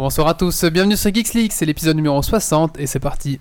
Bonsoir 0.00 0.28
à 0.28 0.32
tous, 0.34 0.64
bienvenue 0.64 0.96
sur 0.96 1.12
Geeks 1.12 1.34
League, 1.34 1.52
c'est 1.52 1.66
l'épisode 1.66 1.94
numéro 1.94 2.22
60 2.22 2.78
et 2.78 2.86
c'est 2.86 2.98
parti. 2.98 3.38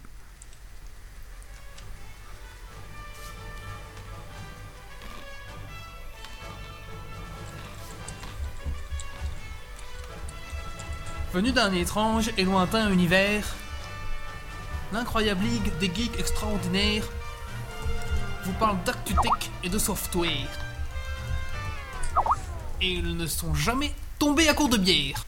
Venu 11.32 11.54
d'un 11.54 11.72
étrange 11.72 12.30
et 12.38 12.44
lointain 12.44 12.92
univers, 12.92 13.56
l'incroyable 14.92 15.46
ligue 15.46 15.72
des 15.80 15.88
geeks 15.88 16.20
extraordinaires 16.20 17.08
vous 18.44 18.54
parle 18.60 18.84
d'actu 18.84 19.14
tech 19.14 19.50
et 19.64 19.70
de 19.70 19.78
software. 19.78 20.50
Et 22.82 22.92
ils 22.96 23.16
ne 23.16 23.28
sont 23.28 23.56
jamais 23.56 23.94
tombés 24.20 24.50
à 24.50 24.54
court 24.54 24.68
de 24.68 24.76
bière. 24.76 25.24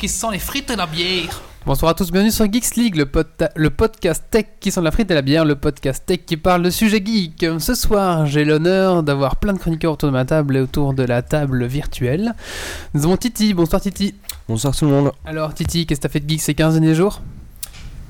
Qui 0.00 0.08
sent 0.08 0.28
les 0.32 0.38
frites 0.38 0.70
et 0.70 0.76
la 0.76 0.86
bière. 0.86 1.42
Bonsoir 1.66 1.90
à 1.90 1.94
tous, 1.94 2.10
bienvenue 2.10 2.30
sur 2.30 2.50
Geeks 2.50 2.74
League, 2.76 2.96
le, 2.96 3.04
pod- 3.04 3.26
le 3.54 3.68
podcast 3.68 4.24
tech 4.30 4.46
qui 4.58 4.70
sent 4.72 4.80
la 4.80 4.90
frite 4.90 5.10
et 5.10 5.14
la 5.14 5.20
bière, 5.20 5.44
le 5.44 5.56
podcast 5.56 6.04
tech 6.06 6.20
qui 6.24 6.38
parle 6.38 6.62
de 6.62 6.70
sujets 6.70 7.04
geeks. 7.04 7.44
Ce 7.58 7.74
soir, 7.74 8.24
j'ai 8.24 8.46
l'honneur 8.46 9.02
d'avoir 9.02 9.36
plein 9.36 9.52
de 9.52 9.58
chroniqueurs 9.58 9.92
autour 9.92 10.08
de 10.08 10.14
ma 10.14 10.24
table 10.24 10.56
et 10.56 10.60
autour 10.60 10.94
de 10.94 11.02
la 11.02 11.20
table 11.20 11.66
virtuelle. 11.66 12.34
Nous 12.94 13.04
avons 13.04 13.18
Titi, 13.18 13.52
bonsoir 13.52 13.82
Titi. 13.82 14.14
Bonsoir 14.48 14.74
tout 14.74 14.86
le 14.86 14.90
monde. 14.90 15.12
Alors 15.26 15.52
Titi, 15.52 15.84
qu'est-ce 15.84 16.00
que 16.00 16.06
t'as 16.06 16.12
fait 16.12 16.20
de 16.20 16.28
geek 16.30 16.40
ces 16.40 16.54
15 16.54 16.80
derniers 16.80 16.94
jours? 16.94 17.20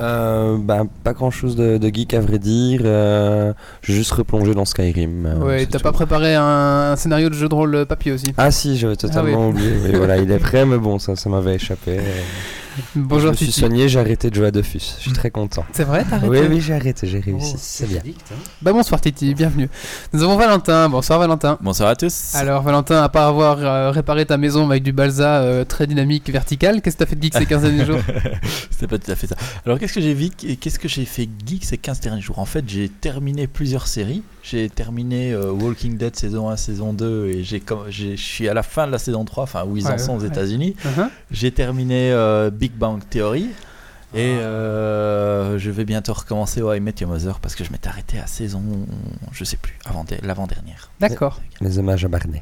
Euh, 0.01 0.57
bah, 0.59 0.83
pas 1.05 1.13
grand 1.13 1.31
chose 1.31 1.57
de, 1.57 1.77
de 1.77 1.89
geek 1.89 2.15
à 2.15 2.21
vrai 2.21 2.39
dire. 2.39 2.81
Euh, 2.85 3.53
J'ai 3.83 3.93
juste 3.95 4.13
replongé 4.13 4.55
dans 4.55 4.65
Skyrim. 4.65 5.27
euh, 5.27 5.37
Ouais, 5.45 5.67
t'as 5.67 5.79
pas 5.79 5.93
préparé 5.93 6.35
un, 6.35 6.43
un 6.93 6.97
scénario 6.97 7.29
de 7.29 7.35
jeu 7.35 7.49
de 7.49 7.55
rôle 7.55 7.85
papier 7.87 8.13
aussi? 8.13 8.33
Ah 8.39 8.51
si, 8.51 8.79
j'avais 8.79 8.97
totalement 8.97 9.45
Ah 9.45 9.47
oui. 9.47 9.51
oublié. 9.51 9.73
Mais 9.85 9.97
voilà, 9.99 10.17
il 10.19 10.31
est 10.31 10.39
prêt, 10.39 10.65
mais 10.65 10.79
bon, 10.79 10.99
ça, 10.99 11.17
ça 11.17 11.29
m'avait 11.29 11.57
échappé. 11.57 12.01
Bonjour 12.95 13.27
je 13.27 13.29
me 13.29 13.37
suis 13.37 13.47
Titi. 13.47 13.61
soigné, 13.61 13.89
j'ai 13.89 13.99
arrêté 13.99 14.31
de 14.31 14.35
jouer 14.35 14.47
à 14.47 14.51
Dofus. 14.51 14.79
Je 14.97 15.03
suis 15.03 15.13
très 15.13 15.31
content. 15.31 15.65
C'est 15.73 15.85
vrai, 15.85 16.05
t'as 16.09 16.17
arrêté 16.17 16.29
Oui, 16.29 16.47
oui, 16.49 16.61
j'ai 16.61 16.75
arrêté, 16.75 17.07
j'ai 17.07 17.21
réussi. 17.21 17.53
Oh, 17.55 17.59
c'est 17.59 17.87
bien. 17.89 18.01
Bah 18.63 18.73
bonsoir 18.73 19.01
Titi, 19.01 19.35
bienvenue. 19.35 19.69
Nous 20.13 20.23
avons 20.23 20.37
Valentin, 20.37 20.89
bonsoir 20.89 21.19
Valentin. 21.19 21.59
Bonsoir 21.61 21.89
à 21.91 21.97
tous. 21.97 22.35
Alors 22.35 22.63
Valentin, 22.63 23.03
à 23.03 23.09
part 23.09 23.29
avoir 23.29 23.59
euh, 23.59 23.91
réparé 23.91 24.27
ta 24.27 24.37
maison 24.37 24.69
avec 24.69 24.83
du 24.83 24.93
balsa 24.93 25.41
euh, 25.43 25.65
très 25.65 25.87
dynamique 25.87 26.31
vertical, 26.31 26.81
qu'est-ce 26.83 26.97
que 26.97 27.05
t'as 27.05 27.11
fait 27.11 27.17
de 27.17 27.23
geek 27.23 27.35
ces 27.35 27.47
15 27.47 27.63
derniers 27.63 27.85
jours 27.85 28.01
C'était 28.71 28.87
pas 28.87 28.99
tout 28.99 29.11
à 29.11 29.15
fait 29.17 29.27
ça. 29.27 29.37
Alors 29.67 29.79
qu'est-ce 29.79 29.93
que 29.95 30.01
j'ai 30.01 30.15
vu 30.15 30.31
qu'est-ce 30.31 30.79
que 30.79 30.89
j'ai 30.89 31.05
fait 31.05 31.29
geek 31.47 31.65
ces 31.65 31.79
15 31.79 32.01
derniers 32.01 32.21
jours? 32.23 32.39
En 32.39 32.45
fait, 32.47 32.65
j'ai 32.67 32.89
terminé 32.89 33.47
plusieurs 33.47 33.87
séries. 33.87 34.23
J'ai 34.51 34.69
terminé 34.69 35.33
euh, 35.33 35.53
Walking 35.53 35.97
Dead 35.97 36.17
saison 36.17 36.49
1, 36.51 36.57
saison 36.57 36.93
2 36.93 37.27
et 37.29 37.45
j'ai 37.45 37.61
comme 37.61 37.89
j'ai- 37.89 38.17
je 38.17 38.23
suis 38.23 38.49
à 38.49 38.55
la 38.55 38.65
fin 38.65 38.87
de 38.87 38.93
la 38.93 38.99
saison 38.99 39.25
3, 39.25 39.45
enfin 39.45 39.65
où 39.65 39.77
ils 39.77 39.87
en 39.87 39.91
Ouais, 39.91 39.99
sont 39.99 40.17
aux. 40.17 40.25
États-Unis. 40.25 40.75
Uh-huh. 40.85 41.09
J'ai 41.31 41.53
terminé 41.53 42.11
euh, 42.11 42.51
Big 42.51 42.73
Bang 42.73 43.01
Theory 43.09 43.51
et 44.13 44.19
euh, 44.27 45.57
je 45.57 45.71
vais 45.71 45.85
bientôt 45.85 46.15
recommencer 46.15 46.61
I 46.63 46.81
Met 46.81 46.95
Your 47.01 47.11
Mother 47.11 47.39
parce 47.39 47.55
que 47.55 47.63
je 47.63 47.71
m'étais 47.71 47.89
arrêté 47.89 48.19
à 48.19 48.27
saison 48.27 48.61
je 49.31 49.45
sais 49.45 49.57
plus, 49.57 49.79
avant 49.85 50.05
l'avant-dernière. 50.23 50.91
D'accord. 50.99 51.41
Les 51.61 51.79
hommages 51.79 52.05
à 52.05 52.09
Barney. 52.09 52.41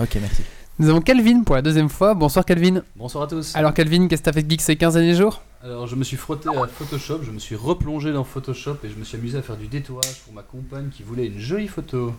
OK, 0.00 0.16
merci. 0.20 0.42
Nous 0.78 0.88
avons 0.88 1.00
Calvin 1.00 1.42
pour 1.42 1.54
la 1.54 1.62
deuxième 1.62 1.88
fois. 1.88 2.14
Bonsoir 2.14 2.44
Calvin. 2.44 2.82
Bonsoir 2.96 3.24
à 3.24 3.26
tous. 3.26 3.54
Alors 3.54 3.74
Calvin, 3.74 4.08
qu'est-ce 4.08 4.22
que 4.22 4.24
t'as 4.24 4.32
fait 4.32 4.42
de 4.42 4.50
geek 4.50 4.60
ces 4.62 4.76
15 4.76 4.94
derniers 4.94 5.14
jours? 5.14 5.42
Alors, 5.62 5.86
je 5.86 5.94
me 5.94 6.02
suis 6.02 6.16
frotté 6.16 6.48
à 6.48 6.66
Photoshop, 6.66 7.20
je 7.22 7.30
me 7.30 7.38
suis 7.38 7.54
replongé 7.54 8.12
dans 8.12 8.24
Photoshop 8.24 8.78
et 8.82 8.88
je 8.88 8.96
me 8.96 9.04
suis 9.04 9.16
amusé 9.16 9.38
à 9.38 9.42
faire 9.42 9.56
du 9.56 9.68
détourage 9.68 10.20
pour 10.24 10.32
ma 10.34 10.42
compagne 10.42 10.88
qui 10.88 11.04
voulait 11.04 11.26
une 11.26 11.38
jolie 11.38 11.68
photo. 11.68 12.14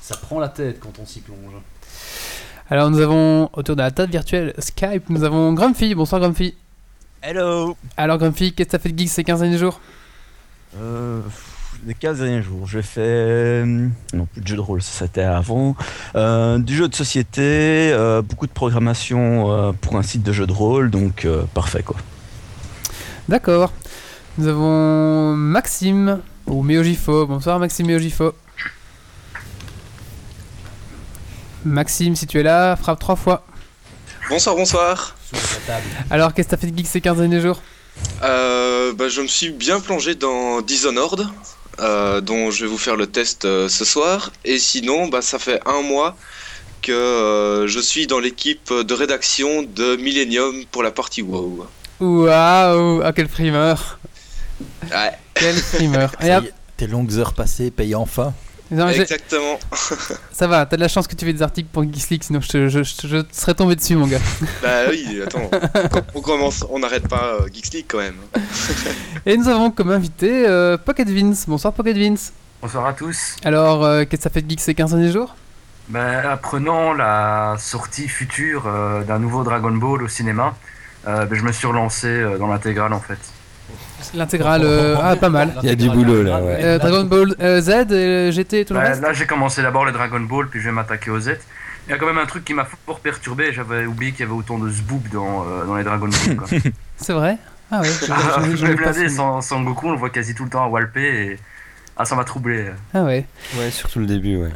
Ça 0.00 0.16
prend 0.16 0.40
la 0.40 0.48
tête 0.48 0.80
quand 0.80 0.98
on 0.98 1.04
s'y 1.04 1.20
plonge. 1.20 1.52
Alors 2.70 2.90
nous 2.90 3.00
avons 3.00 3.50
autour 3.52 3.76
de 3.76 3.82
la 3.82 3.90
table 3.90 4.12
virtuelle 4.12 4.54
Skype, 4.58 5.10
nous 5.10 5.24
avons 5.24 5.52
Grumpy. 5.52 5.94
Bonsoir 5.94 6.20
Grumpy. 6.20 6.54
Hello 7.20 7.76
Alors 7.96 8.16
Grumpy, 8.16 8.54
qu'est-ce 8.54 8.68
que 8.68 8.72
t'as 8.72 8.78
fait 8.78 8.92
de 8.92 8.98
geek 8.98 9.08
ces 9.10 9.24
15 9.24 9.40
derniers 9.40 9.58
jours? 9.58 9.80
Euh, 10.78 11.20
Les 11.86 11.92
15 11.94 12.18
derniers 12.20 12.42
jours, 12.42 12.66
j'ai 12.66 12.80
fait. 12.82 13.00
euh, 13.02 13.88
Non, 14.14 14.26
plus 14.32 14.40
de 14.40 14.46
jeu 14.46 14.56
de 14.56 14.60
rôle, 14.60 14.80
ça 14.82 15.04
c'était 15.04 15.20
avant. 15.22 15.76
Euh, 16.14 16.58
du 16.58 16.74
jeu 16.74 16.88
de 16.88 16.94
société, 16.94 17.90
euh, 17.92 18.22
beaucoup 18.22 18.46
de 18.46 18.52
programmation 18.52 19.52
euh, 19.52 19.72
pour 19.72 19.96
un 19.96 20.02
site 20.02 20.22
de 20.22 20.32
jeu 20.32 20.46
de 20.46 20.52
rôle, 20.52 20.90
donc 20.90 21.24
euh, 21.26 21.42
parfait 21.52 21.82
quoi. 21.82 21.96
D'accord. 23.28 23.72
Nous 24.38 24.48
avons 24.48 25.34
Maxime 25.34 26.20
ou 26.46 26.62
Meojifo. 26.62 27.26
Bonsoir 27.26 27.58
Maxime 27.58 27.86
Meojifo. 27.86 28.32
Maxime, 31.66 32.16
si 32.16 32.26
tu 32.26 32.38
es 32.40 32.42
là, 32.42 32.76
frappe 32.76 32.98
trois 32.98 33.16
fois. 33.16 33.44
Bonsoir, 34.30 34.56
bonsoir. 34.56 35.16
Alors, 36.10 36.32
qu'est-ce 36.32 36.48
que 36.48 36.54
t'as 36.54 36.60
fait 36.60 36.70
de 36.70 36.76
geek 36.76 36.86
ces 36.86 37.00
15 37.02 37.18
derniers 37.18 37.40
jours? 37.40 37.60
Euh, 38.22 38.92
bah, 38.94 39.08
je 39.08 39.20
me 39.20 39.26
suis 39.26 39.50
bien 39.50 39.80
plongé 39.80 40.14
dans 40.14 40.60
Dishonored, 40.60 41.26
euh, 41.80 42.20
dont 42.20 42.50
je 42.50 42.64
vais 42.64 42.70
vous 42.70 42.78
faire 42.78 42.96
le 42.96 43.06
test 43.06 43.44
euh, 43.44 43.68
ce 43.68 43.84
soir. 43.84 44.30
Et 44.44 44.58
sinon, 44.58 45.08
bah, 45.08 45.22
ça 45.22 45.38
fait 45.38 45.60
un 45.66 45.82
mois 45.82 46.16
que 46.82 46.92
euh, 46.92 47.66
je 47.66 47.80
suis 47.80 48.06
dans 48.06 48.18
l'équipe 48.20 48.72
de 48.72 48.94
rédaction 48.94 49.62
de 49.62 49.96
Millennium 49.96 50.64
pour 50.70 50.82
la 50.82 50.90
partie 50.90 51.22
WoW. 51.22 51.66
Waouh 52.00 53.02
Ah, 53.02 53.12
quel 53.14 53.28
primeur 53.28 53.98
Ouais, 54.90 55.12
Quel 55.34 55.56
primeur 55.60 56.12
Tes 56.76 56.86
longues 56.86 57.12
heures 57.14 57.34
passées 57.34 57.70
payent 57.70 57.94
enfin. 57.94 58.34
Non, 58.74 58.88
exactement. 58.88 59.58
Ça 60.32 60.46
va, 60.46 60.66
t'as 60.66 60.76
de 60.76 60.80
la 60.80 60.88
chance 60.88 61.06
que 61.06 61.14
tu 61.14 61.24
fais 61.24 61.32
des 61.32 61.42
articles 61.42 61.68
pour 61.72 61.82
Geeks 61.84 62.10
League, 62.10 62.22
sinon 62.22 62.40
je, 62.40 62.48
te- 62.48 62.68
je, 62.68 62.82
je- 62.82 63.06
je 63.08 63.22
serais 63.32 63.54
tombé 63.54 63.76
dessus, 63.76 63.96
mon 63.96 64.06
gars. 64.06 64.18
bah 64.62 64.68
oui, 64.90 65.20
attends. 65.24 65.50
on 66.14 66.20
commence, 66.20 66.64
on 66.70 66.78
n'arrête 66.78 67.08
pas 67.08 67.36
euh, 67.40 67.48
Geeks 67.52 67.72
League 67.72 67.84
quand 67.88 67.98
même. 67.98 68.16
Et 69.26 69.36
nous 69.36 69.48
avons 69.48 69.70
comme 69.70 69.90
invité 69.90 70.46
euh, 70.46 70.76
Pocket 70.76 71.08
Vince. 71.08 71.44
Bonsoir 71.46 71.72
Pocket 71.72 71.96
Vince. 71.96 72.32
Bonsoir 72.62 72.86
à 72.86 72.92
tous. 72.94 73.36
Alors, 73.44 73.84
euh, 73.84 74.00
qu'est-ce 74.04 74.16
que 74.16 74.22
ça 74.22 74.30
fait 74.30 74.40
de 74.42 74.48
geek 74.50 74.60
ces 74.60 74.74
15 74.74 74.92
derniers 74.92 75.12
jours? 75.12 75.34
Ben, 75.88 76.24
apprenant 76.26 76.94
la 76.94 77.56
sortie 77.58 78.08
future 78.08 78.64
euh, 78.66 79.02
d'un 79.02 79.18
nouveau 79.18 79.44
Dragon 79.44 79.70
Ball 79.72 80.02
au 80.02 80.08
cinéma, 80.08 80.54
euh, 81.06 81.26
ben, 81.26 81.38
je 81.38 81.42
me 81.42 81.52
suis 81.52 81.66
relancé 81.66 82.06
euh, 82.06 82.38
dans 82.38 82.46
l'intégrale 82.46 82.94
en 82.94 83.00
fait. 83.00 83.18
L'intégrale, 84.14 84.62
euh, 84.64 84.96
ah, 85.02 85.16
pas 85.16 85.28
mal. 85.28 85.54
Il 85.62 85.68
y 85.68 85.72
a 85.72 85.74
du 85.74 85.88
boulot, 85.88 86.22
là, 86.22 86.40
ouais. 86.42 86.58
Euh, 86.62 86.78
Dragon 86.78 87.04
Ball 87.04 87.34
euh, 87.40 87.60
Z, 87.60 87.70
euh, 87.90 88.30
GT 88.30 88.60
et 88.60 88.64
tout 88.64 88.74
le 88.74 88.80
Ben, 88.80 88.86
reste 88.88 89.02
là 89.02 89.12
j'ai 89.12 89.26
commencé 89.26 89.62
d'abord 89.62 89.84
le 89.84 89.92
Dragon 89.92 90.20
Ball, 90.20 90.48
puis 90.48 90.60
je 90.60 90.66
vais 90.66 90.72
m'attaquer 90.72 91.10
au 91.10 91.20
Z. 91.20 91.36
Il 91.86 91.90
y 91.90 91.92
a 91.94 91.98
quand 91.98 92.06
même 92.06 92.18
un 92.18 92.26
truc 92.26 92.44
qui 92.44 92.54
m'a 92.54 92.64
fort 92.86 93.00
perturbé, 93.00 93.52
j'avais 93.52 93.86
oublié 93.86 94.12
qu'il 94.12 94.20
y 94.20 94.22
avait 94.24 94.32
autant 94.32 94.58
de 94.58 94.68
zboob 94.70 95.08
dans, 95.12 95.44
euh, 95.46 95.64
dans 95.66 95.76
les 95.76 95.84
Dragon 95.84 96.08
Ball. 96.08 96.48
C'est 96.96 97.12
vrai 97.12 97.36
Ah 97.70 97.80
ouais, 97.80 97.88
je- 97.88 98.12
Ah, 98.12 98.40
blindé 98.74 99.08
su. 99.08 99.16
sans, 99.16 99.40
sans 99.40 99.62
Goku, 99.62 99.88
on 99.88 99.92
le 99.92 99.98
voit 99.98 100.10
quasi 100.10 100.34
tout 100.34 100.44
le 100.44 100.50
temps 100.50 100.64
à 100.64 100.68
Walpé 100.68 101.02
et 101.02 101.38
ah, 101.96 102.04
ça 102.04 102.16
m'a 102.16 102.24
troublé. 102.24 102.66
Ah 102.92 103.04
ouais. 103.04 103.26
Ouais, 103.58 103.70
surtout 103.70 104.00
le 104.00 104.06
début, 104.06 104.36
ouais. 104.36 104.50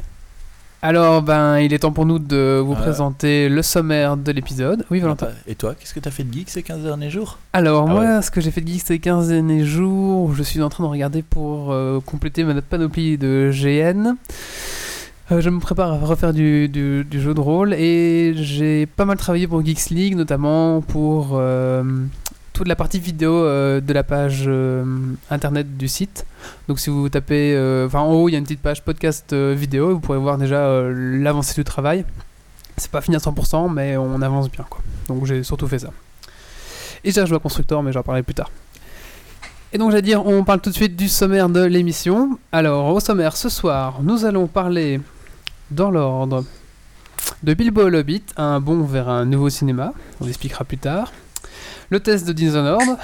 Alors, 0.80 1.22
ben, 1.22 1.58
il 1.58 1.74
est 1.74 1.80
temps 1.80 1.90
pour 1.90 2.06
nous 2.06 2.20
de 2.20 2.62
vous 2.64 2.72
Euh. 2.74 2.76
présenter 2.76 3.48
le 3.48 3.62
sommaire 3.62 4.16
de 4.16 4.30
l'épisode. 4.30 4.84
Oui, 4.92 5.00
Valentin. 5.00 5.28
Et 5.48 5.56
toi, 5.56 5.74
qu'est-ce 5.74 5.92
que 5.92 5.98
t'as 5.98 6.12
fait 6.12 6.22
de 6.22 6.32
geek 6.32 6.48
ces 6.48 6.62
15 6.62 6.82
derniers 6.84 7.10
jours? 7.10 7.38
Alors, 7.52 7.86
Ah 7.88 7.92
moi, 7.92 8.22
ce 8.22 8.30
que 8.30 8.40
j'ai 8.40 8.52
fait 8.52 8.60
de 8.60 8.68
geek 8.68 8.82
ces 8.82 8.98
15 9.00 9.28
derniers 9.28 9.64
jours, 9.64 10.32
je 10.34 10.42
suis 10.44 10.62
en 10.62 10.68
train 10.68 10.84
de 10.84 10.88
regarder 10.88 11.22
pour 11.22 11.72
euh, 11.72 11.98
compléter 12.06 12.44
ma 12.44 12.54
panoplie 12.62 13.18
de 13.18 13.50
GN. 13.52 14.14
Euh, 15.32 15.40
je 15.40 15.50
me 15.50 15.58
prépare 15.58 15.92
à 15.92 15.98
refaire 15.98 16.32
du, 16.32 16.68
du- 16.68 17.04
du 17.04 17.20
jeu 17.20 17.34
de 17.34 17.40
rôle 17.40 17.74
et 17.74 18.32
j'ai 18.36 18.86
pas 18.86 19.04
mal 19.04 19.16
travaillé 19.18 19.48
pour 19.48 19.64
Geeks 19.64 19.90
League, 19.90 20.14
notamment 20.16 20.80
pour 20.80 21.36
toute 22.58 22.66
la 22.66 22.74
partie 22.74 22.98
vidéo 22.98 23.34
euh, 23.34 23.80
de 23.80 23.92
la 23.92 24.02
page 24.02 24.42
euh, 24.48 24.84
internet 25.30 25.76
du 25.76 25.86
site. 25.86 26.26
Donc 26.66 26.80
si 26.80 26.90
vous 26.90 27.08
tapez, 27.08 27.54
euh, 27.54 27.86
enfin 27.86 28.00
en 28.00 28.12
haut 28.12 28.28
il 28.28 28.32
y 28.32 28.34
a 28.34 28.38
une 28.38 28.44
petite 28.44 28.60
page 28.60 28.82
podcast 28.82 29.32
vidéo, 29.32 29.94
vous 29.94 30.00
pourrez 30.00 30.18
voir 30.18 30.38
déjà 30.38 30.82
l'avancée 30.90 31.54
du 31.54 31.62
travail. 31.62 32.04
C'est 32.76 32.90
pas 32.90 33.00
fini 33.00 33.16
à 33.16 33.20
100%, 33.20 33.72
mais 33.72 33.96
on 33.96 34.20
avance 34.22 34.50
bien, 34.50 34.64
quoi. 34.68 34.80
Donc 35.06 35.24
j'ai 35.24 35.44
surtout 35.44 35.68
fait 35.68 35.78
ça. 35.78 35.90
Et 37.04 37.12
j'ai 37.12 37.20
rejoué 37.20 37.36
à 37.36 37.38
Constructor, 37.38 37.80
mais 37.80 37.92
j'en 37.92 38.02
parlerai 38.02 38.24
plus 38.24 38.34
tard. 38.34 38.50
Et 39.72 39.78
donc, 39.78 39.90
j'allais 39.90 40.02
dire, 40.02 40.26
on 40.26 40.42
parle 40.44 40.60
tout 40.60 40.70
de 40.70 40.74
suite 40.74 40.96
du 40.96 41.08
sommaire 41.08 41.48
de 41.48 41.62
l'émission. 41.62 42.38
Alors, 42.52 42.92
au 42.94 43.00
sommaire, 43.00 43.36
ce 43.36 43.48
soir, 43.48 44.00
nous 44.02 44.24
allons 44.24 44.46
parler, 44.46 45.00
dans 45.70 45.90
l'ordre, 45.90 46.44
de 47.42 47.54
Bilbo 47.54 47.82
Hobbit, 47.82 48.22
un 48.36 48.60
bond 48.60 48.82
vers 48.82 49.08
un 49.08 49.26
nouveau 49.26 49.50
cinéma. 49.50 49.92
On 50.20 50.26
expliquera 50.26 50.64
plus 50.64 50.78
tard. 50.78 51.12
Le 51.90 52.00
test 52.00 52.28
de 52.28 52.34
Dishonored. 52.34 52.98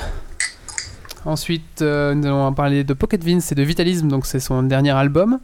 Ensuite, 1.25 1.81
euh, 1.81 2.15
nous 2.15 2.27
allons 2.27 2.53
parler 2.53 2.85
de 2.85 2.93
Pocket 2.93 3.25
Vince 3.25 3.51
et 3.51 3.55
de 3.55 3.63
Vitalism, 3.63 4.09
donc 4.09 4.27
c'est 4.27 4.41
son 4.41 4.63
dernier 4.63 4.91
album. 4.91 5.39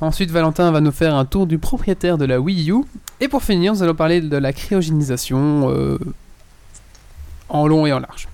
Ensuite, 0.00 0.30
Valentin 0.30 0.70
va 0.70 0.80
nous 0.80 0.92
faire 0.92 1.14
un 1.14 1.26
tour 1.26 1.46
du 1.46 1.58
propriétaire 1.58 2.16
de 2.16 2.24
la 2.24 2.40
Wii 2.40 2.70
U. 2.70 2.76
Et 3.20 3.28
pour 3.28 3.42
finir, 3.42 3.74
nous 3.74 3.82
allons 3.82 3.94
parler 3.94 4.22
de 4.22 4.36
la 4.38 4.54
cryogénisation 4.54 5.70
euh, 5.70 5.98
en 7.50 7.66
long 7.66 7.84
et 7.84 7.92
en 7.92 7.98
large. 7.98 8.28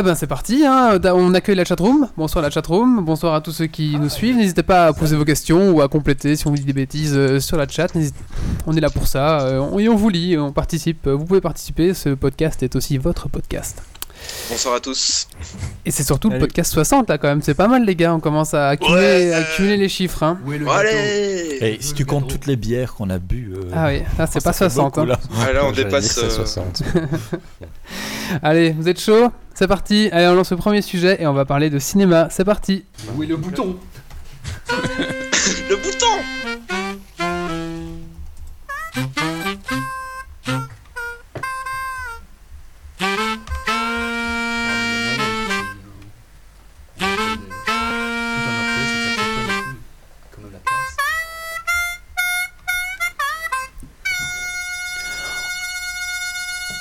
Eh 0.00 0.02
ben 0.02 0.14
c'est 0.14 0.26
parti, 0.26 0.64
hein. 0.64 0.98
on 1.14 1.34
accueille 1.34 1.56
la 1.56 1.66
chatroom. 1.66 2.08
Bonsoir 2.16 2.40
la 2.42 2.48
chatroom, 2.48 3.04
bonsoir 3.04 3.34
à 3.34 3.42
tous 3.42 3.52
ceux 3.52 3.66
qui 3.66 3.98
nous 3.98 4.08
suivent. 4.08 4.34
N'hésitez 4.36 4.62
pas 4.62 4.86
à 4.86 4.92
poser 4.94 5.14
vos 5.14 5.26
questions 5.26 5.72
ou 5.72 5.82
à 5.82 5.88
compléter 5.88 6.36
si 6.36 6.46
on 6.46 6.50
vous 6.50 6.56
dit 6.56 6.64
des 6.64 6.72
bêtises 6.72 7.12
euh, 7.14 7.38
sur 7.38 7.58
la 7.58 7.68
chat. 7.68 7.88
On 8.66 8.74
est 8.74 8.80
là 8.80 8.88
pour 8.88 9.06
ça. 9.06 9.42
euh, 9.42 9.58
on- 9.58 9.78
et 9.78 9.90
on 9.90 9.96
vous 9.96 10.08
lit, 10.08 10.38
on 10.38 10.52
participe. 10.52 11.06
Vous 11.06 11.26
pouvez 11.26 11.42
participer. 11.42 11.92
Ce 11.92 12.08
podcast 12.10 12.62
est 12.62 12.76
aussi 12.76 12.96
votre 12.96 13.28
podcast. 13.28 13.82
Bonsoir 14.50 14.74
à 14.76 14.80
tous. 14.80 15.28
Et 15.84 15.90
c'est 15.90 16.02
surtout 16.02 16.30
le 16.30 16.38
podcast 16.38 16.72
60 16.72 17.08
là 17.10 17.18
quand 17.18 17.28
même. 17.28 17.42
C'est 17.42 17.54
pas 17.54 17.68
mal 17.68 17.84
les 17.84 17.94
gars. 17.96 18.14
On 18.14 18.20
commence 18.20 18.54
à 18.54 18.68
accumuler, 18.68 19.02
Ouais. 19.02 19.32
à 19.34 19.38
accumuler 19.38 19.76
les 19.76 19.88
chiffres. 19.90 20.22
Hein. 20.22 20.38
Où 20.46 20.52
est 20.54 20.58
le 20.58 20.68
Allez 20.68 21.58
Et 21.60 21.78
si 21.80 21.92
tu 21.92 22.06
comptes 22.06 22.28
toutes 22.28 22.46
les 22.46 22.56
bières 22.56 22.94
qu'on 22.94 23.10
a 23.10 23.18
bu. 23.18 23.52
euh, 23.54 23.70
Ah 23.74 23.88
oui, 23.88 24.00
là 24.18 24.26
c'est 24.26 24.40
ça 24.40 24.50
pas 24.50 24.52
fait 24.54 24.64
60. 24.70 24.86
beaucoup, 24.94 25.00
hein. 25.00 25.06
là. 25.06 25.20
Ah, 25.46 25.52
là, 25.52 25.60
on 25.66 25.72
dépasse. 25.72 26.16
euh, 26.18 26.30
60. 26.30 26.82
Allez, 28.42 28.70
vous 28.78 28.88
êtes 28.88 29.00
chaud? 29.00 29.30
C'est 29.60 29.68
parti. 29.68 30.08
Allez, 30.10 30.26
on 30.26 30.34
lance 30.34 30.52
le 30.52 30.56
premier 30.56 30.80
sujet 30.80 31.20
et 31.20 31.26
on 31.26 31.34
va 31.34 31.44
parler 31.44 31.68
de 31.68 31.78
cinéma. 31.78 32.28
C'est 32.30 32.46
parti. 32.46 32.86
Où 33.14 33.22
est 33.22 33.26
le 33.26 33.36
bouton 33.36 33.76
Le 35.68 35.76
bouton 35.76 36.06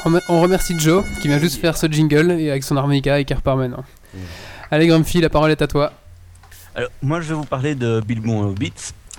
On 0.09 0.11
me- 0.11 0.21
On 0.27 0.41
remercie 0.41 0.73
Joe 0.79 1.03
qui 1.21 1.27
vient 1.27 1.37
juste 1.37 1.61
faire 1.61 1.77
ce 1.77 1.85
jingle 1.85 2.31
et 2.31 2.49
avec 2.49 2.63
son 2.63 2.75
harmonica 2.77 3.19
et 3.19 3.25
qui 3.25 3.33
repart 3.35 3.55
maintenant. 3.59 3.83
Allez 4.71 4.87
Grumpy, 4.87 5.21
la 5.21 5.29
parole 5.29 5.51
est 5.51 5.61
à 5.61 5.67
toi. 5.67 5.93
Alors, 6.73 6.89
moi, 7.03 7.21
je 7.21 7.27
vais 7.29 7.35
vous 7.35 7.45
parler 7.45 7.75
de 7.75 8.01
Bilbo 8.03 8.31
et 8.31 8.45
Hobbit, 8.47 8.73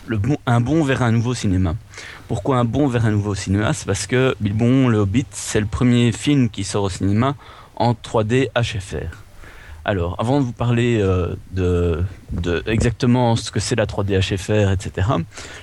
le 0.08 0.18
bon, 0.18 0.36
un 0.46 0.60
bond 0.60 0.82
vers 0.82 1.02
un 1.02 1.12
nouveau 1.12 1.32
cinéma. 1.32 1.76
Pourquoi 2.26 2.56
un 2.58 2.64
bond 2.64 2.88
vers 2.88 3.06
un 3.06 3.12
nouveau 3.12 3.36
cinéma? 3.36 3.72
C'est 3.72 3.86
parce 3.86 4.08
que 4.08 4.34
Bilbo 4.40 4.88
le 4.88 4.98
Hobbit, 4.98 5.26
c'est 5.30 5.60
le 5.60 5.66
premier 5.66 6.10
film 6.10 6.50
qui 6.50 6.64
sort 6.64 6.82
au 6.82 6.90
cinéma 6.90 7.36
en 7.76 7.92
3D 7.92 8.48
HFR. 8.60 9.14
Alors, 9.84 10.16
avant 10.18 10.40
de 10.40 10.44
vous 10.44 10.52
parler 10.52 10.98
euh, 11.00 11.36
de, 11.52 12.02
de 12.32 12.64
exactement 12.66 13.36
ce 13.36 13.52
que 13.52 13.60
c'est 13.60 13.76
la 13.76 13.86
3D 13.86 14.18
HFR, 14.18 14.72
etc., 14.72 15.06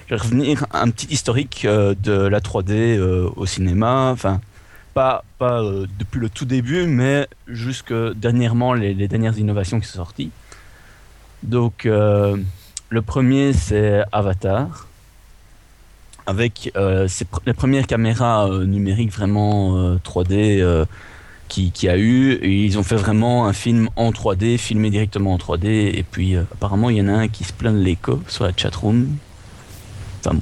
je 0.08 0.16
vais 0.16 0.22
revenir 0.22 0.66
à 0.72 0.84
un 0.84 0.90
petit 0.90 1.08
historique 1.08 1.66
euh, 1.66 1.96
de 2.02 2.14
la 2.14 2.40
3D 2.40 2.72
euh, 2.98 3.30
au 3.36 3.46
cinéma. 3.46 4.10
Enfin, 4.14 4.40
pas, 4.98 5.24
euh, 5.44 5.86
depuis 6.00 6.20
le 6.20 6.28
tout 6.28 6.46
début, 6.46 6.88
mais 6.88 7.28
jusque 7.48 7.94
dernièrement, 8.16 8.74
les, 8.74 9.08
dernières 9.08 9.38
innovations 9.38 9.80
qui 9.80 9.86
sont 9.86 9.98
sorties. 9.98 10.32
Donc, 11.44 11.86
euh, 11.86 12.36
le 12.90 13.02
premier, 13.04 13.54
c'est 13.54 14.02
Avatar, 14.12 14.88
avec 16.26 16.72
euh, 16.76 17.08
les 17.46 17.54
premières 17.54 17.86
caméras 17.86 18.50
euh, 18.50 18.66
numériques 18.66 19.12
vraiment 19.12 19.78
euh, 19.78 19.98
3D 20.04 20.62
euh, 20.62 20.86
qui, 21.48 21.72
qui 21.72 21.88
a 21.90 21.98
eu. 22.00 22.40
Ils 22.42 22.80
ont 22.80 22.84
fait 22.84 22.96
vraiment 22.96 23.46
un 23.46 23.54
film 23.54 23.90
en 23.98 24.10
3D, 24.10 24.58
filmé 24.58 24.90
directement 24.90 25.34
en 25.34 25.38
3D. 25.38 25.68
Et 25.96 26.06
puis, 26.10 26.36
apparemment, 26.36 26.90
il 26.90 26.98
y 26.98 27.02
en 27.02 27.08
a 27.08 27.14
un 27.14 27.28
qui 27.28 27.44
se 27.44 27.54
plaint 27.54 27.76
de 27.76 27.84
l'écho 27.84 28.20
sur 28.28 28.46
la 28.46 28.52
chatroom. 28.58 29.16
Enfin 30.22 30.34
bon. 30.34 30.42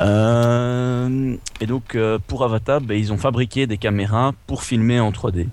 Euh, 0.00 1.36
et 1.60 1.66
donc, 1.66 1.94
euh, 1.94 2.18
pour 2.26 2.44
Avatar, 2.44 2.80
ben, 2.80 2.98
ils 2.98 3.12
ont 3.12 3.16
fabriqué 3.16 3.66
des 3.66 3.78
caméras 3.78 4.32
pour 4.46 4.62
filmer 4.62 5.00
en 5.00 5.10
3D. 5.10 5.46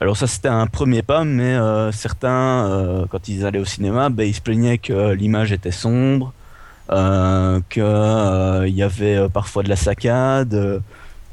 Alors 0.00 0.16
ça 0.16 0.26
c'était 0.26 0.48
un 0.48 0.66
premier 0.66 1.02
pas, 1.02 1.24
mais 1.24 1.54
euh, 1.54 1.92
certains, 1.92 3.06
quand 3.10 3.28
ils 3.28 3.44
allaient 3.44 3.58
au 3.58 3.66
cinéma, 3.66 4.08
ben, 4.08 4.24
ils 4.24 4.34
se 4.34 4.40
plaignaient 4.40 4.78
que 4.78 5.12
l'image 5.12 5.52
était 5.52 5.72
sombre, 5.72 6.32
euh, 6.90 7.60
qu'il 7.68 8.74
y 8.74 8.82
avait 8.82 9.28
parfois 9.28 9.62
de 9.62 9.68
la 9.68 9.76
saccade, 9.76 10.82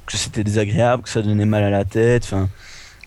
que 0.06 0.18
c'était 0.18 0.44
désagréable, 0.44 1.04
que 1.04 1.10
ça 1.10 1.22
donnait 1.22 1.46
mal 1.46 1.64
à 1.64 1.70
la 1.70 1.86
tête, 1.86 2.36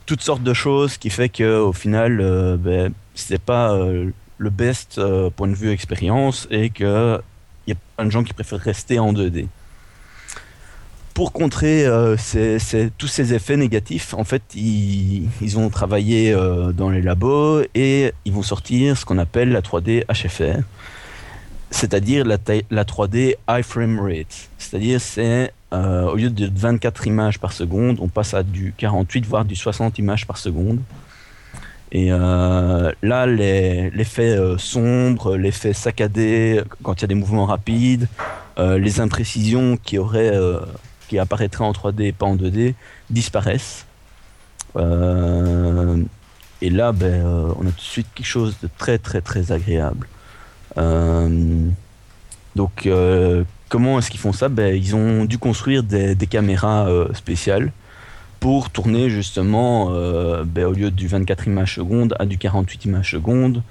toutes 0.07 0.23
sortes 0.23 0.43
de 0.43 0.55
choses 0.55 0.97
qui 0.97 1.11
fait 1.11 1.29
que 1.29 1.59
au 1.61 1.75
final, 1.75 2.21
euh, 2.23 2.57
ben, 2.57 2.95
c'était 3.15 3.39
pas 3.39 3.77
le 4.39 4.51
best 4.51 4.99
point 5.37 5.49
de 5.49 5.55
vue 5.55 5.73
expérience 5.73 6.49
et 6.51 6.71
que 6.71 7.21
il 7.67 7.71
y 7.71 7.73
a 7.73 7.77
plein 7.97 8.07
de 8.07 8.11
gens 8.11 8.25
qui 8.25 8.33
préfèrent 8.33 8.61
rester 8.61 8.99
en 8.99 9.12
2D 9.12 9.47
pour 11.21 11.33
contrer 11.33 11.85
euh, 11.85 12.17
tous 12.97 13.07
ces 13.07 13.35
effets 13.35 13.59
négatifs, 13.59 14.15
en 14.15 14.25
fait, 14.25 14.43
ils, 14.55 15.59
ont 15.59 15.69
travaillé 15.69 16.33
euh, 16.33 16.73
dans 16.73 16.89
les 16.89 17.03
labos 17.03 17.62
et 17.75 18.15
ils 18.25 18.33
vont 18.33 18.43
sortir 18.43 18.97
ce 18.97 19.05
qu'on 19.05 19.19
appelle 19.19 19.51
la 19.51 19.61
3D 19.61 20.05
HFR, 20.07 20.62
c'est-à-dire 21.71 22.25
la 22.25 22.39
3D 22.85 23.37
high 23.51 23.62
frame 23.62 24.01
rate. 24.01 24.49
C'est-à-dire, 24.57 24.99
c'est 24.99 25.53
euh, 25.75 26.11
au 26.11 26.17
lieu 26.17 26.31
de 26.31 26.51
24 26.53 27.07
images 27.07 27.39
par 27.39 27.53
seconde, 27.53 27.99
on 28.01 28.09
passe 28.09 28.33
à 28.33 28.43
du 28.43 28.73
48 28.79 29.27
voire 29.27 29.45
du 29.45 29.57
60 29.57 29.99
images 29.99 30.27
par 30.27 30.39
seconde. 30.39 30.81
Et 31.93 32.13
euh, 32.13 32.93
là, 33.03 33.27
l'effet 33.27 34.37
euh, 34.37 34.59
sombre, 34.59 35.37
l'effet 35.37 35.73
saccadé 35.73 36.63
quand 36.83 36.95
il 36.99 37.03
y 37.03 37.05
a 37.05 37.09
des 37.09 37.15
mouvements 37.17 37.47
rapides, 37.47 38.07
euh, 38.59 38.79
les 38.79 39.01
imprécisions 39.01 39.77
qui 39.77 39.99
auraient 39.99 40.39
qui 41.09 41.19
apparaîtraient 41.19 41.65
en 41.65 41.73
3D 41.73 42.03
et 42.03 42.13
pas 42.13 42.27
en 42.27 42.37
2D 42.37 42.75
disparaissent. 43.11 43.87
Et 44.76 46.69
là, 46.69 46.93
ben, 46.93 47.25
on 47.59 47.67
a 47.67 47.71
tout 47.71 47.76
de 47.76 47.81
suite 47.81 48.07
quelque 48.14 48.26
chose 48.26 48.57
de 48.62 48.69
très 48.79 48.99
très 48.99 49.21
très 49.21 49.50
agréable. 49.50 50.07
Donc, 52.55 52.88
comment 53.69 53.99
est-ce 53.99 54.11
qu'ils 54.11 54.21
font 54.21 54.33
ça? 54.33 54.49
Ben, 54.49 54.76
Ils 54.76 54.95
ont 54.95 55.25
dû 55.25 55.38
construire 55.38 55.83
des, 55.83 56.14
caméras 56.29 56.88
spéciales 57.14 57.73
pour 58.40 58.70
tourner 58.70 59.11
justement, 59.11 59.90
euh, 59.92 60.44
ben, 60.44 60.64
au 60.64 60.73
lieu 60.73 60.90
du 60.90 61.06
24 61.06 61.47
images 61.47 61.75
secondes, 61.75 62.16
à 62.18 62.25
du 62.25 62.38
48 62.38 62.87
images 62.87 63.11
secondes. 63.11 63.62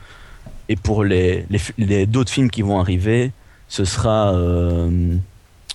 Et 0.70 0.76
pour 0.76 1.04
les, 1.04 1.48
les, 1.80 2.06
d'autres 2.06 2.32
films 2.32 2.52
qui 2.52 2.62
vont 2.62 2.80
arriver, 2.80 3.32
ce 3.68 3.86
sera 3.86 4.34
euh, 4.34 5.16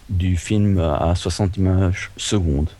du 0.08 0.36
film 0.36 0.78
à 0.78 1.14
60 1.16 1.56
images 1.56 2.12
secondes. 2.16 2.70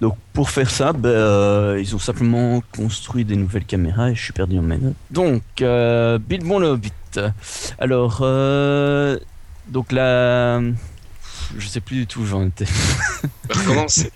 Donc 0.00 0.16
pour 0.32 0.48
faire 0.48 0.70
ça, 0.70 0.94
ben, 0.94 1.10
euh, 1.10 1.78
ils 1.78 1.94
ont 1.94 1.98
simplement 1.98 2.62
construit 2.74 3.26
des 3.26 3.36
nouvelles 3.36 3.66
caméras 3.66 4.10
et 4.10 4.14
je 4.14 4.22
suis 4.22 4.32
perdu 4.32 4.58
en 4.58 4.62
notes. 4.62 4.94
Donc, 5.10 5.42
euh, 5.60 6.18
Bilbon 6.18 6.58
le 6.60 6.68
Hobbit. 6.68 6.92
Alors, 7.78 8.20
donc 9.68 9.92
là, 9.92 10.60
je 11.56 11.66
sais 11.68 11.80
plus 11.80 11.96
du 11.96 12.06
tout 12.06 12.20
où 12.20 12.26
j'en 12.26 12.44
étais. 12.46 12.66
Recommence. 13.50 14.04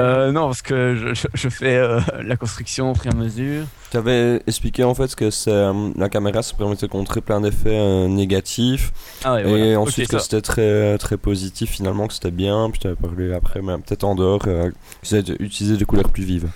Euh, 0.00 0.30
non, 0.32 0.46
parce 0.46 0.62
que 0.62 0.94
je, 0.96 1.14
je- 1.14 1.26
je 1.34 1.48
fais 1.48 1.76
euh, 1.76 2.00
la 2.22 2.36
construction 2.36 2.92
au 2.92 2.94
fur 2.94 3.06
et 3.06 3.14
à 3.14 3.16
mesure. 3.16 3.64
Tu 3.90 3.96
avais 3.96 4.40
expliqué 4.46 4.84
en 4.84 4.94
fait 4.94 5.14
que 5.14 5.30
c'est, 5.30 5.50
euh, 5.50 5.90
la 5.96 6.08
caméra 6.08 6.42
se 6.42 6.54
permettait 6.54 6.86
de 6.86 6.92
contrer 6.92 7.20
plein 7.20 7.40
d'effets 7.40 7.70
euh, 7.78 8.06
négatifs 8.06 8.92
Ah 9.24 9.34
ouais, 9.34 9.40
et 9.40 9.44
voilà. 9.74 9.80
ensuite 9.80 10.08
que 10.08 10.18
c'était 10.18 10.40
très 10.42 10.98
très 10.98 11.16
positif 11.16 11.70
finalement 11.70 12.06
que 12.06 12.14
c'était 12.14 12.30
bien 12.30 12.68
puis 12.70 12.78
tu 12.80 12.86
avais 12.86 12.96
parlé 12.96 13.32
après 13.34 13.60
mais 13.62 13.74
peut-être 13.78 14.04
en 14.04 14.14
dehors 14.14 14.42
euh, 14.46 14.70
qu'ils 15.02 15.18
avaient 15.18 15.36
utilisé 15.40 15.76
des 15.76 15.84
couleurs 15.84 16.10
plus 16.10 16.24
vives. 16.24 16.48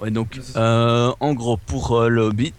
Ouais, 0.00 0.10
donc, 0.10 0.40
euh, 0.56 1.12
en 1.20 1.34
gros, 1.34 1.56
pour 1.56 1.96
euh, 1.98 2.08
le 2.08 2.22
Hobbit, 2.22 2.54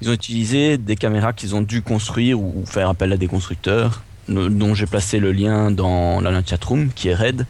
ils 0.00 0.08
ont 0.08 0.12
utilisé 0.12 0.78
des 0.78 0.94
caméras 0.96 1.32
qu'ils 1.32 1.54
ont 1.56 1.62
dû 1.62 1.82
construire 1.82 2.40
ou, 2.40 2.52
ou 2.62 2.66
faire 2.66 2.88
appel 2.88 3.12
à 3.12 3.16
des 3.16 3.26
constructeurs, 3.26 4.02
dont 4.28 4.74
j'ai 4.74 4.86
placé 4.86 5.18
le 5.18 5.32
lien 5.32 5.70
dans 5.70 6.20
la 6.20 6.44
chatroom, 6.44 6.90
qui 6.94 7.08
est 7.08 7.14
Red. 7.14 7.46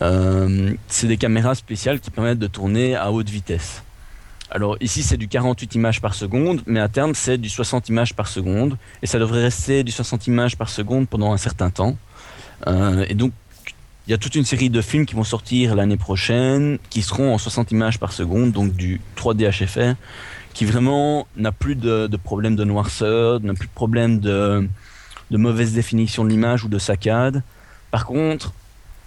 Euh, 0.00 0.72
c'est 0.88 1.06
des 1.06 1.16
caméras 1.16 1.54
spéciales 1.54 2.00
qui 2.00 2.10
permettent 2.10 2.38
de 2.38 2.46
tourner 2.46 2.96
à 2.96 3.12
haute 3.12 3.28
vitesse. 3.28 3.82
Alors 4.50 4.76
ici 4.80 5.02
c'est 5.02 5.16
du 5.16 5.28
48 5.28 5.74
images 5.76 6.00
par 6.00 6.14
seconde, 6.14 6.62
mais 6.66 6.80
à 6.80 6.88
terme 6.88 7.14
c'est 7.14 7.38
du 7.38 7.48
60 7.48 7.88
images 7.88 8.14
par 8.14 8.28
seconde, 8.28 8.76
et 9.02 9.06
ça 9.06 9.18
devrait 9.18 9.42
rester 9.42 9.82
du 9.82 9.92
60 9.92 10.26
images 10.26 10.56
par 10.56 10.68
seconde 10.68 11.08
pendant 11.08 11.32
un 11.32 11.36
certain 11.38 11.70
temps. 11.70 11.96
Euh, 12.66 13.06
et 13.08 13.14
donc, 13.14 13.32
il 14.06 14.10
y 14.10 14.14
a 14.14 14.18
toute 14.18 14.34
une 14.34 14.44
série 14.44 14.68
de 14.68 14.80
films 14.82 15.06
qui 15.06 15.14
vont 15.14 15.24
sortir 15.24 15.74
l'année 15.74 15.96
prochaine, 15.96 16.78
qui 16.90 17.02
seront 17.02 17.32
en 17.32 17.38
60 17.38 17.70
images 17.70 17.98
par 17.98 18.12
seconde, 18.12 18.52
donc 18.52 18.72
du 18.72 19.00
3D 19.16 19.48
HFR, 19.48 19.94
qui 20.52 20.64
vraiment 20.64 21.26
n'a 21.36 21.52
plus 21.52 21.76
de, 21.76 22.08
de 22.08 22.16
problème 22.16 22.56
de 22.56 22.64
noirceur, 22.64 23.40
n'a 23.40 23.54
plus 23.54 23.68
de 23.68 23.72
problème 23.72 24.18
de, 24.18 24.68
de 25.32 25.36
mauvaise 25.38 25.72
définition 25.72 26.24
de 26.24 26.28
l'image 26.28 26.64
ou 26.64 26.68
de 26.68 26.78
saccade. 26.78 27.42
Par 27.90 28.06
contre, 28.06 28.52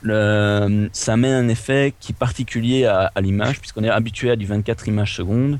ça 0.04 1.18
met 1.18 1.32
un 1.32 1.48
effet 1.48 1.94
qui 2.00 2.12
est 2.12 2.16
particulier 2.16 2.86
à, 2.86 3.12
l'image, 3.22 3.60
puisqu'on 3.60 3.84
est 3.84 3.90
habitué 3.90 4.32
à 4.32 4.36
du 4.36 4.46
24 4.46 4.88
images 4.88 5.16
secondes. 5.16 5.60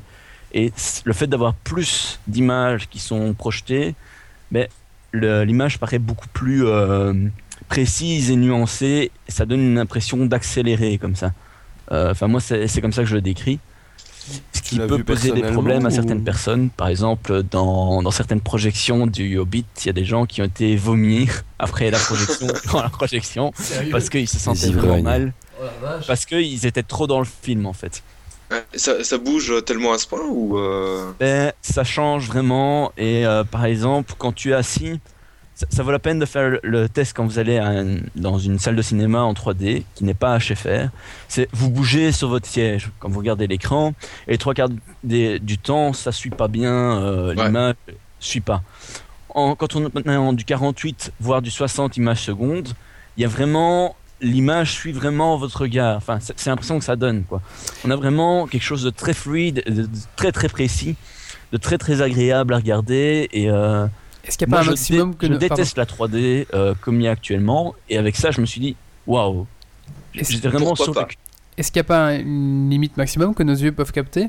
Et 0.52 0.72
le 1.04 1.12
fait 1.12 1.26
d'avoir 1.26 1.54
plus 1.54 2.20
d'images 2.26 2.88
qui 2.88 2.98
sont 2.98 3.32
projetées, 3.34 3.94
ben, 4.50 4.66
le- 5.12 5.44
l'image 5.44 5.78
paraît 5.78 5.98
beaucoup 5.98 6.28
plus 6.32 6.64
euh, 6.66 7.12
précise 7.68 8.30
et 8.30 8.36
nuancée. 8.36 9.10
Ça 9.28 9.44
donne 9.46 9.60
une 9.60 9.78
impression 9.78 10.24
d'accélérer 10.26 10.98
comme 10.98 11.16
ça. 11.16 11.32
Euh, 11.92 12.10
Enfin, 12.12 12.26
moi, 12.28 12.40
c'est 12.40 12.80
comme 12.80 12.92
ça 12.92 13.02
que 13.02 13.08
je 13.08 13.14
le 13.14 13.20
décris. 13.22 13.58
Ce 14.52 14.60
qui 14.62 14.78
peut 14.78 15.02
poser 15.04 15.30
des 15.32 15.42
problèmes 15.42 15.86
à 15.86 15.90
certaines 15.90 16.24
personnes. 16.24 16.70
Par 16.70 16.88
exemple, 16.88 17.42
dans, 17.42 18.02
dans 18.02 18.10
certaines 18.10 18.40
projections 18.40 19.06
du 19.06 19.38
Hobbit, 19.38 19.64
il 19.82 19.86
y 19.86 19.90
a 19.90 19.92
des 19.92 20.04
gens 20.04 20.26
qui 20.26 20.42
ont 20.42 20.46
été 20.46 20.76
vomir 20.76 21.42
après 21.58 21.90
la 21.90 21.98
projection, 21.98 22.46
durant 22.64 22.82
la 22.82 22.88
projection, 22.88 23.52
Sérieux 23.56 23.90
parce 23.90 24.10
qu'ils 24.10 24.28
se 24.28 24.38
sentaient 24.38 24.70
vraiment 24.70 25.02
mal, 25.02 25.32
Oh 25.60 25.64
parce 26.06 26.26
qu'ils 26.26 26.66
étaient 26.66 26.82
trop 26.82 27.06
dans 27.06 27.18
le 27.18 27.26
film 27.26 27.66
en 27.66 27.72
fait. 27.72 28.02
Ça 28.74 29.18
bouge 29.18 29.52
tellement 29.64 29.92
à 29.92 29.98
ce 29.98 30.06
point 30.06 30.24
ou 30.28 30.58
euh, 30.58 31.10
Ben, 31.18 31.52
ça 31.62 31.82
change 31.82 32.28
vraiment. 32.28 32.92
Et 32.96 33.26
euh, 33.26 33.42
par 33.42 33.64
exemple, 33.64 34.14
quand 34.18 34.32
tu 34.32 34.50
es 34.50 34.54
assis, 34.54 35.00
ça, 35.56 35.66
ça 35.70 35.82
vaut 35.82 35.90
la 35.90 35.98
peine 35.98 36.18
de 36.20 36.26
faire 36.26 36.48
le, 36.50 36.60
le 36.62 36.88
test 36.88 37.16
quand 37.16 37.24
vous 37.26 37.38
allez 37.40 37.58
un- 37.58 37.96
dans 38.14 38.38
une 38.38 38.58
salle 38.60 38.76
de 38.76 38.82
cinéma 38.82 39.22
en 39.22 39.32
3D 39.34 39.82
qui 39.96 40.04
n'est 40.04 40.14
pas 40.14 40.38
HFR. 40.38 40.90
C'est 41.28 41.48
vous 41.52 41.70
bougez 41.70 42.12
sur 42.12 42.28
votre 42.28 42.46
siège 42.46 42.90
quand 43.00 43.08
vous 43.08 43.18
regardez 43.18 43.46
l'écran. 43.48 43.94
Et 44.28 44.38
trois 44.38 44.54
quarts 44.54 44.68
des- 45.02 45.38
du 45.40 45.56
temps, 45.58 45.92
ça 45.92 46.12
suit 46.12 46.30
pas 46.30 46.46
bien. 46.48 46.72
euh, 47.02 47.34
Ouais. 47.34 47.46
L'image 47.46 47.74
suit 48.20 48.40
pas. 48.40 48.62
En- 49.30 49.54
quand 49.56 49.74
on 49.76 49.86
est 49.86 49.94
maintenant 49.94 50.32
du 50.32 50.44
48 50.44 51.12
voire 51.20 51.42
du 51.42 51.50
60 51.50 51.96
images 51.96 52.20
secondes, 52.22 52.68
il 53.16 53.22
y 53.22 53.24
a 53.24 53.28
vraiment 53.28 53.96
l'image 54.22 54.72
suit 54.72 54.92
vraiment 54.92 55.36
votre 55.36 55.60
regard. 55.62 55.96
Enfin, 55.96 56.18
c'est 56.20 56.38
c'est 56.38 56.48
l'impression 56.50 56.78
que 56.78 56.84
ça 56.84 56.96
donne 56.96 57.24
quoi. 57.24 57.40
On 57.84 57.90
a 57.90 57.96
vraiment 57.96 58.46
quelque 58.46 58.62
chose 58.62 58.82
de 58.82 58.90
très 58.90 59.12
fluide, 59.14 59.62
de, 59.66 59.82
de 59.82 59.88
très 60.16 60.32
très 60.32 60.48
précis, 60.48 60.96
de 61.52 61.58
très 61.58 61.76
très 61.78 62.00
agréable 62.02 62.54
à 62.54 62.56
regarder. 62.56 63.28
Et 63.32 63.50
euh, 63.50 63.86
Est-ce 64.26 64.36
qu'il 64.38 64.48
n'y 64.48 64.54
a 64.54 64.56
moi, 64.56 64.60
pas 64.64 64.66
un 64.66 64.70
maximum 64.70 65.10
dé- 65.12 65.16
que 65.16 65.26
je 65.26 65.32
ne- 65.32 65.38
pardon. 65.38 65.54
déteste 65.54 65.76
la 65.78 65.84
3D 65.86 66.46
euh, 66.54 66.74
comme 66.80 67.00
il 67.00 67.04
y 67.04 67.08
a 67.08 67.12
actuellement. 67.12 67.74
Et 67.88 67.96
avec 67.98 68.16
ça, 68.16 68.30
je 68.30 68.40
me 68.40 68.46
suis 68.46 68.60
dit, 68.60 68.76
waouh. 69.06 69.46
J'étais 70.14 70.48
vraiment 70.48 70.74
sur 70.74 70.92
le. 70.94 71.00
Est-ce 71.58 71.70
qu'il 71.72 71.80
n'y 71.80 71.86
a 71.86 71.88
pas 71.88 72.14
une 72.14 72.68
limite 72.70 72.96
maximum 72.96 73.34
que 73.34 73.42
nos 73.42 73.54
yeux 73.54 73.72
peuvent 73.72 73.92
capter? 73.92 74.28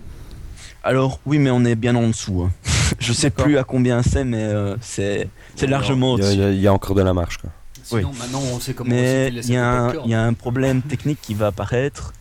Alors 0.84 1.20
oui, 1.26 1.40
mais 1.40 1.50
on 1.50 1.66
est 1.66 1.76
bien 1.76 1.96
en 1.96 2.08
dessous. 2.08 2.44
hein. 2.44 2.52
je 3.00 3.12
sais 3.14 3.30
D'accord. 3.30 3.46
plus 3.46 3.58
à 3.58 3.64
combien 3.64 4.02
c'est, 4.04 4.24
mais 4.24 4.44
euh, 4.44 4.76
c'est 4.82 5.28
c'est 5.56 5.68
largement 5.68 6.18
Il 6.18 6.24
y, 6.24 6.26
a- 6.26 6.28
au-dessus. 6.30 6.38
il 6.38 6.42
y 6.42 6.46
a- 6.46 6.52
il 6.52 6.62
y 6.62 6.68
a 6.68 6.74
encore 6.74 6.96
de 6.96 7.02
la 7.02 7.14
marge. 7.14 7.38
Quoi. 7.38 7.50
Sinon, 7.84 8.12
maintenant, 8.20 8.42
on 8.54 8.60
sait 8.60 8.74
comment 8.74 8.90
Mais 8.90 9.28
il 9.30 9.50
y, 9.52 9.56
a 9.56 9.68
un- 9.70 9.86
popcorn. 9.88 10.08
il 10.08 10.12
y 10.12 10.16
a 10.16 10.24
un 10.24 10.34
problème 10.34 10.82
technique 10.82 11.20
qui 11.22 11.34
va 11.34 11.48
apparaître. 11.48 12.14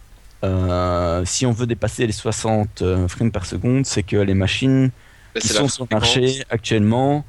Euh, 0.45 1.23
si 1.25 1.45
on 1.47 1.53
veut 1.53 1.67
dépasser 1.67 2.07
les 2.07 2.13
60 2.13 2.83
euh, 2.83 3.09
frames 3.09 3.31
par 3.33 3.47
seconde, 3.47 3.85
c'est 3.87 4.03
que 4.03 4.17
les 4.17 4.35
machines 4.35 4.91
bah, 5.35 5.41
qui 5.41 5.49
sont 5.49 5.69
sur 5.69 5.87
le 5.91 5.95
marché 5.95 6.43
actuellement 6.51 7.25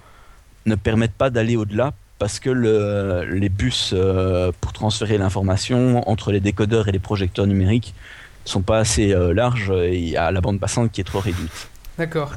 ne 0.68 0.76
permettent 0.76 1.14
pas 1.18 1.30
d'aller 1.30 1.56
au-delà 1.56 1.94
parce 2.20 2.40
que 2.40 2.50
le- 2.50 3.26
les 3.26 3.50
bus 3.50 3.92
euh, 3.94 4.52
pour 4.62 4.74
transférer 4.74 5.18
l'information 5.18 6.08
entre 6.10 6.32
les 6.32 6.40
décodeurs 6.40 6.88
et 6.88 6.92
les 6.92 7.00
projecteurs 7.00 7.48
numériques 7.48 7.94
sont 8.46 8.62
pas 8.62 8.78
assez 8.80 9.14
euh, 9.14 9.34
larges 9.34 9.72
et 9.72 9.98
il 9.98 10.10
y 10.10 10.18
a 10.18 10.32
la 10.32 10.42
bande 10.42 10.60
passante 10.60 10.92
qui 10.92 11.02
est 11.02 11.04
trop 11.04 11.20
réduite. 11.20 11.70
D'accord. 11.98 12.34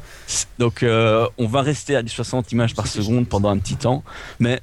Donc 0.58 0.82
euh, 0.82 1.26
on 1.38 1.46
va 1.46 1.60
rester 1.62 1.94
à 1.96 2.02
du 2.02 2.08
60 2.10 2.50
images 2.52 2.74
par 2.74 2.86
seconde 2.86 3.28
pendant 3.28 3.50
un 3.50 3.58
petit 3.58 3.76
temps, 3.76 4.02
mais 4.38 4.60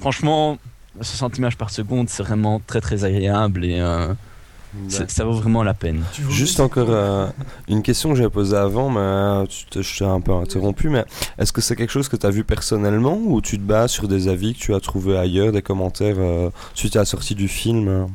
franchement 0.00 0.58
60 1.00 1.38
images 1.38 1.56
par 1.56 1.70
seconde 1.70 2.08
c'est 2.08 2.22
vraiment 2.22 2.60
très 2.66 2.80
très 2.80 3.04
agréable 3.04 3.64
et 3.64 3.78
ça 4.88 5.24
vaut 5.24 5.32
vraiment 5.32 5.62
la 5.62 5.74
peine. 5.74 6.02
Juste 6.30 6.60
encore 6.60 6.88
euh, 6.90 7.26
une 7.68 7.82
question 7.82 8.10
que 8.10 8.16
j'avais 8.16 8.30
posée 8.30 8.56
avant, 8.56 8.90
mais 8.90 9.00
euh, 9.00 9.46
tu 9.46 9.64
te- 9.66 9.82
je 9.82 9.98
t'ai 9.98 10.04
un 10.04 10.20
peu 10.20 10.32
interrompu. 10.32 10.88
Mais 10.88 11.04
est-ce 11.38 11.52
que 11.52 11.60
c'est 11.60 11.76
quelque 11.76 11.90
chose 11.92 12.08
que 12.08 12.16
tu 12.16 12.26
as 12.26 12.30
vu 12.30 12.44
personnellement 12.44 13.16
ou 13.16 13.40
tu 13.40 13.56
te 13.58 13.62
bases 13.62 13.90
sur 13.90 14.08
des 14.08 14.28
avis 14.28 14.54
que 14.54 14.58
tu 14.58 14.74
as 14.74 14.80
trouvés 14.80 15.16
ailleurs, 15.18 15.52
des 15.52 15.62
commentaires 15.62 16.16
euh, 16.18 16.50
suite 16.74 16.96
à 16.96 17.00
la 17.00 17.04
sortie 17.04 17.34
du 17.34 17.48
film 17.48 18.06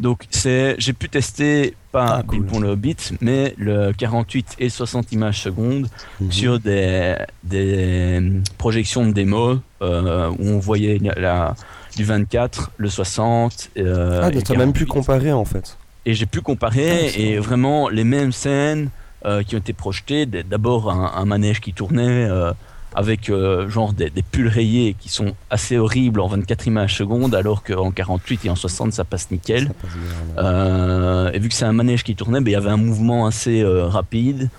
Donc 0.00 0.24
c'est, 0.30 0.74
j'ai 0.78 0.92
pu 0.92 1.08
tester 1.08 1.74
pas 1.90 2.18
Ah, 2.18 2.22
cool. 2.26 2.40
Bilbon 2.40 2.60
le 2.60 2.68
Hobbit, 2.70 2.96
mais 3.20 3.54
le 3.58 3.92
48 3.92 4.56
et 4.58 4.68
60 4.70 5.12
images 5.12 5.40
secondes 5.42 5.88
Mhm. 6.20 6.32
sur 6.32 6.58
des, 6.60 7.16
des 7.44 8.20
projections 8.58 9.06
de 9.06 9.12
démo 9.12 9.58
euh, 9.82 10.30
où 10.38 10.48
on 10.48 10.58
voyait 10.58 10.98
la, 10.98 11.14
la- 11.20 11.54
du 11.96 12.04
24, 12.04 12.70
le 12.76 12.88
60. 12.88 13.70
euh, 13.78 14.20
Ah, 14.24 14.28
et 14.32 14.42
tu 14.42 14.52
as 14.52 14.56
même 14.56 14.72
pu 14.72 14.86
48. 14.86 14.86
comparer 14.86 15.32
en 15.32 15.44
fait. 15.44 15.76
Et 16.06 16.14
j'ai 16.14 16.26
pu 16.26 16.40
comparer 16.40 17.10
Ah, 17.14 17.18
et 17.18 17.36
bon. 17.36 17.42
vraiment 17.42 17.88
les 17.88 18.04
mêmes 18.04 18.32
scènes 18.32 18.90
euh, 19.24 19.42
qui 19.42 19.54
ont 19.54 19.58
été 19.58 19.72
projetées. 19.72 20.26
D'abord 20.26 20.90
un, 20.90 21.12
un 21.14 21.24
manège 21.24 21.60
qui 21.60 21.72
tournait 21.72 22.26
euh, 22.28 22.52
avec 22.94 23.30
euh, 23.30 23.68
genre 23.70 23.92
des, 23.92 24.10
des 24.10 24.22
pulls 24.22 24.48
rayés 24.48 24.94
qui 24.98 25.08
sont 25.08 25.34
assez 25.48 25.78
horribles 25.78 26.20
en 26.20 26.26
24 26.28 26.66
images 26.66 26.96
secondes 26.96 27.34
alors 27.34 27.62
qu'en 27.62 27.90
48 27.90 28.44
et 28.46 28.50
en 28.50 28.56
60 28.56 28.92
ça 28.92 29.04
passe 29.04 29.30
nickel. 29.30 29.68
Ça 29.68 29.74
passe 29.80 29.90
bien, 29.92 30.00
ouais. 30.00 30.44
Euh, 30.48 31.30
et 31.32 31.38
vu 31.38 31.48
que 31.48 31.54
c'est 31.54 31.64
un 31.64 31.72
manège 31.72 32.02
qui 32.04 32.14
tournait, 32.16 32.40
ben, 32.40 32.50
il 32.50 32.52
y 32.54 32.56
avait 32.56 32.70
un 32.70 32.76
mouvement 32.76 33.26
assez 33.26 33.62
euh, 33.62 33.86
rapide. 33.86 34.50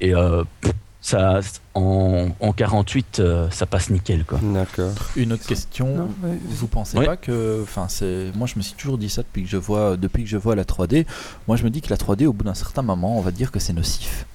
Et 0.00 0.14
euh, 0.14 0.44
pff, 0.60 0.72
ça, 1.08 1.40
en, 1.74 2.28
en 2.40 2.52
48, 2.52 3.20
euh, 3.20 3.50
ça 3.50 3.64
passe 3.66 3.88
nickel. 3.90 4.24
Quoi. 4.24 4.38
D'accord. 4.42 4.92
Une 5.16 5.32
autre 5.32 5.46
question. 5.46 5.86
Non, 5.96 6.08
ouais, 6.22 6.38
Vous 6.48 6.66
pensez 6.66 6.98
Oui. 6.98 7.06
pas 7.06 7.16
que, 7.16 7.60
enfin, 7.62 7.86
c'est, 7.88 8.30
moi 8.34 8.46
je 8.46 8.54
me 8.56 8.62
suis 8.62 8.74
toujours 8.74 8.98
dit 8.98 9.08
ça 9.08 9.22
depuis 9.22 9.42
que 9.44 9.48
je 9.48 9.56
vois, 9.56 9.96
depuis 9.96 10.24
que 10.24 10.28
je 10.28 10.36
vois 10.36 10.54
la 10.54 10.64
3D. 10.64 11.06
Moi 11.46 11.56
je 11.56 11.64
me 11.64 11.70
dis 11.70 11.80
que 11.80 11.88
la 11.88 11.96
3D, 11.96 12.26
au 12.26 12.32
bout 12.34 12.44
d'un 12.44 12.54
certain 12.54 12.82
moment, 12.82 13.16
on 13.16 13.22
va 13.22 13.30
dire 13.30 13.50
que 13.50 13.58
c'est 13.58 13.72
nocif. 13.72 14.26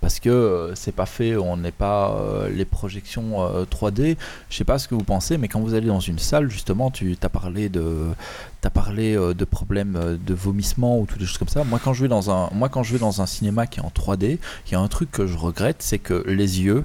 Parce 0.00 0.18
que 0.18 0.30
euh, 0.30 0.74
c'est 0.74 0.94
pas 0.94 1.06
fait, 1.06 1.36
on 1.36 1.56
n'est 1.58 1.72
pas 1.72 2.12
euh, 2.12 2.48
les 2.48 2.64
projections 2.64 3.42
euh, 3.42 3.64
3D. 3.64 4.16
Je 4.48 4.56
sais 4.56 4.64
pas 4.64 4.78
ce 4.78 4.88
que 4.88 4.94
vous 4.94 5.04
pensez, 5.04 5.36
mais 5.36 5.48
quand 5.48 5.60
vous 5.60 5.74
allez 5.74 5.88
dans 5.88 6.00
une 6.00 6.18
salle, 6.18 6.50
justement, 6.50 6.90
tu 6.90 7.16
as 7.22 7.28
parlé 7.28 7.68
de, 7.68 8.06
t'as 8.60 8.70
parlé 8.70 9.16
euh, 9.16 9.34
de 9.34 9.44
problèmes 9.44 9.96
euh, 9.96 10.16
de 10.18 10.34
vomissement 10.34 10.98
ou 10.98 11.06
toutes 11.06 11.18
des 11.18 11.26
choses 11.26 11.38
comme 11.38 11.48
ça. 11.48 11.64
Moi 11.64 11.80
quand 11.82 11.92
je 11.92 12.02
vais 12.02 12.08
dans 12.08 12.30
un, 12.30 12.50
moi 12.52 12.68
quand 12.68 12.82
je 12.82 12.92
vais 12.92 12.98
dans 12.98 13.22
un 13.22 13.26
cinéma 13.26 13.66
qui 13.66 13.80
est 13.80 13.82
en 13.82 13.92
3D, 13.94 14.38
il 14.66 14.72
y 14.72 14.74
a 14.74 14.80
un 14.80 14.88
truc 14.88 15.10
que 15.10 15.26
je 15.26 15.36
regrette, 15.36 15.76
c'est 15.80 15.98
que 15.98 16.24
les 16.26 16.60
yeux, 16.60 16.84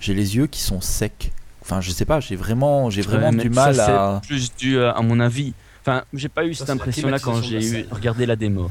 j'ai 0.00 0.14
les 0.14 0.36
yeux 0.36 0.46
qui 0.46 0.60
sont 0.60 0.80
secs. 0.80 1.32
Enfin, 1.62 1.80
je 1.80 1.90
sais 1.90 2.04
pas, 2.04 2.20
j'ai 2.20 2.36
vraiment, 2.36 2.88
j'ai 2.88 3.02
vraiment 3.02 3.32
du 3.32 3.50
mal 3.50 3.74
ça, 3.74 3.86
c'est 3.86 3.92
à. 3.92 4.20
plus 4.26 4.54
dû 4.56 4.78
euh, 4.78 4.92
à 4.92 5.02
mon 5.02 5.20
avis. 5.20 5.52
Enfin, 5.82 6.04
j'ai 6.14 6.28
pas 6.28 6.44
eu 6.44 6.54
Ça, 6.54 6.60
cette 6.60 6.66
c'est 6.66 6.72
la 6.72 6.82
impression-là 6.82 7.18
quand 7.18 7.42
j'ai 7.42 7.86
regardé 7.90 8.26
la 8.26 8.36
démo. 8.36 8.70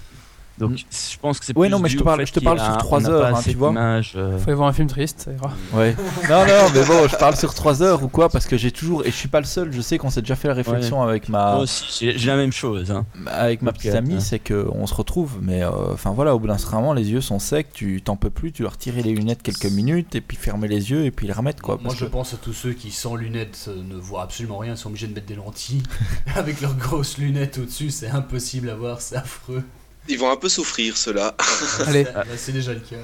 Donc, 0.58 0.72
Mm. 0.72 0.78
je 1.12 1.18
pense 1.20 1.40
que 1.40 1.46
c'est 1.46 1.56
Ouais, 1.56 1.68
plus 1.68 1.72
non, 1.72 1.80
mais 1.80 1.88
je 1.90 1.98
te 1.98 2.04
parle- 2.04 2.26
je 2.26 2.34
te 2.34 2.40
parle 2.40 2.60
sur 2.60 2.72
on 2.74 2.78
trois 2.78 3.00
n'a 3.00 3.10
heures, 3.10 3.32
pas 3.32 3.38
hein, 3.38 3.42
tu 3.44 3.54
vois. 3.54 3.74
euh, 3.78 4.38
Faut 4.40 4.44
aller 4.48 4.54
voir 4.56 4.68
un 4.68 4.74
film 4.74 4.88
triste, 4.88 5.22
ça 5.26 5.32
ira. 5.32 5.52
Ouais. 5.74 5.96
non, 6.30 6.46
non, 6.48 6.70
mais 6.74 6.84
bon, 6.84 7.08
je 7.08 7.16
parle 7.16 7.36
sur 7.36 7.54
3 7.54 7.84
heures 7.84 8.04
ou 8.04 8.08
quoi, 8.08 8.30
parce 8.30 8.48
que 8.48 8.58
j'ai 8.58 8.72
toujours, 8.72 9.06
et 9.06 9.12
je 9.12 9.16
suis 9.16 9.28
pas 9.28 9.40
le 9.40 9.46
seul, 9.46 9.72
je 9.72 9.82
sais 9.82 9.98
qu'on 10.00 10.10
s'est 10.10 10.22
déjà 10.22 10.36
fait 10.36 10.48
la 10.48 10.56
réflexion 10.56 11.02
avec 11.04 11.30
Moi 11.30 11.40
ma, 11.40 11.56
aussi, 11.58 11.86
j'ai 12.18 12.28
la 12.28 12.36
même 12.38 12.52
chose. 12.52 12.90
hein. 12.92 13.06
avec 13.28 13.62
ma 13.62 13.72
petite 13.72 13.94
amie, 13.94 14.20
c'est 14.20 14.40
que 14.40 14.68
on 14.74 14.88
se 14.88 14.96
retrouve, 14.96 15.34
mais 15.42 15.64
euh, 15.64 15.94
enfin 15.94 16.10
voilà, 16.12 16.34
au 16.36 16.40
bout 16.40 16.48
d'un 16.48 16.58
certain 16.58 16.78
moment, 16.78 16.94
les 16.94 17.10
yeux 17.12 17.22
sont 17.22 17.38
secs, 17.40 17.68
tu 17.74 18.02
t'en 18.02 18.16
peux 18.16 18.30
plus, 18.32 18.52
tu 18.52 18.64
dois 18.64 18.72
retirer 18.72 19.04
les 19.04 19.14
lunettes 19.14 19.44
quelques 19.44 19.66
minutes, 19.72 20.16
et 20.16 20.22
puis 20.22 20.38
fermer 20.38 20.68
les 20.68 20.90
yeux, 20.90 21.06
et 21.06 21.12
puis 21.12 21.28
les 21.28 21.34
remettre 21.34 21.62
quoi. 21.62 21.78
Moi, 21.84 21.94
je 21.96 22.06
que- 22.06 22.10
pense 22.10 22.34
à 22.34 22.38
tous 22.38 22.54
ceux 22.54 22.74
qui, 22.74 22.90
sans 22.92 23.16
lunettes, 23.16 23.66
euh, 23.68 23.76
ne 23.88 23.96
voient 23.96 24.24
absolument 24.24 24.58
rien, 24.58 24.76
sont 24.76 24.90
obligés 24.90 25.08
de 25.08 25.14
mettre 25.14 25.28
des 25.28 25.36
lentilles. 25.36 25.84
Avec 26.36 26.62
leurs 26.62 26.76
grosses 26.76 27.18
lunettes 27.20 27.60
au-dessus, 27.60 27.92
c'est 27.92 28.10
impossible 28.10 28.70
à 28.72 28.76
voir, 28.76 29.02
c'est 29.02 29.16
affreux. 29.18 29.64
Ils 30.10 30.18
vont 30.18 30.32
un 30.32 30.36
peu 30.38 30.50
souffrir 30.50 30.96
ceux-là. 30.98 31.36
Allez, 31.88 32.04
Là, 32.04 32.24
c'est 32.36 32.52
déjà 32.52 32.74
le 32.74 32.80
cas. 32.80 32.96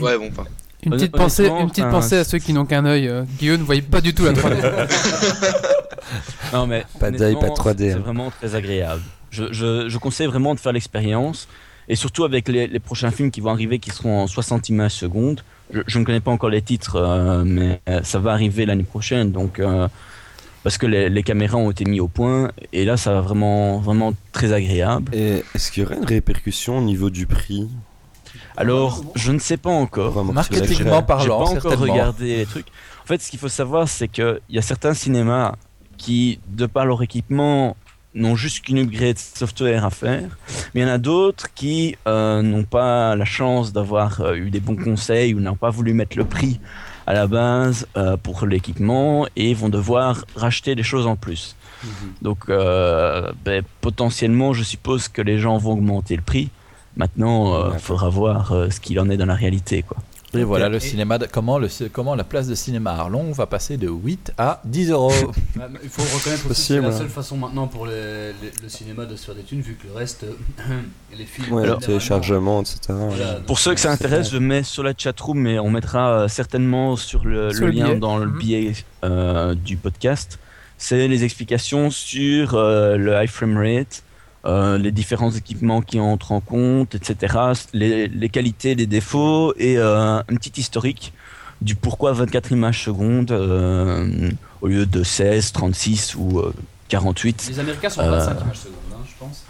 Ouais, 0.00 0.16
bon, 0.18 0.30
pas. 0.30 0.44
une 0.82 0.92
petite 0.92 1.12
pensée, 1.12 1.46
une 1.46 1.68
petite 1.70 1.84
enfin, 1.84 2.00
pensée 2.00 2.16
à 2.16 2.24
ceux 2.24 2.38
qui 2.38 2.52
n'ont 2.52 2.66
qu'un 2.66 2.84
œil. 2.86 3.08
euh, 3.08 3.24
Guillaume 3.38 3.60
ne 3.60 3.64
voyait 3.66 3.82
pas 3.82 4.00
du 4.00 4.14
tout 4.14 4.24
la 4.24 4.32
3D. 4.32 4.88
Non, 6.52 6.66
mais 6.66 6.84
Pas 7.00 7.10
d'œil, 7.10 7.34
pas 7.34 7.40
de 7.40 7.46
honnêtement, 7.46 7.64
3D, 7.72 7.78
C'est 7.78 7.92
hein. 7.92 7.98
vraiment 7.98 8.30
très 8.30 8.54
agréable. 8.54 9.02
Je, 9.30 9.52
je, 9.52 9.88
je 9.88 9.98
conseille 9.98 10.26
vraiment 10.26 10.54
de 10.54 10.60
faire 10.60 10.72
l'expérience. 10.72 11.48
Et 11.88 11.96
surtout 11.96 12.24
avec 12.24 12.48
les, 12.48 12.66
les 12.66 12.78
prochains 12.78 13.10
films 13.10 13.30
qui 13.30 13.40
vont 13.40 13.50
arriver, 13.50 13.78
qui 13.78 13.90
seront 13.90 14.20
en 14.22 14.26
60 14.26 14.68
images 14.70 14.92
secondes. 14.92 15.42
Je, 15.72 15.80
je 15.86 15.98
ne 15.98 16.04
connais 16.04 16.20
pas 16.20 16.30
encore 16.30 16.48
les 16.50 16.62
titres, 16.62 16.96
euh, 16.96 17.42
mais 17.44 17.80
euh, 17.88 18.00
ça 18.04 18.18
va 18.20 18.32
arriver 18.32 18.64
l'année 18.64 18.84
prochaine. 18.84 19.32
Donc, 19.32 19.58
euh, 19.58 19.88
parce 20.64 20.78
que 20.78 20.86
les, 20.86 21.08
les 21.08 21.22
caméras 21.22 21.58
ont 21.58 21.70
été 21.70 21.84
mis 21.84 22.00
au 22.00 22.08
point. 22.08 22.50
Et 22.72 22.84
là, 22.84 22.96
ça 22.96 23.12
va 23.12 23.20
vraiment, 23.20 23.78
vraiment 23.78 24.12
très 24.32 24.52
agréable. 24.52 25.14
Et 25.14 25.44
est-ce 25.54 25.70
qu'il 25.70 25.84
y 25.84 25.86
aurait 25.86 25.96
une 25.98 26.04
répercussion 26.06 26.78
au 26.78 26.82
niveau 26.82 27.10
du 27.10 27.26
prix? 27.26 27.68
Alors, 28.56 29.04
je 29.14 29.30
ne 29.30 29.38
sais 29.38 29.56
pas 29.56 29.70
encore. 29.70 30.14
L'as- 30.90 31.02
parlant, 31.02 31.22
J'ai 31.22 31.28
pas 31.28 31.68
encore 31.68 31.78
regardé 31.78 32.36
les 32.38 32.46
trucs. 32.46 32.66
En 33.02 33.06
fait, 33.06 33.20
ce 33.20 33.30
qu'il 33.30 33.38
faut 33.38 33.48
savoir, 33.48 33.88
c'est 33.88 34.08
qu'il 34.08 34.40
y 34.50 34.58
a 34.58 34.62
certains 34.62 34.94
cinémas 34.94 35.54
qui, 35.98 36.40
de 36.48 36.66
par 36.66 36.86
leur 36.86 37.02
équipement, 37.02 37.76
n'ont 38.14 38.36
juste 38.36 38.64
qu'une 38.64 38.78
upgrade 38.78 39.18
software 39.18 39.84
à 39.84 39.90
faire. 39.90 40.38
Mais 40.74 40.80
il 40.80 40.84
y 40.84 40.86
en 40.86 40.92
a 40.92 40.98
d'autres 40.98 41.48
qui 41.54 41.96
euh, 42.06 42.42
n'ont 42.42 42.64
pas 42.64 43.16
la 43.16 43.24
chance 43.24 43.72
d'avoir 43.72 44.20
euh, 44.20 44.34
eu 44.34 44.50
des 44.50 44.60
bons 44.60 44.76
conseils 44.76 45.34
ou 45.34 45.40
n'ont 45.40 45.56
pas 45.56 45.70
voulu 45.70 45.92
mettre 45.92 46.16
le 46.16 46.24
prix 46.24 46.60
à 47.06 47.12
la 47.12 47.26
base 47.26 47.86
euh, 47.96 48.16
pour 48.16 48.46
l'équipement 48.46 49.26
et 49.36 49.54
vont 49.54 49.68
devoir 49.68 50.24
racheter 50.36 50.74
des 50.74 50.82
choses 50.82 51.06
en 51.06 51.16
plus. 51.16 51.56
Donc 52.22 52.48
euh, 52.48 53.30
ben, 53.44 53.62
potentiellement, 53.82 54.54
je 54.54 54.62
suppose 54.62 55.08
que 55.08 55.20
les 55.20 55.38
gens 55.38 55.58
vont 55.58 55.72
augmenter 55.72 56.16
le 56.16 56.22
prix. 56.22 56.50
Maintenant, 56.96 57.72
il 57.72 57.78
faudra 57.78 58.08
voir 58.08 58.52
euh, 58.52 58.70
ce 58.70 58.80
qu'il 58.80 58.98
en 59.00 59.10
est 59.10 59.16
dans 59.16 59.26
la 59.26 59.34
réalité. 59.34 59.82
Quoi. 59.82 59.98
Et 60.38 60.44
voilà 60.44 60.68
le 60.68 60.76
Et- 60.76 60.80
cinéma, 60.80 61.18
de- 61.18 61.26
comment, 61.26 61.58
le, 61.58 61.68
comment 61.92 62.14
la 62.14 62.24
place 62.24 62.46
de 62.48 62.54
cinéma 62.54 62.92
à 62.92 63.00
Arlon 63.00 63.32
va 63.32 63.46
passer 63.46 63.76
de 63.76 63.88
8 63.88 64.32
à 64.38 64.60
10 64.64 64.90
euros. 64.90 65.12
Bah, 65.56 65.68
Il 65.82 65.88
faut 65.88 66.02
reconnaître 66.02 66.50
aussi 66.50 66.74
que 66.74 66.80
c'est 66.80 66.80
la 66.80 66.92
seule 66.92 67.08
façon 67.08 67.36
maintenant 67.36 67.66
pour 67.68 67.86
les- 67.86 68.32
les- 68.42 68.52
le 68.62 68.68
cinéma 68.68 69.04
de 69.04 69.14
se 69.16 69.26
faire 69.26 69.34
des 69.34 69.42
thunes, 69.42 69.60
vu 69.60 69.74
que 69.74 69.86
le 69.86 69.92
reste, 69.94 70.24
euh, 70.24 70.32
les 71.18 71.24
films. 71.24 71.52
Ouais, 71.52 71.66
le 71.66 71.76
téléchargement, 71.76 72.60
etc. 72.62 72.78
voilà, 72.90 73.34
Pour 73.46 73.58
ceux 73.58 73.74
que 73.74 73.80
ça 73.80 73.90
euh, 73.90 73.92
intéresse, 73.94 74.30
je 74.30 74.38
mets 74.38 74.62
sur 74.64 74.82
la 74.82 74.92
chatroom 74.96 75.46
et 75.46 75.58
on 75.58 75.70
mettra 75.70 76.10
euh, 76.22 76.28
certainement 76.28 76.96
sur 76.96 77.24
le, 77.24 77.50
Sur 77.52 77.66
le 77.66 77.66
le 77.70 77.72
lien 77.78 77.84
billet. 77.86 77.98
dans 77.98 78.18
le 78.18 78.26
Mhm. 78.26 78.38
billet 78.38 78.72
euh, 79.04 79.54
du 79.54 79.76
podcast. 79.76 80.38
C'est 80.76 81.06
les 81.08 81.22
explications 81.24 81.90
sur 81.90 82.54
euh, 82.54 82.96
le 82.96 83.12
high 83.14 83.28
frame 83.28 83.56
rate, 83.56 84.02
euh, 84.46 84.76
les 84.78 84.92
différents 84.92 85.30
équipements 85.30 85.80
qui 85.80 85.98
entrent 86.00 86.32
en 86.32 86.40
compte, 86.40 86.94
etc. 86.94 87.36
Les, 87.72 88.08
les 88.08 88.28
qualités, 88.28 88.74
les 88.74 88.86
défauts 88.86 89.54
et 89.56 89.78
euh, 89.78 90.18
un 90.18 90.22
petit 90.36 90.60
historique 90.60 91.12
du 91.62 91.74
pourquoi 91.74 92.12
24 92.12 92.52
images 92.52 92.82
secondes 92.84 93.30
euh, 93.30 94.30
au 94.60 94.66
lieu 94.68 94.84
de 94.86 95.02
16, 95.02 95.52
36 95.52 96.14
ou 96.16 96.40
euh, 96.40 96.52
48. 96.88 97.46
Les 97.48 97.58
Américains 97.60 97.88
sont 97.88 98.00
Euh, 98.02 98.10
25 98.10 98.40
images 98.44 98.56
secondes, 98.58 98.74
hein, 98.92 98.96
je 99.06 99.12
pense. 99.18 99.44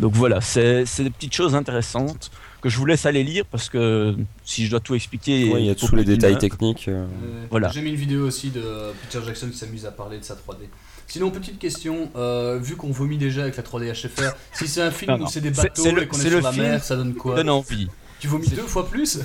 Donc 0.00 0.14
voilà, 0.14 0.40
c'est 0.40 0.84
des 0.98 1.10
petites 1.10 1.34
choses 1.34 1.54
intéressantes 1.54 2.30
que 2.62 2.68
je 2.68 2.76
vous 2.78 2.86
laisse 2.86 3.04
aller 3.06 3.22
lire 3.24 3.44
parce 3.50 3.68
que 3.68 4.16
si 4.44 4.64
je 4.64 4.70
dois 4.70 4.80
tout 4.80 4.94
expliquer, 4.94 5.52
Ouais, 5.52 5.60
il 5.62 5.66
y 5.66 5.70
a 5.70 5.74
tous 5.74 5.94
les 5.94 6.04
détails 6.04 6.38
techniques. 6.38 6.86
euh. 6.88 7.04
Euh, 7.04 7.44
Voilà. 7.50 7.68
J'ai 7.70 7.82
mis 7.82 7.90
une 7.90 7.96
vidéo 7.96 8.26
aussi 8.26 8.50
de 8.50 8.62
Peter 9.02 9.24
Jackson 9.26 9.48
qui 9.50 9.58
s'amuse 9.58 9.86
à 9.86 9.90
parler 9.90 10.18
de 10.18 10.24
sa 10.24 10.34
3D. 10.34 10.68
Sinon, 11.08 11.30
petite 11.30 11.58
question, 11.58 12.10
euh, 12.16 12.58
vu 12.60 12.76
qu'on 12.76 12.90
vomit 12.90 13.16
déjà 13.16 13.42
avec 13.42 13.56
la 13.56 13.62
3D 13.62 13.92
HFR, 13.94 14.36
si 14.52 14.68
c'est 14.68 14.82
un 14.82 14.90
film 14.90 15.16
Non, 15.16 15.24
où 15.24 15.28
c'est 15.28 15.40
des 15.40 15.50
bateaux 15.50 15.86
et 15.86 16.06
qu'on 16.06 16.18
est, 16.18 16.28
sur 16.28 16.42
la 16.42 16.52
film 16.52 16.66
mer, 16.66 16.84
ça 16.84 16.96
donne 16.96 17.14
quoi 17.14 17.34
Donne 17.34 17.48
envie. 17.48 17.88
Tu 18.20 18.28
vomis 18.28 18.48
deux 18.48 18.66
fois 18.66 18.86
plus? 18.88 19.18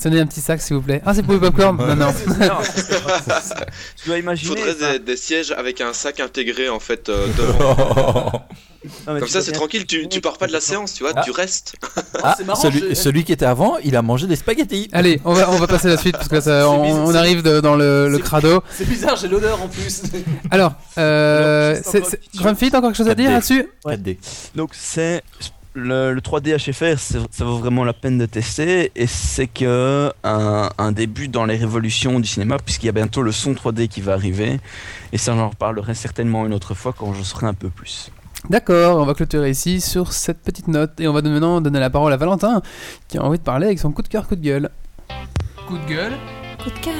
Tenez 0.00 0.20
un 0.20 0.26
petit 0.26 0.40
sac 0.40 0.60
s'il 0.60 0.76
vous 0.76 0.82
plaît. 0.82 1.02
Ah, 1.06 1.14
c'est 1.14 1.22
pour 1.22 1.32
le 1.34 1.40
popcorn 1.40 1.76
Non, 1.76 1.96
non. 1.96 2.12
Tu 3.96 4.06
dois 4.06 4.16
Il 4.18 4.22
imaginer. 4.22 4.48
faudrait 4.56 4.72
enfin, 4.72 4.92
des, 4.92 4.98
des 5.00 5.16
sièges 5.16 5.52
avec 5.52 5.80
un 5.80 5.92
sac 5.92 6.20
intégré 6.20 6.68
en 6.68 6.80
fait 6.80 7.08
euh, 7.08 7.26
devant. 7.38 8.32
non, 9.06 9.18
Comme 9.18 9.28
ça, 9.28 9.40
c'est 9.40 9.52
tranquille, 9.52 9.86
tu, 9.86 10.08
tu 10.08 10.20
pars 10.20 10.36
pas 10.38 10.46
de 10.46 10.52
la 10.52 10.60
séance, 10.60 10.92
tu 10.94 11.02
vois, 11.02 11.12
Ah. 11.16 11.22
tu 11.24 11.30
restes. 11.30 11.74
Ah, 12.22 12.34
c'est 12.36 12.44
marrant, 12.44 12.60
celui, 12.94 13.24
qui 13.24 13.32
était 13.32 13.46
avant, 13.46 13.78
il 13.82 13.96
a 13.96 14.02
mangé 14.02 14.26
des 14.26 14.36
spaghettis. 14.36 14.88
Allez, 14.92 15.20
on 15.24 15.32
va, 15.32 15.50
on 15.50 15.56
va 15.56 15.66
passer 15.66 15.88
à 15.88 15.92
la 15.92 15.96
suite 15.96 16.16
parce 16.16 16.28
que 16.28 16.40
ça, 16.40 16.60
C'est 16.60 16.66
on, 16.66 16.82
bizarre, 16.82 17.00
on 17.06 17.12
c'est- 17.12 17.18
arrive 17.18 17.42
de- 17.42 17.60
dans 17.60 17.76
le, 17.76 18.18
crado. 18.22 18.62
C'est 18.70 18.88
bizarre, 18.88 19.16
j'ai 19.16 19.28
l'odeur 19.28 19.60
en 19.62 19.68
plus. 19.68 20.02
Alors, 20.50 20.74
euh, 20.98 21.80
Grumpy, 22.36 22.70
t'as 22.70 22.78
encore 22.78 22.90
quelque 22.90 22.98
chose 22.98 23.08
à 23.08 23.14
dire 23.14 23.30
4D. 23.30 23.32
là-dessus? 23.32 23.68
4D. 23.84 24.18
Donc 24.54 24.70
c'est 24.72 25.22
le, 25.74 26.12
le 26.12 26.20
3D 26.20 26.56
HFR, 26.56 26.98
ça 26.98 27.44
vaut 27.44 27.58
vraiment 27.58 27.84
la 27.84 27.92
peine 27.92 28.16
de 28.16 28.26
tester 28.26 28.92
et 28.94 29.06
c'est 29.06 29.48
que 29.48 30.12
un, 30.22 30.70
un 30.78 30.92
début 30.92 31.28
dans 31.28 31.44
les 31.44 31.56
révolutions 31.56 32.20
du 32.20 32.28
cinéma 32.28 32.58
puisqu'il 32.64 32.86
y 32.86 32.88
a 32.88 32.92
bientôt 32.92 33.22
le 33.22 33.32
son 33.32 33.52
3D 33.52 33.88
qui 33.88 34.00
va 34.00 34.12
arriver 34.12 34.60
et 35.12 35.18
ça 35.18 35.34
j'en 35.34 35.50
reparlerai 35.50 35.94
certainement 35.94 36.46
une 36.46 36.54
autre 36.54 36.74
fois 36.74 36.94
quand 36.96 37.12
je 37.12 37.22
saurai 37.22 37.46
un 37.46 37.54
peu 37.54 37.70
plus. 37.70 38.10
D'accord, 38.50 38.98
on 38.98 39.04
va 39.04 39.14
clôturer 39.14 39.50
ici 39.50 39.80
sur 39.80 40.12
cette 40.12 40.42
petite 40.42 40.68
note 40.68 41.00
et 41.00 41.08
on 41.08 41.12
va 41.12 41.22
maintenant 41.22 41.60
donner 41.60 41.80
la 41.80 41.90
parole 41.90 42.12
à 42.12 42.16
Valentin 42.16 42.62
qui 43.08 43.18
a 43.18 43.22
envie 43.24 43.38
de 43.38 43.42
parler 43.44 43.66
avec 43.66 43.78
son 43.78 43.90
coup 43.90 44.02
de 44.02 44.08
cœur, 44.08 44.28
coup 44.28 44.36
de 44.36 44.42
gueule. 44.42 44.70
Coup 45.66 45.78
de 45.78 45.86
gueule 45.86 46.12
Coup 46.62 46.70
de 46.70 46.78
cœur. 46.78 46.94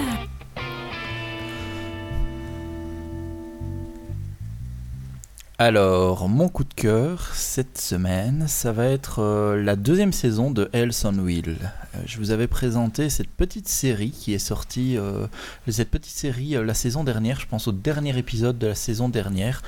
Alors, 5.59 6.29
mon 6.29 6.49
coup 6.49 6.65
de 6.65 6.75
cœur 6.75 7.31
cette 7.33 7.79
semaine, 7.79 8.49
ça 8.49 8.73
va 8.73 8.87
être 8.87 9.21
euh, 9.21 9.63
la 9.63 9.77
deuxième 9.77 10.13
saison 10.13 10.51
de 10.51 10.69
Hells 10.73 10.91
on 11.05 11.17
Wheel. 11.17 11.59
Euh, 11.95 11.99
je 12.07 12.19
vous 12.19 12.33
avais 12.33 12.49
présenté 12.49 13.09
cette 13.09 13.31
petite 13.31 13.69
série 13.69 14.11
qui 14.11 14.35
est 14.35 14.41
sortie, 14.41 14.99
euh, 14.99 15.29
cette 15.69 15.93
petite 15.93 16.17
série 16.17 16.57
la 16.61 16.75
saison 16.75 17.05
dernière, 17.05 17.39
je 17.39 17.47
pense 17.47 17.69
au 17.69 17.73
dernier 17.73 18.19
épisode 18.19 18.59
de 18.59 18.67
la 18.67 18.75
saison 18.75 19.09
dernière, 19.09 19.63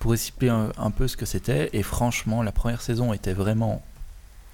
pour 0.00 0.12
expliquer 0.12 0.52
un, 0.76 0.90
peu 0.90 1.06
ce 1.06 1.16
que 1.16 1.24
c'était. 1.24 1.70
Et 1.72 1.84
franchement, 1.84 2.42
la 2.42 2.50
première 2.50 2.82
saison 2.82 3.12
était 3.12 3.32
vraiment 3.32 3.80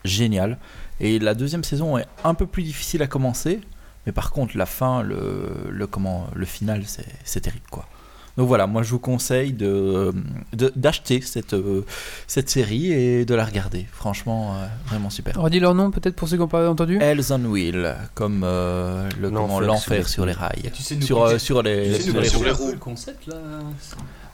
géniale. 0.04 0.58
Et 1.00 1.18
la 1.18 1.32
deuxième 1.32 1.64
saison 1.64 1.96
est 1.96 2.06
un 2.24 2.34
peu 2.34 2.46
plus 2.46 2.62
difficile 2.62 3.02
à 3.02 3.06
commencer, 3.06 3.60
mais 4.04 4.12
par 4.12 4.32
contre, 4.32 4.58
la 4.58 4.66
fin, 4.66 5.02
le, 5.02 5.86
comment, 5.90 6.26
le 6.34 6.44
final, 6.44 6.82
c'est 6.84 7.06
c'est 7.24 7.40
terrible 7.40 7.64
quoi. 7.70 7.88
Donc 8.36 8.48
voilà, 8.48 8.66
moi 8.66 8.82
je 8.82 8.90
vous 8.90 8.98
conseille 8.98 9.52
de 9.52 10.12
de- 10.52 10.72
d'acheter 10.74 11.20
cette, 11.20 11.54
euh, 11.54 11.84
cette 12.26 12.50
série 12.50 12.92
et 12.92 13.24
de 13.24 13.34
la 13.34 13.44
regarder. 13.44 13.86
Franchement, 13.92 14.54
euh, 14.56 14.66
vraiment 14.86 15.08
super. 15.10 15.36
Redis 15.40 15.60
leur 15.60 15.74
nom 15.74 15.90
peut-être 15.92 16.16
pour 16.16 16.28
ceux 16.28 16.36
qui 16.36 16.40
n'ont 16.42 16.48
pas 16.48 16.68
entendu 16.68 16.98
Hells 17.00 17.22
on 17.30 17.44
Wheel, 17.44 17.94
comme 18.14 18.42
euh, 18.44 19.08
le 19.20 19.28
L'enfer 19.30 19.40
comment 19.40 19.58
sur 19.58 19.66
l'enfer 19.66 19.98
les 19.98 20.04
sur 20.08 20.26
les 20.26 20.32
rails. 20.32 20.70
tu 20.74 20.82
sais 20.82 21.00
Sur, 21.00 21.22
euh, 21.22 21.38
sur 21.38 21.62
les, 21.62 21.92
tu 21.92 22.02
sais 22.02 22.10
sur 22.10 22.20
les 22.20 22.28
sur 22.28 22.38
roues. 22.40 22.44
les 22.44 22.50
roues. 22.50 22.70
le 22.72 22.78
concept 22.78 23.26
là 23.28 23.36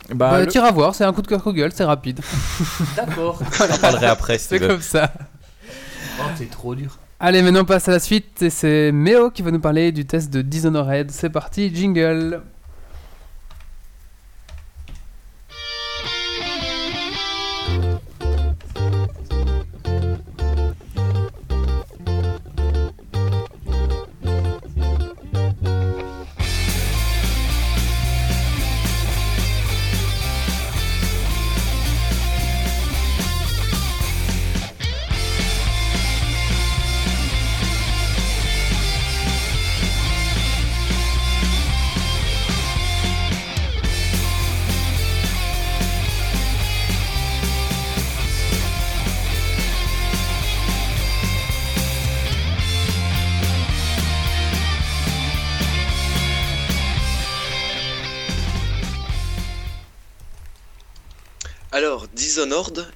Bah, 0.09 0.31
Bah, 0.31 0.41
le- 0.41 0.47
t'iras 0.47 0.71
voir, 0.73 0.95
c'est 0.95 1.05
un 1.05 1.13
coup 1.13 1.21
de 1.23 1.27
cœur, 1.29 1.53
gueule, 1.53 1.71
c'est 1.75 1.85
rapide. 1.85 2.21
D'accord. 2.97 3.39
j'en 3.59 3.79
parlerai 3.79 4.07
après 4.07 4.39
si 4.39 4.47
C'est 4.49 4.61
comme 4.61 4.81
ça. 4.81 5.13
Oh, 6.19 6.23
t'es 6.39 6.47
trop 6.47 6.75
dur. 6.75 6.99
Allez, 7.21 7.43
maintenant 7.43 7.61
on 7.61 7.65
passe 7.67 7.87
à 7.89 7.93
la 7.93 7.99
suite 8.01 8.41
et 8.41 8.49
c'est 8.51 8.93
Méo 8.93 9.31
qui 9.31 9.43
va 9.43 9.51
nous 9.51 9.61
parler 9.61 9.93
du 9.93 10.07
test 10.07 10.31
de 10.33 10.41
Dishonored. 10.41 11.11
C'est 11.11 11.29
parti, 11.29 11.71
jingle. 11.75 12.41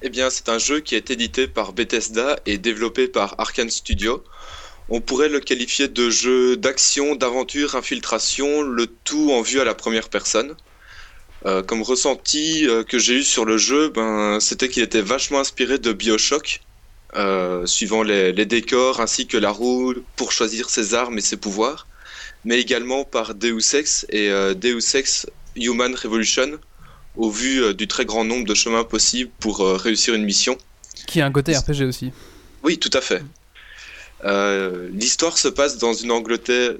Eh 0.01 0.09
bien, 0.09 0.29
c'est 0.29 0.49
un 0.49 0.57
jeu 0.57 0.79
qui 0.79 0.95
est 0.95 1.09
édité 1.11 1.47
par 1.47 1.73
Bethesda 1.73 2.37
et 2.45 2.57
développé 2.57 3.07
par 3.07 3.39
Arkane 3.39 3.69
Studio. 3.69 4.23
On 4.89 5.01
pourrait 5.01 5.29
le 5.29 5.39
qualifier 5.39 5.87
de 5.87 6.09
jeu 6.09 6.57
d'action, 6.57 7.15
d'aventure, 7.15 7.75
infiltration, 7.75 8.61
le 8.61 8.87
tout 8.87 9.31
en 9.31 9.41
vue 9.41 9.59
à 9.59 9.63
la 9.63 9.73
première 9.73 10.09
personne. 10.09 10.55
Euh, 11.45 11.63
comme 11.63 11.81
ressenti 11.81 12.67
euh, 12.67 12.83
que 12.83 12.99
j'ai 12.99 13.15
eu 13.15 13.23
sur 13.23 13.45
le 13.45 13.57
jeu, 13.57 13.89
ben, 13.89 14.39
c'était 14.39 14.69
qu'il 14.69 14.83
était 14.83 15.01
vachement 15.01 15.39
inspiré 15.39 15.79
de 15.79 15.91
Bioshock, 15.93 16.61
euh, 17.15 17.65
suivant 17.65 18.03
les, 18.03 18.33
décors 18.45 18.99
ainsi 18.99 19.27
que 19.27 19.37
la 19.37 19.51
roue 19.51 19.93
pour 20.15 20.31
choisir 20.31 20.69
ses 20.69 20.93
armes 20.93 21.17
et 21.17 21.21
ses 21.21 21.37
pouvoirs, 21.37 21.87
mais 22.43 22.59
également 22.59 23.03
par 23.03 23.35
Deus 23.35 23.75
Ex 23.75 24.05
et 24.09 24.29
Deus 24.55 24.95
Ex 24.95 25.27
Human 25.55 25.95
Revolution, 25.95 26.59
au 27.17 27.29
vu 27.29 27.63
euh, 27.63 27.73
du 27.73 27.87
très 27.87 28.05
grand 28.05 28.25
nombre 28.25 28.45
de 28.45 28.53
chemins 28.53 28.83
possibles 28.83 29.31
pour 29.39 29.61
euh, 29.61 29.75
réussir 29.75 30.13
une 30.13 30.23
mission. 30.23 30.57
Qui 31.07 31.21
a 31.21 31.25
un 31.25 31.31
côté 31.31 31.55
RPG 31.55 31.83
aussi. 31.87 32.11
Oui, 32.63 32.77
tout 32.77 32.89
à 32.93 33.01
fait. 33.01 33.23
Euh, 34.23 34.89
L'histoire 34.91 35.37
se 35.37 35.47
passe 35.47 35.77
dans 35.77 35.93
une 35.93 36.11
Angleterre 36.11 36.73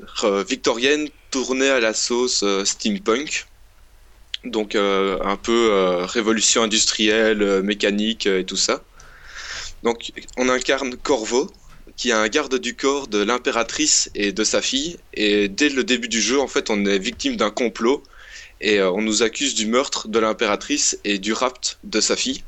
victorienne 0.48 1.10
tournée 1.32 1.70
à 1.70 1.80
la 1.80 1.94
sauce 1.94 2.44
steampunk. 2.64 3.46
Donc 4.46 4.76
euh, 4.76 5.18
un 5.24 5.38
peu 5.38 5.70
euh, 5.72 6.06
révolution 6.06 6.64
industrielle, 6.64 7.64
mécanique 7.64 8.28
et 8.28 8.46
tout 8.46 8.56
ça. 8.56 8.82
Donc 9.84 10.12
on 10.38 10.50
incarne 10.50 10.96
Corvo, 10.96 11.52
qui 11.96 12.10
est 12.10 12.14
un 12.14 12.28
garde 12.28 12.56
du 12.60 12.76
corps 12.76 13.08
de 13.08 13.24
l'impératrice 13.24 14.10
et 14.16 14.32
de 14.32 14.44
sa 14.44 14.62
fille. 14.62 14.98
Et 15.14 15.48
dès 15.48 15.70
le 15.70 15.84
début 15.84 16.08
du 16.08 16.22
jeu, 16.22 16.40
en 16.40 16.48
fait, 16.48 16.70
on 16.70 16.86
est 16.86 17.00
victime 17.00 17.36
d'un 17.36 17.52
complot. 17.52 18.04
Et 18.62 18.80
euh, 18.80 18.92
on 18.92 19.02
nous 19.02 19.24
accuse 19.24 19.56
du 19.56 19.68
meurtre 19.68 20.08
de 20.08 20.20
l'impératrice 20.20 20.98
et 21.04 21.20
du 21.20 21.34
rapt 21.34 21.80
de 21.84 22.00
sa 22.00 22.16
fille. 22.16 22.44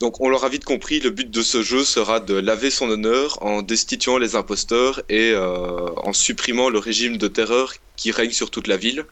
Donc 0.00 0.20
on 0.20 0.28
l'aura 0.28 0.48
vite 0.48 0.64
compris, 0.64 1.00
le 1.00 1.10
but 1.10 1.30
de 1.30 1.42
ce 1.42 1.62
jeu 1.62 1.84
sera 1.84 2.20
de 2.20 2.34
laver 2.34 2.70
son 2.70 2.90
honneur 2.90 3.38
en 3.42 3.62
destituant 3.62 4.18
les 4.18 4.34
imposteurs 4.34 5.02
et 5.08 5.30
euh, 5.30 5.88
en 5.96 6.12
supprimant 6.12 6.68
le 6.68 6.78
régime 6.78 7.16
de 7.16 7.28
terreur 7.28 7.74
qui 7.96 8.10
règne 8.10 8.32
sur 8.32 8.50
toute 8.50 8.66
la 8.66 8.76
ville. 8.76 9.04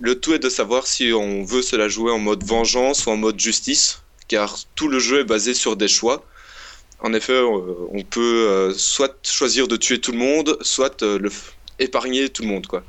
Le 0.00 0.18
tout 0.18 0.32
est 0.32 0.38
de 0.38 0.48
savoir 0.48 0.86
si 0.86 1.12
on 1.12 1.42
veut 1.42 1.62
se 1.62 1.76
la 1.76 1.88
jouer 1.88 2.12
en 2.12 2.18
mode 2.18 2.44
vengeance 2.44 3.06
ou 3.06 3.10
en 3.10 3.16
mode 3.16 3.38
justice, 3.38 4.02
car 4.28 4.56
tout 4.74 4.88
le 4.88 4.98
jeu 4.98 5.20
est 5.20 5.24
basé 5.24 5.54
sur 5.54 5.76
des 5.76 5.88
choix. 5.88 6.24
En 7.00 7.12
effet, 7.12 7.32
euh, 7.32 7.74
on 7.92 8.02
peut 8.02 8.72
soit 8.76 9.18
choisir 9.26 9.68
de 9.68 9.76
tuer 9.76 10.00
tout 10.00 10.12
le 10.12 10.18
monde, 10.18 10.56
soit 10.62 11.02
le 11.02 11.30
épargner 11.78 12.28
tout 12.28 12.42
le 12.42 12.48
monde. 12.48 12.66
Quoi. 12.66 12.84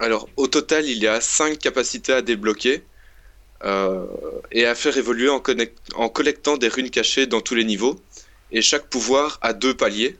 Alors, 0.00 0.28
au 0.36 0.46
total, 0.46 0.86
il 0.86 0.98
y 0.98 1.08
a 1.08 1.20
5 1.20 1.58
capacités 1.58 2.12
à 2.12 2.22
débloquer 2.22 2.84
euh, 3.64 4.06
et 4.52 4.64
à 4.64 4.76
faire 4.76 4.96
évoluer 4.96 5.28
en, 5.28 5.40
collectant 6.08 6.56
des 6.56 6.68
runes 6.68 6.90
cachées 6.90 7.26
dans 7.26 7.40
tous 7.40 7.56
les 7.56 7.64
niveaux. 7.64 8.00
Et 8.52 8.62
chaque 8.62 8.86
pouvoir 8.86 9.38
a 9.42 9.52
deux 9.52 9.76
paliers. 9.76 10.16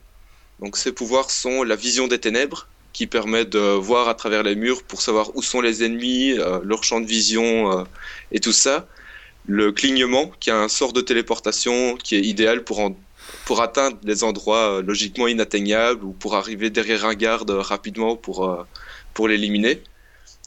Donc, 0.59 0.77
ces 0.77 0.91
pouvoirs 0.91 1.31
sont 1.31 1.63
la 1.63 1.77
vision 1.77 2.09
des 2.09 2.19
ténèbres, 2.19 2.67
qui 2.93 3.07
permet 3.07 3.45
de 3.45 3.59
voir 3.59 4.09
à 4.09 4.15
travers 4.15 4.43
les 4.43 4.57
murs 4.57 4.83
pour 4.83 5.01
savoir 5.01 5.37
où 5.37 5.43
sont 5.43 5.61
les 5.61 5.85
ennemis, 5.85 6.33
euh, 6.33 6.59
leur 6.65 6.83
champ 6.83 7.01
de 7.01 7.07
vision 7.07 7.79
euh, 7.79 7.85
et 8.33 8.41
tout 8.41 8.53
ça. 8.53 8.89
Le 9.47 9.71
clignement, 9.71 10.33
qui 10.41 10.51
a 10.51 10.59
un 10.59 10.69
sort 10.69 10.93
de 10.93 11.01
téléportation 11.01 11.97
qui 11.97 12.17
est 12.17 12.23
idéal 12.23 12.65
pour, 12.65 12.93
pour 13.45 13.63
atteindre 13.63 13.97
les 14.03 14.25
endroits 14.25 14.83
logiquement 14.85 15.29
inatteignables 15.29 16.05
ou 16.05 16.13
pour 16.13 16.35
arriver 16.35 16.69
derrière 16.71 17.07
un 17.07 17.15
garde 17.15 17.51
rapidement 17.51 18.17
pour, 18.17 18.67
pour 19.15 19.29
l'éliminer. 19.29 19.83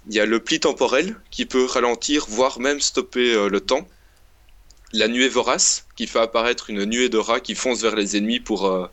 Il 0.10 0.16
y 0.16 0.20
a 0.20 0.26
le 0.26 0.40
pli 0.40 0.60
temporel 0.60 1.16
qui 1.30 1.46
peut 1.46 1.66
ralentir, 1.66 2.26
voire 2.28 2.60
même 2.60 2.82
stopper 2.82 3.34
euh, 3.36 3.50
le 3.50 3.60
temps. 3.62 3.88
La 4.94 5.08
nuée 5.08 5.30
vorace 5.30 5.86
qui 5.96 6.08
fait 6.08 6.20
apparaître 6.20 6.70
une 6.70 6.84
nuée 6.86 7.10
de 7.10 7.18
rats 7.18 7.40
qui 7.40 7.56
fonce 7.56 7.82
vers 7.82 7.96
les 7.96 8.18
ennemis 8.18 8.40
pour, 8.40 8.66
euh, 8.66 8.88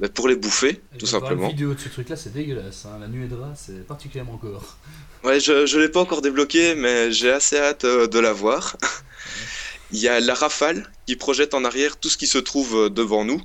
bah, 0.00 0.08
pour 0.08 0.28
les 0.28 0.36
bouffer, 0.36 0.80
tout 0.98 1.06
simplement. 1.06 1.44
Une 1.44 1.52
vidéo 1.52 1.74
de 1.74 1.80
ce 1.80 1.88
truc 1.88 2.08
là, 2.08 2.16
c'est 2.16 2.32
dégueulasse. 2.32 2.84
hein. 2.86 2.98
La 3.00 3.08
nuée 3.08 3.28
de 3.28 3.34
rats, 3.36 3.54
c'est 3.56 3.86
particulièrement 3.86 4.36
gore. 4.42 4.76
Ouais, 5.24 5.40
je 5.40 5.66
je 5.66 5.78
l'ai 5.80 5.88
pas 5.88 6.00
encore 6.00 6.22
débloqué, 6.22 6.76
mais 6.76 7.10
j'ai 7.10 7.32
assez 7.32 7.58
hâte 7.58 7.84
euh, 7.84 8.06
de 8.06 8.18
la 8.20 8.32
voir. 8.32 8.76
Il 9.90 9.98
y 9.98 10.06
a 10.06 10.20
la 10.20 10.34
rafale 10.34 10.92
qui 11.06 11.16
projette 11.16 11.54
en 11.54 11.64
arrière 11.64 11.96
tout 11.96 12.08
ce 12.08 12.16
qui 12.16 12.26
se 12.28 12.38
trouve 12.38 12.90
devant 12.90 13.24
nous. 13.24 13.40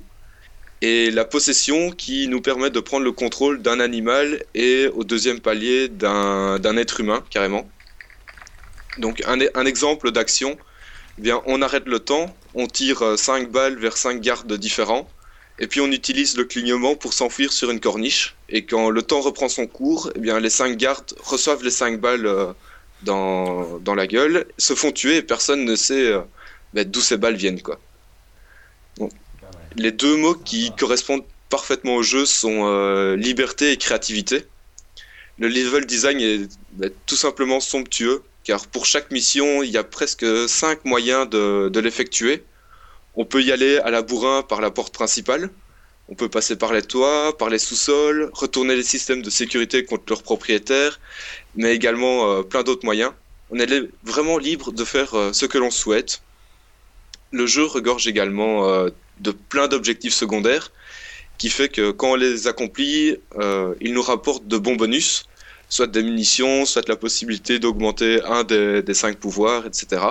Et 0.86 1.10
la 1.10 1.24
possession 1.24 1.92
qui 1.92 2.28
nous 2.28 2.42
permet 2.42 2.68
de 2.68 2.78
prendre 2.78 3.04
le 3.04 3.12
contrôle 3.12 3.62
d'un 3.62 3.80
animal 3.80 4.44
et 4.54 4.86
au 4.88 5.02
deuxième 5.02 5.40
palier 5.40 5.88
d'un 5.88 6.76
être 6.76 7.00
humain, 7.00 7.24
carrément. 7.30 7.66
Donc 8.98 9.22
un, 9.26 9.38
un 9.54 9.64
exemple 9.64 10.10
d'action, 10.10 10.58
eh 11.16 11.22
bien 11.22 11.40
on 11.46 11.62
arrête 11.62 11.86
le 11.86 12.00
temps, 12.00 12.36
on 12.52 12.66
tire 12.66 13.18
5 13.18 13.50
balles 13.50 13.78
vers 13.78 13.96
5 13.96 14.20
gardes 14.20 14.52
différents, 14.58 15.08
et 15.58 15.68
puis 15.68 15.80
on 15.80 15.90
utilise 15.90 16.36
le 16.36 16.44
clignement 16.44 16.96
pour 16.96 17.14
s'enfuir 17.14 17.50
sur 17.54 17.70
une 17.70 17.80
corniche. 17.80 18.36
Et 18.50 18.66
quand 18.66 18.90
le 18.90 19.00
temps 19.00 19.22
reprend 19.22 19.48
son 19.48 19.66
cours, 19.66 20.10
eh 20.14 20.18
bien 20.18 20.38
les 20.38 20.50
5 20.50 20.76
gardes 20.76 21.14
reçoivent 21.22 21.64
les 21.64 21.70
5 21.70 21.98
balles 21.98 22.26
euh, 22.26 22.52
dans, 23.00 23.78
dans 23.78 23.94
la 23.94 24.06
gueule, 24.06 24.44
se 24.58 24.74
font 24.74 24.92
tuer 24.92 25.16
et 25.16 25.22
personne 25.22 25.64
ne 25.64 25.76
sait 25.76 26.12
euh, 26.12 26.20
bah, 26.74 26.84
d'où 26.84 27.00
ces 27.00 27.16
balles 27.16 27.36
viennent. 27.36 27.62
Quoi. 27.62 27.80
Les 29.76 29.92
deux 29.92 30.16
mots 30.16 30.34
qui 30.34 30.74
correspondent 30.76 31.24
parfaitement 31.48 31.96
au 31.96 32.02
jeu 32.02 32.26
sont 32.26 32.66
euh, 32.66 33.16
liberté 33.16 33.72
et 33.72 33.76
créativité. 33.76 34.44
Le 35.38 35.48
level 35.48 35.86
design 35.86 36.20
est 36.20 36.48
bah, 36.72 36.86
tout 37.06 37.16
simplement 37.16 37.60
somptueux, 37.60 38.22
car 38.44 38.66
pour 38.68 38.86
chaque 38.86 39.10
mission, 39.10 39.62
il 39.62 39.70
y 39.70 39.76
a 39.78 39.84
presque 39.84 40.26
5 40.48 40.84
moyens 40.84 41.28
de, 41.28 41.68
de 41.72 41.80
l'effectuer. 41.80 42.44
On 43.14 43.24
peut 43.26 43.42
y 43.42 43.52
aller 43.52 43.78
à 43.78 43.90
la 43.90 44.02
bourrin 44.02 44.42
par 44.42 44.60
la 44.60 44.70
porte 44.70 44.94
principale, 44.94 45.50
on 46.08 46.14
peut 46.16 46.28
passer 46.28 46.56
par 46.56 46.72
les 46.72 46.82
toits, 46.82 47.36
par 47.38 47.48
les 47.50 47.58
sous-sols, 47.58 48.30
retourner 48.34 48.76
les 48.76 48.82
systèmes 48.84 49.22
de 49.22 49.30
sécurité 49.30 49.84
contre 49.84 50.04
leurs 50.10 50.22
propriétaires, 50.22 51.00
mais 51.54 51.74
également 51.74 52.30
euh, 52.30 52.42
plein 52.42 52.62
d'autres 52.62 52.84
moyens. 52.84 53.12
On 53.50 53.58
est 53.58 53.66
li- 53.66 53.90
vraiment 54.02 54.38
libre 54.38 54.72
de 54.72 54.84
faire 54.84 55.14
euh, 55.14 55.32
ce 55.32 55.46
que 55.46 55.58
l'on 55.58 55.70
souhaite. 55.70 56.22
Le 57.32 57.46
jeu 57.46 57.64
regorge 57.64 58.06
également 58.06 58.64
de 59.20 59.30
plein 59.30 59.68
d'objectifs 59.68 60.14
secondaires, 60.14 60.72
qui 61.38 61.50
fait 61.50 61.68
que 61.68 61.90
quand 61.90 62.12
on 62.12 62.14
les 62.14 62.46
accomplit, 62.46 63.16
euh, 63.38 63.74
il 63.80 63.92
nous 63.92 64.02
rapporte 64.02 64.46
de 64.46 64.58
bons 64.58 64.76
bonus, 64.76 65.26
soit 65.68 65.86
des 65.86 66.02
munitions, 66.02 66.64
soit 66.64 66.88
la 66.88 66.96
possibilité 66.96 67.58
d'augmenter 67.58 68.22
un 68.24 68.44
des, 68.44 68.82
des 68.82 68.94
cinq 68.94 69.18
pouvoirs, 69.18 69.66
etc. 69.66 70.02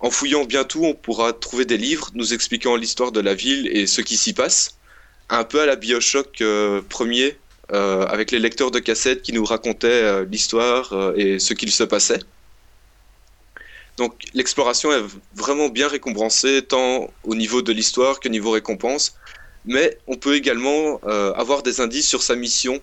En 0.00 0.10
fouillant 0.10 0.44
bien 0.44 0.64
tout, 0.64 0.84
on 0.84 0.94
pourra 0.94 1.34
trouver 1.34 1.66
des 1.66 1.76
livres 1.76 2.10
nous 2.14 2.32
expliquant 2.32 2.74
l'histoire 2.74 3.12
de 3.12 3.20
la 3.20 3.34
ville 3.34 3.68
et 3.68 3.86
ce 3.86 4.00
qui 4.00 4.16
s'y 4.16 4.32
passe, 4.32 4.78
un 5.28 5.44
peu 5.44 5.60
à 5.60 5.66
la 5.66 5.76
Bioshock 5.76 6.40
euh, 6.40 6.80
premier, 6.88 7.36
euh, 7.72 8.06
avec 8.06 8.30
les 8.30 8.38
lecteurs 8.38 8.70
de 8.70 8.78
cassettes 8.78 9.20
qui 9.20 9.32
nous 9.32 9.44
racontaient 9.44 9.88
euh, 9.88 10.24
l'histoire 10.24 11.12
et 11.16 11.38
ce 11.38 11.52
qu'il 11.52 11.70
se 11.70 11.84
passait. 11.84 12.20
Donc 14.00 14.14
l'exploration 14.32 14.90
est 14.92 15.04
vraiment 15.34 15.68
bien 15.68 15.86
récompensée 15.86 16.62
tant 16.62 17.12
au 17.22 17.34
niveau 17.34 17.60
de 17.60 17.70
l'histoire 17.70 18.18
que 18.18 18.30
niveau 18.30 18.50
récompense, 18.52 19.14
mais 19.66 19.98
on 20.06 20.16
peut 20.16 20.36
également 20.36 21.02
euh, 21.04 21.34
avoir 21.34 21.62
des 21.62 21.82
indices 21.82 22.08
sur 22.08 22.22
sa 22.22 22.34
mission 22.34 22.80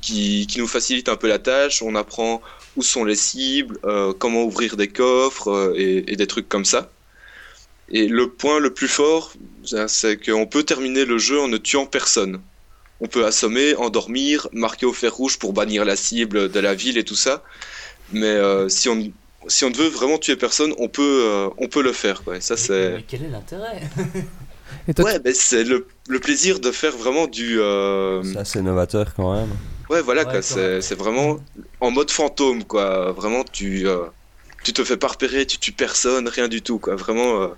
qui, 0.00 0.46
qui 0.48 0.60
nous 0.60 0.68
facilite 0.68 1.08
un 1.08 1.16
peu 1.16 1.26
la 1.26 1.40
tâche. 1.40 1.82
On 1.82 1.96
apprend 1.96 2.42
où 2.76 2.84
sont 2.84 3.04
les 3.04 3.16
cibles, 3.16 3.76
euh, 3.82 4.12
comment 4.16 4.44
ouvrir 4.44 4.76
des 4.76 4.86
coffres 4.86 5.50
euh, 5.50 6.04
et, 6.06 6.14
des 6.14 6.28
trucs 6.28 6.48
comme 6.48 6.64
ça. 6.64 6.92
Et 7.88 8.06
le 8.06 8.30
point 8.30 8.60
le 8.60 8.72
plus 8.72 8.86
fort, 8.86 9.32
c'est 9.88 10.16
qu'on 10.24 10.46
peut 10.46 10.62
terminer 10.62 11.06
le 11.06 11.18
jeu 11.18 11.40
en 11.40 11.48
ne 11.48 11.56
tuant 11.56 11.86
personne. 11.86 12.40
On 13.00 13.08
peut 13.08 13.26
assommer, 13.26 13.74
endormir, 13.74 14.46
marquer 14.52 14.86
au 14.86 14.92
fer 14.92 15.12
rouge 15.12 15.40
pour 15.40 15.52
bannir 15.52 15.84
la 15.84 15.96
cible 15.96 16.52
de 16.52 16.60
la 16.60 16.74
ville 16.74 16.98
et 16.98 17.04
tout 17.04 17.16
ça. 17.16 17.42
Mais 18.12 18.38
si, 18.68 18.88
on, 18.88 19.12
si 19.48 19.64
on 19.64 19.70
ne 19.70 19.76
veut 19.76 19.88
vraiment 19.88 20.18
tuer 20.18 20.36
personne, 20.36 20.74
on 20.78 20.88
peut, 20.88 21.22
euh, 21.24 21.48
on 21.58 21.68
peut 21.68 21.82
le 21.82 21.92
faire. 21.92 22.22
Quoi. 22.24 22.36
Et 22.36 22.40
ça, 22.40 22.56
c'est... 22.56 22.94
Mais 22.96 23.04
quel 23.06 23.24
est 23.24 23.28
l'intérêt? 23.28 23.80
Ouais, 24.98 25.20
mais 25.24 25.34
c'est 25.34 25.64
le, 25.64 25.86
le 26.08 26.20
plaisir 26.20 26.60
de 26.60 26.70
faire 26.72 26.96
vraiment 26.96 27.26
du... 27.26 27.60
euh, 27.60 28.22
C'est 28.22 28.38
assez 28.38 28.62
novateur 28.62 29.14
quand 29.14 29.34
même. 29.34 29.50
Ouais, 29.88 30.00
voilà, 30.02 30.24
Ouais, 30.26 30.42
C'est, 30.42 30.94
vraiment 30.94 31.38
en 31.80 31.90
mode 31.90 32.10
fantôme, 32.10 32.64
quoi. 32.64 33.12
Vraiment, 33.12 33.44
tu, 33.44 33.86
euh, 33.88 34.06
tu 34.64 34.72
te 34.72 34.82
fais 34.84 34.96
pas 34.96 35.08
repérer, 35.08 35.46
tu 35.46 35.58
tues 35.58 35.72
personne, 35.72 36.28
rien 36.28 36.48
du 36.48 36.62
tout, 36.62 36.78
quoi. 36.78 36.94
Vraiment, 36.96 37.42
euh, 37.42 37.48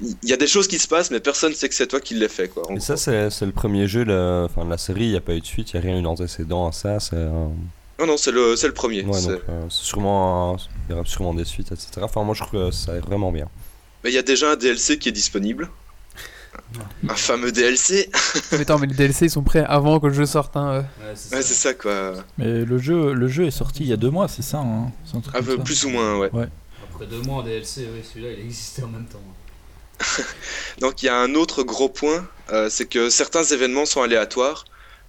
il 0.00 0.28
y 0.28 0.32
a 0.32 0.36
des 0.36 0.46
choses 0.46 0.68
qui 0.68 0.78
se 0.78 0.88
passent, 0.88 1.10
mais 1.10 1.20
personne 1.20 1.54
sait 1.54 1.68
que 1.68 1.74
c'est 1.74 1.86
toi 1.86 2.00
qui 2.00 2.14
l'as 2.14 2.28
fait, 2.28 2.48
quoi. 2.48 2.64
Et 2.70 2.80
ça, 2.80 2.96
c'est 2.96 3.30
c'est 3.30 3.46
le 3.46 3.52
premier 3.52 3.86
jeu 3.88 4.04
de, 4.04 4.44
enfin, 4.44 4.64
de 4.64 4.70
la 4.70 4.78
série, 4.78 5.04
il 5.04 5.10
n'y 5.10 5.16
a 5.16 5.20
pas 5.20 5.34
eu 5.34 5.40
de 5.40 5.46
suite, 5.46 5.72
il 5.72 5.80
n'y 5.80 5.86
a 5.86 5.90
rien 5.90 5.98
eu 5.98 6.02
d'antécédent 6.02 6.66
à 6.68 6.72
ça. 6.72 7.00
C'est 7.00 7.16
Non, 7.98 8.06
non, 8.06 8.16
c'est 8.16 8.30
le, 8.32 8.56
c'est 8.56 8.66
le 8.66 8.74
premier. 8.74 9.02
ouais, 9.04 9.18
C'est- 9.18 9.28
donc, 9.28 9.40
euh, 9.48 9.64
sûrement, 9.68 10.56
il 10.88 10.92
y 10.92 10.94
aura 10.94 11.04
sûrement 11.06 11.32
des 11.34 11.44
suites, 11.44 11.72
etc. 11.72 11.88
Enfin, 12.02 12.22
moi 12.24 12.34
je 12.34 12.42
trouve 12.44 12.68
que 12.68 12.70
ça 12.70 12.94
est 12.94 13.00
vraiment 13.00 13.32
bien. 13.32 13.48
Mais 14.04 14.10
il 14.10 14.14
y 14.14 14.18
a 14.18 14.22
déjà 14.22 14.52
un 14.52 14.56
DLC 14.56 14.98
qui 14.98 15.08
est 15.08 15.12
disponible. 15.12 15.70
Un 17.08 17.14
fameux 17.14 17.52
DLC. 17.52 18.10
mais 18.52 18.60
attends, 18.60 18.78
mais 18.78 18.86
les 18.86 18.94
DLC 18.94 19.26
ils 19.26 19.30
sont 19.30 19.42
prêts 19.42 19.64
avant 19.66 20.00
que 20.00 20.06
le 20.06 20.12
jeu 20.14 20.26
sorte. 20.26 20.56
Hein. 20.56 20.68
euh. 20.68 20.80
Ouais, 20.80 21.14
c'est 21.14 21.36
Ouais, 21.36 21.42
ça. 21.42 21.74
quoi. 21.74 22.14
Mais 22.38 22.64
le 22.64 22.78
jeu, 22.78 23.12
le 23.12 23.28
jeu 23.28 23.46
est 23.46 23.50
sorti 23.50 23.82
il 23.84 23.88
y 23.88 23.92
a 23.92 23.96
deux 23.96 24.10
mois, 24.10 24.26
c'est 24.28 24.42
ça 24.42 24.58
hein 24.58 24.90
un 25.14 25.20
truc 25.20 25.34
Un 25.34 25.38
comme 25.38 25.46
peu 25.46 25.56
ça. 25.58 25.62
plus 25.62 25.84
ou 25.84 25.90
moins, 25.90 26.16
ouais. 26.18 26.30
Après 26.92 27.06
deux 27.06 27.20
mois 27.22 27.36
en 27.36 27.42
DLC, 27.42 27.86
oui, 27.92 28.00
celui-là 28.02 28.32
il 28.32 28.44
existait 28.44 28.82
en 28.82 28.88
même 28.88 29.06
temps. 29.06 29.20
Donc 30.80 31.02
il 31.02 31.06
y 31.06 31.08
a 31.08 31.16
un 31.18 31.34
autre 31.34 31.62
gros 31.62 31.88
point, 31.88 32.26
euh, 32.52 32.68
c'est 32.70 32.86
que 32.86 33.10
certains 33.10 33.44
événements 33.44 33.86
sont 33.86 34.02
aléatoires. 34.02 34.64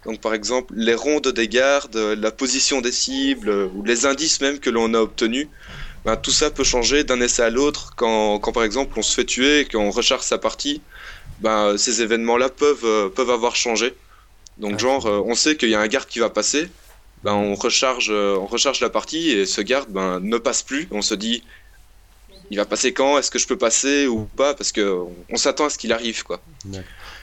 Donc 0.06 0.22
par 0.22 0.34
exemple 0.34 0.74
les 0.76 0.96
rondes 0.96 1.28
des 1.28 1.48
gardes, 1.48 1.96
la 1.96 2.32
position 2.32 2.82
des 2.82 2.92
cibles 2.92 3.50
euh, 3.50 3.68
ou 3.76 3.84
les 3.84 4.06
indices 4.06 4.40
même 4.42 4.60
que 4.60 4.70
l'on 4.70 4.94
a 4.94 5.00
obtenus, 5.00 5.48
ben, 6.06 6.16
tout 6.16 6.32
ça 6.32 6.50
peut 6.50 6.64
changer 6.64 7.04
d'un 7.04 7.20
essai 7.20 7.44
à 7.44 7.50
l'autre. 7.50 7.94
Quand, 7.96 8.40
quand 8.40 8.52
par 8.52 8.64
exemple 8.64 8.98
on 8.98 9.02
se 9.02 9.14
fait 9.14 9.26
tuer 9.26 9.62
et 9.62 9.66
qu'on 9.66 9.90
recharge 9.90 10.24
sa 10.24 10.38
partie, 10.38 10.82
ben, 11.40 11.78
ces 11.78 12.02
événements-là 12.02 12.50
peuvent, 12.50 12.86
euh, 12.86 13.10
peuvent 13.10 13.32
avoir 13.32 13.56
changé. 13.56 13.94
Donc 14.58 14.80
genre 14.80 15.06
euh, 15.06 15.22
on 15.26 15.36
sait 15.36 15.58
qu'il 15.58 15.70
y 15.70 15.76
a 15.76 15.80
un 15.80 15.88
garde 15.88 16.08
qui 16.08 16.20
va 16.20 16.30
passer, 16.30 16.70
ben, 17.24 17.34
on, 17.34 17.56
recharge, 17.56 18.10
on 18.12 18.46
recharge 18.46 18.80
la 18.80 18.90
partie 18.90 19.32
et 19.32 19.46
ce 19.46 19.62
garde 19.62 19.90
ben, 19.90 20.20
ne 20.20 20.38
passe 20.38 20.64
plus. 20.64 20.88
On 20.92 21.02
se 21.02 21.16
dit 21.16 21.44
il 22.50 22.58
va 22.58 22.66
passer 22.66 22.94
quand? 22.94 23.18
Est-ce 23.18 23.30
que 23.30 23.40
je 23.40 23.48
peux 23.48 23.58
passer 23.58 24.08
ou 24.08 24.24
pas? 24.38 24.54
Parce 24.54 24.72
que 24.72 24.90
on, 24.90 25.14
on 25.32 25.36
s'attend 25.36 25.66
à 25.66 25.70
ce 25.70 25.78
qu'il 25.78 25.92
arrive 25.92 26.24
quoi. 26.24 26.40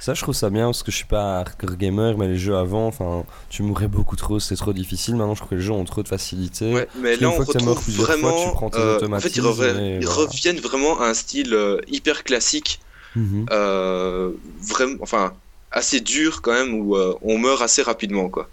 Ça, 0.05 0.13
je 0.13 0.21
trouve 0.21 0.35
ça 0.35 0.51
bien 0.51 0.67
parce 0.67 0.83
que 0.83 0.91
je 0.91 0.97
suis 0.97 1.07
pas 1.07 1.39
hardcore 1.39 1.77
gamer, 1.77 2.19
mais 2.19 2.29
les 2.29 2.37
jeux 2.37 2.59
avant, 2.59 2.87
enfin, 2.87 3.25
tu 3.49 3.63
mourais 3.63 3.89
beaucoup 3.89 4.17
trop, 4.17 4.39
c'était 4.39 4.57
trop 4.57 4.75
difficile. 4.75 5.17
Maintenant, 5.17 5.35
je 5.35 5.41
trouve 5.41 5.49
que 5.49 5.55
les 5.55 5.63
jeux 5.63 5.73
ont 5.73 5.87
trop 5.87 6.03
de 6.03 6.09
facilité. 6.09 6.75
Ouais, 6.75 6.89
mais 7.01 7.17
là 7.17 7.31
on 7.31 7.39
retrouve 7.39 7.65
fois, 7.65 8.05
vraiment. 8.05 8.45
tu 8.45 8.51
prends 8.53 8.69
tes 8.69 8.77
euh, 8.77 8.97
en 8.97 9.19
fait, 9.19 9.35
ils, 9.35 9.41
automatismes 9.41 9.47
rev- 9.47 9.81
et 9.81 9.97
ils 9.97 10.07
voilà. 10.07 10.29
reviennent 10.29 10.61
vraiment 10.61 11.01
à 11.01 11.07
un 11.09 11.15
style 11.15 11.55
euh, 11.55 11.81
hyper 11.89 12.23
classique, 12.23 12.81
Mhm. 13.17 13.47
euh, 13.51 14.33
vraiment, 14.61 14.97
enfin 15.01 15.33
assez 15.71 16.03
dur 16.03 16.43
quand 16.43 16.53
même, 16.53 16.75
où 16.75 16.97
euh, 16.97 17.15
on 17.23 17.39
meurt 17.39 17.63
assez 17.63 17.81
rapidement 17.81 18.29
quoi. 18.29 18.51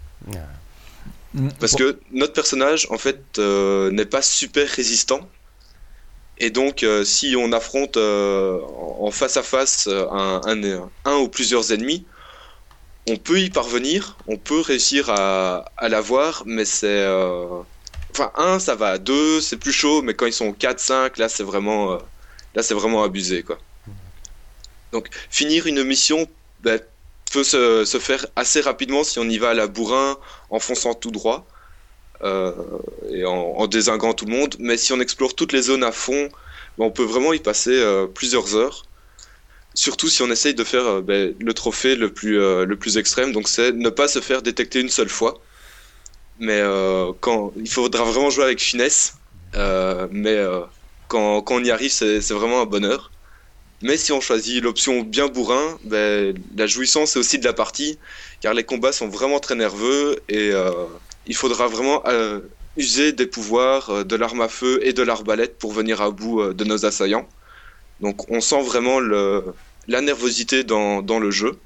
Parce 1.60 1.74
que 1.74 1.98
notre 2.12 2.32
personnage, 2.32 2.86
en 2.90 2.96
fait, 2.96 3.22
euh, 3.38 3.90
n'est 3.90 4.06
pas 4.06 4.22
super 4.22 4.66
résistant. 4.70 5.20
Et 6.38 6.50
donc, 6.50 6.82
euh, 6.82 7.04
si 7.04 7.34
on 7.36 7.52
affronte 7.52 7.96
euh, 7.96 8.60
en 8.98 9.10
face 9.10 9.36
à 9.36 9.42
face 9.42 9.86
euh, 9.88 10.06
un, 11.04 11.16
ou 11.16 11.28
plusieurs 11.28 11.72
ennemis, 11.72 12.06
on 13.08 13.16
peut 13.16 13.40
y 13.40 13.50
parvenir, 13.50 14.18
on 14.26 14.38
peut 14.38 14.60
réussir 14.60 15.10
à, 15.10 15.64
l'avoir, 15.82 16.44
mais 16.46 16.64
c'est. 16.64 17.06
Enfin, 18.10 18.30
un, 18.36 18.58
ça 18.58 18.74
va, 18.74 18.98
deux, 18.98 19.40
c'est 19.40 19.56
plus 19.56 19.72
chaud, 19.72 20.02
mais 20.02 20.14
quand 20.14 20.26
ils 20.26 20.32
sont 20.32 20.52
4, 20.52 20.78
5, 20.78 21.18
là, 21.18 21.28
c'est 21.28 21.42
vraiment, 21.42 21.98
là, 22.54 22.62
vraiment 22.70 23.02
abusé, 23.02 23.42
quoi. 23.42 23.58
Donc, 24.92 25.08
finir 25.30 25.66
une 25.66 25.82
mission 25.84 26.28
ben, 26.60 26.78
peut 27.32 27.44
se, 27.44 27.84
se 27.84 27.98
faire 27.98 28.26
assez 28.36 28.60
rapidement 28.60 29.04
si 29.04 29.18
on 29.18 29.24
y 29.24 29.38
va 29.38 29.50
à 29.50 29.54
la 29.54 29.66
bourrin, 29.66 30.18
en 30.50 30.58
fonçant 30.60 30.94
tout 30.94 31.10
droit 31.10 31.46
et 32.22 33.24
en, 33.24 33.54
en 33.56 33.66
désinguant 33.66 34.14
tout 34.14 34.26
le 34.26 34.32
monde. 34.32 34.54
Mais 34.58 34.76
si 34.76 34.92
on 34.92 35.00
explore 35.00 35.34
toutes 35.34 35.52
les 35.52 35.62
zones 35.62 35.84
à 35.84 35.92
fond, 35.92 36.28
ben, 36.78 36.86
on 36.86 36.90
peut 36.90 37.04
vraiment 37.04 37.32
y 37.32 37.38
passer 37.40 37.72
euh, 37.72 38.06
plusieurs 38.06 38.54
heures. 38.56 38.84
Surtout 39.74 40.08
si 40.08 40.22
on 40.22 40.30
essaye 40.30 40.54
de 40.54 40.64
faire 40.64 40.86
euh, 40.86 41.00
ben, 41.00 41.34
le 41.38 41.54
trophée 41.54 41.96
le 41.96 42.12
plus, 42.12 42.38
euh, 42.38 42.64
le 42.66 42.76
plus 42.76 42.98
extrême, 42.98 43.32
donc 43.32 43.48
c'est 43.48 43.72
ne 43.72 43.90
pas 43.90 44.08
se 44.08 44.20
faire 44.20 44.42
détecter 44.42 44.80
une 44.80 44.90
seule 44.90 45.08
fois. 45.08 45.40
Mais 46.38 46.60
euh, 46.60 47.12
quand 47.20 47.52
il 47.56 47.68
faudra 47.70 48.04
vraiment 48.04 48.30
jouer 48.30 48.44
avec 48.44 48.60
finesse. 48.60 49.14
Euh, 49.54 50.08
mais 50.10 50.34
euh, 50.34 50.60
quand, 51.08 51.42
quand 51.42 51.56
on 51.56 51.64
y 51.64 51.70
arrive, 51.70 51.90
c'est 51.92 52.32
vraiment 52.32 52.62
un 52.62 52.66
bonheur. 52.66 53.10
Mais 53.82 53.96
si 53.96 54.12
on 54.12 54.20
choisit 54.20 54.62
l'option 54.62 55.02
bien 55.02 55.26
bourrin, 55.28 55.78
ben, 55.84 56.34
la 56.56 56.66
jouissance 56.66 57.12
c'est 57.12 57.18
aussi 57.18 57.38
de 57.38 57.44
la 57.44 57.52
partie, 57.52 57.98
car 58.40 58.54
les 58.54 58.64
combats 58.64 58.92
sont 58.92 59.08
vraiment 59.08 59.40
très 59.40 59.56
nerveux 59.56 60.22
et 60.28 60.52
euh, 60.52 60.86
il 61.26 61.34
faudra 61.34 61.68
vraiment 61.68 62.02
euh, 62.06 62.40
user 62.76 63.12
des 63.12 63.26
pouvoirs, 63.26 63.90
euh, 63.90 64.04
de 64.04 64.16
l'arme 64.16 64.40
à 64.40 64.48
feu 64.48 64.80
et 64.82 64.92
de 64.92 65.02
l'arbalète 65.02 65.58
pour 65.58 65.72
venir 65.72 66.00
à 66.00 66.10
bout 66.10 66.40
euh, 66.40 66.54
de 66.54 66.64
nos 66.64 66.84
assaillants. 66.84 67.28
Donc 68.00 68.30
on 68.30 68.40
sent 68.40 68.62
vraiment 68.62 68.98
la 69.00 70.00
nervosité 70.00 70.64
dans, 70.64 71.00
le 71.00 71.30
jeu. 71.30 71.60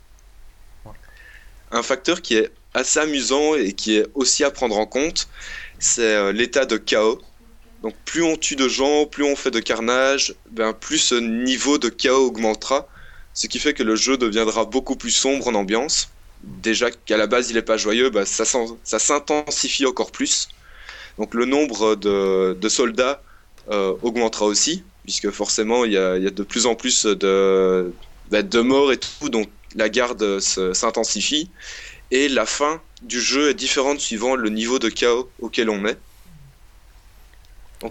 Un 1.71 1.83
facteur 1.83 2.21
qui 2.21 2.37
est 2.37 2.53
assez 2.75 2.99
amusant 2.99 3.55
et 3.55 3.73
qui 3.73 3.97
est 3.97 4.07
aussi 4.15 4.45
à 4.45 4.51
prendre 4.51 4.79
en 4.79 4.87
compte, 4.87 5.29
c'est 5.79 6.33
l'état 6.35 6.67
de 6.67 6.77
chaos. 6.77 7.23
Donc 7.83 7.95
plus 8.05 8.23
on 8.23 8.37
tue 8.37 8.57
de 8.57 8.69
gens, 8.69 9.07
plus 9.07 9.25
on 9.25 9.35
fait 9.35 9.51
de 9.51 9.61
carnage, 9.61 10.35
ben, 10.51 10.75
plus 10.75 10.99
ce 10.99 11.15
niveau 11.15 11.79
de 11.79 11.89
chaos 11.89 12.27
augmentera, 12.27 12.87
ce 13.33 13.47
qui 13.47 13.59
fait 13.59 13.73
que 13.73 13.83
le 13.83 13.97
jeu 13.97 14.19
deviendra 14.19 14.67
beaucoup 14.67 14.97
plus 14.97 15.13
sombre 15.13 15.49
en 15.49 15.55
ambiance. 15.55 16.11
Déjà 16.43 16.91
qu'à 16.91 17.17
la 17.17 17.27
base 17.27 17.51
il 17.51 17.55
n'est 17.55 17.63
pas 17.63 17.77
joyeux, 17.77 18.11
ben, 18.11 18.25
ça 18.25 18.45
s'intensifie 18.45 19.87
encore 19.87 20.13
plus. 20.13 20.49
Donc 21.19 21.35
le 21.35 21.45
nombre 21.45 21.95
de, 21.97 22.69
soldats 22.69 23.23
euh, 23.71 23.95
augmentera 24.03 24.47
aussi, 24.47 24.85
puisque 25.05 25.31
forcément 25.31 25.85
il 25.85 25.93
y 25.93 25.99
a, 25.99 26.19
de 26.19 26.43
plus 26.43 26.67
en 26.67 26.75
plus 26.75 27.07
de, 27.07 27.93
de 28.31 28.61
morts 28.61 28.93
et 28.93 28.99
tout, 28.99 29.29
donc 29.29 29.49
la 29.75 29.89
garde 29.89 30.41
s'intensifie. 30.41 31.51
Et 32.13 32.29
la 32.29 32.47
fin 32.47 32.81
du 33.03 33.21
jeu 33.21 33.51
est 33.51 33.55
différente 33.55 33.99
suivant 33.99 34.37
le 34.37 34.49
niveau 34.49 34.79
de 34.79 34.89
chaos 34.89 35.29
auquel 35.41 35.69
on 35.71 35.85
est. 35.87 35.99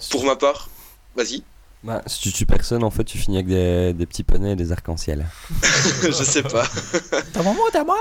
Pour 0.09 0.25
ma 0.25 0.35
part, 0.35 0.69
vas-y. 1.15 1.43
Bah, 1.85 2.01
si 2.07 2.19
tu 2.19 2.33
tues 2.33 2.45
personne, 2.47 2.83
en 2.83 2.89
fait, 2.89 3.03
tu 3.03 3.19
finis 3.19 3.37
avec 3.37 3.47
des, 3.47 3.93
des 3.93 4.05
petits 4.07 4.23
poneys 4.23 4.53
et 4.53 4.55
des 4.55 4.71
arcs-en-ciel. 4.71 5.27
je 6.01 6.11
sais 6.11 6.41
pas. 6.41 6.67
T'as 7.33 7.43
mon 7.43 7.53
mot, 7.53 7.61
t'as 7.71 7.83
moi 7.83 7.99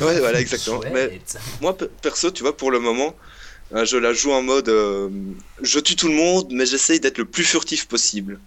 Ouais, 0.00 0.18
voilà, 0.18 0.40
exactement. 0.40 0.80
Mais 0.94 1.20
moi, 1.60 1.76
pe- 1.76 1.90
perso, 2.00 2.30
tu 2.30 2.42
vois, 2.42 2.56
pour 2.56 2.70
le 2.70 2.78
moment, 2.80 3.14
euh, 3.74 3.84
je 3.84 3.98
la 3.98 4.14
joue 4.14 4.32
en 4.32 4.42
mode 4.42 4.70
euh, 4.70 5.10
je 5.62 5.78
tue 5.78 5.94
tout 5.94 6.08
le 6.08 6.14
monde, 6.14 6.48
mais 6.52 6.64
j'essaye 6.64 7.00
d'être 7.00 7.18
le 7.18 7.26
plus 7.26 7.44
furtif 7.44 7.86
possible. 7.86 8.40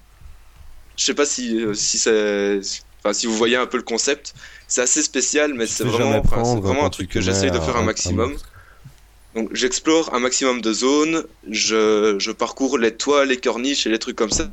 Je 0.98 1.04
sais 1.06 1.14
pas 1.14 1.26
si, 1.28 1.64
euh, 1.64 1.74
si 1.76 2.00
c'est. 2.00 2.60
Enfin, 3.04 3.14
si 3.14 3.28
vous 3.28 3.36
voyez 3.38 3.58
un 3.58 3.68
peu 3.68 3.78
le 3.78 3.84
concept, 3.84 4.34
c'est 4.68 4.82
assez 4.82 5.04
spécial, 5.04 5.54
mais 5.54 5.68
c'est 5.68 5.84
vraiment, 5.92 6.10
enfin, 6.20 6.42
vraiment 6.62 6.86
un 6.86 6.90
truc 6.90 7.10
que 7.10 7.22
j'essaye 7.22 7.52
de 7.52 7.60
faire 7.60 7.76
un 7.78 7.84
maximum. 7.84 8.32
Donc 9.36 9.50
j'explore 9.54 10.14
un 10.14 10.20
maximum 10.20 10.62
de 10.62 10.72
zones, 10.72 11.26
je, 11.50 12.16
je 12.20 12.32
parcours 12.32 12.78
les 12.78 12.96
toits, 12.96 13.26
les 13.26 13.38
corniches 13.38 13.86
et 13.86 13.90
les 13.90 14.00
trucs 14.00 14.16
comme 14.16 14.32
ça. 14.32 14.50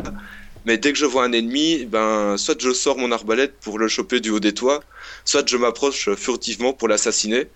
Mais 0.64 0.76
dès 0.78 0.92
que 0.92 0.98
je 0.98 1.06
vois 1.06 1.24
un 1.24 1.32
ennemi, 1.32 1.84
ben, 1.86 2.36
soit 2.36 2.60
je 2.60 2.72
sors 2.72 2.98
mon 2.98 3.10
arbalète 3.12 3.54
pour 3.60 3.78
le 3.78 3.88
choper 3.88 4.20
du 4.20 4.30
haut 4.30 4.40
des 4.40 4.54
toits, 4.54 4.82
soit 5.24 5.48
je 5.48 5.56
m'approche 5.56 6.12
furtivement 6.14 6.72
pour 6.72 6.88
l'assassiner, 6.88 7.48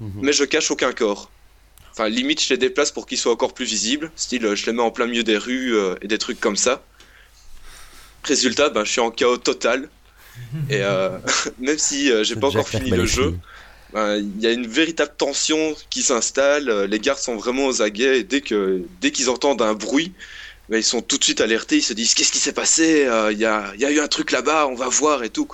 Mhm. 0.00 0.20
mais 0.22 0.32
je 0.32 0.44
cache 0.44 0.70
aucun 0.70 0.92
corps. 0.92 1.30
Enfin, 1.92 2.08
limite, 2.08 2.42
je 2.42 2.48
les 2.50 2.58
déplace 2.58 2.90
pour 2.90 3.06
qu'ils 3.06 3.18
soient 3.18 3.32
encore 3.32 3.52
plus 3.54 3.66
visibles. 3.66 4.10
Style, 4.16 4.54
je 4.54 4.66
les 4.66 4.72
mets 4.72 4.82
en 4.82 4.90
plein 4.90 5.06
milieu 5.06 5.22
des 5.22 5.36
rues 5.36 5.76
euh, 5.76 5.94
et 6.02 6.08
des 6.08 6.18
trucs 6.18 6.40
comme 6.40 6.56
ça. 6.56 6.82
Résultat, 8.24 8.70
ben, 8.70 8.84
je 8.84 8.90
suis 8.90 9.00
en 9.00 9.10
chaos 9.10 9.36
total. 9.36 9.88
Et 10.70 10.82
euh, 10.82 11.18
même 11.58 11.78
si 11.78 12.10
euh, 12.10 12.24
j'ai 12.24 12.36
pas 12.36 12.48
encore 12.48 12.68
fini 12.68 12.90
le 12.90 13.04
jeu, 13.04 13.38
il 13.94 14.40
y 14.40 14.46
a 14.46 14.52
une 14.52 14.66
véritable 14.66 15.14
tension 15.16 15.74
qui 15.90 16.02
s'installe. 16.02 16.68
euh, 16.70 16.86
Les 16.86 16.98
gardes 17.00 17.18
sont 17.18 17.36
vraiment 17.36 17.66
aux 17.66 17.82
aguets. 17.82 18.20
Et 18.20 18.24
dès 18.24 18.40
qu'ils 18.40 19.30
entendent 19.30 19.62
un 19.62 19.74
bruit, 19.74 20.12
ben, 20.68 20.78
ils 20.78 20.84
sont 20.84 21.02
tout 21.02 21.18
de 21.18 21.24
suite 21.24 21.40
alertés. 21.40 21.76
Ils 21.78 21.82
se 21.82 21.92
disent 21.92 22.14
qu'est-ce 22.14 22.32
qui 22.32 22.38
s'est 22.38 22.52
passé? 22.52 23.04
Euh, 23.06 23.32
Il 23.32 23.38
y, 23.38 23.44
a, 23.44 23.72
il 23.74 23.80
y 23.80 23.84
a 23.84 23.90
eu 23.90 24.00
un 24.00 24.08
truc 24.08 24.30
là-bas. 24.30 24.66
On 24.68 24.74
va 24.74 24.88
voir 24.88 25.24
et 25.24 25.30
tout. 25.30 25.48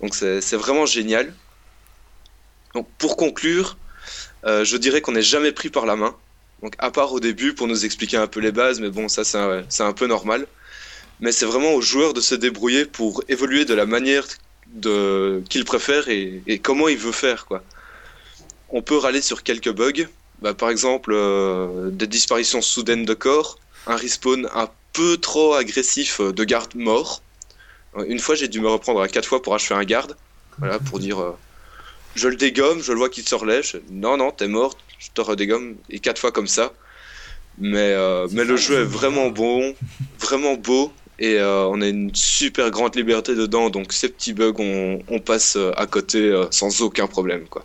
Donc 0.00 0.14
c'est 0.14 0.56
vraiment 0.56 0.86
génial. 0.86 1.34
Donc 2.74 2.88
pour 2.98 3.16
conclure, 3.16 3.78
euh, 4.44 4.64
je 4.64 4.76
dirais 4.76 5.00
qu'on 5.00 5.12
n'est 5.12 5.22
jamais 5.22 5.52
pris 5.52 5.70
par 5.70 5.86
la 5.86 5.96
main. 5.96 6.16
À 6.78 6.90
part 6.90 7.12
au 7.12 7.20
début 7.20 7.54
pour 7.54 7.66
nous 7.66 7.84
expliquer 7.84 8.16
un 8.16 8.26
peu 8.26 8.40
les 8.40 8.52
bases, 8.52 8.80
mais 8.80 8.90
bon 8.90 9.08
ça 9.08 9.24
c'est 9.24 9.82
un 9.82 9.92
peu 9.92 10.06
normal. 10.06 10.46
Mais 11.20 11.32
c'est 11.32 11.46
vraiment 11.46 11.72
aux 11.74 11.80
joueurs 11.80 12.14
de 12.14 12.20
se 12.20 12.34
débrouiller 12.34 12.86
pour 12.86 13.22
évoluer 13.28 13.64
de 13.64 13.74
la 13.74 13.86
manière 13.86 14.26
de 14.74 15.42
qu'il 15.48 15.64
préfère 15.64 16.08
et, 16.08 16.42
et 16.46 16.58
comment 16.60 16.88
il 16.88 16.98
veut 16.98 17.12
faire 17.12 17.46
quoi. 17.46 17.64
On 18.68 18.82
peut 18.82 18.96
râler 18.96 19.22
sur 19.22 19.42
quelques 19.42 19.72
bugs, 19.72 20.06
Bah, 20.42 20.54
par 20.54 20.70
exemple 20.70 21.12
euh, 21.14 21.90
des 21.90 22.06
disparitions 22.06 22.60
soudaines 22.62 23.04
de 23.04 23.14
corps, 23.14 23.58
un 23.86 23.96
respawn 23.96 24.48
un 24.54 24.68
peu 24.92 25.16
trop 25.18 25.54
agressif 25.54 26.20
euh, 26.20 26.32
de 26.32 26.44
gardes 26.44 26.74
morts. 26.74 27.22
Euh, 27.96 28.04
Une 28.08 28.18
fois 28.20 28.34
j'ai 28.34 28.48
dû 28.48 28.60
me 28.60 28.68
reprendre 28.68 29.00
à 29.02 29.08
quatre 29.08 29.26
fois 29.28 29.42
pour 29.42 29.54
achever 29.54 29.76
un 29.80 29.84
garde, 29.84 30.16
voilà 30.58 30.78
pour 30.88 30.98
dire 31.00 31.20
euh, 31.20 31.32
je 32.14 32.28
le 32.28 32.36
dégomme, 32.36 32.82
je 32.82 32.92
le 32.92 32.98
vois 32.98 33.10
qu'il 33.10 33.28
se 33.28 33.34
relève, 33.34 33.64
je- 33.64 33.78
non 33.90 34.16
non 34.18 34.30
t'es 34.32 34.48
mort, 34.48 34.76
je 34.98 35.08
te 35.14 35.20
redégomme 35.20 35.76
et 35.90 36.00
quatre 36.00 36.20
fois 36.20 36.32
comme 36.32 36.48
ça. 36.48 36.74
Mais 37.58 37.92
euh, 37.92 38.28
mais 38.32 38.44
le 38.44 38.56
jeu 38.56 38.80
est 38.82 38.84
vraiment 38.84 39.30
bon, 39.30 39.74
vraiment 40.20 40.54
beau 40.54 40.92
et 41.18 41.34
euh, 41.38 41.66
on 41.68 41.80
a 41.80 41.88
une 41.88 42.14
super 42.14 42.70
grande 42.70 42.94
liberté 42.96 43.34
dedans 43.34 43.70
donc 43.70 43.92
ces 43.92 44.08
petits 44.08 44.32
bugs 44.34 44.52
on, 44.58 44.98
on 45.08 45.18
passe 45.20 45.56
euh, 45.56 45.72
à 45.76 45.86
côté 45.86 46.18
euh, 46.30 46.46
sans 46.50 46.82
aucun 46.82 47.06
problème 47.06 47.44
quoi. 47.48 47.64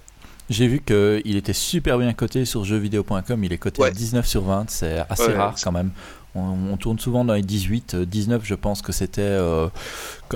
J'ai 0.49 0.67
vu 0.67 0.81
qu'il 0.85 1.37
était 1.37 1.53
super 1.53 1.97
bien 1.97 2.11
coté 2.11 2.43
sur 2.43 2.65
jeuxvideo.com. 2.65 3.41
Il 3.45 3.53
est 3.53 3.57
coté 3.57 3.81
à 3.81 3.85
Ouais. 3.85 3.91
19 3.91 4.27
sur 4.27 4.41
20. 4.41 4.65
C'est 4.69 4.97
assez 5.09 5.27
Ouais. 5.27 5.33
rare 5.37 5.55
quand 5.63 5.71
même. 5.71 5.91
On, 6.35 6.41
on 6.73 6.75
tourne 6.75 6.99
souvent 6.99 7.23
dans 7.23 7.35
les 7.35 7.41
18. 7.41 7.93
euh, 7.93 8.05
19, 8.05 8.41
je 8.43 8.55
pense 8.55 8.81
que 8.81 8.91
c'était 8.91 9.21
euh, 9.21 9.67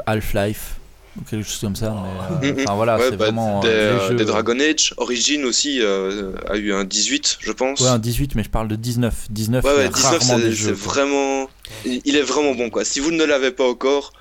Half-Life 0.06 0.76
ou 1.20 1.24
quelque 1.30 1.44
chose 1.46 1.60
comme 1.60 1.76
ça. 1.76 1.96
mais, 2.42 2.52
euh. 2.52 2.64
Enfin 2.64 2.76
voilà, 2.76 2.98
Ouais, 2.98 3.06
c'est 3.10 3.18
bah, 3.18 3.26
vraiment. 3.26 3.60
des, 3.62 3.68
euh, 3.70 4.00
les 4.02 4.08
jeux- 4.10 4.16
des 4.16 4.26
Dragon 4.26 4.58
Age, 4.60 4.94
Origin 4.98 5.46
aussi 5.46 5.80
euh, 5.82 6.32
a 6.50 6.56
eu 6.58 6.74
un 6.74 6.84
18 6.84 7.38
je 7.42 7.52
pense. 7.52 7.80
Ouais, 7.82 7.88
un 7.90 8.00
18, 8.00 8.36
mais 8.36 8.44
je 8.44 8.50
parle 8.50 8.68
de 8.68 8.76
19. 8.76 9.28
19, 9.30 9.64
Ouais, 9.66 9.72
ouais, 9.76 9.86
a 9.86 9.88
19, 9.90 10.12
rarement 10.20 10.40
des 10.40 10.56
c'est 10.56 10.72
vraiment. 10.72 11.48
Il 11.86 12.02
il 12.06 12.16
est 12.16 12.22
vraiment 12.22 12.54
bon, 12.56 12.70
quoi. 12.70 12.86
Si 12.86 13.00
vous 13.00 13.12
ne 13.12 13.24
l'avez 13.24 13.52
pas 13.52 13.68
encore, 13.68 14.14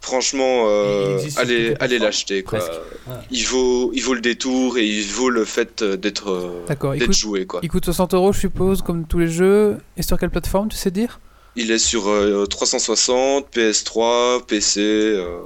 franchement, 0.00 0.64
euh, 0.66 1.06
Il 1.08 1.12
existe 1.14 1.32
sur 1.38 1.40
allez, 1.42 1.74
allez 1.80 1.98
l'acheter, 1.98 2.42
quoi. 2.42 2.60
Ah. 3.08 3.20
Il 3.30 3.44
vaut, 3.46 3.90
il 3.94 4.02
vaut 4.02 4.14
le 4.14 4.20
détour 4.20 4.78
et 4.78 4.86
il 4.86 5.06
vaut 5.06 5.30
le 5.30 5.44
fait 5.44 5.82
euh, 5.82 5.96
d'être 5.96 6.30
euh, 6.30 6.64
D'accord, 6.66 6.92
d'être 6.94 7.12
joué, 7.12 7.46
quoi. 7.46 7.60
Il 7.62 7.68
coûte 7.70 7.84
60 7.84 8.14
euros, 8.14 8.32
je 8.32 8.40
suppose, 8.40 8.82
comme 8.82 9.06
tous 9.06 9.18
les 9.18 9.28
jeux. 9.28 9.78
Et 9.96 10.02
sur 10.02 10.18
quelle 10.18 10.30
plateforme, 10.30 10.68
tu 10.68 10.76
sais 10.76 10.90
dire? 10.90 11.20
Il 11.54 11.70
est 11.70 11.78
sur 11.78 12.08
euh, 12.08 12.46
360, 12.46 13.46
PS3, 13.54 14.44
PC, 14.46 14.80
euh, 14.80 15.38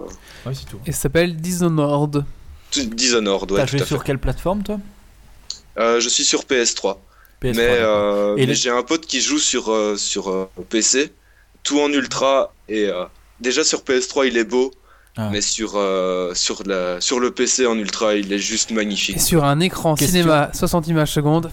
Ouais, 0.46 0.52
c'est 0.54 0.66
tout. 0.66 0.78
Et 0.86 0.92
ça 0.92 1.00
s'appelle 1.02 1.36
Dishonored. 1.36 2.24
Dishonored, 2.76 3.50
ouais, 3.52 3.58
T'as 3.60 3.66
joué 3.66 3.80
à 3.80 3.82
fait. 3.84 3.88
sur 3.88 4.04
quelle 4.04 4.18
plateforme 4.18 4.62
toi? 4.62 4.78
Euh, 5.78 6.00
je 6.00 6.08
suis 6.08 6.24
sur 6.24 6.42
PS3, 6.44 6.98
PS3, 7.42 7.54
mais, 7.56 7.56
euh, 7.80 8.34
Et 8.36 8.40
mais 8.40 8.46
les- 8.46 8.54
j'ai 8.54 8.70
un 8.70 8.82
pote 8.82 9.06
qui 9.06 9.20
joue 9.20 9.38
sur, 9.38 9.70
euh, 9.70 9.96
sur 9.96 10.28
euh, 10.30 10.48
PC, 10.68 11.12
tout 11.66 11.80
en 11.80 11.90
ultra, 11.92 12.52
et 12.68 12.84
euh, 12.86 13.04
déjà 13.40 13.64
sur 13.64 13.80
PS3 13.80 14.28
il 14.28 14.36
est 14.38 14.44
beau, 14.44 14.70
Ah. 15.18 15.30
mais 15.32 15.40
sur, 15.40 15.72
euh, 15.76 16.32
sur, 16.34 16.62
la, 16.66 17.00
sur 17.00 17.18
le 17.20 17.30
PC 17.32 17.66
en 17.66 17.76
ultra 17.76 18.14
il 18.14 18.32
est 18.32 18.38
juste 18.38 18.70
magnifique. 18.70 19.16
Et 19.16 19.18
sur 19.18 19.44
un 19.44 19.58
écran 19.60 19.94
Question. 19.96 20.20
cinéma 20.22 20.50
60 20.54 20.86
images 20.88 21.10
secondes. 21.12 21.50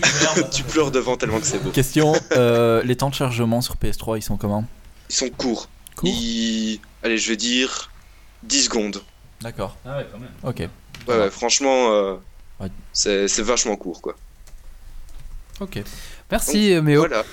tu 0.52 0.62
pleures 0.62 0.90
devant 0.90 1.16
tellement 1.16 1.40
que 1.40 1.46
c'est 1.46 1.58
beau. 1.62 1.70
Question 1.70 2.14
euh, 2.32 2.82
les 2.84 2.96
temps 2.96 3.10
de 3.10 3.14
chargement 3.14 3.60
sur 3.60 3.74
PS3, 3.76 4.16
ils 4.18 4.22
sont 4.22 4.36
comment? 4.36 4.64
Ils 5.10 5.14
sont 5.14 5.28
courts. 5.30 5.68
Court 5.96 6.08
Ils- 6.08 6.80
Allez, 7.02 7.18
je 7.18 7.28
vais 7.30 7.36
dire 7.36 7.90
10 8.44 8.64
secondes. 8.64 9.02
D'accord, 9.40 9.76
Ah 9.86 9.98
ouais, 9.98 10.06
quand 10.12 10.18
même. 10.18 10.30
ok. 10.44 10.68
Ouais, 11.08 11.18
ouais, 11.18 11.30
franchement, 11.30 11.90
euh, 11.92 12.14
Ouais. 12.60 12.68
c'est 12.92 13.26
c'est 13.26 13.42
vachement 13.42 13.74
court, 13.76 14.00
quoi. 14.02 14.14
Ok. 15.60 15.82
Merci 16.30 16.74
euh, 16.74 16.82
Méo. 16.82 17.00
Voilà. 17.00 17.24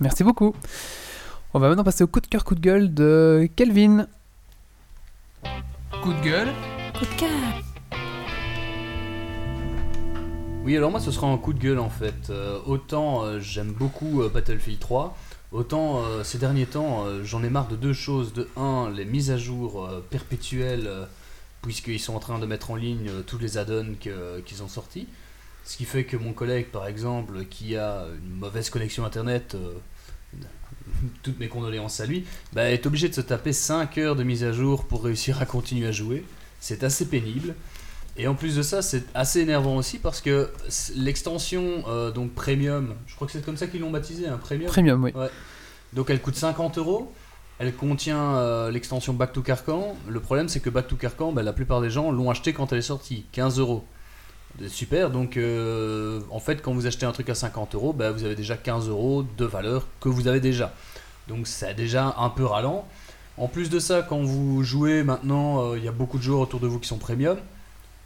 Merci 0.00 0.24
beaucoup. 0.24 0.54
On 1.54 1.58
va 1.58 1.68
maintenant 1.68 1.84
passer 1.84 2.02
au 2.02 2.06
coup 2.06 2.20
de 2.20 2.26
cœur, 2.26 2.44
coup 2.44 2.54
de 2.54 2.60
gueule 2.60 2.94
de 2.94 3.46
Kelvin. 3.56 4.06
Coup 6.02 6.12
de 6.14 6.20
gueule. 6.22 6.48
Coup 6.98 7.04
de 7.04 7.20
cœur. 7.20 7.30
Oui, 10.64 10.76
alors 10.76 10.90
moi 10.90 11.00
ce 11.00 11.10
sera 11.10 11.26
un 11.26 11.36
coup 11.36 11.52
de 11.52 11.58
gueule 11.58 11.78
en 11.78 11.90
fait. 11.90 12.30
Euh, 12.30 12.58
autant 12.64 13.24
euh, 13.24 13.38
j'aime 13.40 13.72
beaucoup 13.72 14.22
euh, 14.22 14.30
Battlefield 14.30 14.78
3, 14.78 15.14
autant 15.50 16.02
euh, 16.04 16.24
ces 16.24 16.38
derniers 16.38 16.66
temps 16.66 17.04
euh, 17.04 17.22
j'en 17.24 17.42
ai 17.42 17.50
marre 17.50 17.68
de 17.68 17.76
deux 17.76 17.92
choses. 17.92 18.32
De 18.32 18.48
un, 18.56 18.88
les 18.90 19.04
mises 19.04 19.30
à 19.30 19.36
jour 19.36 19.84
euh, 19.84 20.02
perpétuelles, 20.08 20.86
euh, 20.86 21.04
puisqu'ils 21.60 22.00
sont 22.00 22.14
en 22.14 22.20
train 22.20 22.38
de 22.38 22.46
mettre 22.46 22.70
en 22.70 22.76
ligne 22.76 23.08
euh, 23.10 23.22
tous 23.26 23.38
les 23.38 23.58
add-ons 23.58 23.94
qu'ils 24.00 24.62
ont 24.62 24.68
sortis. 24.68 25.06
Ce 25.64 25.76
qui 25.76 25.84
fait 25.84 26.04
que 26.04 26.16
mon 26.16 26.32
collègue 26.32 26.68
par 26.68 26.86
exemple, 26.86 27.44
qui 27.44 27.76
a 27.76 28.06
une 28.24 28.38
mauvaise 28.38 28.70
connexion 28.70 29.04
internet, 29.04 29.54
euh, 29.54 29.74
toutes 31.22 31.38
mes 31.38 31.48
condoléances 31.48 32.00
à 32.00 32.06
lui, 32.06 32.24
bah, 32.52 32.70
est 32.70 32.86
obligé 32.86 33.08
de 33.08 33.14
se 33.14 33.20
taper 33.20 33.52
5 33.52 33.98
heures 33.98 34.16
de 34.16 34.22
mise 34.22 34.44
à 34.44 34.52
jour 34.52 34.84
pour 34.84 35.04
réussir 35.04 35.40
à 35.40 35.46
continuer 35.46 35.86
à 35.86 35.92
jouer. 35.92 36.24
C'est 36.60 36.84
assez 36.84 37.06
pénible. 37.06 37.54
Et 38.16 38.28
en 38.28 38.34
plus 38.34 38.56
de 38.56 38.62
ça, 38.62 38.82
c'est 38.82 39.04
assez 39.14 39.40
énervant 39.40 39.76
aussi 39.76 39.98
parce 39.98 40.20
que 40.20 40.50
l'extension 40.96 41.82
euh, 41.88 42.10
donc 42.10 42.32
premium, 42.34 42.94
je 43.06 43.14
crois 43.14 43.26
que 43.26 43.32
c'est 43.32 43.44
comme 43.44 43.56
ça 43.56 43.66
qu'ils 43.66 43.80
l'ont 43.80 43.90
baptisé, 43.90 44.26
un 44.26 44.36
premium. 44.36 44.70
Premium, 44.70 45.02
oui. 45.02 45.12
Donc 45.94 46.10
elle 46.10 46.20
coûte 46.20 46.36
50 46.36 46.78
euros. 46.78 47.12
Elle 47.58 47.74
contient 47.74 48.34
euh, 48.34 48.70
l'extension 48.70 49.12
Back 49.14 49.32
to 49.32 49.40
Carcan. 49.40 49.96
Le 50.08 50.20
problème, 50.20 50.48
c'est 50.48 50.60
que 50.60 50.68
Back 50.70 50.88
to 50.88 50.96
Carcan, 50.96 51.32
bah, 51.32 51.42
la 51.42 51.52
plupart 51.52 51.80
des 51.80 51.90
gens 51.90 52.10
l'ont 52.10 52.30
acheté 52.30 52.52
quand 52.52 52.72
elle 52.72 52.78
est 52.78 52.82
sortie, 52.82 53.24
15 53.32 53.58
euros. 53.60 53.84
Super, 54.68 55.10
donc 55.10 55.36
euh, 55.36 56.20
en 56.30 56.38
fait, 56.38 56.60
quand 56.60 56.72
vous 56.72 56.86
achetez 56.86 57.06
un 57.06 57.12
truc 57.12 57.28
à 57.30 57.34
50 57.34 57.74
euros, 57.74 57.92
bah, 57.92 58.10
vous 58.10 58.24
avez 58.24 58.34
déjà 58.34 58.56
15 58.56 58.88
euros 58.88 59.24
de 59.36 59.44
valeur 59.44 59.86
que 60.00 60.08
vous 60.08 60.28
avez 60.28 60.40
déjà. 60.40 60.72
Donc 61.26 61.46
c'est 61.46 61.74
déjà 61.74 62.14
un 62.18 62.28
peu 62.28 62.44
ralent. 62.44 62.86
En 63.38 63.48
plus 63.48 63.70
de 63.70 63.78
ça, 63.78 64.02
quand 64.02 64.22
vous 64.22 64.62
jouez 64.62 65.02
maintenant, 65.02 65.62
euh, 65.62 65.78
il 65.78 65.84
y 65.84 65.88
a 65.88 65.92
beaucoup 65.92 66.18
de 66.18 66.22
joueurs 66.22 66.40
autour 66.40 66.60
de 66.60 66.66
vous 66.66 66.78
qui 66.78 66.88
sont 66.88 66.98
premium. 66.98 67.38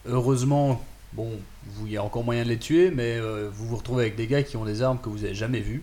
Heureusement, 0.07 0.81
bon, 1.15 1.31
il 1.85 1.91
y 1.91 1.97
a 1.97 2.03
encore 2.03 2.23
moyen 2.23 2.45
de 2.45 2.49
les 2.49 2.59
tuer, 2.59 2.93
mais 2.93 3.17
euh, 3.17 3.51
vous 3.53 3.67
vous 3.67 3.77
retrouvez 3.77 4.05
avec 4.05 4.17
des 4.17 4.29
gars 4.29 4.45
qui 4.45 4.57
ont 4.57 4.65
des 4.65 4.83
armes 4.83 5.01
que 5.01 5.09
vous 5.09 5.25
avez 5.25 5.35
jamais 5.35 5.61
vues. 5.61 5.83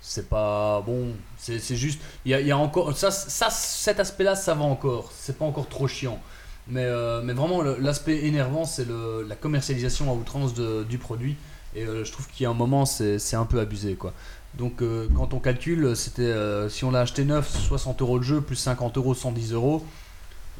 C'est 0.00 0.28
pas 0.28 0.82
bon, 0.82 1.08
c'est 1.38 1.58
juste, 1.74 2.00
il 2.24 2.38
y 2.38 2.44
y 2.44 2.52
a 2.52 2.56
encore 2.56 2.96
ça, 2.96 3.10
ça 3.10 3.50
cet 3.50 3.98
aspect-là, 3.98 4.36
ça 4.36 4.54
va 4.54 4.64
encore. 4.64 5.10
C'est 5.12 5.36
pas 5.36 5.44
encore 5.44 5.68
trop 5.68 5.88
chiant, 5.88 6.20
mais 6.68 6.84
euh, 6.84 7.20
mais 7.22 7.32
vraiment 7.32 7.62
l'aspect 7.62 8.24
énervant, 8.26 8.64
c'est 8.64 8.86
la 9.28 9.36
commercialisation 9.36 10.10
à 10.10 10.14
outrance 10.14 10.54
de- 10.54 10.84
du 10.84 10.98
produit. 10.98 11.36
Et 11.74 11.84
euh, 11.84 12.04
je 12.04 12.12
trouve 12.12 12.26
qu'il 12.28 12.44
y 12.44 12.46
a 12.46 12.50
un 12.50 12.54
moment, 12.54 12.86
c'est 12.86 13.18
un 13.36 13.44
peu 13.44 13.60
abusé 13.60 13.94
quoi. 13.94 14.12
Donc 14.54 14.80
euh, 14.82 15.06
quand 15.14 15.34
on 15.34 15.38
calcule, 15.38 15.94
c'était 15.94 16.32
si 16.70 16.84
on 16.84 16.90
l'a 16.90 17.00
acheté 17.00 17.24
neuf, 17.24 17.50
60 17.68 18.00
euros 18.02 18.18
le 18.18 18.24
jeu 18.24 18.40
plus 18.40 18.56
50 18.56 18.96
euros, 18.96 19.14
110 19.14 19.52
euros. 19.52 19.84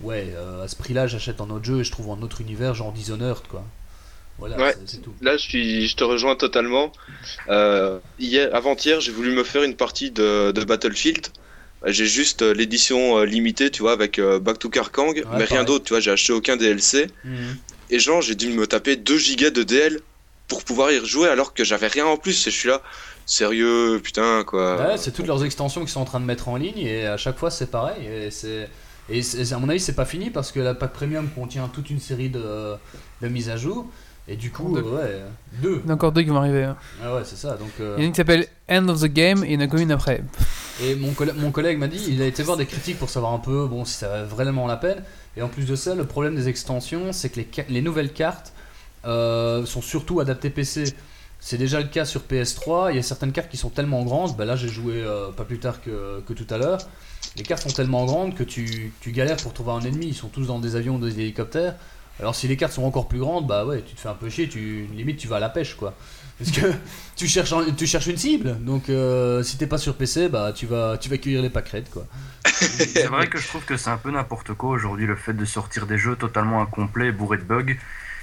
Ouais, 0.03 0.33
à 0.63 0.69
ce 0.69 0.77
prix-là, 0.77 1.07
j'achète 1.09 1.41
un 1.41 1.51
autre 1.51 1.65
jeu 1.65 1.81
et 1.81 1.85
je 1.85 1.91
trouve 1.91 2.11
un 2.11 2.23
autre 2.23 2.41
univers, 2.41 2.75
genre 2.75 2.93
Dishonored 2.93 3.47
quoi. 3.49 3.65
Voilà, 4.39 4.57
Ouais. 4.57 4.77
c'est- 4.87 4.99
tout. 5.03 5.13
Là, 5.21 5.33
je, 5.37 5.43
suis, 5.43 5.89
je 5.89 5.97
te 5.97 6.05
rejoins 6.05 6.37
totalement. 6.37 6.93
Hier, 8.21 8.55
avant-hier, 8.55 9.01
j'ai 9.01 9.11
voulu 9.13 9.33
me 9.35 9.43
faire 9.45 9.63
une 9.65 9.75
partie 9.75 10.11
de, 10.11 10.53
de 10.53 10.65
Battlefield. 10.65 11.27
Euh, 11.87 11.93
J'ai 11.93 12.07
juste 12.07 12.43
euh, 12.43 12.53
l'édition 12.55 13.19
euh, 13.19 13.25
limitée, 13.25 13.71
tu 13.71 13.83
vois, 13.83 13.93
avec 13.93 14.19
euh, 14.19 14.39
Back 14.39 14.59
to 14.59 14.69
Karkang, 14.69 15.15
mais 15.37 15.45
rien 15.45 15.65
d'autre, 15.65 15.85
tu 15.85 15.93
vois, 15.93 16.01
j'ai 16.01 16.11
acheté 16.11 16.33
aucun 16.33 16.57
DLC. 16.57 17.09
Mhm. 17.25 17.57
Et 17.91 17.99
genre, 17.99 18.21
j'ai 18.21 18.35
dû 18.35 18.49
me 18.49 18.67
taper 18.67 18.97
2 18.97 19.17
gigas 19.19 19.51
de 19.51 19.63
DL 19.63 20.01
pour 20.47 20.65
pouvoir 20.65 20.91
y 20.93 20.99
rejouer 20.99 21.29
alors 21.29 21.55
que 21.55 21.65
j'avais 21.65 21.87
rien 21.89 22.07
en 22.07 22.17
plus. 22.17 22.47
Et 22.47 22.51
je 22.51 22.57
suis 22.57 22.69
là, 22.69 22.83
sérieux, 23.27 24.01
putain, 24.03 24.45
quoi. 24.45 24.77
Ouais, 24.77 24.97
c'est 24.99 25.13
toutes 25.13 25.27
leurs 25.27 25.45
extensions 25.45 25.81
qu'ils 25.83 25.91
sont 25.91 26.01
en 26.01 26.05
train 26.07 26.21
de 26.21 26.25
mettre 26.25 26.49
en 26.49 26.57
ligne 26.57 26.79
et 26.79 27.07
à 27.07 27.17
chaque 27.17 27.39
fois 27.39 27.51
c'est 27.51 27.71
pareil. 27.71 28.07
Et, 28.07 28.31
c'est, 28.31 28.69
et 29.11 29.23
à 29.53 29.59
mon 29.59 29.69
avis, 29.69 29.81
c'est 29.81 29.95
pas 29.95 30.05
fini 30.05 30.31
parce 30.31 30.53
que 30.53 30.61
la 30.61 30.75
pack 30.75 30.93
premium 30.93 31.29
contient 31.35 31.69
toute 31.69 31.91
une 31.91 32.01
série 32.01 32.29
de, 32.29 32.75
de 33.23 33.29
mises 33.29 33.49
à 33.51 33.57
jour. 33.57 33.87
Et 34.31 34.37
du 34.37 34.51
coup, 34.51 34.75
Deux. 34.75 34.85
euh, 34.87 34.97
ouais, 34.97 35.23
deux. 35.63 35.81
Il 35.83 35.87
y 35.87 35.87
en 35.87 35.91
a 35.91 35.95
encore 35.95 36.13
deux 36.13 36.23
qui 36.23 36.29
vont 36.29 36.37
arriver. 36.37 36.65
hein. 36.65 36.77
Ah 37.03 37.15
ouais, 37.15 37.23
c'est 37.25 37.37
ça. 37.37 37.57
Donc, 37.57 37.71
euh, 37.81 37.95
Il 37.97 38.01
y 38.01 38.03
en 38.03 38.05
a 38.05 38.07
une 38.07 38.13
qui 38.13 38.17
s'appelle 38.19 38.47
End 38.69 38.87
of 38.89 39.01
the 39.01 39.07
Game 39.07 39.43
et 39.45 39.49
il 39.49 39.53
y 39.55 39.57
en 39.57 39.61
a 39.61 39.65
encore 39.65 39.81
une 39.81 39.91
après. 39.93 40.23
Et 40.83 40.95
mon, 40.95 41.13
colla- 41.13 41.33
mon 41.33 41.51
collègue 41.51 41.79
m'a 41.79 41.89
dit, 41.89 41.99
il 42.09 42.21
a 42.21 42.27
été 42.27 42.43
voir 42.43 42.57
des 42.59 42.67
critiques 42.67 42.99
pour 42.99 43.09
savoir 43.09 43.33
un 43.33 43.39
peu 43.39 43.67
bon, 43.67 43.85
si 43.87 43.95
ça 43.95 44.09
valait 44.09 44.27
vraiment 44.27 44.67
la 44.67 44.77
peine. 44.77 45.03
Et 45.37 45.43
en 45.43 45.49
plus 45.49 45.65
de 45.65 45.75
ça, 45.77 45.95
le 45.95 46.05
problème 46.05 46.35
des 46.37 46.49
extensions, 46.49 47.13
c'est 47.13 47.31
que 47.31 47.37
les, 47.41 47.49
ca- 47.51 47.65
les 47.71 47.81
nouvelles 47.81 48.13
cartes 48.13 48.53
euh, 49.07 49.65
sont 49.65 49.81
surtout 49.83 50.21
adaptées 50.21 50.51
PC. 50.51 50.85
C'est 51.41 51.57
déjà 51.57 51.81
le 51.81 51.87
cas 51.87 52.05
sur 52.05 52.21
PS3. 52.23 52.91
Il 52.91 52.97
y 52.97 52.99
a 52.99 53.03
certaines 53.03 53.33
cartes 53.33 53.49
qui 53.49 53.57
sont 53.57 53.71
tellement 53.71 54.03
grandes. 54.05 54.37
Bah 54.37 54.45
là, 54.45 54.57
j'ai 54.57 54.69
joué 54.69 54.95
euh, 55.03 55.31
pas 55.31 55.45
plus 55.45 55.59
tard 55.59 55.81
que, 55.81 56.21
que 56.27 56.33
tout 56.35 56.47
à 56.53 56.59
l'heure. 56.59 56.79
Les 57.37 57.45
cartes 57.45 57.63
sont 57.63 57.75
tellement 57.75 58.05
grandes 58.05 58.35
que 58.35 58.43
tu, 58.43 58.93
tu 59.01 59.13
galères 59.13 59.37
pour 59.39 59.53
trouver 59.55 59.71
un 59.73 59.81
ennemi. 59.81 60.07
Ils 60.09 60.15
sont 60.15 60.29
tous 60.29 60.47
dans 60.49 60.59
des 60.59 60.77
avions, 60.77 60.99
des 60.99 61.19
hélicoptères. 61.21 61.77
Alors 62.21 62.35
si 62.35 62.49
les 62.49 62.57
cartes 62.57 62.73
sont 62.73 62.83
encore 62.85 63.09
plus 63.09 63.19
grandes, 63.21 63.47
bah 63.47 63.65
ouais, 63.65 63.83
tu 63.87 63.95
te 63.95 64.01
fais 64.01 64.09
un 64.09 64.15
peu 64.15 64.29
chier. 64.29 64.49
Tu, 64.49 64.87
limite, 64.95 65.19
tu 65.19 65.29
vas 65.29 65.37
à 65.37 65.41
la 65.41 65.49
pêche, 65.49 65.75
quoi. 65.75 65.95
Parce 66.39 66.51
que 66.51 66.67
tu 67.17 67.27
cherches, 67.29 67.53
tu 67.77 67.87
cherches 67.87 68.07
une 68.09 68.17
cible. 68.17 68.57
Donc 68.65 68.89
euh, 68.89 69.43
si 69.43 69.57
t'es 69.59 69.67
pas 69.67 69.79
sur 69.79 69.95
PC, 69.95 70.29
bah 70.29 70.53
tu 70.55 70.67
vas, 70.67 70.97
tu 70.99 71.09
vas 71.09 71.19
cueillir 71.19 71.43
les 71.43 71.51
pâquerettes, 71.51 71.91
quoi. 71.91 72.05
C'est 72.45 73.07
vrai 73.07 73.27
que 73.29 73.39
je 73.39 73.47
trouve 73.47 73.65
que 73.65 73.77
c'est 73.77 73.91
un 73.91 73.97
peu 73.99 74.11
n'importe 74.11 74.55
quoi 74.55 74.71
aujourd'hui 74.71 75.07
le 75.07 75.17
fait 75.17 75.33
de 75.33 75.45
sortir 75.45 75.87
des 75.87 75.99
jeux 75.99 76.17
totalement 76.17 76.61
incomplets, 76.63 77.13
bourrés 77.13 77.37
de 77.39 77.43
bugs, 77.43 77.75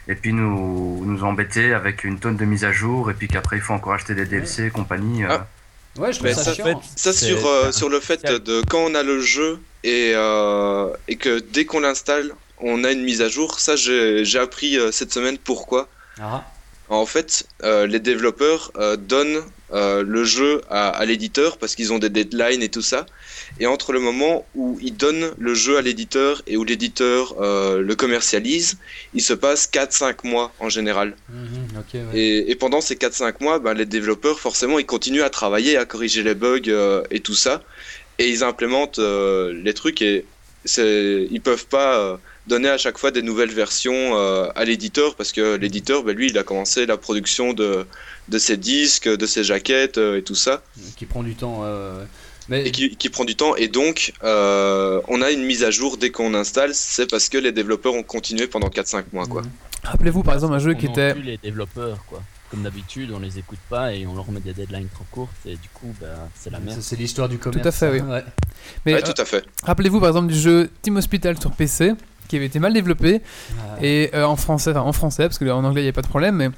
et 0.07 0.15
puis 0.15 0.33
nous, 0.33 1.03
nous 1.05 1.23
embêter 1.23 1.73
avec 1.73 2.03
une 2.03 2.19
tonne 2.19 2.35
de 2.37 2.45
mises 2.45 2.65
à 2.65 2.71
jour, 2.71 3.11
et 3.11 3.13
puis 3.13 3.27
qu'après 3.27 3.57
il 3.57 3.61
faut 3.61 3.73
encore 3.73 3.93
acheter 3.93 4.15
des 4.15 4.25
DLC 4.25 4.65
et 4.65 4.69
compagnie. 4.71 5.23
euh. 5.23 5.27
Ah. 5.29 5.47
Ouais, 5.97 6.11
je 6.11 6.19
trouve 6.19 6.31
ça, 6.33 6.43
ça, 6.43 6.53
chiant. 6.53 6.65
fait, 6.65 6.75
Ça 6.97 7.13
C'est- 7.13 7.25
sur, 7.27 7.45
euh, 7.47 7.71
sur 7.71 7.87
le 7.89 7.99
fait 8.01 8.25
de 8.25 8.61
quand 8.67 8.79
on 8.79 8.95
a 8.95 9.03
le 9.03 9.21
jeu 9.21 9.59
et, 9.85 10.11
euh, 10.15 10.89
et 11.07 11.15
que 11.15 11.39
dès 11.39 11.63
qu'on 11.65 11.79
l'installe, 11.79 12.31
on 12.59 12.83
a 12.83 12.91
une 12.91 13.03
mise 13.03 13.21
à 13.21 13.29
jour. 13.29 13.59
Ça, 13.59 13.75
j'ai 13.75 14.39
appris 14.39 14.77
euh, 14.77 14.91
cette 14.91 15.11
semaine 15.13 15.37
pourquoi. 15.37 15.89
Ah, 16.19 16.45
En 16.89 17.05
fait, 17.05 17.47
euh, 17.63 17.87
les 17.87 17.99
développeurs 17.99 18.71
euh, 18.77 18.95
donnent 18.95 19.41
euh, 19.73 20.03
le 20.03 20.23
jeu 20.23 20.61
à, 20.69 20.89
à 20.89 21.03
l'éditeur 21.05 21.57
parce 21.57 21.75
qu'ils 21.75 21.91
ont 21.91 21.97
des 21.99 22.09
deadlines 22.09 22.61
et 22.61 22.69
tout 22.69 22.83
ça. 22.83 23.05
Et 23.59 23.65
entre 23.65 23.91
le 23.91 23.99
moment 23.99 24.45
où 24.55 24.77
ils 24.81 24.95
donnent 24.95 25.31
le 25.37 25.53
jeu 25.53 25.77
à 25.77 25.81
l'éditeur 25.81 26.41
et 26.47 26.57
où 26.57 26.63
l'éditeur 26.63 27.35
le 27.39 27.93
commercialise, 27.95 28.77
il 29.13 29.21
se 29.21 29.33
passe 29.33 29.67
4-5 29.71 30.27
mois 30.27 30.53
en 30.59 30.69
général. 30.69 31.15
mhm, 31.29 31.83
ouais. 31.93 32.17
Et, 32.19 32.51
et 32.51 32.55
pendant 32.55 32.81
ces 32.81 32.95
4-5 32.95 33.35
mois, 33.41 33.59
ben, 33.59 33.73
les 33.73 33.85
développeurs, 33.85 34.39
forcément, 34.39 34.77
ils 34.79 34.85
continuent 34.85 35.23
à 35.23 35.29
travailler, 35.29 35.77
à 35.77 35.85
corriger 35.85 36.21
les 36.23 36.35
bugs 36.35 37.03
et 37.11 37.19
tout 37.19 37.33
ça. 37.35 37.61
Et 38.19 38.29
ils 38.29 38.43
implémentent 38.43 38.99
les 38.99 39.73
trucs 39.73 40.01
et 40.01 40.25
ils 40.77 41.41
peuvent 41.43 41.67
pas 41.67 42.19
donner 42.47 42.69
à 42.69 42.77
chaque 42.77 42.97
fois 42.97 43.11
des 43.11 43.21
nouvelles 43.21 43.51
versions 43.51 43.93
euh, 44.17 44.47
à 44.55 44.65
l'éditeur 44.65 45.15
parce 45.15 45.31
que 45.31 45.55
l'éditeur, 45.55 46.03
ben, 46.03 46.15
lui, 46.15 46.27
il 46.29 46.37
a 46.37 46.43
commencé 46.43 46.85
la 46.85 46.97
production 46.97 47.53
de, 47.53 47.85
de 48.29 48.37
ses 48.37 48.57
disques, 48.57 49.07
de 49.09 49.25
ses 49.25 49.43
jaquettes 49.43 49.97
euh, 49.97 50.17
et 50.17 50.21
tout 50.23 50.35
ça, 50.35 50.61
Qui 50.97 51.05
prend 51.05 51.23
du 51.23 51.35
temps. 51.35 51.61
euh, 51.63 52.03
Mais 52.49 52.67
et 52.67 52.71
qui, 52.71 52.95
qui 52.95 53.09
prend 53.09 53.25
du 53.25 53.35
temps. 53.35 53.55
Et 53.55 53.67
donc, 53.67 54.13
euh, 54.23 55.01
on 55.07 55.21
a 55.21 55.31
une 55.31 55.43
mise 55.43 55.63
à 55.63 55.71
jour 55.71 55.97
dès 55.97 56.11
qu'on 56.11 56.33
installe, 56.35 56.71
c'est 56.75 57.09
parce 57.09 57.29
que 57.29 57.37
les 57.37 57.51
développeurs 57.51 57.93
ont 57.95 58.03
continué 58.03 58.47
pendant 58.47 58.67
4-5 58.69 59.05
mois. 59.13 59.25
Quoi. 59.25 59.41
Mhm. 59.41 59.49
Rappelez-vous 59.83 60.23
par 60.23 60.33
exemple 60.35 60.53
un 60.55 60.59
jeu 60.59 60.73
On 60.75 60.79
qui 60.79 60.85
était. 60.87 61.13
plus 61.13 61.23
les 61.23 61.37
développeurs, 61.37 62.03
quoi. 62.07 62.21
Comme 62.51 62.61
d'habitude, 62.61 63.09
on 63.11 63.19
les 63.19 63.39
écoute 63.39 63.57
pas 63.71 63.93
et 63.93 64.05
on 64.05 64.13
leur 64.15 64.29
met 64.31 64.39
des 64.39 64.53
deadlines 64.53 64.87
trop 64.93 65.03
courtes 65.11 65.31
et 65.47 65.53
du 65.55 65.67
coup, 65.73 65.93
bah, 65.99 66.07
c'est 66.39 66.51
la 66.51 66.59
merde. 66.59 66.77
C'est 66.79 66.95
l'histoire 66.95 67.27
du 67.27 67.39
commerce. 67.39 67.65
à 67.67 67.71
fait, 67.71 67.89
oui. 67.89 67.99
hein, 67.99 68.09
ouais. 68.09 68.23
Mais 68.85 68.93
ouais, 68.93 68.99
euh, 69.03 69.13
tout 69.13 69.19
à 69.19 69.25
fait. 69.25 69.43
rappelez-vous 69.63 69.99
par 69.99 70.09
exemple 70.09 70.31
du 70.31 70.37
jeu 70.39 70.69
Team 70.83 70.95
Hospital 70.97 71.39
sur 71.41 71.51
PC 71.51 71.93
qui 72.27 72.35
avait 72.37 72.45
été 72.45 72.59
mal 72.59 72.73
développé 72.73 73.21
Ah, 73.59 73.77
et 73.81 74.09
euh, 74.13 74.23
en 74.25 74.35
français, 74.35 74.71
enfin 74.71 74.81
en 74.81 74.93
français 74.93 75.23
parce 75.23 75.37
que 75.37 75.45
en 75.49 75.63
anglais 75.63 75.81
il 75.81 75.83
n'y 75.85 75.87
avait 75.89 75.91
pas 75.93 76.01
de 76.01 76.07
problème, 76.07 76.35
mais 76.35 76.49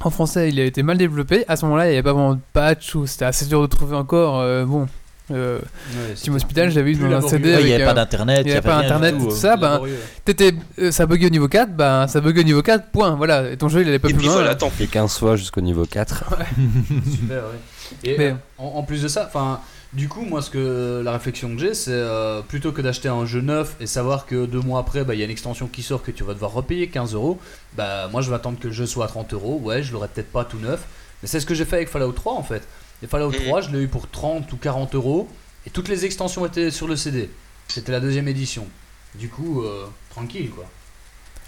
en 0.00 0.10
français 0.10 0.48
il 0.48 0.58
a 0.60 0.64
été 0.64 0.82
mal 0.82 0.96
développé. 0.98 1.44
À 1.48 1.56
ce 1.56 1.64
moment-là 1.66 1.86
il 1.86 1.90
n'y 1.90 1.94
avait 1.94 2.02
pas 2.02 2.12
vraiment 2.12 2.34
de 2.34 2.40
patch 2.52 2.94
ou 2.94 3.06
c'était 3.06 3.24
assez 3.24 3.46
dur 3.46 3.60
de 3.62 3.66
trouver 3.66 3.96
encore. 3.96 4.38
euh, 4.40 4.64
bon, 4.64 4.86
euh, 5.30 5.58
ouais, 5.58 6.14
Team 6.14 6.34
Hospital 6.36 6.70
j'avais 6.70 6.92
eu 6.92 6.94
dans 6.94 7.26
un. 7.26 7.28
CD 7.28 7.54
Ouais, 7.54 7.60
il 7.60 7.66
n'y 7.66 7.72
avait 7.74 7.82
euh, 7.82 7.86
pas 7.86 7.92
d'internet, 7.94 8.42
il 8.46 8.48
y 8.48 8.52
avait 8.52 8.62
pas 8.62 8.78
internet 8.78 9.14
tout, 9.16 9.24
et 9.24 9.28
tout 9.28 9.32
euh. 9.34 9.36
ça, 9.36 9.56
ben, 9.56 9.72
laborieux. 9.72 9.98
t'étais, 10.24 10.54
euh, 10.78 10.90
ça 10.90 11.04
buguait 11.04 11.26
au 11.26 11.30
niveau 11.30 11.48
4, 11.48 11.76
ben 11.76 12.06
ça 12.08 12.20
buguait 12.22 12.40
au 12.40 12.44
niveau 12.44 12.62
4, 12.62 12.86
point, 12.90 13.14
voilà, 13.14 13.50
et 13.50 13.56
ton 13.58 13.68
jeu 13.68 13.82
il 13.82 13.88
allait 13.88 13.98
pas 13.98 14.08
Et 14.08 14.12
plus 14.12 14.18
puis 14.20 14.26
loin. 14.28 14.36
voilà, 14.36 14.54
tant 14.54 14.72
Et 14.80 14.86
15 14.86 15.18
fois 15.18 15.36
jusqu'au 15.36 15.60
niveau 15.60 15.84
4. 15.84 16.24
Super, 17.10 17.36
ouais. 17.42 17.58
Et 18.04 18.16
Mais- 18.16 18.30
euh, 18.30 18.34
en, 18.56 18.64
en 18.78 18.82
plus 18.84 19.02
de 19.02 19.08
ça, 19.08 19.24
enfin, 19.26 19.60
du 19.94 20.08
coup, 20.08 20.20
moi, 20.22 20.42
ce 20.42 20.50
que 20.50 21.00
la 21.04 21.12
réflexion 21.12 21.48
que 21.54 21.58
j'ai, 21.60 21.72
c'est 21.74 21.90
euh, 21.92 22.42
plutôt 22.42 22.72
que 22.72 22.82
d'acheter 22.82 23.08
un 23.08 23.24
jeu 23.24 23.40
neuf 23.40 23.74
et 23.80 23.86
savoir 23.86 24.26
que 24.26 24.44
deux 24.46 24.60
mois 24.60 24.80
après, 24.80 25.04
bah, 25.04 25.14
il 25.14 25.18
y 25.18 25.22
a 25.22 25.24
une 25.24 25.30
extension 25.30 25.66
qui 25.66 25.82
sort 25.82 26.02
que 26.02 26.10
tu 26.10 26.24
vas 26.24 26.34
devoir 26.34 26.52
repayer 26.52 26.88
15 26.88 27.14
euros, 27.14 27.38
bah, 27.76 28.08
moi, 28.12 28.20
je 28.20 28.28
vais 28.28 28.36
attendre 28.36 28.58
que 28.58 28.68
le 28.68 28.72
jeu 28.74 28.86
soit 28.86 29.06
à 29.06 29.08
30 29.08 29.32
euros. 29.32 29.60
Ouais, 29.62 29.82
je 29.82 29.92
l'aurai 29.92 30.08
peut-être 30.08 30.30
pas 30.30 30.44
tout 30.44 30.58
neuf, 30.58 30.84
mais 31.22 31.28
c'est 31.28 31.40
ce 31.40 31.46
que 31.46 31.54
j'ai 31.54 31.64
fait 31.64 31.76
avec 31.76 31.88
Fallout 31.88 32.12
3 32.12 32.34
en 32.34 32.42
fait. 32.42 32.66
Et 33.02 33.06
Fallout 33.06 33.30
Mhm. 33.30 33.44
3, 33.46 33.60
je 33.62 33.70
l'ai 33.70 33.82
eu 33.84 33.88
pour 33.88 34.08
30 34.10 34.52
ou 34.52 34.56
40 34.56 34.94
euros 34.94 35.28
et 35.66 35.70
toutes 35.70 35.88
les 35.88 36.04
extensions 36.04 36.44
étaient 36.44 36.70
sur 36.70 36.86
le 36.88 36.96
CD. 36.96 37.30
C'était 37.68 37.92
la 37.92 38.00
deuxième 38.00 38.28
édition. 38.28 38.66
Du 39.14 39.28
coup, 39.28 39.62
euh, 39.62 39.86
tranquille 40.10 40.50
quoi. 40.50 40.64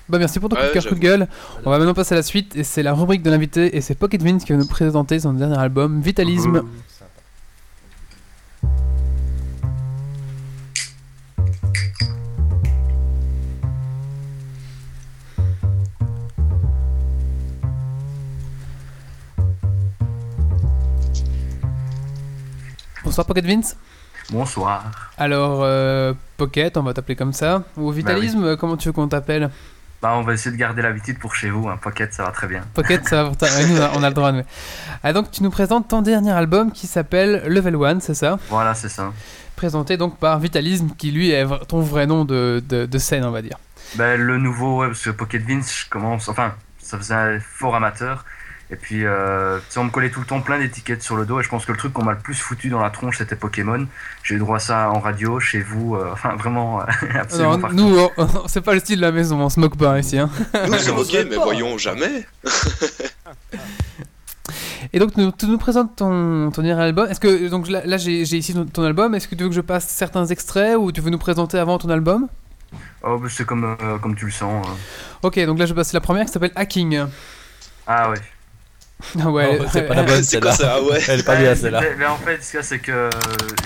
Bah 0.09 0.19
merci 0.19 0.41
pour 0.41 0.49
ton 0.49 0.57
coup 0.57 0.63
de 0.63 0.67
Ouais, 0.69 0.73
cœur, 0.73 0.87
coup 0.87 0.95
de 0.95 1.01
gueule. 1.01 1.29
On 1.65 1.71
va 1.71 1.79
maintenant 1.79 1.95
passer 1.95 2.15
à 2.15 2.17
la 2.17 2.23
suite 2.23 2.57
et 2.57 2.65
c'est 2.65 2.83
la 2.83 2.95
rubrique 2.95 3.23
de 3.23 3.31
l'invité 3.31 3.77
et 3.77 3.81
c'est 3.81 3.95
Pocket 3.95 4.23
Vince 4.23 4.45
qui 4.45 4.53
va 4.53 4.59
nous 4.59 4.67
présenter 4.67 5.21
son 5.21 5.33
dernier 5.35 5.57
album, 5.59 6.01
Vitalisme. 6.01 6.63
Bonsoir 23.11 23.27
Pocket 23.27 23.45
Vince. 23.45 23.77
Bonsoir. 24.31 24.85
Alors 25.19 25.63
euh, 25.65 26.15
Pocket, 26.37 26.77
on 26.77 26.85
va 26.85 26.95
t'appeler 26.95 27.17
comme 27.17 27.33
ça. 27.33 27.65
Ou 27.77 27.91
Vitalisme, 27.91 28.45
euh, 28.45 28.57
comment 28.57 28.77
tu 28.77 28.87
veux 28.87 28.93
qu'on 28.93 29.09
t'appelle 29.09 29.51
Bah, 30.01 30.13
on 30.15 30.23
va 30.23 30.33
essayer 30.35 30.53
de 30.53 30.57
garder 30.57 30.81
l'habitude 30.81 31.19
pour 31.19 31.35
chez 31.35 31.51
vous. 31.51 31.69
Un 31.69 31.77
pocket, 31.77 32.15
ça 32.15 32.23
va 32.23 32.31
très 32.31 32.47
bien. 32.47 32.63
Pocket, 32.73 33.05
ça 33.09 33.25
va 33.25 33.31
nous, 33.67 33.77
on 33.97 34.05
a 34.05 34.09
le 34.11 34.15
droit. 34.15 34.31
mais- 34.31 34.45
Ah, 35.03 35.13
donc 35.13 35.33
tu 35.33 35.43
nous 35.43 35.51
présentes 35.51 35.89
ton 35.89 36.03
dernier 36.03 36.31
album 36.31 36.71
qui 36.71 36.87
s'appelle 36.87 37.43
Level 37.49 37.75
One, 37.75 38.01
c'est 38.01 38.15
ça 38.15 38.39
Voilà, 38.49 38.77
c'est 38.77 38.89
ça. 38.89 39.13
Présenté 39.57 39.97
donc 39.97 40.17
par 40.19 40.39
Vitalisme, 40.39 40.91
qui 40.97 41.11
lui 41.11 41.33
est 41.33 41.45
ton 41.67 41.81
vrai 41.81 42.07
nom 42.07 42.25
de, 42.25 42.63
de, 42.69 42.87
de 42.87 42.99
scène, 42.99 43.25
on 43.25 43.33
va 43.33 43.43
dire. 43.43 43.57
Ben, 43.97 44.21
le 44.21 44.39
nouveau, 44.39 44.83
ouais, 44.83 44.87
parce 44.87 45.03
que 45.03 45.11
Pocket 45.11 45.43
Vince, 45.43 45.75
je 45.85 45.91
commence. 45.91 46.29
Enfin, 46.29 46.55
ça 46.79 46.97
faisait 46.97 47.15
un 47.15 47.41
fort 47.41 47.75
amateur. 47.75 48.25
Et 48.73 48.77
puis, 48.77 49.05
euh, 49.05 49.59
tu 49.59 49.65
sais, 49.71 49.79
on 49.81 49.85
me 49.85 49.91
collait 49.91 50.11
tout 50.11 50.21
le 50.21 50.27
temps 50.27 50.41
plein 50.41 50.59
d'étiquettes 50.59 51.03
sur 51.03 51.17
le 51.17 51.27
dos. 51.27 51.41
Et 51.41 51.43
je 51.43 51.49
pense 51.49 51.65
que 51.67 51.73
le 51.73 51.79
truc 51.79 51.93
qu'on 51.93 52.05
m'a 52.05 52.13
le 52.13 52.19
plus 52.19 52.35
foutu 52.39 52.69
dans 52.69 52.81
la 52.81 52.91
tronche, 52.91 53.19
c'était 53.19 53.35
Pokémon. 53.35 53.85
J'ai 54.23 54.37
eu 54.37 54.39
droit 54.39 54.57
à 54.57 54.61
ça 54.61 54.91
en 54.91 55.01
radio, 55.01 55.41
chez 55.41 55.61
vous. 55.61 55.97
euh, 55.97 56.11
enfin, 56.13 56.37
vraiment, 56.37 56.81
absolument 57.15 57.55
Alors, 57.55 57.73
nous, 57.73 57.99
on- 57.99 58.11
on- 58.17 58.47
c'est 58.49 58.61
pas 58.61 58.75
le 58.75 58.81
style 58.81 58.97
de 58.99 59.03
la 59.03 59.11
maison, 59.13 59.41
on 59.41 59.49
se 59.49 59.59
moque 59.59 59.77
pas 59.77 59.99
ici. 59.99 60.19
Hein. 60.19 60.31
Nous, 60.69 60.75
c'est 60.79 60.91
on 60.93 60.99
ok, 60.99 61.07
serait 61.07 61.25
mais 61.25 61.37
pas. 61.37 61.43
voyons 61.45 61.77
jamais. 61.79 62.27
Et 64.93 64.99
donc 64.99 65.13
tu 65.15 65.21
nous, 65.21 65.31
tu 65.31 65.47
nous 65.47 65.59
présentes 65.59 65.95
ton, 65.97 66.51
ton 66.51 66.63
dernier 66.63 66.81
album. 66.83 67.07
Est-ce 67.09 67.21
que 67.21 67.49
donc 67.49 67.69
là, 67.69 67.83
là, 67.85 67.97
j'ai 67.97 68.25
j'ai 68.25 68.39
ici 68.39 68.55
ton, 68.55 68.65
ton 68.65 68.83
album. 68.83 69.15
Est-ce 69.15 69.29
que 69.29 69.35
tu 69.35 69.43
veux 69.45 69.49
que 69.49 69.55
je 69.55 69.61
passe 69.61 69.87
certains 69.89 70.27
extraits 70.27 70.77
ou 70.77 70.91
tu 70.91 71.01
veux 71.01 71.11
nous 71.11 71.19
présenter 71.19 71.59
avant 71.59 71.79
ton 71.79 71.91
album? 71.91 72.27
Oh, 73.03 73.19
ben, 73.19 73.29
c'est 73.29 73.45
comme, 73.45 73.77
euh, 73.81 73.99
comme 73.99 74.17
tu 74.17 74.25
le 74.25 74.31
sens. 74.33 74.67
euh. 74.67 75.27
Ok, 75.29 75.39
donc 75.45 75.59
là 75.59 75.67
je 75.67 75.75
passe 75.75 75.93
la 75.93 76.01
première 76.01 76.25
qui 76.27 76.33
s'appelle 76.33 76.53
Hacking. 76.57 77.05
Ah, 77.87 78.11
ouais. 78.11 78.17
Ah 79.21 79.31
ouais. 79.31 79.59
Oh, 79.61 79.65
c'est 79.73 79.83
pas 79.83 79.95
la 79.95 80.03
bonne 80.03 80.23
c'est 80.23 80.43
ça 80.45 80.77
Ah 80.77 80.83
ouais. 80.83 80.99
Elle 81.09 81.21
est 81.21 81.23
pas 81.23 81.37
bien 81.37 81.55
celle-là. 81.55 81.81
mais- 81.81 81.95
mais 81.99 82.07
en 82.07 82.17
fait, 82.17 82.43
ce 82.43 82.51
qu'il 82.51 82.57
y 82.59 82.61
a, 82.61 82.63
c'est 82.63 82.79
que 82.79 82.93
euh, 82.93 83.11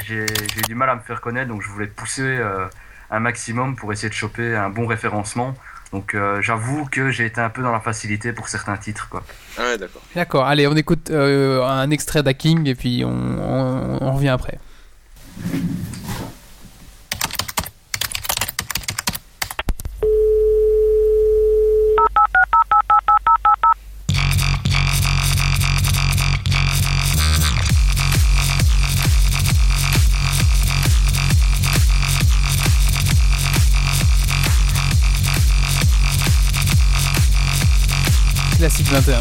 j'ai 0.06 0.26
j'ai 0.26 0.58
eu 0.60 0.62
du 0.68 0.74
mal 0.74 0.88
à 0.90 0.94
me 0.96 1.00
faire 1.00 1.20
connaître, 1.20 1.48
donc 1.48 1.62
je 1.62 1.68
voulais 1.68 1.86
pousser 1.86 2.22
euh, 2.22 2.66
un 3.10 3.20
maximum 3.20 3.76
pour 3.76 3.92
essayer 3.92 4.08
de 4.08 4.14
choper 4.14 4.54
un 4.56 4.70
bon 4.70 4.86
référencement. 4.86 5.54
Donc 5.92 6.14
euh, 6.14 6.40
j'avoue 6.42 6.86
que 6.90 7.10
j'ai 7.10 7.26
été 7.26 7.40
un 7.40 7.50
peu 7.50 7.62
dans 7.62 7.70
la 7.72 7.78
facilité 7.80 8.32
pour 8.32 8.48
certains 8.48 8.76
titres, 8.76 9.08
quoi. 9.08 9.22
Ah 9.58 9.62
ouais, 9.62 9.78
d'accord. 9.78 10.02
D'accord, 10.16 10.46
allez, 10.46 10.66
on 10.66 10.74
écoute 10.76 11.10
euh, 11.10 11.62
un 11.64 11.90
extrait 11.90 12.22
d'Hacking 12.24 12.66
et 12.66 12.74
puis 12.74 13.04
on, 13.04 13.10
on- 13.10 13.98
on 14.00 14.12
revient 14.12 14.30
après. 14.30 14.58
21. 38.94 39.18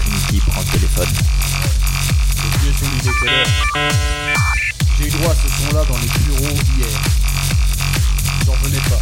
Trinity 0.00 0.40
prend 0.40 0.60
le 0.60 0.66
téléphone. 0.66 1.06
J'ai 4.98 5.06
eu 5.06 5.10
droit 5.10 5.30
à 5.30 5.34
ce 5.36 5.48
son-là 5.48 5.84
dans 5.84 5.98
les 5.98 6.08
bureaux 6.24 6.58
hier. 6.76 7.00
J'en 8.46 8.54
venais 8.64 8.80
pas. 8.90 8.97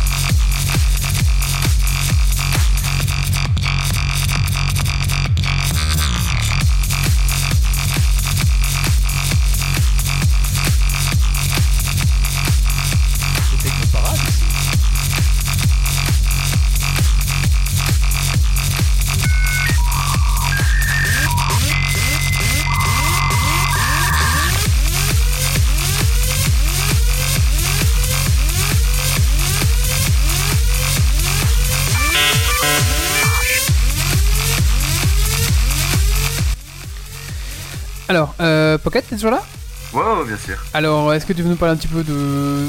Pocket, 38.96 39.10
t'es 39.10 39.16
toujours 39.16 39.32
là 39.32 39.42
Ouais, 39.92 40.00
ouais, 40.00 40.26
bien 40.26 40.36
sûr. 40.36 40.56
Alors, 40.72 41.12
est-ce 41.12 41.26
que 41.26 41.34
tu 41.34 41.42
veux 41.42 41.50
nous 41.50 41.56
parler 41.56 41.74
un 41.74 41.76
petit 41.76 41.88
peu 41.88 42.02
de, 42.02 42.66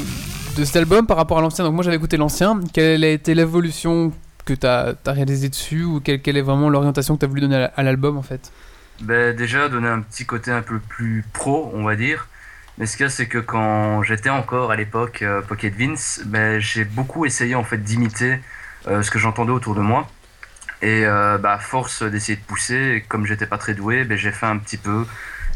de 0.56 0.64
cet 0.64 0.76
album 0.76 1.06
par 1.06 1.16
rapport 1.16 1.38
à 1.38 1.40
l'ancien? 1.40 1.64
Donc, 1.64 1.74
moi 1.74 1.82
j'avais 1.82 1.96
écouté 1.96 2.18
l'ancien. 2.18 2.60
Quelle 2.74 3.02
a 3.02 3.08
été 3.08 3.34
l'évolution 3.34 4.12
que 4.44 4.52
tu 4.52 4.66
as, 4.66 4.94
réalisée 5.06 5.48
dessus 5.48 5.84
ou 5.84 6.00
quelle, 6.00 6.20
quelle 6.20 6.36
est 6.36 6.42
vraiment 6.42 6.68
l'orientation 6.68 7.14
que 7.14 7.20
tu 7.20 7.24
as 7.24 7.28
voulu 7.28 7.40
donner 7.40 7.68
à, 7.74 7.82
l'album 7.82 8.18
en 8.18 8.22
fait? 8.22 8.52
Ben, 9.00 9.34
déjà, 9.34 9.70
donner 9.70 9.88
un 9.88 10.00
petit 10.00 10.26
côté 10.26 10.50
un 10.50 10.60
peu 10.60 10.78
plus 10.78 11.24
pro, 11.32 11.70
on 11.74 11.84
va 11.84 11.96
dire. 11.96 12.28
Mais 12.76 12.84
ce 12.84 12.98
qu'il 12.98 13.04
y 13.04 13.06
a, 13.06 13.10
c'est 13.10 13.26
que 13.26 13.38
quand 13.38 14.02
j'étais 14.02 14.30
encore 14.30 14.70
à 14.70 14.76
l'époque 14.76 15.22
euh, 15.22 15.40
Pocket 15.40 15.74
Vince, 15.74 16.20
ben, 16.26 16.60
j'ai 16.60 16.84
beaucoup 16.84 17.24
essayé 17.24 17.54
en 17.54 17.64
fait 17.64 17.78
d'imiter 17.78 18.38
euh, 18.86 19.02
ce 19.02 19.10
que 19.10 19.18
j'entendais 19.18 19.52
autour 19.52 19.74
de 19.74 19.80
moi. 19.80 20.06
Et 20.82 21.06
euh, 21.06 21.38
bah, 21.38 21.54
à 21.54 21.58
force 21.58 22.02
d'essayer 22.02 22.36
de 22.36 22.44
pousser, 22.44 23.04
comme 23.08 23.24
j'étais 23.24 23.46
pas 23.46 23.58
très 23.58 23.74
doué, 23.74 24.04
ben, 24.04 24.18
j'ai 24.18 24.30
fait 24.30 24.46
un 24.46 24.58
petit 24.58 24.76
peu 24.76 25.06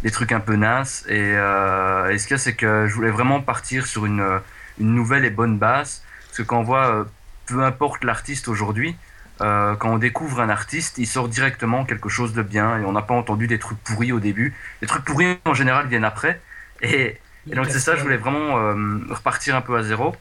des 0.03 0.11
trucs 0.11 0.33
un 0.33 0.41
peu 0.41 0.57
nasses. 0.57 1.05
Et, 1.09 1.35
euh, 1.37 2.11
et 2.11 2.19
ce 2.19 2.27
qu'il 2.27 2.35
y 2.35 2.39
a, 2.41 2.43
c'est 2.43 2.55
que 2.55 2.87
je 2.89 2.95
voulais 2.95 3.11
vraiment 3.11 3.41
partir 3.41 3.87
sur 3.87 4.07
une, 4.07 4.41
une 4.81 4.95
nouvelle 4.95 5.25
et 5.25 5.31
bonne 5.31 5.59
base. 5.59 6.03
Parce 6.27 6.39
que 6.39 6.43
quand 6.43 6.61
on 6.61 6.63
voit, 6.65 6.87
euh, 6.87 7.05
peu 7.47 7.63
importe 7.63 8.05
l'artiste 8.05 8.49
aujourd'hui, 8.49 8.97
euh, 9.41 9.75
quand 9.77 9.91
on 9.91 9.99
découvre 9.99 10.41
un 10.41 10.49
artiste, 10.49 10.99
il 10.99 11.07
sort 11.07 11.29
directement 11.29 11.85
quelque 11.85 12.09
chose 12.09 12.33
de 12.33 12.43
bien 12.43 12.79
et 12.79 12.85
on 12.85 12.93
n'a 12.93 13.03
pas 13.03 13.15
entendu 13.15 13.47
des 13.47 13.59
trucs 13.59 13.79
pourris 13.79 14.13
au 14.13 14.21
début. 14.21 14.55
Les 14.81 14.89
trucs 14.89 15.05
pourris 15.05 15.39
en 15.45 15.55
général 15.55 15.89
viennent 15.89 16.05
après. 16.05 16.41
Et, 16.81 17.19
et 17.51 17.55
donc 17.55 17.67
c'est 17.71 17.81
ça, 17.81 17.97
je 17.97 18.03
voulais 18.03 18.17
vraiment 18.17 18.59
euh, 18.59 19.01
repartir 19.11 19.57
un 19.57 19.61
peu 19.61 19.77
à 19.77 19.83
zéro. 19.83 20.15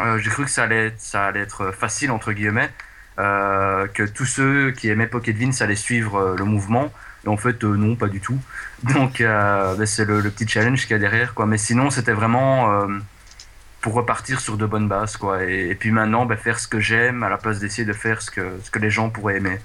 Euh, 0.00 0.18
J'ai 0.18 0.30
cru 0.30 0.44
que 0.44 0.50
ça 0.50 0.64
allait, 0.64 0.86
être, 0.86 1.00
ça 1.00 1.26
allait 1.26 1.40
être 1.40 1.72
facile 1.72 2.10
entre 2.10 2.32
guillemets, 2.32 2.70
que 3.16 4.06
tous 4.06 4.26
ceux 4.26 4.72
qui 4.72 4.88
aimaient 4.88 5.06
Pocket 5.06 5.36
Vince 5.36 5.62
allaient 5.62 5.76
suivre 5.76 6.16
euh, 6.16 6.36
le 6.36 6.44
mouvement. 6.44 6.92
Et 7.24 7.28
en 7.28 7.36
fait, 7.36 7.62
non, 7.64 7.96
pas 7.96 8.08
du 8.08 8.20
tout. 8.20 8.38
Donc 8.92 9.20
euh, 9.20 9.74
ben, 9.76 9.86
c'est 9.86 10.04
le, 10.04 10.22
petit 10.30 10.46
challenge 10.46 10.82
qu'il 10.82 10.90
y 10.90 10.94
a 10.94 10.98
derrière, 10.98 11.34
quoi. 11.34 11.46
Mais 11.46 11.58
sinon, 11.58 11.90
c'était 11.90 12.12
vraiment 12.12 12.70
euh, 12.70 12.86
pour 13.80 13.94
repartir 13.94 14.40
sur 14.40 14.58
de 14.58 14.66
bonnes 14.66 14.88
bases, 14.88 15.16
quoi. 15.16 15.44
Et, 15.44 15.74
puis 15.74 15.90
maintenant, 15.90 16.26
ben, 16.26 16.36
faire 16.36 16.58
ce 16.58 16.68
que 16.68 16.80
j'aime 16.80 17.22
à 17.22 17.28
la 17.28 17.38
place 17.38 17.60
d'essayer 17.60 17.86
de 17.86 17.92
faire 17.92 18.20
ce 18.20 18.30
que, 18.30 18.78
les 18.78 18.90
gens 18.90 19.10
pourraient 19.10 19.36
aimer. 19.36 19.58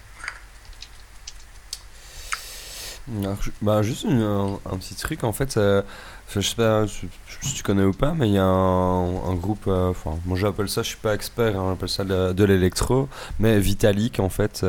Bah, 3.61 3.81
juste 3.81 4.05
un, 4.05 4.59
petit 4.77 4.93
truc 4.93 5.23
en 5.23 5.33
fait, 5.33 5.57
euh, 5.57 5.81
je 6.29 6.41
sais 6.41 6.55
pas 6.55 6.85
si 6.87 7.55
tu 7.55 7.63
connais 7.63 7.83
ou 7.83 7.91
pas, 7.91 8.13
mais 8.13 8.27
il 8.27 8.35
y 8.35 8.37
a 8.37 8.43
un, 8.43 9.33
groupe, 9.33 9.63
euh, 9.65 9.89
enfin 9.89 10.19
moi 10.27 10.37
j'appelle 10.37 10.69
ça, 10.69 10.83
je 10.83 10.89
suis 10.89 10.97
pas 10.97 11.15
expert, 11.15 11.59
hein, 11.59 11.71
j'appelle 11.71 11.89
ça 11.89 12.03
de, 12.03 12.43
l'électro, 12.43 13.09
mais 13.39 13.59
Vitalik 13.59 14.19
en 14.19 14.29
fait. 14.29 14.63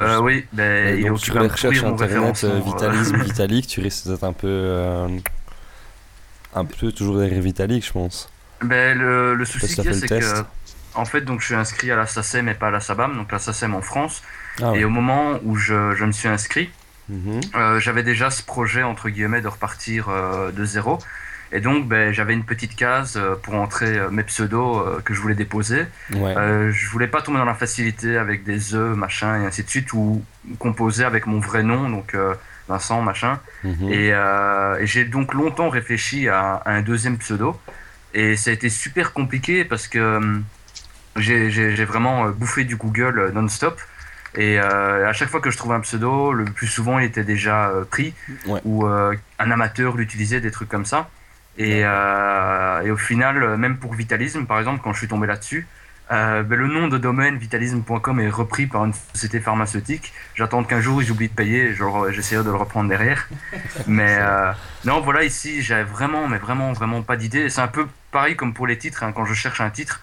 Euh, 0.00 0.20
oui, 0.20 0.46
ben, 0.52 0.62
euh, 0.62 1.02
donc 1.02 1.12
occupe 1.12 1.24
sur 1.24 1.36
un 1.36 1.42
les 1.42 1.48
peu 1.48 1.52
recherches 1.52 1.78
pourrir 1.80 1.84
mon 1.84 1.94
internet, 1.94 2.36
référencement, 2.36 2.50
euh, 2.50 2.54
euh. 2.54 2.60
Vitalisme, 2.60 3.16
Vitalik, 3.22 3.66
tu 3.66 3.80
risques 3.80 4.08
d'être 4.08 4.24
un 4.24 4.32
peu, 4.32 5.06
un 6.54 6.64
peu 6.64 6.92
toujours 6.92 7.18
derrière 7.18 7.40
Vitalik, 7.42 7.84
je 7.84 7.92
pense. 7.92 8.30
Ben, 8.62 8.98
le, 8.98 9.44
souci 9.44 9.74
qu'il 9.74 9.84
y 9.84 9.88
a, 9.88 9.92
c'est 9.92 10.08
que, 10.08 10.44
en 10.94 11.04
fait, 11.04 11.20
donc, 11.22 11.40
je 11.40 11.46
suis 11.46 11.54
inscrit 11.54 11.90
à 11.90 11.96
la 11.96 12.06
SACEM 12.06 12.48
et 12.48 12.54
pas 12.54 12.68
à 12.68 12.70
la 12.70 12.80
SABAM, 12.80 13.16
donc 13.16 13.30
la 13.32 13.38
SACEM 13.38 13.74
en 13.74 13.82
France. 13.82 14.22
Ah 14.62 14.72
Et 14.74 14.84
au 14.84 14.90
moment 14.90 15.38
où 15.44 15.56
je, 15.56 15.94
je 15.94 16.04
me 16.04 16.12
suis 16.12 16.28
inscrit, 16.28 16.70
Mhm. 17.10 17.40
euh, 17.56 17.80
j'avais 17.80 18.02
déjà 18.04 18.30
ce 18.30 18.42
projet, 18.42 18.82
entre 18.82 19.08
guillemets, 19.08 19.40
de 19.40 19.48
repartir 19.48 20.08
euh, 20.08 20.52
de 20.52 20.64
zéro. 20.64 20.98
Et 21.52 21.60
donc, 21.60 21.88
ben, 21.88 22.12
j'avais 22.12 22.32
une 22.34 22.44
petite 22.44 22.76
case 22.76 23.16
euh, 23.16 23.34
pour 23.42 23.54
entrer 23.56 23.98
euh, 23.98 24.10
mes 24.10 24.22
pseudos 24.22 24.78
euh, 24.86 25.00
que 25.04 25.14
je 25.14 25.20
voulais 25.20 25.34
déposer. 25.34 25.84
Ouais. 26.14 26.34
Euh, 26.36 26.70
je 26.72 26.88
voulais 26.90 27.08
pas 27.08 27.22
tomber 27.22 27.38
dans 27.38 27.44
la 27.44 27.54
facilité 27.54 28.16
avec 28.16 28.44
des 28.44 28.74
œufs, 28.74 28.96
machin, 28.96 29.42
et 29.42 29.46
ainsi 29.46 29.64
de 29.64 29.68
suite, 29.68 29.92
ou 29.92 30.22
composer 30.58 31.04
avec 31.04 31.26
mon 31.26 31.40
vrai 31.40 31.62
nom. 31.64 31.88
Donc, 31.90 32.14
euh, 32.14 32.34
Vincent, 32.68 33.02
machin. 33.02 33.40
Mhm. 33.64 33.88
Et, 33.90 34.10
euh, 34.12 34.78
et 34.78 34.86
j'ai 34.86 35.04
donc 35.04 35.34
longtemps 35.34 35.70
réfléchi 35.70 36.28
à, 36.28 36.54
à 36.64 36.70
un 36.72 36.82
deuxième 36.82 37.18
pseudo. 37.18 37.58
Et 38.14 38.36
ça 38.36 38.50
a 38.50 38.52
été 38.52 38.68
super 38.68 39.12
compliqué 39.12 39.64
parce 39.64 39.88
que 39.88 40.20
j'ai 41.16 41.84
vraiment 41.84 42.28
bouffé 42.28 42.64
du 42.64 42.76
Google 42.76 43.32
non-stop. 43.34 43.80
Et 44.36 44.60
euh, 44.60 45.08
à 45.08 45.12
chaque 45.12 45.28
fois 45.28 45.40
que 45.40 45.50
je 45.50 45.56
trouvais 45.56 45.74
un 45.74 45.80
pseudo, 45.80 46.32
le 46.32 46.44
plus 46.44 46.68
souvent 46.68 47.00
il 47.00 47.06
était 47.06 47.24
déjà 47.24 47.70
euh, 47.70 47.84
pris 47.84 48.14
Ouais. 48.46 48.60
ou 48.64 48.86
euh, 48.86 49.14
un 49.40 49.50
amateur 49.50 49.96
l'utilisait, 49.96 50.40
des 50.40 50.52
trucs 50.52 50.68
comme 50.68 50.86
ça. 50.86 51.08
Et, 51.60 51.82
euh, 51.84 52.80
et 52.82 52.90
au 52.90 52.96
final, 52.96 53.58
même 53.58 53.76
pour 53.76 53.92
Vitalisme, 53.92 54.46
par 54.46 54.58
exemple, 54.58 54.80
quand 54.82 54.94
je 54.94 54.98
suis 54.98 55.08
tombé 55.08 55.26
là-dessus, 55.26 55.66
euh, 56.10 56.42
ben, 56.42 56.58
le 56.58 56.66
nom 56.68 56.88
de 56.88 56.96
domaine 56.96 57.36
vitalisme.com 57.36 58.18
est 58.18 58.30
repris 58.30 58.66
par 58.66 58.86
une 58.86 58.94
société 59.12 59.40
pharmaceutique. 59.40 60.14
J'attends 60.34 60.64
qu'un 60.64 60.80
jour 60.80 61.02
ils 61.02 61.10
oublient 61.10 61.28
de 61.28 61.34
payer, 61.34 61.74
j'essaierai 62.12 62.42
de 62.44 62.48
le 62.50 62.56
reprendre 62.56 62.88
derrière. 62.88 63.28
Mais 63.86 64.16
euh, 64.18 64.50
non, 64.86 65.02
voilà, 65.02 65.22
ici 65.22 65.60
j'ai 65.60 65.82
vraiment, 65.82 66.28
mais 66.28 66.38
vraiment, 66.38 66.72
vraiment 66.72 67.02
pas 67.02 67.16
d'idée. 67.16 67.50
C'est 67.50 67.60
un 67.60 67.68
peu 67.68 67.86
pareil 68.10 68.36
comme 68.36 68.54
pour 68.54 68.66
les 68.66 68.78
titres. 68.78 69.02
hein. 69.04 69.12
Quand 69.12 69.26
je 69.26 69.34
cherche 69.34 69.60
un 69.60 69.70
titre, 69.70 70.00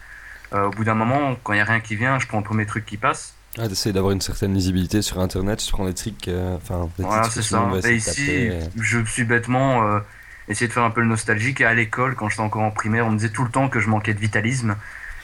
au 0.54 0.70
bout 0.70 0.84
d'un 0.86 0.94
moment, 0.96 1.36
quand 1.44 1.54
il 1.54 1.58
n'y 1.58 1.62
a 1.62 1.66
rien 1.66 1.80
qui 1.82 1.96
vient, 1.96 2.20
je 2.20 2.28
prends 2.28 2.38
le 2.38 2.44
premier 2.44 2.66
truc 2.68 2.86
qui 2.86 2.98
passe. 2.98 3.34
Ah, 3.60 3.68
d'essayer 3.68 3.92
d'avoir 3.92 4.14
une 4.14 4.22
certaine 4.22 4.54
lisibilité 4.54 5.02
sur 5.02 5.20
internet, 5.20 5.60
tu 5.60 5.72
prends 5.72 5.86
des 5.86 5.96
trucs, 5.96 6.30
enfin, 6.56 6.88
Voilà, 7.00 7.24
c'est 7.24 7.42
ça. 7.42 7.68
Et 7.84 7.96
ici, 7.96 8.48
taper, 8.50 8.60
je 8.80 9.04
suis 9.04 9.24
bêtement 9.26 10.00
euh, 10.48 10.52
essayé 10.52 10.68
de 10.68 10.74
faire 10.74 10.84
un 10.84 10.92
peu 10.92 11.02
le 11.02 11.08
nostalgique. 11.08 11.62
Et 11.62 11.66
à 11.66 11.74
l'école, 11.74 12.16
quand 12.16 12.30
j'étais 12.30 12.42
encore 12.42 12.64
en 12.64 12.72
primaire, 12.72 13.06
on 13.08 13.12
me 13.12 13.18
disait 13.18 13.30
tout 13.30 13.44
le 13.44 13.50
temps 13.52 13.70
que 13.70 13.80
je 13.80 13.90
manquais 13.90 14.14
de 14.14 14.20
vitalisme. 14.20 14.76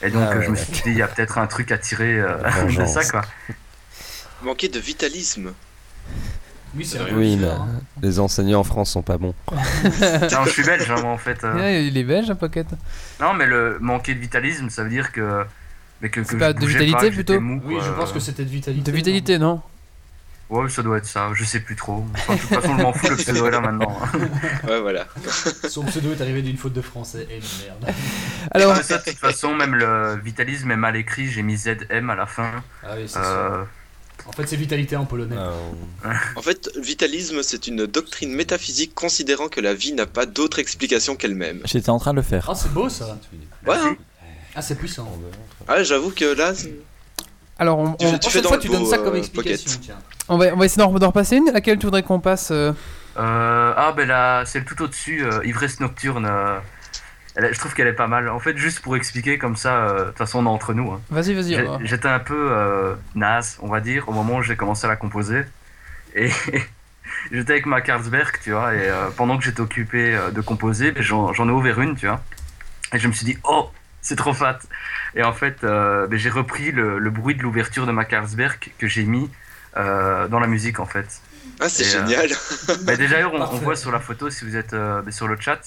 Et 0.02 0.10
donc, 0.10 0.22
Ah 0.26 0.32
euh, 0.32 0.38
ouais, 0.38 0.44
je 0.44 0.50
me 0.50 0.56
suis 0.56 0.72
dit, 0.72 0.82
il 0.86 0.96
y 0.98 1.02
a 1.02 1.08
peut-être 1.08 1.38
un 1.38 1.46
truc 1.46 1.72
à 1.72 1.78
tirer 1.78 2.18
euh, 2.20 2.36
de 2.78 2.84
ça, 2.86 3.04
quoi. 3.04 3.22
Manquer 4.42 4.68
de 4.68 4.78
vitalisme. 4.78 5.52
Oui, 6.76 6.84
c'est 6.84 6.98
Oui, 6.98 7.04
mais 7.04 7.10
révolutionnaire, 7.12 7.60
hein. 7.60 7.80
les 8.02 8.18
enseignants 8.18 8.60
en 8.60 8.64
France 8.64 8.90
sont 8.90 9.02
pas 9.02 9.16
bons. 9.16 9.34
non, 9.52 10.44
je 10.44 10.50
suis 10.50 10.64
belge, 10.64 10.90
hein, 10.90 11.00
moi, 11.00 11.12
en 11.12 11.18
fait. 11.18 11.44
euh. 11.44 11.54
Ouais, 11.54 11.86
il 11.86 11.96
est 11.96 12.02
belge, 12.04 12.30
un 12.30 12.34
Pocket. 12.34 12.66
Non, 13.20 13.32
mais 13.34 13.46
le 13.46 13.78
manquer 13.80 14.14
de 14.14 14.18
vitalisme, 14.20 14.68
ça 14.70 14.82
veut 14.82 14.90
dire 14.90 15.12
que. 15.12 15.44
mais 16.00 16.10
que, 16.10 16.20
pas 16.36 16.48
je 16.48 16.56
de 16.56 16.66
vitalité, 16.66 16.92
pas, 16.92 17.10
plutôt 17.10 17.40
mou, 17.40 17.62
Oui, 17.64 17.76
je 17.80 17.90
pense 17.92 18.12
que 18.12 18.18
c'était 18.18 18.44
de 18.44 18.50
vitalité. 18.50 18.90
De 18.90 18.96
vitalité, 18.96 19.38
non 19.38 19.62
Ouais, 20.54 20.68
ça 20.68 20.82
doit 20.82 20.98
être 20.98 21.06
ça, 21.06 21.30
je 21.34 21.42
sais 21.44 21.60
plus 21.60 21.74
trop. 21.76 22.04
Enfin, 22.14 22.34
de 22.34 22.40
toute 22.40 22.48
façon, 22.48 22.76
je 22.78 22.82
m'en 22.82 22.92
fous, 22.92 23.08
le 23.08 23.16
pseudo 23.16 23.46
est 23.46 23.50
là 23.50 23.60
maintenant. 23.60 23.98
Ouais, 24.68 24.80
voilà. 24.80 25.06
Son 25.68 25.84
pseudo 25.84 26.12
est 26.12 26.20
arrivé 26.20 26.42
d'une 26.42 26.56
faute 26.56 26.72
de 26.72 26.80
français. 26.80 27.26
Et 27.30 27.40
merde. 27.64 27.94
Alors, 28.52 28.72
Ah, 28.78 28.82
ça, 28.82 28.98
de 28.98 29.04
toute 29.04 29.18
façon, 29.18 29.54
même 29.54 29.74
le 29.74 30.16
vitalisme 30.22 30.70
est 30.70 30.76
mal 30.76 30.96
écrit, 30.96 31.26
j'ai 31.28 31.42
mis 31.42 31.56
ZM 31.56 32.08
à 32.10 32.14
la 32.14 32.26
fin. 32.26 32.50
Ah 32.82 32.94
oui, 32.96 33.02
c'est 33.06 33.14
ça. 33.14 33.24
Euh, 33.24 33.64
En 34.26 34.32
fait, 34.32 34.46
c'est 34.46 34.56
vitalité 34.56 34.94
en 34.96 35.04
polonais. 35.06 35.36
Euh, 35.36 35.52
En 36.36 36.42
fait, 36.42 36.70
vitalisme, 36.80 37.42
c'est 37.42 37.66
une 37.66 37.86
doctrine 37.86 38.32
métaphysique 38.32 38.94
considérant 38.94 39.48
que 39.48 39.60
la 39.60 39.74
vie 39.74 39.92
n'a 39.92 40.06
pas 40.06 40.24
d'autre 40.24 40.60
explication 40.60 41.16
qu'elle-même. 41.16 41.60
J'étais 41.64 41.90
en 41.90 41.98
train 41.98 42.12
de 42.12 42.18
le 42.18 42.22
faire. 42.22 42.48
Ah, 42.48 42.54
c'est 42.54 42.72
beau 42.72 42.88
ça. 42.88 43.18
Ouais, 43.66 43.74
hein. 43.76 43.96
Ah, 44.54 44.62
c'est 44.62 44.76
puissant. 44.76 45.10
Ah, 45.66 45.82
j'avoue 45.82 46.10
que 46.10 46.26
là, 46.26 46.54
c'est- 46.54 46.72
alors 47.58 47.78
on, 47.78 47.92
Tu 47.94 48.06
on- 48.06 48.18
fais- 48.30 48.42
fois, 48.42 48.58
tu 48.58 48.68
donnes 48.68 48.86
ça 48.86 48.98
comme 48.98 49.14
euh, 49.14 49.18
explication. 49.18 49.70
on 50.28 50.36
va, 50.38 50.46
on 50.52 50.56
va 50.56 50.64
essayer 50.64 50.82
d'en 50.86 51.06
repasser 51.06 51.36
une. 51.36 51.50
Laquelle 51.52 51.78
tu 51.78 51.86
voudrais 51.86 52.02
qu'on 52.02 52.20
passe 52.20 52.50
euh 52.50 52.72
Euh, 53.16 53.72
ah 53.76 53.92
ben 53.96 54.08
là, 54.08 54.44
celle 54.44 54.64
tout 54.64 54.82
au-dessus, 54.82 55.24
euh, 55.24 55.40
Ivresse 55.44 55.78
Nocturne, 55.80 56.26
euh, 56.28 56.58
elle 57.36 57.54
je 57.54 57.58
trouve 57.60 57.72
qu'elle 57.74 57.86
est 57.86 57.92
pas 57.92 58.08
mal. 58.08 58.28
En 58.28 58.40
fait, 58.40 58.56
juste 58.56 58.80
pour 58.80 58.96
expliquer 58.96 59.38
comme 59.38 59.54
ça, 59.56 59.76
euh, 59.76 59.98
de 60.00 60.04
toute 60.08 60.18
façon 60.18 60.40
on 60.40 60.46
est 60.46 60.48
entre 60.48 60.74
nous. 60.74 60.90
hein. 60.92 61.00
Vas-y, 61.10 61.32
vas-y. 61.34 61.54
J'ai- 61.54 61.68
J'étais 61.82 62.08
un 62.08 62.18
peu 62.18 62.48
euh, 62.50 62.94
naze, 63.14 63.56
on 63.62 63.68
va 63.68 63.80
dire, 63.80 64.08
au 64.08 64.12
moment 64.12 64.36
où 64.36 64.42
j'ai 64.42 64.56
commencé 64.56 64.86
à 64.86 64.88
la 64.88 64.96
composer. 64.96 65.42
Et 66.16 66.30
j'étais 67.32 67.52
avec 67.52 67.66
ma 67.66 67.80
Carlsberg, 67.80 68.34
tu 68.42 68.50
vois, 68.52 68.74
et 68.74 68.88
euh, 68.88 69.10
pendant 69.16 69.38
que 69.38 69.44
j'étais 69.44 69.60
occupé 69.60 70.14
euh, 70.14 70.30
de 70.30 70.40
composer, 70.40 70.90
ben, 70.92 71.02
j'en 71.02 71.32
j'en 71.32 71.48
ai 71.48 71.52
ouvert 71.52 71.80
une, 71.80 71.94
tu 71.96 72.06
vois. 72.08 72.20
Et 72.92 72.98
je 72.98 73.06
me 73.08 73.12
suis 73.12 73.24
dit, 73.26 73.38
oh, 73.44 73.68
c'est 74.04 74.14
trop 74.16 74.32
fat. 74.32 74.60
Et 75.16 75.24
en 75.24 75.32
fait, 75.32 75.64
euh, 75.64 76.06
ben, 76.06 76.18
j'ai 76.18 76.30
repris 76.30 76.70
le, 76.70 76.98
le 77.00 77.10
bruit 77.10 77.34
de 77.34 77.42
l'ouverture 77.42 77.86
de 77.86 77.92
ma 77.92 78.04
Carlsberg 78.04 78.72
que 78.78 78.86
j'ai 78.86 79.04
mis 79.04 79.28
euh, 79.76 80.28
dans 80.28 80.38
la 80.38 80.46
musique, 80.46 80.78
en 80.78 80.86
fait. 80.86 81.20
ah, 81.60 81.68
c'est 81.68 81.86
euh, 81.96 82.06
génial. 82.06 82.28
Bah, 82.84 82.96
déjà, 82.96 83.28
on, 83.28 83.44
voit 83.58 83.76
sur 83.76 83.90
la 83.90 83.98
photo, 84.00 84.30
si 84.30 84.44
vous 84.44 84.56
êtes 84.56 84.72
euh, 84.74 85.02
sur 85.10 85.26
le 85.26 85.36
chat, 85.40 85.60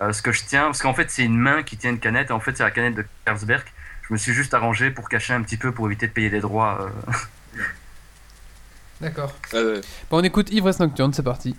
euh, 0.00 0.12
ce 0.12 0.22
que 0.22 0.32
je 0.32 0.42
tiens, 0.44 0.64
parce 0.64 0.82
qu'en 0.82 0.94
fait, 0.94 1.10
c'est 1.10 1.22
une 1.24 1.38
main 1.38 1.62
qui 1.62 1.76
tient 1.76 1.90
une 1.90 2.00
canette, 2.00 2.30
et 2.30 2.32
en 2.32 2.40
fait, 2.40 2.56
c'est 2.56 2.64
la 2.64 2.70
canette 2.72 2.94
de 2.94 3.04
Carlsberg. 3.24 3.64
Je 4.08 4.12
me 4.14 4.18
suis 4.18 4.32
juste 4.34 4.52
arrangé 4.54 4.90
pour 4.90 5.08
cacher 5.08 5.32
un 5.34 5.42
petit 5.42 5.56
peu, 5.56 5.70
pour 5.72 5.86
éviter 5.86 6.06
de 6.08 6.12
payer 6.12 6.30
des 6.30 6.40
droits. 6.40 6.90
euh. 7.08 7.12
D'accord. 9.00 9.34
Euh, 9.54 9.80
Bon, 10.10 10.18
on 10.18 10.22
écoute 10.24 10.50
Ivresse 10.52 10.78
Nocturne, 10.80 11.12
c'est 11.12 11.22
parti. 11.24 11.56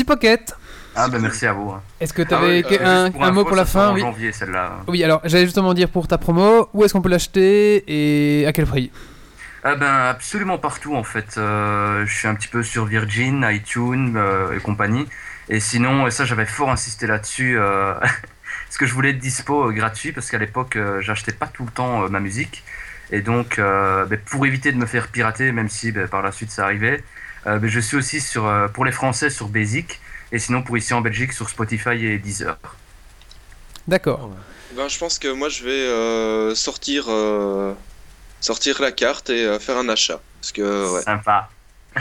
Merci 0.00 0.04
Pocket. 0.04 0.54
Ah 0.96 1.06
bah 1.08 1.12
cool. 1.14 1.20
merci 1.22 1.46
à 1.46 1.52
vous. 1.52 1.70
hein. 1.70 1.82
Est-ce 2.00 2.14
que 2.14 2.22
tu 2.22 2.32
Ah 2.32 2.38
avais 2.38 2.64
ouais, 2.64 2.80
euh, 2.80 2.86
un, 2.86 3.04
Juste 3.06 3.12
pour 3.16 3.24
un 3.24 3.30
mot 3.32 3.44
pour 3.44 3.54
la 3.56 3.66
fin 3.66 3.90
en 3.90 3.94
Oui. 3.94 4.00
janvier 4.00 4.32
celle-là. 4.32 4.78
Oui, 4.88 5.04
alors 5.04 5.20
j'allais 5.24 5.44
justement 5.44 5.74
dire 5.74 5.90
pour 5.90 6.08
ta 6.08 6.16
promo, 6.16 6.68
où 6.72 6.84
est-ce 6.84 6.94
qu'on 6.94 7.02
peut 7.02 7.10
l'acheter 7.10 7.84
et 7.86 8.46
à 8.46 8.52
quel 8.54 8.64
prix 8.66 8.90
Ah 9.62 9.74
ben 9.74 9.86
absolument 10.08 10.56
partout 10.56 10.94
en 10.96 11.04
fait. 11.04 11.34
Euh, 11.36 12.06
je 12.06 12.14
suis 12.14 12.26
un 12.28 12.34
petit 12.34 12.48
peu 12.48 12.62
sur 12.62 12.86
Virgin, 12.86 13.46
iTunes 13.50 14.14
euh, 14.16 14.56
et 14.56 14.60
compagnie. 14.60 15.06
Et 15.50 15.60
sinon, 15.60 16.06
et 16.06 16.10
ça 16.10 16.24
j'avais 16.24 16.46
fort 16.46 16.70
insisté 16.70 17.06
là-dessus, 17.06 17.58
euh, 17.58 17.92
parce 18.00 18.78
que 18.78 18.86
je 18.86 18.94
voulais 18.94 19.10
être 19.10 19.18
dispo 19.18 19.68
euh, 19.68 19.72
gratuit, 19.72 20.12
parce 20.12 20.30
qu'à 20.30 20.38
l'époque 20.38 20.76
euh, 20.76 21.00
j'achetais 21.02 21.32
pas 21.32 21.46
tout 21.46 21.64
le 21.66 21.70
temps 21.72 22.04
euh, 22.04 22.08
ma 22.08 22.20
musique. 22.20 22.64
Et 23.12 23.20
donc 23.20 23.58
euh, 23.58 24.06
ben, 24.06 24.18
pour 24.24 24.46
éviter 24.46 24.72
de 24.72 24.78
me 24.78 24.86
faire 24.86 25.08
pirater, 25.08 25.52
même 25.52 25.68
si 25.68 25.92
ben, 25.92 26.08
par 26.08 26.22
la 26.22 26.32
suite 26.32 26.50
ça 26.50 26.64
arrivait, 26.64 27.02
euh, 27.46 27.58
ben, 27.58 27.68
je 27.70 27.80
suis 27.80 27.96
aussi 27.96 28.20
sur, 28.20 28.46
euh, 28.46 28.68
pour 28.68 28.84
les 28.84 28.92
Français 28.92 29.30
sur 29.30 29.48
Basic, 29.48 30.00
et 30.32 30.38
sinon 30.38 30.62
pour 30.62 30.76
ici 30.78 30.92
en 30.94 31.00
Belgique 31.00 31.32
sur 31.32 31.48
Spotify 31.48 32.04
et 32.04 32.18
Deezer. 32.18 32.56
D'accord. 33.88 34.30
Ben, 34.76 34.88
je 34.88 34.98
pense 34.98 35.18
que 35.18 35.32
moi 35.32 35.48
je 35.48 35.64
vais 35.64 35.70
euh, 35.70 36.54
sortir, 36.54 37.06
euh, 37.08 37.74
sortir 38.40 38.80
la 38.80 38.92
carte 38.92 39.30
et 39.30 39.44
euh, 39.44 39.58
faire 39.58 39.76
un 39.76 39.88
achat. 39.88 40.20
Parce 40.40 40.52
que, 40.52 40.94
ouais. 40.94 41.02
Sympa. 41.02 41.48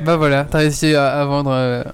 Bah 0.00 0.16
voilà, 0.16 0.44
t'as 0.44 0.58
réussi 0.58 0.94
à, 0.94 1.20
à 1.20 1.24
vendre 1.26 1.50
euh, 1.52 1.84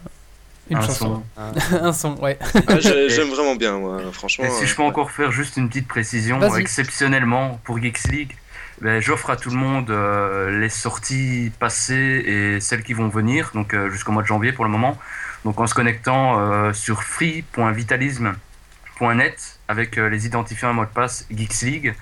une 0.70 0.76
Un 0.76 0.80
chanson. 0.80 1.24
son. 1.36 1.74
un 1.82 1.92
son, 1.92 2.14
ouais. 2.20 2.38
Ah, 2.68 2.78
j'ai- 2.78 3.08
J'aime 3.10 3.30
vraiment 3.30 3.56
bien, 3.56 3.78
moi, 3.78 4.00
franchement. 4.12 4.44
Et 4.44 4.50
si 4.50 4.64
je 4.66 4.76
peux 4.76 4.82
encore 4.84 5.10
faire 5.10 5.32
juste 5.32 5.56
une 5.56 5.68
petite 5.68 5.88
précision, 5.88 6.38
exceptionnellement 6.56 7.58
pour 7.64 7.80
Geeks 7.82 8.04
League, 8.12 8.36
ben, 8.80 9.00
j'offre 9.00 9.30
à 9.30 9.36
tout 9.36 9.50
le 9.50 9.56
monde 9.56 9.90
euh, 9.90 10.60
les 10.60 10.68
sorties 10.68 11.50
passées 11.58 12.22
et 12.26 12.60
celles 12.60 12.82
qui 12.82 12.92
vont 12.92 13.08
venir, 13.08 13.52
donc 13.54 13.72
euh, 13.72 13.88
jusqu'au 13.90 14.12
mois 14.12 14.22
de 14.22 14.28
janvier 14.28 14.52
pour 14.52 14.64
le 14.64 14.70
moment. 14.70 14.98
Donc 15.44 15.58
en 15.60 15.66
se 15.66 15.74
connectant 15.74 16.38
euh, 16.38 16.72
sur 16.72 17.02
free.vitalisme.net 17.02 19.58
avec 19.68 19.96
les 19.96 20.26
identifiants 20.26 20.70
et 20.70 20.74
mot 20.74 20.84
de 20.84 20.90
passe 20.90 21.26
Geeks 21.30 21.62
League, 21.62 21.94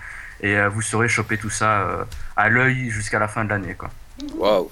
et 0.43 0.59
vous 0.67 0.83
saurez 0.83 1.09
choper 1.09 1.39
tout 1.39 1.49
ça 1.49 2.07
à 2.37 2.51
l'œil 2.51 2.91
jusqu'à 2.91 3.19
la 3.19 3.27
fin 3.27 3.43
de 3.45 3.51
l'année. 3.51 3.75
Waouh. 4.37 4.71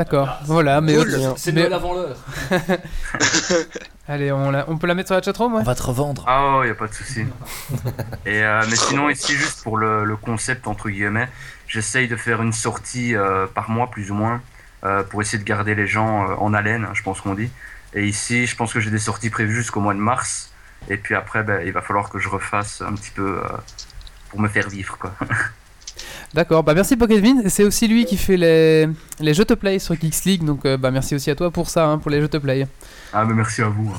D'accord, 0.00 0.38
voilà, 0.46 0.80
mais. 0.80 0.94
Cool. 0.96 1.14
C'est 1.36 1.52
mais- 1.52 1.60
Noël 1.60 1.74
avant 1.74 1.92
l'heure. 1.92 2.16
Allez, 4.08 4.32
on, 4.32 4.50
la- 4.50 4.64
on 4.70 4.78
peut 4.78 4.86
la 4.86 4.94
mettre 4.94 5.08
sur 5.08 5.14
la 5.14 5.20
chatroom, 5.20 5.52
ouais 5.52 5.60
On 5.60 5.64
va 5.64 5.74
te 5.74 5.82
revendre. 5.82 6.24
Ah 6.26 6.56
oh, 6.56 6.64
y 6.64 6.70
a 6.70 6.74
pas 6.74 6.86
de 6.86 6.94
souci. 6.94 7.26
Et 8.24 8.42
euh, 8.42 8.62
mais 8.70 8.76
sinon 8.76 9.10
ici 9.10 9.34
juste 9.34 9.62
pour 9.62 9.76
le, 9.76 10.04
le 10.06 10.16
concept 10.16 10.66
entre 10.68 10.88
guillemets, 10.88 11.28
j'essaye 11.68 12.08
de 12.08 12.16
faire 12.16 12.40
une 12.40 12.54
sortie 12.54 13.14
euh, 13.14 13.46
par 13.46 13.68
mois 13.68 13.90
plus 13.90 14.10
ou 14.10 14.14
moins 14.14 14.40
euh, 14.84 15.02
pour 15.02 15.20
essayer 15.20 15.38
de 15.38 15.44
garder 15.46 15.74
les 15.74 15.86
gens 15.86 16.30
euh, 16.30 16.34
en 16.36 16.54
haleine, 16.54 16.88
je 16.94 17.02
pense 17.02 17.20
qu'on 17.20 17.34
dit. 17.34 17.50
Et 17.92 18.06
ici, 18.06 18.46
je 18.46 18.56
pense 18.56 18.72
que 18.72 18.80
j'ai 18.80 18.90
des 18.90 18.98
sorties 18.98 19.28
prévues 19.28 19.54
jusqu'au 19.54 19.80
mois 19.80 19.92
de 19.92 19.98
mars. 19.98 20.50
Et 20.88 20.96
puis 20.96 21.14
après, 21.14 21.42
ben, 21.42 21.60
il 21.66 21.72
va 21.72 21.82
falloir 21.82 22.08
que 22.08 22.18
je 22.18 22.30
refasse 22.30 22.80
un 22.80 22.94
petit 22.94 23.10
peu 23.10 23.42
euh, 23.44 23.48
pour 24.30 24.40
me 24.40 24.48
faire 24.48 24.70
vivre 24.70 24.96
quoi. 24.96 25.12
D'accord, 26.32 26.62
bah 26.62 26.74
merci 26.74 26.96
Pokémon. 26.96 27.42
C'est 27.48 27.64
aussi 27.64 27.88
lui 27.88 28.04
qui 28.04 28.16
fait 28.16 28.36
les, 28.36 28.88
les 29.18 29.34
jeux 29.34 29.44
to 29.44 29.56
play 29.56 29.78
sur 29.80 29.94
Geeks 30.00 30.24
League, 30.26 30.44
donc 30.44 30.64
euh, 30.64 30.76
bah 30.76 30.90
merci 30.92 31.14
aussi 31.16 31.28
à 31.30 31.34
toi 31.34 31.50
pour 31.50 31.68
ça, 31.68 31.86
hein, 31.86 31.98
pour 31.98 32.10
les 32.10 32.20
jeux 32.20 32.28
to 32.28 32.38
play. 32.38 32.68
Ah 33.12 33.24
mais 33.24 33.34
merci 33.34 33.62
à 33.62 33.68
vous. 33.68 33.90
hein. 33.94 33.98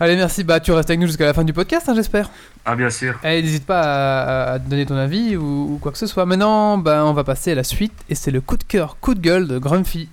Allez, 0.00 0.16
merci, 0.16 0.44
bah 0.44 0.60
tu 0.60 0.70
restes 0.72 0.88
avec 0.88 1.00
nous 1.00 1.06
jusqu'à 1.08 1.26
la 1.26 1.34
fin 1.34 1.44
du 1.44 1.52
podcast, 1.52 1.86
hein, 1.88 1.94
j'espère. 1.94 2.30
Ah 2.64 2.74
bien 2.76 2.88
sûr. 2.88 3.18
Allez, 3.22 3.42
n'hésite 3.42 3.66
pas 3.66 3.80
à, 3.82 4.52
à 4.52 4.58
donner 4.58 4.86
ton 4.86 4.96
avis 4.96 5.36
ou, 5.36 5.74
ou 5.74 5.78
quoi 5.82 5.92
que 5.92 5.98
ce 5.98 6.06
soit. 6.06 6.24
Maintenant, 6.24 6.78
bah 6.78 7.04
on 7.04 7.12
va 7.12 7.24
passer 7.24 7.52
à 7.52 7.56
la 7.56 7.64
suite, 7.64 7.92
et 8.08 8.14
c'est 8.14 8.30
le 8.30 8.40
coup 8.40 8.56
de 8.56 8.64
cœur, 8.64 8.96
coup 9.00 9.14
de 9.14 9.20
gueule 9.20 9.46
de 9.48 9.58
Grumpy. 9.58 10.08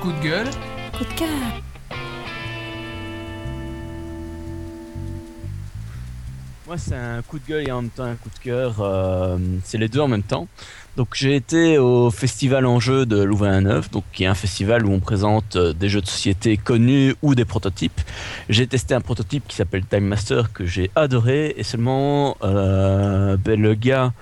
Coup 0.00 0.12
de 0.12 0.22
gueule 0.22 0.48
Coup 0.96 1.04
de 1.04 1.12
cœur. 1.18 1.28
Moi, 6.72 6.78
c'est 6.78 6.94
un 6.94 7.20
coup 7.20 7.38
de 7.38 7.46
gueule 7.46 7.68
et 7.68 7.70
en 7.70 7.82
même 7.82 7.90
temps 7.90 8.04
un 8.04 8.14
coup 8.14 8.30
de 8.30 8.42
cœur. 8.42 8.76
euh, 8.80 9.36
c'est 9.62 9.76
les 9.76 9.88
deux 9.88 10.00
en 10.00 10.08
même 10.08 10.22
temps. 10.22 10.48
Donc, 10.96 11.08
j'ai 11.12 11.36
été 11.36 11.76
au 11.76 12.10
festival 12.10 12.64
en 12.64 12.80
jeu 12.80 13.04
de 13.04 13.22
Louvain-la-Neuve, 13.22 13.90
donc 13.90 14.04
qui 14.14 14.24
est 14.24 14.26
un 14.26 14.34
festival 14.34 14.86
où 14.86 14.90
on 14.90 14.98
présente 14.98 15.56
euh, 15.56 15.74
des 15.74 15.90
jeux 15.90 16.00
de 16.00 16.06
société 16.06 16.56
connus 16.56 17.14
ou 17.20 17.34
des 17.34 17.44
prototypes. 17.44 18.00
J'ai 18.48 18.66
testé 18.66 18.94
un 18.94 19.02
prototype 19.02 19.46
qui 19.48 19.56
s'appelle 19.56 19.84
Time 19.84 20.06
Master 20.06 20.50
que 20.50 20.64
j'ai 20.64 20.90
adoré 20.96 21.52
et 21.58 21.62
seulement 21.62 22.38
euh, 22.42 23.36
ben, 23.36 23.60
le 23.60 23.74
gars 23.74 24.14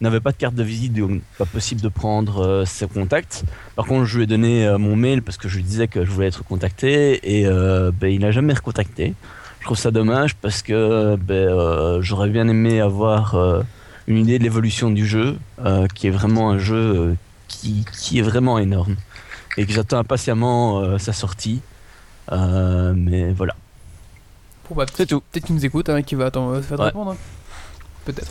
n'avait 0.00 0.20
pas 0.20 0.30
de 0.30 0.36
carte 0.36 0.54
de 0.54 0.62
visite, 0.62 0.92
donc 0.92 1.22
pas 1.38 1.44
possible 1.44 1.80
de 1.80 1.88
prendre 1.88 2.62
ses 2.68 2.86
contacts. 2.86 3.42
Par 3.74 3.86
contre, 3.86 4.04
je 4.04 4.16
lui 4.18 4.22
ai 4.22 4.26
donné 4.28 4.76
mon 4.78 4.94
mail 4.94 5.22
parce 5.22 5.38
que 5.38 5.48
je 5.48 5.56
lui 5.56 5.64
disais 5.64 5.88
que 5.88 6.04
je 6.04 6.10
voulais 6.12 6.28
être 6.28 6.44
contacté 6.44 7.40
et 7.40 7.46
ben, 7.46 8.08
il 8.08 8.20
n'a 8.20 8.30
jamais 8.30 8.54
recontacté. 8.54 9.14
Je 9.60 9.64
trouve 9.66 9.78
ça 9.78 9.90
dommage 9.90 10.34
parce 10.36 10.62
que 10.62 11.16
ben, 11.16 11.34
euh, 11.34 12.02
j'aurais 12.02 12.28
bien 12.30 12.48
aimé 12.48 12.80
avoir 12.80 13.34
euh, 13.34 13.62
une 14.06 14.16
idée 14.16 14.38
de 14.38 14.42
l'évolution 14.44 14.90
du 14.90 15.06
jeu, 15.06 15.36
euh, 15.64 15.86
qui 15.94 16.06
est 16.06 16.10
vraiment 16.10 16.50
un 16.50 16.58
jeu 16.58 16.76
euh, 16.76 17.14
qui, 17.48 17.84
qui 17.92 18.18
est 18.18 18.22
vraiment 18.22 18.58
énorme 18.58 18.96
et 19.58 19.66
que 19.66 19.72
j'attends 19.72 19.98
impatiemment 19.98 20.80
euh, 20.80 20.98
sa 20.98 21.12
sortie. 21.12 21.60
Euh, 22.32 22.92
mais 22.96 23.32
voilà, 23.32 23.54
Bon, 24.68 24.76
bah, 24.76 24.86
c'est 24.94 25.06
tout. 25.06 25.20
Peut-être 25.32 25.46
qu'il 25.46 25.54
nous 25.56 25.66
écoute, 25.66 25.88
hein, 25.88 26.02
qui 26.02 26.14
va 26.14 26.26
attendre, 26.26 26.52
euh, 26.54 26.62
se 26.62 26.66
faire 26.68 26.78
Ouais. 26.78 26.86
répondre. 26.86 27.10
hein. 27.12 27.16
Peut-être. 28.04 28.30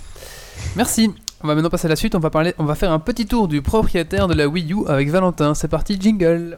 Merci. 0.77 1.13
On 1.43 1.47
va 1.47 1.55
maintenant 1.55 1.69
passer 1.69 1.85
à 1.85 1.89
la 1.89 1.95
suite. 1.95 2.15
On 2.15 2.19
va 2.19 2.29
parler, 2.29 2.53
on 2.57 2.63
va 2.65 2.75
faire 2.75 2.91
un 2.91 2.99
petit 2.99 3.25
tour 3.25 3.47
du 3.47 3.61
propriétaire 3.61 4.27
de 4.27 4.33
la 4.33 4.47
Wii 4.47 4.73
U 4.73 4.87
avec 4.87 5.09
Valentin. 5.09 5.53
C'est 5.53 5.67
parti, 5.67 5.97
jingle. 5.99 6.57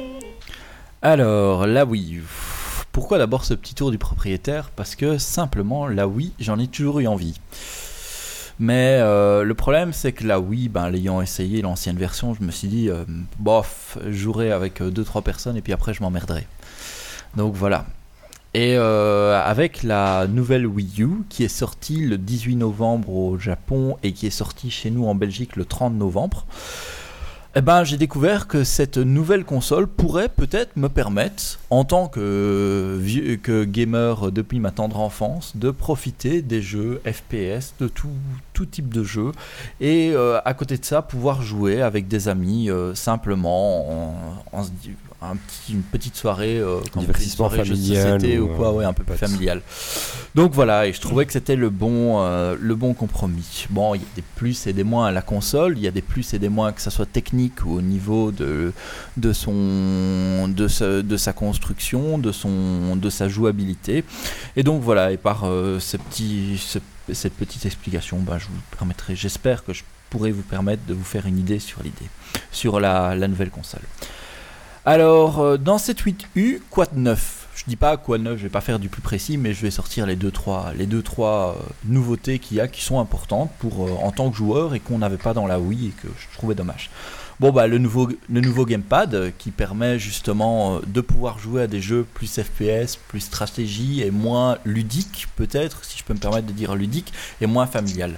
Alors, 1.03 1.65
la 1.65 1.83
Wii. 1.83 2.21
Pourquoi 2.91 3.17
d'abord 3.17 3.43
ce 3.43 3.55
petit 3.55 3.73
tour 3.73 3.89
du 3.89 3.97
propriétaire? 3.97 4.69
Parce 4.75 4.93
que 4.93 5.17
simplement, 5.17 5.87
la 5.87 6.07
Wii, 6.07 6.31
j'en 6.39 6.59
ai 6.59 6.67
toujours 6.67 6.99
eu 6.99 7.07
envie. 7.07 7.39
Mais 8.59 8.99
euh, 9.01 9.41
le 9.41 9.53
problème, 9.55 9.93
c'est 9.93 10.11
que 10.11 10.27
la 10.27 10.39
Wii, 10.39 10.69
ben, 10.69 10.91
l'ayant 10.91 11.19
essayé 11.19 11.63
l'ancienne 11.63 11.97
version, 11.97 12.35
je 12.35 12.43
me 12.43 12.51
suis 12.51 12.67
dit, 12.67 12.87
euh, 12.87 13.03
bof, 13.39 13.97
jouerai 14.11 14.51
avec 14.51 14.79
2-3 14.79 15.23
personnes 15.23 15.57
et 15.57 15.61
puis 15.61 15.73
après 15.73 15.95
je 15.95 16.03
m'emmerderai. 16.03 16.45
Donc 17.35 17.55
voilà. 17.55 17.85
Et 18.53 18.75
euh, 18.77 19.41
avec 19.43 19.81
la 19.81 20.27
nouvelle 20.27 20.67
Wii 20.67 21.01
U 21.01 21.09
qui 21.29 21.43
est 21.43 21.47
sortie 21.47 22.05
le 22.05 22.19
18 22.19 22.57
novembre 22.57 23.09
au 23.09 23.39
Japon 23.39 23.97
et 24.03 24.13
qui 24.13 24.27
est 24.27 24.29
sortie 24.29 24.69
chez 24.69 24.91
nous 24.91 25.07
en 25.07 25.15
Belgique 25.15 25.55
le 25.55 25.65
30 25.65 25.95
novembre, 25.95 26.45
eh 27.53 27.61
ben, 27.61 27.83
j'ai 27.83 27.97
découvert 27.97 28.47
que 28.47 28.63
cette 28.63 28.97
nouvelle 28.97 29.43
console 29.43 29.85
pourrait 29.85 30.29
peut-être 30.29 30.77
me 30.77 30.87
permettre, 30.87 31.59
en 31.69 31.83
tant 31.83 32.07
que, 32.07 32.97
vieux, 32.97 33.35
que 33.35 33.65
gamer 33.65 34.31
depuis 34.31 34.59
ma 34.61 34.71
tendre 34.71 34.99
enfance, 35.01 35.57
de 35.57 35.69
profiter 35.69 36.41
des 36.41 36.61
jeux 36.61 37.01
FPS, 37.05 37.73
de 37.79 37.89
tout, 37.89 38.07
tout 38.53 38.65
type 38.65 38.93
de 38.93 39.03
jeux, 39.03 39.33
et 39.81 40.11
euh, 40.13 40.39
à 40.45 40.53
côté 40.53 40.77
de 40.77 40.85
ça, 40.85 41.01
pouvoir 41.01 41.41
jouer 41.41 41.81
avec 41.81 42.07
des 42.07 42.29
amis 42.29 42.69
euh, 42.69 42.95
simplement 42.95 44.13
en, 44.13 44.15
en 44.53 44.63
un 45.23 45.35
petit, 45.35 45.73
une 45.73 45.83
petite 45.83 46.15
soirée, 46.15 46.57
euh, 46.57 46.79
comme 46.91 47.01
Divertissement 47.03 47.47
une 47.49 47.53
soirée 47.55 47.69
familial 47.69 48.39
ou, 48.39 48.43
ou 48.45 48.55
quoi, 48.55 48.69
euh, 48.69 48.71
ouais, 48.77 48.85
un 48.85 48.93
peu 48.93 49.03
plus 49.03 49.17
familial. 49.17 49.61
Donc 50.33 50.53
voilà, 50.53 50.87
et 50.87 50.93
je 50.93 50.99
trouvais 51.01 51.25
que 51.27 51.33
c'était 51.33 51.55
le 51.55 51.69
bon, 51.69 52.21
euh, 52.21 52.55
le 52.59 52.73
bon 52.75 52.93
compromis. 52.95 53.67
Bon, 53.69 53.93
il 53.93 54.01
y 54.01 54.03
a 54.03 54.07
des 54.15 54.23
plus 54.35 54.65
et 54.65 54.73
des 54.73 54.83
moins 54.83 55.05
à 55.07 55.11
la 55.11 55.21
console, 55.21 55.77
il 55.77 55.83
y 55.83 55.87
a 55.87 55.91
des 55.91 56.01
plus 56.01 56.33
et 56.33 56.39
des 56.39 56.49
moins 56.49 56.71
que 56.71 56.81
ça 56.81 56.89
soit 56.89 57.05
technique 57.05 57.63
ou 57.65 57.75
au 57.77 57.81
niveau 57.81 58.31
de, 58.31 58.73
de, 59.17 59.33
son, 59.33 60.47
de, 60.47 60.67
sa, 60.67 61.01
de 61.03 61.17
sa 61.17 61.33
construction, 61.33 62.17
de, 62.17 62.31
son, 62.31 62.95
de 62.95 63.09
sa 63.11 63.29
jouabilité. 63.29 64.03
Et 64.55 64.63
donc 64.63 64.81
voilà, 64.81 65.11
et 65.11 65.17
par 65.17 65.43
euh, 65.45 65.79
ce 65.79 65.97
petit, 65.97 66.57
ce- 66.57 66.79
cette 67.13 67.33
petite 67.33 67.65
explication, 67.65 68.17
ben, 68.19 68.39
je 68.39 68.45
vous 68.47 68.61
permettrai, 68.77 69.15
j'espère 69.15 69.63
que 69.65 69.73
je 69.73 69.83
pourrai 70.09 70.31
vous 70.31 70.41
permettre 70.41 70.83
de 70.87 70.93
vous 70.93 71.03
faire 71.03 71.25
une 71.27 71.37
idée 71.37 71.59
sur 71.59 71.83
l'idée, 71.83 72.09
sur 72.51 72.79
la, 72.79 73.15
la 73.15 73.27
nouvelle 73.27 73.49
console. 73.51 73.81
Alors, 74.83 75.39
euh, 75.39 75.57
dans 75.57 75.77
cette 75.77 76.01
8U, 76.01 76.59
quoi 76.71 76.87
de 76.87 76.97
neuf? 76.97 77.47
Je 77.53 77.65
dis 77.67 77.75
pas 77.75 77.97
quoi 77.97 78.17
de 78.17 78.23
neuf, 78.23 78.39
je 78.39 78.43
vais 78.43 78.49
pas 78.49 78.61
faire 78.61 78.79
du 78.79 78.89
plus 78.89 79.03
précis, 79.03 79.37
mais 79.37 79.53
je 79.53 79.61
vais 79.61 79.69
sortir 79.69 80.07
les 80.07 80.15
2-3 80.15 80.73
les 80.75 80.87
deux, 80.87 81.03
trois, 81.03 81.55
euh, 81.55 81.63
nouveautés 81.85 82.39
qu'il 82.39 82.57
y 82.57 82.59
a 82.59 82.67
qui 82.67 82.81
sont 82.81 82.99
importantes 82.99 83.51
pour, 83.59 83.85
euh, 83.85 83.91
en 84.01 84.11
tant 84.11 84.31
que 84.31 84.35
joueur 84.35 84.73
et 84.73 84.79
qu'on 84.79 84.97
n'avait 84.97 85.17
pas 85.17 85.35
dans 85.35 85.45
la 85.45 85.59
Wii 85.59 85.89
et 85.89 85.91
que 85.91 86.07
je 86.17 86.35
trouvais 86.35 86.55
dommage. 86.55 86.89
Bon 87.39 87.51
bah 87.51 87.67
le 87.67 87.77
nouveau 87.77 88.07
le 88.29 88.41
nouveau 88.41 88.65
gamepad 88.65 89.33
qui 89.37 89.51
permet 89.51 89.97
justement 89.97 90.79
de 90.85 91.01
pouvoir 91.01 91.39
jouer 91.39 91.63
à 91.63 91.67
des 91.67 91.81
jeux 91.81 92.05
plus 92.13 92.39
FPS, 92.39 92.97
plus 93.07 93.19
stratégie 93.19 94.01
et 94.01 94.11
moins 94.11 94.57
ludique 94.63 95.27
peut-être 95.35 95.83
si 95.83 95.97
je 95.97 96.03
peux 96.03 96.13
me 96.13 96.19
permettre 96.19 96.47
de 96.47 96.53
dire 96.53 96.75
ludique 96.75 97.13
et 97.39 97.47
moins 97.47 97.65
familial. 97.65 98.17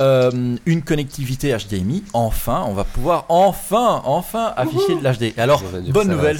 Euh, 0.00 0.56
une 0.66 0.82
connectivité 0.82 1.56
HDMI, 1.56 2.04
enfin, 2.12 2.64
on 2.66 2.72
va 2.72 2.84
pouvoir 2.84 3.24
enfin, 3.28 4.02
enfin 4.04 4.52
afficher 4.56 4.94
de 4.96 5.02
l'HD. 5.02 5.38
Alors, 5.38 5.62
bonne 5.90 6.08
nouvelle, 6.08 6.38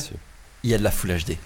il 0.62 0.70
y 0.70 0.74
a 0.74 0.78
de 0.78 0.84
la 0.84 0.90
Full 0.90 1.11
HD. 1.11 1.36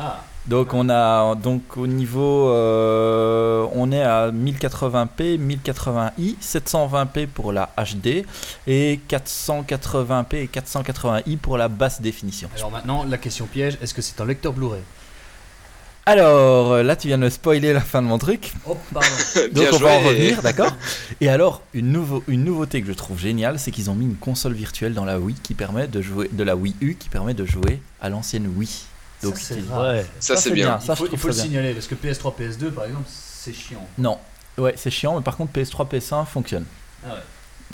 Ah, 0.00 0.22
Donc 0.46 0.74
on 0.74 0.88
a 0.90 1.34
donc 1.34 1.76
au 1.76 1.86
niveau 1.88 2.50
euh, 2.50 3.66
on 3.74 3.90
est 3.90 4.02
à 4.02 4.30
1080p, 4.30 5.38
1080i, 5.38 6.36
720p 6.40 7.26
pour 7.26 7.52
la 7.52 7.70
HD 7.76 8.24
et 8.66 9.00
480p 9.08 10.36
et 10.36 10.46
480i 10.46 11.36
pour 11.36 11.56
la 11.58 11.68
basse 11.68 12.00
définition. 12.00 12.48
alors 12.56 12.70
maintenant, 12.70 13.04
la 13.04 13.18
question 13.18 13.46
piège 13.46 13.76
est-ce 13.82 13.92
que 13.92 14.02
c'est 14.02 14.20
un 14.20 14.24
lecteur 14.24 14.52
Blu-ray? 14.52 14.82
Alors 16.10 16.82
là 16.82 16.96
tu 16.96 17.08
viens 17.08 17.18
de 17.18 17.24
me 17.24 17.28
spoiler 17.30 17.72
la 17.74 17.80
fin 17.82 18.00
de 18.00 18.06
mon 18.06 18.16
truc. 18.18 18.52
Oh, 18.66 18.78
pardon. 18.94 19.08
Donc 19.52 19.66
on 19.74 19.76
va 19.76 19.90
en 19.90 20.00
revenir, 20.00 20.40
d'accord 20.42 20.72
Et 21.20 21.28
alors 21.28 21.60
une, 21.74 21.92
nouveau- 21.92 22.24
une 22.28 22.44
nouveauté 22.44 22.80
que 22.80 22.88
je 22.88 22.92
trouve 22.94 23.18
géniale, 23.18 23.58
c'est 23.58 23.70
qu'ils 23.70 23.90
ont 23.90 23.94
mis 23.94 24.06
une 24.06 24.16
console 24.16 24.54
virtuelle 24.54 24.94
dans 24.94 25.04
la 25.04 25.18
Wii 25.18 25.36
qui 25.42 25.52
permet 25.52 25.86
de 25.86 26.00
jouer 26.00 26.30
de 26.32 26.42
la 26.44 26.56
Wii 26.56 26.74
U 26.80 26.94
qui 26.94 27.10
permet 27.10 27.34
de 27.34 27.44
jouer 27.44 27.82
à 28.00 28.08
l'ancienne 28.08 28.46
Wii. 28.56 28.70
Donc 29.22 29.36
Ça, 29.36 29.54
c'est. 29.54 29.60
Ouais. 29.60 30.06
Ça, 30.20 30.36
c'est 30.36 30.50
bien. 30.52 30.80
Ça, 30.80 30.94
il 30.94 30.96
faut, 30.96 31.04
je 31.04 31.04
il 31.04 31.08
trouve 31.08 31.20
faut 31.20 31.28
le 31.28 31.32
ça 31.34 31.42
bien. 31.42 31.50
signaler 31.50 31.74
parce 31.74 31.86
que 31.88 31.94
PS3, 31.94 32.34
PS2 32.40 32.70
par 32.70 32.84
exemple, 32.86 33.04
c'est 33.06 33.52
chiant. 33.52 33.86
Non, 33.98 34.18
ouais, 34.56 34.74
c'est 34.76 34.90
chiant, 34.90 35.14
mais 35.16 35.22
par 35.22 35.36
contre 35.36 35.52
PS3, 35.58 35.88
PS1 35.90 36.24
fonctionne. 36.24 36.64
Ah 37.04 37.14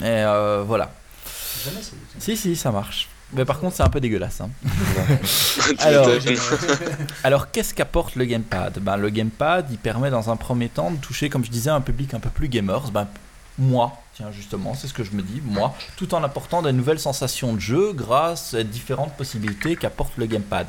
ouais. 0.01 0.07
Et 0.07 0.23
euh, 0.25 0.63
voilà. 0.67 0.91
Jamais 1.63 1.81
ça. 1.81 1.91
Si, 2.19 2.35
si, 2.35 2.55
ça 2.57 2.71
marche. 2.71 3.07
Mais 3.33 3.43
par 3.43 3.59
contre, 3.59 3.75
c'est 3.75 3.83
un 3.83 3.89
peu 3.89 3.99
dégueulasse. 3.99 4.41
hein. 4.41 4.49
Alors. 5.79 6.07
Alors, 7.23 7.51
qu'est-ce 7.51 7.73
qu'apporte 7.73 8.15
le 8.15 8.25
gamepad? 8.25 8.79
Ben, 8.79 8.97
Le 8.97 9.09
gamepad, 9.09 9.67
il 9.71 9.77
permet 9.77 10.09
dans 10.09 10.29
un 10.29 10.35
premier 10.35 10.69
temps 10.69 10.91
de 10.91 10.97
toucher, 10.97 11.29
comme 11.29 11.43
je 11.43 11.49
disais, 11.51 11.69
un 11.69 11.81
public 11.81 12.13
un 12.13 12.19
peu 12.19 12.29
plus 12.29 12.47
gamers. 12.49 12.91
Ben, 12.91 13.07
moi, 13.57 13.93
tiens, 14.15 14.31
justement, 14.31 14.73
c'est 14.75 14.87
ce 14.87 14.93
que 14.93 15.03
je 15.03 15.11
me 15.11 15.21
dis, 15.21 15.41
moi, 15.43 15.73
tout 15.97 16.13
en 16.13 16.23
apportant 16.23 16.61
des 16.61 16.71
nouvelles 16.71 16.99
sensations 16.99 17.53
de 17.53 17.59
jeu 17.59 17.93
grâce 17.93 18.53
à 18.53 18.63
différentes 18.63 19.13
possibilités 19.13 19.75
qu'apporte 19.75 20.13
le 20.17 20.25
gamepad. 20.27 20.67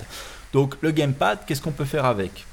Donc, 0.53 0.77
le 0.81 0.91
gamepad, 0.93 1.41
qu'est-ce 1.47 1.61
qu'on 1.61 1.73
peut 1.73 1.85
faire 1.85 2.05
avec? 2.05 2.47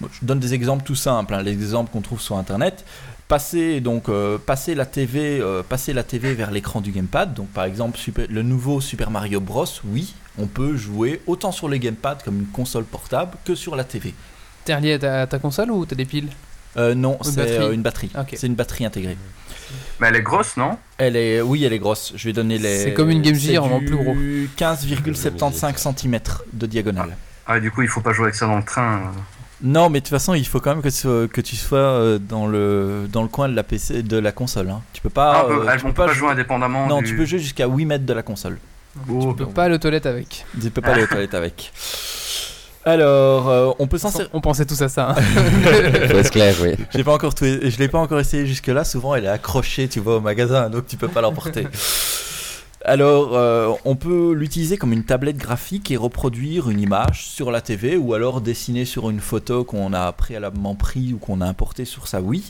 Bon, 0.00 0.08
Je 0.12 0.26
donne 0.26 0.40
des 0.40 0.54
exemples 0.54 0.82
tout 0.84 0.94
simples, 0.94 1.34
hein, 1.34 1.42
les 1.42 1.52
exemples 1.52 1.90
qu'on 1.92 2.00
trouve 2.02 2.20
sur 2.20 2.36
Internet. 2.36 2.84
Passer, 3.28 3.80
donc, 3.80 4.08
euh, 4.08 4.38
passer, 4.38 4.76
la 4.76 4.86
TV, 4.86 5.40
euh, 5.40 5.64
passer 5.64 5.92
la 5.92 6.04
TV 6.04 6.34
vers 6.34 6.52
l'écran 6.52 6.80
du 6.80 6.92
gamepad, 6.92 7.34
donc 7.34 7.48
par 7.48 7.64
exemple 7.64 7.98
Super- 7.98 8.28
le 8.30 8.42
nouveau 8.42 8.80
Super 8.80 9.10
Mario 9.10 9.40
Bros, 9.40 9.66
oui, 9.84 10.14
on 10.38 10.46
peut 10.46 10.76
jouer 10.76 11.20
autant 11.26 11.50
sur 11.50 11.68
le 11.68 11.76
gamepad 11.78 12.22
comme 12.22 12.38
une 12.38 12.46
console 12.46 12.84
portable 12.84 13.32
que 13.44 13.56
sur 13.56 13.74
la 13.74 13.82
TV. 13.82 14.14
T'es 14.64 14.76
relié 14.76 14.92
à 14.92 14.98
ta, 15.00 15.22
à 15.22 15.26
ta 15.26 15.40
console 15.40 15.72
ou 15.72 15.84
t'as 15.84 15.96
des 15.96 16.04
piles? 16.04 16.28
Euh, 16.76 16.94
non, 16.94 17.18
Une 17.24 17.24
c'est 17.32 17.36
batterie? 17.40 17.64
euh, 17.64 17.72
une 17.72 17.82
batterie. 17.82 18.10
C'est 18.34 18.46
une 18.46 18.54
batterie 18.54 18.84
intégrée. 18.84 19.16
Mais 19.98 20.06
elle 20.08 20.16
est 20.16 20.22
grosse, 20.22 20.56
non? 20.56 20.78
Elle 20.98 21.16
est, 21.16 21.40
oui, 21.40 21.64
elle 21.64 21.72
est 21.72 21.78
grosse. 21.80 22.12
Je 22.14 22.28
vais 22.28 22.32
donner 22.32 22.58
les. 22.58 22.78
C'est 22.84 22.94
comme 22.94 23.10
une 23.10 23.22
Game 23.22 23.34
Gear, 23.34 23.64
en 23.64 23.80
plus 23.80 23.96
gros. 23.96 24.14
15,75 24.56 25.76
cm 25.98 26.20
de 26.52 26.66
diagonale. 26.66 27.16
Ah, 27.46 27.58
du 27.58 27.70
coup, 27.70 27.82
il 27.82 27.88
faut 27.88 28.00
pas 28.02 28.12
jouer 28.12 28.24
avec 28.26 28.34
ça 28.36 28.46
dans 28.46 28.58
le 28.58 28.62
train. 28.64 29.12
Euh. 29.64 29.66
Non, 29.68 29.88
mais 29.90 30.00
de 30.00 30.04
toute 30.04 30.10
façon, 30.10 30.34
il 30.34 30.46
faut 30.46 30.60
quand 30.60 30.70
même 30.74 30.82
que 30.82 30.88
tu 30.88 30.94
sois, 30.96 31.28
que 31.28 31.40
tu 31.40 31.56
sois 31.56 31.78
euh, 31.78 32.18
dans 32.18 32.46
le 32.46 33.06
dans 33.10 33.22
le 33.22 33.28
coin 33.28 33.48
de 33.48 33.54
la 33.56 33.62
PC 33.62 34.02
de 34.02 34.18
la 34.18 34.32
console. 34.32 34.70
hein. 34.70 34.82
Tu 34.92 35.00
peux 35.00 35.10
pas. 35.10 35.32
Ah, 35.34 35.44
on 35.44 35.48
peut, 35.48 35.54
euh, 35.66 35.70
elles 35.72 35.78
tu 35.78 35.82
vont 35.86 35.92
peux 35.92 36.06
pas 36.06 36.12
jouer 36.12 36.30
indépendamment. 36.30 36.86
Non, 36.86 37.00
du- 37.00 37.08
tu 37.10 37.16
peux 37.16 37.24
jouer 37.24 37.38
jusqu'à 37.38 37.66
8 37.66 37.84
mètres 37.86 38.04
de 38.06 38.12
la 38.12 38.22
console. 38.22 38.58
Oh, 39.10 39.28
Tu 39.30 39.36
peux 39.44 39.46
pas 39.50 39.64
aller 39.64 39.74
aux 39.74 39.78
toilettes 39.78 40.06
avec. 40.06 40.44
Tu 40.60 40.70
peux 40.70 40.80
pas 40.80 40.92
aller 40.92 41.02
aux 41.04 41.06
toilettes 41.06 41.34
avec. 41.34 41.72
Alors, 42.84 43.48
euh, 43.48 43.70
on 43.80 43.88
peut 43.88 43.98
s'en 43.98 44.10
servir. 44.10 44.30
On 44.32 44.40
pensait 44.40 44.64
tous 44.64 44.80
à 44.80 44.88
ça. 44.88 45.10
hein. 45.10 46.22
Clair, 46.30 46.54
oui. 46.62 46.74
J'ai 46.94 47.02
pas 47.02 47.12
encore 47.14 47.34
tout- 47.34 47.44
je 47.44 47.78
l'ai 47.78 47.88
pas 47.88 47.98
encore 47.98 48.20
essayé 48.20 48.46
jusque 48.46 48.68
là. 48.68 48.84
Souvent, 48.84 49.14
elle 49.16 49.24
est 49.24 49.28
accrochée, 49.28 49.88
tu 49.88 49.98
vois, 49.98 50.16
au 50.18 50.20
magasin, 50.20 50.70
donc 50.70 50.86
tu 50.86 50.96
peux 50.96 51.08
pas 51.08 51.20
l'emporter. 51.20 51.66
Alors, 52.84 53.34
euh, 53.34 53.72
on 53.84 53.96
peut 53.96 54.32
l'utiliser 54.32 54.76
comme 54.76 54.92
une 54.92 55.02
tablette 55.02 55.38
graphique 55.38 55.90
et 55.90 55.96
reproduire 55.96 56.68
une 56.70 56.78
image 56.78 57.26
sur 57.26 57.50
la 57.50 57.60
TV 57.60 57.96
ou 57.96 58.14
alors 58.14 58.40
dessiner 58.40 58.84
sur 58.84 59.10
une 59.10 59.18
photo 59.20 59.64
qu'on 59.64 59.92
a 59.92 60.12
préalablement 60.12 60.74
pris 60.74 61.12
ou 61.12 61.18
qu'on 61.18 61.40
a 61.40 61.46
importé 61.46 61.84
sur 61.84 62.06
sa 62.06 62.20
Wii. 62.20 62.44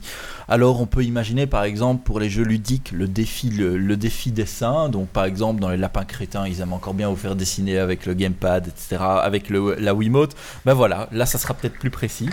Alors, 0.49 0.81
on 0.81 0.87
peut 0.87 1.05
imaginer 1.05 1.47
par 1.47 1.64
exemple 1.64 2.03
pour 2.03 2.20
les 2.20 2.29
jeux 2.29 2.43
ludiques 2.43 2.91
le 2.93 3.07
défi, 3.07 3.51
le, 3.51 3.79
le 3.79 3.97
défi 3.97 4.33
dessin. 4.33 4.89
Donc, 4.89 5.09
par 5.09 5.24
exemple, 5.24 5.61
dans 5.61 5.70
les 5.70 5.77
lapins 5.77 6.05
crétins, 6.05 6.47
ils 6.47 6.61
aiment 6.61 6.74
encore 6.74 6.95
bien 6.95 7.09
vous 7.09 7.16
faire 7.16 7.37
dessiner 7.37 7.79
avec 7.79 8.05
le 8.05 8.14
gamepad, 8.14 8.66
etc., 8.66 8.97
avec 9.01 9.49
le, 9.49 9.77
la 9.79 9.95
Wiimote. 9.95 10.37
Ben 10.64 10.74
voilà, 10.74 11.09
là, 11.12 11.24
ça 11.24 11.39
sera 11.39 11.55
peut-être 11.55 11.79
plus 11.79 11.91
précis. 11.91 12.29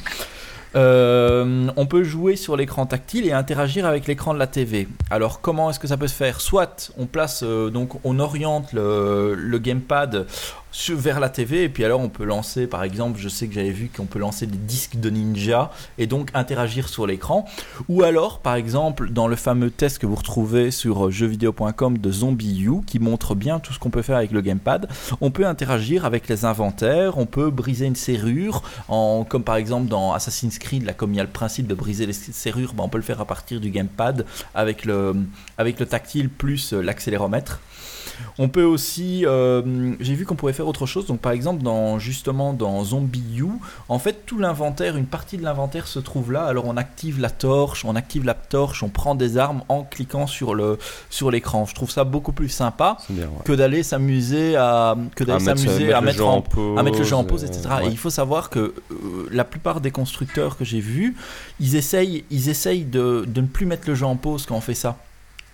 Euh, 0.76 1.68
on 1.76 1.86
peut 1.86 2.04
jouer 2.04 2.36
sur 2.36 2.58
l'écran 2.58 2.86
tactile 2.86 3.28
et 3.28 3.32
interagir 3.32 3.86
avec 3.86 4.08
l'écran 4.08 4.34
de 4.34 4.40
la 4.40 4.48
TV. 4.48 4.88
Alors 5.10 5.42
comment 5.42 5.70
est-ce 5.70 5.80
que 5.80 5.88
ça 5.88 5.98
peut 5.98 6.08
se 6.08 6.16
faire? 6.16 6.42
Soit 6.42 6.92
on 6.98 7.06
place 7.06 7.44
euh, 7.44 7.70
donc 7.70 7.92
on 8.04 8.20
oriente 8.20 8.74
le, 8.74 9.36
le 9.36 9.58
gamepad 9.60 10.26
vers 10.90 11.20
la 11.20 11.30
TV 11.30 11.64
et 11.64 11.70
puis 11.70 11.86
alors 11.86 12.02
on 12.02 12.10
peut 12.10 12.26
lancer 12.26 12.68
par 12.68 12.84
exemple, 12.84 13.20
je 13.20 13.30
sais 13.30 13.48
que 13.48 13.54
j'avais 13.54 13.72
vu 13.72 13.90
qu'on 13.96 14.06
peut 14.06 14.20
lancer 14.20 14.46
des 14.46 14.58
disques 14.58 15.00
de 15.00 15.10
Ninja 15.10 15.72
et 15.98 16.08
donc 16.08 16.30
interagir 16.34 16.90
sur 16.90 17.08
l'écran. 17.08 17.46
Ou 17.90 18.04
alors 18.04 18.40
par 18.40 18.56
exemple 18.56 19.10
dans 19.10 19.28
le 19.28 19.36
fameux 19.36 19.70
test 19.70 20.00
que 20.00 20.06
vous 20.06 20.16
retrouvez 20.16 20.72
sur 20.72 21.08
euh, 21.08 21.12
jeuxvideo.com 21.12 21.98
de 21.98 22.12
Zombie 22.12 22.64
U 22.64 22.82
qui 22.86 23.00
montre 23.00 23.36
bien 23.36 23.60
tout 23.60 23.74
ce 23.74 23.80
qu'on 23.80 23.90
peut 23.90 24.02
faire 24.02 24.18
avec 24.18 24.32
le 24.32 24.42
gamepad, 24.42 24.90
on 25.22 25.32
peut 25.32 25.46
interagir 25.46 26.06
avec 26.06 26.28
les 26.28 26.46
inventaires, 26.46 27.18
on 27.18 27.26
peut 27.26 27.50
briser 27.50 27.86
une 27.86 27.96
serrure 27.96 28.64
en, 28.88 29.26
comme 29.28 29.44
par 29.44 29.56
exemple 29.56 29.88
dans 29.88 30.14
Assassin's 30.14 30.60
Creed, 30.60 30.84
là, 30.84 30.94
comme 30.94 31.14
il 31.14 31.18
y 31.18 31.20
a 31.20 31.24
le 31.24 31.30
principe 31.30 31.68
de 31.68 31.76
briser 31.76 32.06
les 32.06 32.14
serrures, 32.14 32.74
ben, 32.74 32.84
on 32.84 32.90
peut 32.90 32.98
le 32.98 33.04
faire 33.04 33.22
à 33.22 33.26
partir 33.26 33.60
du 33.60 33.70
gamepad 33.70 34.26
avec 34.56 34.86
le, 34.86 35.16
avec 35.58 35.80
le 35.80 35.86
tactile 35.86 36.30
plus 36.30 36.74
euh, 36.74 36.82
l'accéléromètre. 36.82 37.60
On 38.40 38.48
peut 38.50 38.64
aussi, 38.64 39.26
euh, 39.26 39.94
j'ai 40.00 40.16
vu 40.16 40.26
qu'on 40.26 40.36
pouvait 40.36 40.54
faire 40.54 40.68
autre 40.68 40.86
chose. 40.86 41.06
Donc 41.08 41.20
par 41.20 41.32
exemple, 41.32 41.64
dans 41.64 42.00
justement 42.00 42.54
dans 42.54 42.84
Zombie 42.84 43.24
U, 43.40 43.46
en 43.90 44.00
fait 44.00 44.26
tout 44.26 44.38
l'inventaire, 44.40 44.98
une 44.98 45.06
partie 45.06 45.38
de 45.38 45.44
l'inventaire 45.44 45.88
se 45.88 46.00
trouve 46.00 46.32
là. 46.32 46.46
Alors 46.46 46.66
on 46.66 46.78
active 46.78 47.20
la 47.20 47.30
torche, 47.30 47.86
on 47.86 47.96
active 47.96 48.26
la 48.26 48.34
torche, 48.34 48.84
on 48.84 48.90
prend 48.90 49.16
des 49.16 49.38
armes 49.38 49.64
en 49.70 49.84
cliquant 49.84 50.28
sur 50.28 50.56
le 50.56 50.78
sur 51.10 51.32
l'écran. 51.32 51.66
Je 51.66 51.76
trouve 51.76 51.90
ça 51.92 52.04
beaucoup 52.04 52.32
plus 52.32 52.50
sympa 52.50 52.98
C'est 53.08 53.14
bien, 53.14 53.26
ouais. 53.26 53.44
que 53.46 53.54
d'aller 53.54 53.84
s'amuser 53.84 54.56
à 54.56 54.96
que 55.16 55.24
d'aller 55.24 55.44
mettre- 55.44 55.60
s'amuser 55.60 55.86
mettre 55.86 55.98
à 55.98 56.00
le 56.02 56.06
mettre 56.06 56.18
jeu 56.18 56.24
en 56.26 56.42
pause, 56.42 56.80
à 56.80 56.84
mettre 56.84 56.98
le 57.00 57.04
jeu 57.04 57.16
en 57.16 57.24
pause, 57.24 57.44
euh, 57.44 57.48
etc. 57.48 57.70
ouais. 57.82 57.88
Et 57.88 57.90
il 57.92 57.98
faut 57.98 58.10
savoir 58.10 58.50
que 58.50 58.60
euh, 58.60 58.74
la 59.32 59.44
plupart 59.44 59.82
des 59.82 59.92
constructeurs 59.92 60.58
que 60.58 60.66
j'ai 60.66 60.80
vus, 60.80 61.16
ils 61.60 61.76
essayent, 61.76 62.24
ils 62.32 62.50
essayent 62.50 62.84
de, 62.86 63.26
de 63.28 63.42
ne 63.42 63.48
plus 63.48 63.66
mettre 63.66 63.88
le 63.88 63.96
jeu 63.96 64.06
en 64.06 64.16
pause 64.16 64.46
quand 64.46 64.56
on 64.56 64.62
fait 64.62 64.74
ça. 64.74 64.98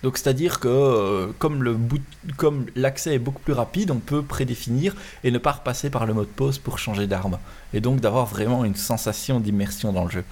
Donc 0.02 0.16
c'est-à-dire 0.16 0.60
que 0.60 0.68
euh, 0.68 1.26
comme 1.38 2.66
l'accès 2.74 3.14
est 3.14 3.18
beaucoup 3.18 3.42
plus 3.42 3.52
rapide, 3.52 3.90
on 3.90 3.98
peut 3.98 4.22
prédéfinir 4.22 4.94
et 5.24 5.30
ne 5.30 5.38
pas 5.38 5.52
repasser 5.52 5.90
par 5.90 6.06
le 6.06 6.14
mode 6.14 6.28
pause 6.28 6.58
pour 6.58 6.78
changer 6.78 7.06
d'arme. 7.06 7.38
Et 7.74 7.80
donc 7.80 8.00
d'avoir 8.00 8.26
vraiment 8.26 8.64
une 8.64 8.74
sensation 8.74 9.40
d'immersion 9.40 9.92
dans 9.92 10.04
le 10.04 10.10
jeu. 10.10 10.24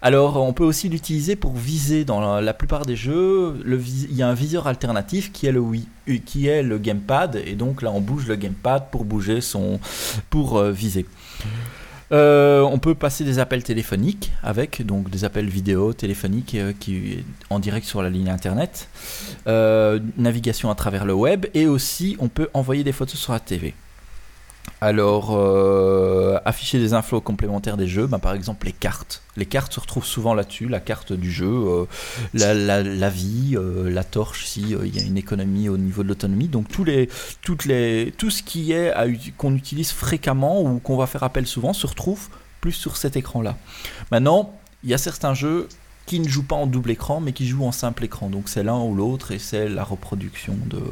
Alors 0.00 0.36
on 0.36 0.52
peut 0.52 0.64
aussi 0.64 0.88
l'utiliser 0.88 1.36
pour 1.36 1.54
viser 1.54 2.04
dans 2.04 2.40
la, 2.40 2.54
plupart 2.54 2.86
des 2.86 2.96
jeux. 2.96 3.60
Il 3.66 4.14
y 4.14 4.22
a 4.22 4.28
un 4.28 4.34
viseur 4.34 4.66
alternatif 4.66 5.32
qui 5.32 5.46
est 5.46 5.52
le 5.52 5.60
Wii, 5.60 5.88
euh, 6.08 6.18
qui 6.24 6.46
est 6.46 6.62
le 6.62 6.78
gamepad 6.78 7.36
et 7.44 7.54
donc 7.54 7.82
là 7.82 7.90
on 7.90 8.00
bouge 8.00 8.26
le 8.26 8.36
gamepad 8.36 8.84
pour 8.90 9.04
bouger 9.04 9.40
son 9.40 9.80
pour 10.30 10.58
euh, 10.58 10.70
viser. 10.70 11.06
Euh, 12.12 12.60
on 12.60 12.78
peut 12.78 12.94
passer 12.94 13.24
des 13.24 13.38
appels 13.38 13.62
téléphoniques 13.62 14.32
avec 14.42 14.84
donc 14.84 15.08
des 15.08 15.24
appels 15.24 15.48
vidéo 15.48 15.94
téléphoniques 15.94 16.54
euh, 16.54 16.72
qui 16.78 17.24
en 17.48 17.58
direct 17.58 17.86
sur 17.86 18.02
la 18.02 18.10
ligne 18.10 18.28
internet, 18.28 18.88
Euh, 19.48 19.98
navigation 20.18 20.70
à 20.70 20.74
travers 20.74 21.04
le 21.04 21.14
web 21.14 21.46
et 21.54 21.66
aussi 21.66 22.16
on 22.20 22.28
peut 22.28 22.48
envoyer 22.54 22.84
des 22.84 22.92
photos 22.92 23.18
sur 23.18 23.32
la 23.32 23.40
TV. 23.40 23.74
Alors, 24.82 25.30
euh, 25.36 26.38
afficher 26.44 26.80
des 26.80 26.92
infos 26.92 27.20
complémentaires 27.20 27.76
des 27.76 27.86
jeux, 27.86 28.08
ben, 28.08 28.18
par 28.18 28.34
exemple 28.34 28.66
les 28.66 28.72
cartes. 28.72 29.22
Les 29.36 29.46
cartes 29.46 29.72
se 29.72 29.78
retrouvent 29.78 30.04
souvent 30.04 30.34
là-dessus, 30.34 30.66
la 30.66 30.80
carte 30.80 31.12
du 31.12 31.30
jeu, 31.30 31.46
euh, 31.46 31.84
la, 32.34 33.08
vie, 33.08 33.54
euh, 33.56 33.88
la 33.88 34.02
torche, 34.02 34.44
si 34.44 34.60
il 34.60 34.96
y 34.96 34.98
a 34.98 35.04
une 35.04 35.16
économie 35.16 35.68
au 35.68 35.76
niveau 35.76 36.02
de 36.02 36.08
l'autonomie. 36.08 36.48
Donc 36.48 36.66
tous 36.68 36.84
tout 37.44 38.30
ce 38.30 38.42
qui 38.42 38.72
est 38.72 38.92
qu'on 39.36 39.54
utilise 39.54 39.92
fréquemment 39.92 40.62
ou 40.62 40.80
qu'on 40.80 40.96
va 40.96 41.06
faire 41.06 41.22
appel 41.22 41.46
souvent 41.46 41.72
se 41.72 41.86
retrouve 41.86 42.28
plus 42.60 42.72
sur 42.72 42.96
cet 42.96 43.16
écran-là. 43.16 43.56
Maintenant, 44.10 44.52
il 44.82 44.90
y 44.90 44.94
a 44.94 44.98
certains 44.98 45.34
jeux 45.34 45.68
qui 46.12 46.20
ne 46.20 46.28
jouent 46.28 46.42
pas 46.42 46.56
en 46.56 46.66
double 46.66 46.90
écran, 46.90 47.22
mais 47.22 47.32
qui 47.32 47.48
jouent 47.48 47.64
en 47.64 47.72
simple 47.72 48.04
écran. 48.04 48.28
Donc 48.28 48.50
c'est 48.50 48.62
l'un 48.62 48.78
ou 48.78 48.94
l'autre 48.94 49.32
et 49.32 49.38
c'est 49.38 49.66
la 49.66 49.82
reproduction 49.82 50.54
de, 50.66 50.82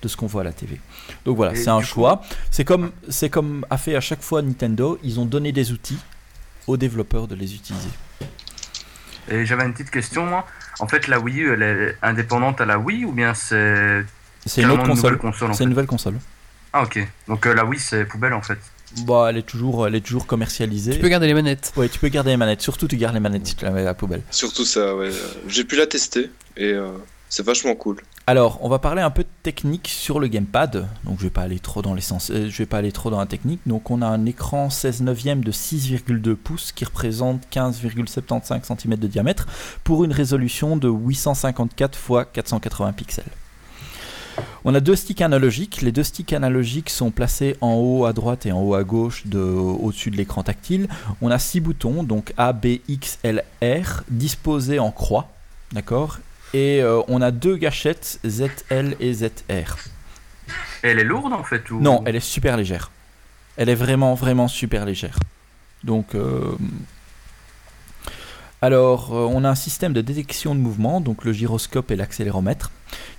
de 0.00 0.08
ce 0.08 0.16
qu'on 0.16 0.26
voit 0.26 0.40
à 0.40 0.44
la 0.44 0.54
TV. 0.54 0.80
Donc 1.26 1.36
voilà, 1.36 1.54
c'est 1.54 1.68
un 1.68 1.82
choix. 1.82 2.22
C'est 2.50 2.64
comme, 2.64 2.90
c'est 3.10 3.28
comme 3.28 3.66
a 3.68 3.76
fait 3.76 3.94
à 3.94 4.00
chaque 4.00 4.22
fois 4.22 4.40
Nintendo, 4.40 4.98
ils 5.02 5.20
ont 5.20 5.26
donné 5.26 5.52
des 5.52 5.70
outils 5.70 5.98
aux 6.66 6.78
développeurs 6.78 7.28
de 7.28 7.34
les 7.34 7.54
utiliser. 7.54 7.90
Et 9.28 9.44
j'avais 9.44 9.66
une 9.66 9.74
petite 9.74 9.90
question, 9.90 10.24
moi. 10.24 10.46
En 10.80 10.88
fait, 10.88 11.08
la 11.08 11.20
Wii 11.20 11.40
U, 11.40 11.52
elle 11.52 11.62
est 11.62 11.98
indépendante 12.00 12.62
à 12.62 12.64
la 12.64 12.78
Wii 12.78 13.04
ou 13.04 13.12
bien 13.12 13.34
c'est 13.34 14.02
C'est 14.46 14.62
une 14.62 14.70
autre 14.70 14.86
console. 14.86 15.20
C'est 15.52 15.64
une 15.64 15.70
nouvelle 15.70 15.86
console. 15.86 16.18
Ah 16.72 16.84
ok. 16.84 17.06
Donc 17.28 17.46
euh, 17.46 17.52
la 17.52 17.66
Wii 17.66 17.78
c'est 17.78 18.06
poubelle 18.06 18.32
en 18.32 18.40
fait. 18.40 18.58
Bon, 19.02 19.26
elle 19.26 19.36
est 19.36 19.42
toujours, 19.42 19.86
elle 19.86 19.94
est 19.94 20.00
toujours 20.00 20.26
commercialisée. 20.26 20.92
Tu 20.92 21.00
peux 21.00 21.08
garder 21.08 21.26
les 21.26 21.34
manettes. 21.34 21.72
Ouais, 21.76 21.88
tu 21.88 21.98
peux 21.98 22.08
garder 22.08 22.30
les 22.30 22.36
manettes. 22.36 22.62
Surtout, 22.62 22.88
tu 22.88 22.96
gardes 22.96 23.14
les 23.14 23.20
manettes 23.20 23.46
si 23.46 23.56
tu 23.56 23.64
la 23.64 23.70
mets 23.70 23.80
à 23.80 23.84
la 23.84 23.94
poubelle. 23.94 24.22
Surtout 24.30 24.64
ça, 24.64 24.94
ouais. 24.94 25.10
J'ai 25.48 25.64
pu 25.64 25.76
la 25.76 25.86
tester 25.86 26.30
et 26.56 26.72
euh, 26.72 26.92
c'est 27.28 27.44
vachement 27.44 27.74
cool. 27.74 28.00
Alors, 28.26 28.58
on 28.62 28.70
va 28.70 28.78
parler 28.78 29.02
un 29.02 29.10
peu 29.10 29.22
de 29.22 29.28
technique 29.42 29.88
sur 29.88 30.18
le 30.18 30.28
gamepad. 30.28 30.88
Donc, 31.04 31.18
je 31.18 31.24
vais 31.24 31.30
pas 31.30 31.42
aller 31.42 31.58
trop 31.58 31.82
dans 31.82 31.92
l'essence, 31.92 32.30
euh, 32.30 32.48
je 32.48 32.56
vais 32.56 32.66
pas 32.66 32.78
aller 32.78 32.92
trop 32.92 33.10
dans 33.10 33.18
la 33.18 33.26
technique. 33.26 33.60
Donc, 33.66 33.90
on 33.90 34.00
a 34.00 34.06
un 34.06 34.24
écran 34.24 34.70
16 34.70 35.02
neuvième 35.02 35.44
de 35.44 35.52
6,2 35.52 36.34
pouces 36.34 36.72
qui 36.72 36.86
représente 36.86 37.42
15,75 37.52 38.78
cm 38.78 38.96
de 38.96 39.06
diamètre 39.08 39.46
pour 39.82 40.04
une 40.04 40.12
résolution 40.12 40.78
de 40.78 40.88
854 40.88 41.98
x 41.98 42.28
480 42.32 42.92
pixels. 42.92 43.24
On 44.64 44.74
a 44.74 44.80
deux 44.80 44.96
sticks 44.96 45.20
analogiques. 45.20 45.82
Les 45.82 45.92
deux 45.92 46.02
sticks 46.02 46.32
analogiques 46.32 46.90
sont 46.90 47.10
placés 47.10 47.56
en 47.60 47.74
haut 47.74 48.04
à 48.04 48.12
droite 48.12 48.46
et 48.46 48.52
en 48.52 48.62
haut 48.62 48.74
à 48.74 48.84
gauche 48.84 49.26
de, 49.26 49.38
au-dessus 49.38 50.10
de 50.10 50.16
l'écran 50.16 50.42
tactile. 50.42 50.88
On 51.20 51.30
a 51.30 51.38
six 51.38 51.60
boutons, 51.60 52.02
donc 52.02 52.32
A, 52.36 52.52
B, 52.52 52.78
X, 52.88 53.18
L, 53.22 53.44
R, 53.62 54.02
disposés 54.08 54.78
en 54.78 54.90
croix. 54.90 55.28
D'accord? 55.72 56.18
Et 56.54 56.80
euh, 56.82 57.02
on 57.08 57.20
a 57.20 57.30
deux 57.30 57.56
gâchettes 57.56 58.20
ZL 58.24 58.96
et 59.00 59.12
ZR. 59.12 59.76
Elle 60.82 60.98
est 60.98 61.04
lourde 61.04 61.32
en 61.32 61.42
fait 61.42 61.70
ou 61.70 61.80
Non, 61.80 62.02
elle 62.06 62.16
est 62.16 62.20
super 62.20 62.56
légère. 62.56 62.90
Elle 63.56 63.68
est 63.68 63.74
vraiment, 63.74 64.14
vraiment 64.14 64.48
super 64.48 64.84
légère. 64.84 65.18
Donc, 65.82 66.14
euh, 66.14 66.56
alors, 68.62 69.14
euh, 69.14 69.28
on 69.30 69.44
a 69.44 69.50
un 69.50 69.54
système 69.54 69.92
de 69.92 70.00
détection 70.00 70.54
de 70.54 70.60
mouvement, 70.60 71.00
donc 71.00 71.24
le 71.24 71.32
gyroscope 71.32 71.90
et 71.90 71.96
l'accéléromètre, 71.96 72.70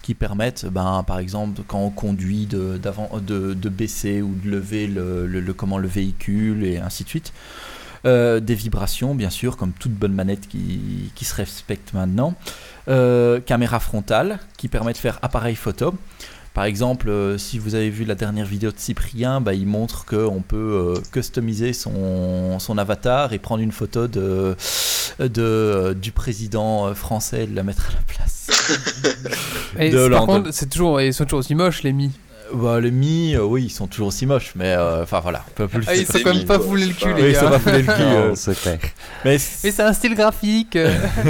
qui 0.06 0.14
permettent, 0.14 0.68
ben, 0.68 1.04
par 1.08 1.18
exemple, 1.18 1.62
quand 1.68 1.80
on 1.80 1.90
conduit, 1.90 2.46
de, 2.46 2.78
de, 2.78 3.54
de 3.56 3.70
baisser 3.70 4.22
ou 4.22 4.36
de 4.36 4.48
lever 4.52 4.86
le, 4.86 5.26
le- 5.26 5.40
le- 5.40 5.54
comment, 5.54 5.80
le 5.80 5.88
véhicule 5.88 6.64
et 6.64 6.78
ainsi 6.78 7.04
de 7.04 7.10
suite. 7.10 7.34
Euh, 8.06 8.40
des 8.40 8.54
vibrations, 8.54 9.16
bien 9.16 9.32
sûr, 9.32 9.58
comme 9.58 9.72
toute 9.72 9.94
bonne 9.94 10.14
manette 10.14 10.48
qui, 10.48 11.12
qui 11.16 11.26
se 11.26 11.34
respecte 11.34 11.96
maintenant. 11.96 12.36
Euh, 12.88 13.40
caméra 13.40 13.80
frontale, 13.80 14.38
qui 14.60 14.68
permet 14.68 14.94
de 14.94 15.00
faire 15.00 15.18
appareil 15.24 15.56
photo. 15.56 15.96
Par 16.56 16.64
exemple, 16.64 17.10
euh, 17.10 17.38
si 17.38 17.60
vous 17.60 17.76
avez 17.76 17.90
vu 17.90 18.06
la 18.06 18.16
dernière 18.16 18.46
vidéo 18.46 18.72
de 18.72 18.80
Cyprien, 18.80 19.42
bah, 19.42 19.54
il 19.54 19.68
montre 19.68 20.06
qu'on 20.06 20.42
peut 20.42 20.96
euh, 20.96 21.02
customiser 21.12 21.74
son, 21.74 22.60
son 22.60 22.78
avatar 22.78 23.34
et 23.34 23.40
prendre 23.40 23.62
une 23.62 23.74
photo 23.74 24.08
de, 24.08 24.56
de, 25.20 25.94
du 26.02 26.14
président 26.14 26.88
euh, 26.88 26.94
français 26.94 27.44
et 27.44 27.48
de 27.48 27.56
la 27.58 27.64
mettre 27.64 27.90
à 27.90 27.92
la 27.92 28.02
place. 28.08 28.48
Et 29.78 29.90
De 29.90 30.08
par 30.08 30.26
contre, 30.26 30.52
c'est 30.54 30.70
toujours, 30.70 31.02
ils 31.02 31.14
sont 31.14 31.26
toujours 31.26 31.40
aussi 31.40 31.56
moches 31.56 31.84
les 31.84 31.92
mi. 31.92 32.12
Euh, 32.54 32.56
bah, 32.56 32.80
les 32.80 32.92
mi, 32.92 33.36
euh, 33.36 33.44
oui, 33.44 33.64
ils 33.66 33.70
sont 33.70 33.88
toujours 33.88 34.08
aussi 34.08 34.26
moches, 34.26 34.54
mais 34.56 34.74
euh, 34.76 35.04
enfin 35.04 35.20
voilà. 35.20 35.44
on 35.48 35.52
peut 35.52 35.68
plus 35.68 35.80
le 35.80 35.86
Ah, 35.88 35.96
ils 35.96 36.06
sont 36.06 36.20
quand 36.24 36.34
même 36.34 36.46
pas 36.46 36.60
foulés 36.60 36.86
le 36.88 36.94
cul 36.94 37.06
Oui, 37.08 37.14
Oui, 37.16 37.22
les 37.24 37.30
ils 37.32 37.36
sont 37.36 37.44
gars. 37.46 37.50
pas 37.52 37.60
foulés 37.60 37.82
le 37.82 37.84
cul. 37.84 37.92
euh, 38.02 38.36
c'est 38.36 38.60
clair. 38.60 38.80
mais 39.26 39.38
c'est 39.38 39.80
un 39.80 39.94
style 39.94 40.16
graphique. 40.16 40.76
euh. 40.76 40.94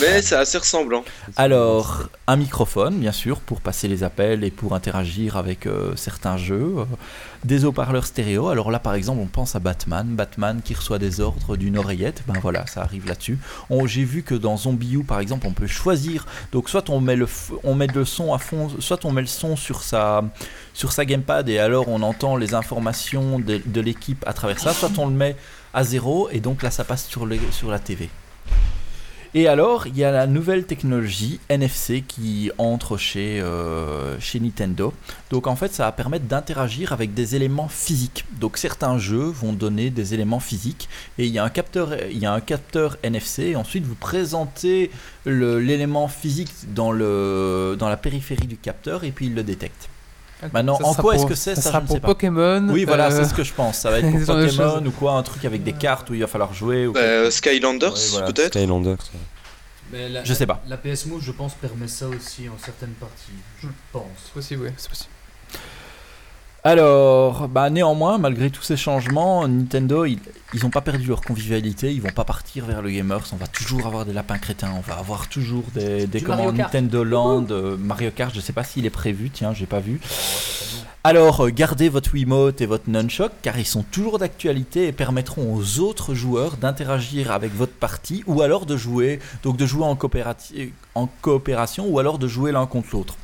Mais 0.00 0.22
c'est 0.22 0.36
assez 0.36 0.58
ressemblant. 0.58 1.04
Alors, 1.36 2.04
un 2.26 2.36
microphone, 2.36 2.98
bien 2.98 3.12
sûr, 3.12 3.40
pour 3.40 3.60
passer 3.60 3.88
les 3.88 4.02
appels 4.02 4.44
et 4.44 4.50
pour 4.50 4.74
interagir 4.74 5.36
avec 5.36 5.66
euh, 5.66 5.94
certains 5.96 6.36
jeux. 6.36 6.74
euh, 6.78 6.84
des 7.44 7.64
haut-parleurs 7.64 8.04
stéréo. 8.04 8.48
Alors 8.50 8.70
là, 8.70 8.78
par 8.78 8.92
exemple, 8.94 9.20
on 9.22 9.26
pense 9.26 9.56
à 9.56 9.60
Batman. 9.60 10.06
Batman 10.08 10.60
qui 10.62 10.74
reçoit 10.74 10.98
des 10.98 11.20
ordres 11.22 11.56
d'une 11.56 11.78
oreillette. 11.78 12.22
Ben 12.28 12.34
voilà, 12.42 12.66
ça 12.66 12.82
arrive 12.82 13.06
là-dessus. 13.06 13.38
On- 13.70 13.86
J'ai 13.86 14.04
vu 14.04 14.22
que 14.22 14.34
dans 14.34 14.58
Zombie 14.58 14.92
U, 14.96 15.04
par 15.04 15.20
exemple, 15.20 15.46
on 15.46 15.52
peut 15.52 15.66
choisir. 15.66 16.26
Donc, 16.52 16.68
soit 16.68 16.90
on 16.90 17.00
met 17.00 17.16
le, 17.16 17.26
on 17.64 17.74
met 17.74 17.86
le 17.86 18.04
son 18.04 18.34
à 18.34 18.38
fond, 18.38 18.68
soit 18.78 19.06
on 19.06 19.10
met 19.12 19.22
le 19.22 19.26
son 19.26 19.56
sur 19.56 19.82
sa, 19.82 20.22
sur 20.72 20.92
sa 20.92 21.04
gamepad 21.04 21.48
et 21.48 21.58
alors 21.58 21.88
on 21.88 22.02
entend 22.02 22.36
les 22.36 22.54
informations 22.54 23.38
de, 23.38 23.80
l'équipe 23.80 24.24
à 24.26 24.32
travers 24.32 24.58
ça. 24.58 24.72
Soit 24.72 24.98
on 24.98 25.06
le 25.06 25.14
met 25.14 25.36
à 25.74 25.84
zéro 25.84 26.28
et 26.30 26.40
donc 26.40 26.62
là, 26.62 26.70
ça 26.70 26.84
passe 26.84 27.06
sur, 27.06 27.26
la 27.26 27.78
TV. 27.78 28.08
Et 29.32 29.46
alors, 29.46 29.86
il 29.86 29.96
y 29.96 30.02
a 30.02 30.10
la 30.10 30.26
nouvelle 30.26 30.64
technologie 30.64 31.38
NFC 31.48 32.02
qui 32.02 32.50
entre 32.58 32.96
chez, 32.96 33.40
euh, 33.40 34.18
chez 34.18 34.40
Nintendo. 34.40 34.92
Donc 35.30 35.46
en 35.46 35.54
fait, 35.54 35.72
ça 35.72 35.84
va 35.84 35.92
permettre 35.92 36.24
d'interagir 36.24 36.92
avec 36.92 37.14
des 37.14 37.36
éléments 37.36 37.68
physiques. 37.68 38.24
Donc 38.40 38.56
certains 38.56 38.98
jeux 38.98 39.26
vont 39.26 39.52
donner 39.52 39.90
des 39.90 40.14
éléments 40.14 40.40
physiques 40.40 40.88
et 41.16 41.26
il 41.26 41.32
y 41.32 41.38
a 41.38 41.44
un 41.44 41.50
capteur, 41.50 41.94
il 42.10 42.18
y 42.18 42.26
a 42.26 42.32
un 42.32 42.40
capteur 42.40 42.96
NFC. 43.04 43.50
Et 43.50 43.56
ensuite, 43.56 43.84
vous 43.84 43.94
présentez 43.94 44.90
l'élément 45.26 46.08
physique 46.08 46.50
dans 46.74 46.90
la 46.90 47.96
périphérie 47.96 48.48
du 48.48 48.56
capteur 48.56 49.04
et 49.04 49.12
puis 49.12 49.26
il 49.26 49.34
le 49.36 49.44
détecte. 49.44 49.89
Maintenant, 50.52 50.78
Ça 50.78 50.84
en 50.86 50.94
quoi 50.94 51.14
est-ce 51.16 51.26
que 51.26 51.34
c'est 51.34 51.54
Ça 51.54 51.62
Ça, 51.62 51.68
sera 51.70 51.78
je 51.80 51.82
ne 51.82 51.86
pour 51.88 51.96
sais 51.96 52.00
pas. 52.00 52.08
Pokémon. 52.08 52.68
Oui, 52.70 52.84
voilà, 52.84 53.06
euh, 53.06 53.10
c'est 53.10 53.28
ce 53.28 53.34
que 53.34 53.44
je 53.44 53.52
pense. 53.52 53.78
Ça 53.78 53.90
va 53.90 53.98
être 54.00 54.10
pour 54.10 54.20
Pokémon 54.36 54.84
ou 54.86 54.90
quoi, 54.90 55.12
un 55.12 55.22
truc 55.22 55.44
avec 55.44 55.62
des 55.62 55.72
cartes 55.72 56.08
où 56.10 56.14
il 56.14 56.20
va 56.20 56.26
falloir 56.26 56.52
jouer. 56.54 56.86
Ou 56.86 56.92
Bah, 56.92 57.30
Skylanders, 57.30 57.92
Ouais, 57.92 57.98
voilà. 58.12 58.26
peut-être 58.26 58.54
Skylander. 58.54 58.96
ça. 58.98 59.18
Mais 59.92 60.08
la- 60.08 60.24
Je 60.24 60.32
sais 60.34 60.46
pas. 60.46 60.62
La 60.68 60.76
PS 60.76 61.06
Move, 61.06 61.20
je 61.22 61.32
pense, 61.32 61.54
permet 61.54 61.88
ça 61.88 62.06
aussi 62.08 62.48
en 62.48 62.56
certaines 62.64 62.92
parties. 62.94 63.32
Je 63.62 63.68
pense. 63.92 64.04
C'est 64.24 64.32
possible, 64.32 64.62
oui, 64.66 64.70
c'est 64.76 64.88
possible. 64.88 65.10
Alors, 66.62 67.48
bah 67.48 67.70
néanmoins, 67.70 68.18
malgré 68.18 68.50
tous 68.50 68.62
ces 68.62 68.76
changements, 68.76 69.48
Nintendo, 69.48 70.04
ils 70.04 70.18
ils 70.52 70.66
ont 70.66 70.70
pas 70.70 70.80
perdu 70.80 71.06
leur 71.06 71.20
convivialité, 71.20 71.92
ils 71.92 72.02
vont 72.02 72.10
pas 72.10 72.24
partir 72.24 72.66
vers 72.66 72.82
le 72.82 72.90
gamers, 72.90 73.22
on 73.32 73.36
va 73.36 73.46
toujours 73.46 73.86
avoir 73.86 74.04
des 74.04 74.12
lapins 74.12 74.36
crétins, 74.36 74.72
on 74.76 74.80
va 74.80 74.98
avoir 74.98 75.28
toujours 75.28 75.62
des, 75.74 76.08
des 76.08 76.20
Kart. 76.20 76.40
Nintendo 76.52 77.04
Land, 77.04 77.46
euh, 77.50 77.76
Mario 77.78 78.10
Kart, 78.10 78.34
je 78.34 78.40
sais 78.40 78.52
pas 78.52 78.64
s'il 78.64 78.84
est 78.84 78.90
prévu, 78.90 79.30
tiens, 79.30 79.54
j'ai 79.54 79.66
pas 79.66 79.78
vu. 79.78 80.00
Alors, 81.04 81.46
euh, 81.46 81.50
gardez 81.50 81.88
votre 81.88 82.12
Wiimote 82.12 82.60
et 82.60 82.66
votre 82.66 82.90
Nunchuk, 82.90 83.30
car 83.42 83.58
ils 83.60 83.64
sont 83.64 83.84
toujours 83.84 84.18
d'actualité 84.18 84.88
et 84.88 84.92
permettront 84.92 85.54
aux 85.54 85.78
autres 85.78 86.14
joueurs 86.14 86.56
d'interagir 86.56 87.30
avec 87.30 87.54
votre 87.54 87.72
partie, 87.74 88.24
ou 88.26 88.42
alors 88.42 88.66
de 88.66 88.76
jouer, 88.76 89.20
donc 89.44 89.56
de 89.56 89.66
jouer 89.66 89.84
en, 89.84 89.94
coopérati- 89.94 90.72
en 90.96 91.06
coopération, 91.22 91.86
ou 91.86 92.00
alors 92.00 92.18
de 92.18 92.26
jouer 92.26 92.50
l'un 92.50 92.66
contre 92.66 92.88
l'autre. 92.92 93.14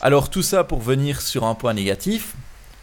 Alors 0.00 0.30
tout 0.30 0.42
ça 0.42 0.64
pour 0.64 0.80
venir 0.80 1.20
sur 1.20 1.44
un 1.44 1.54
point 1.54 1.74
négatif, 1.74 2.34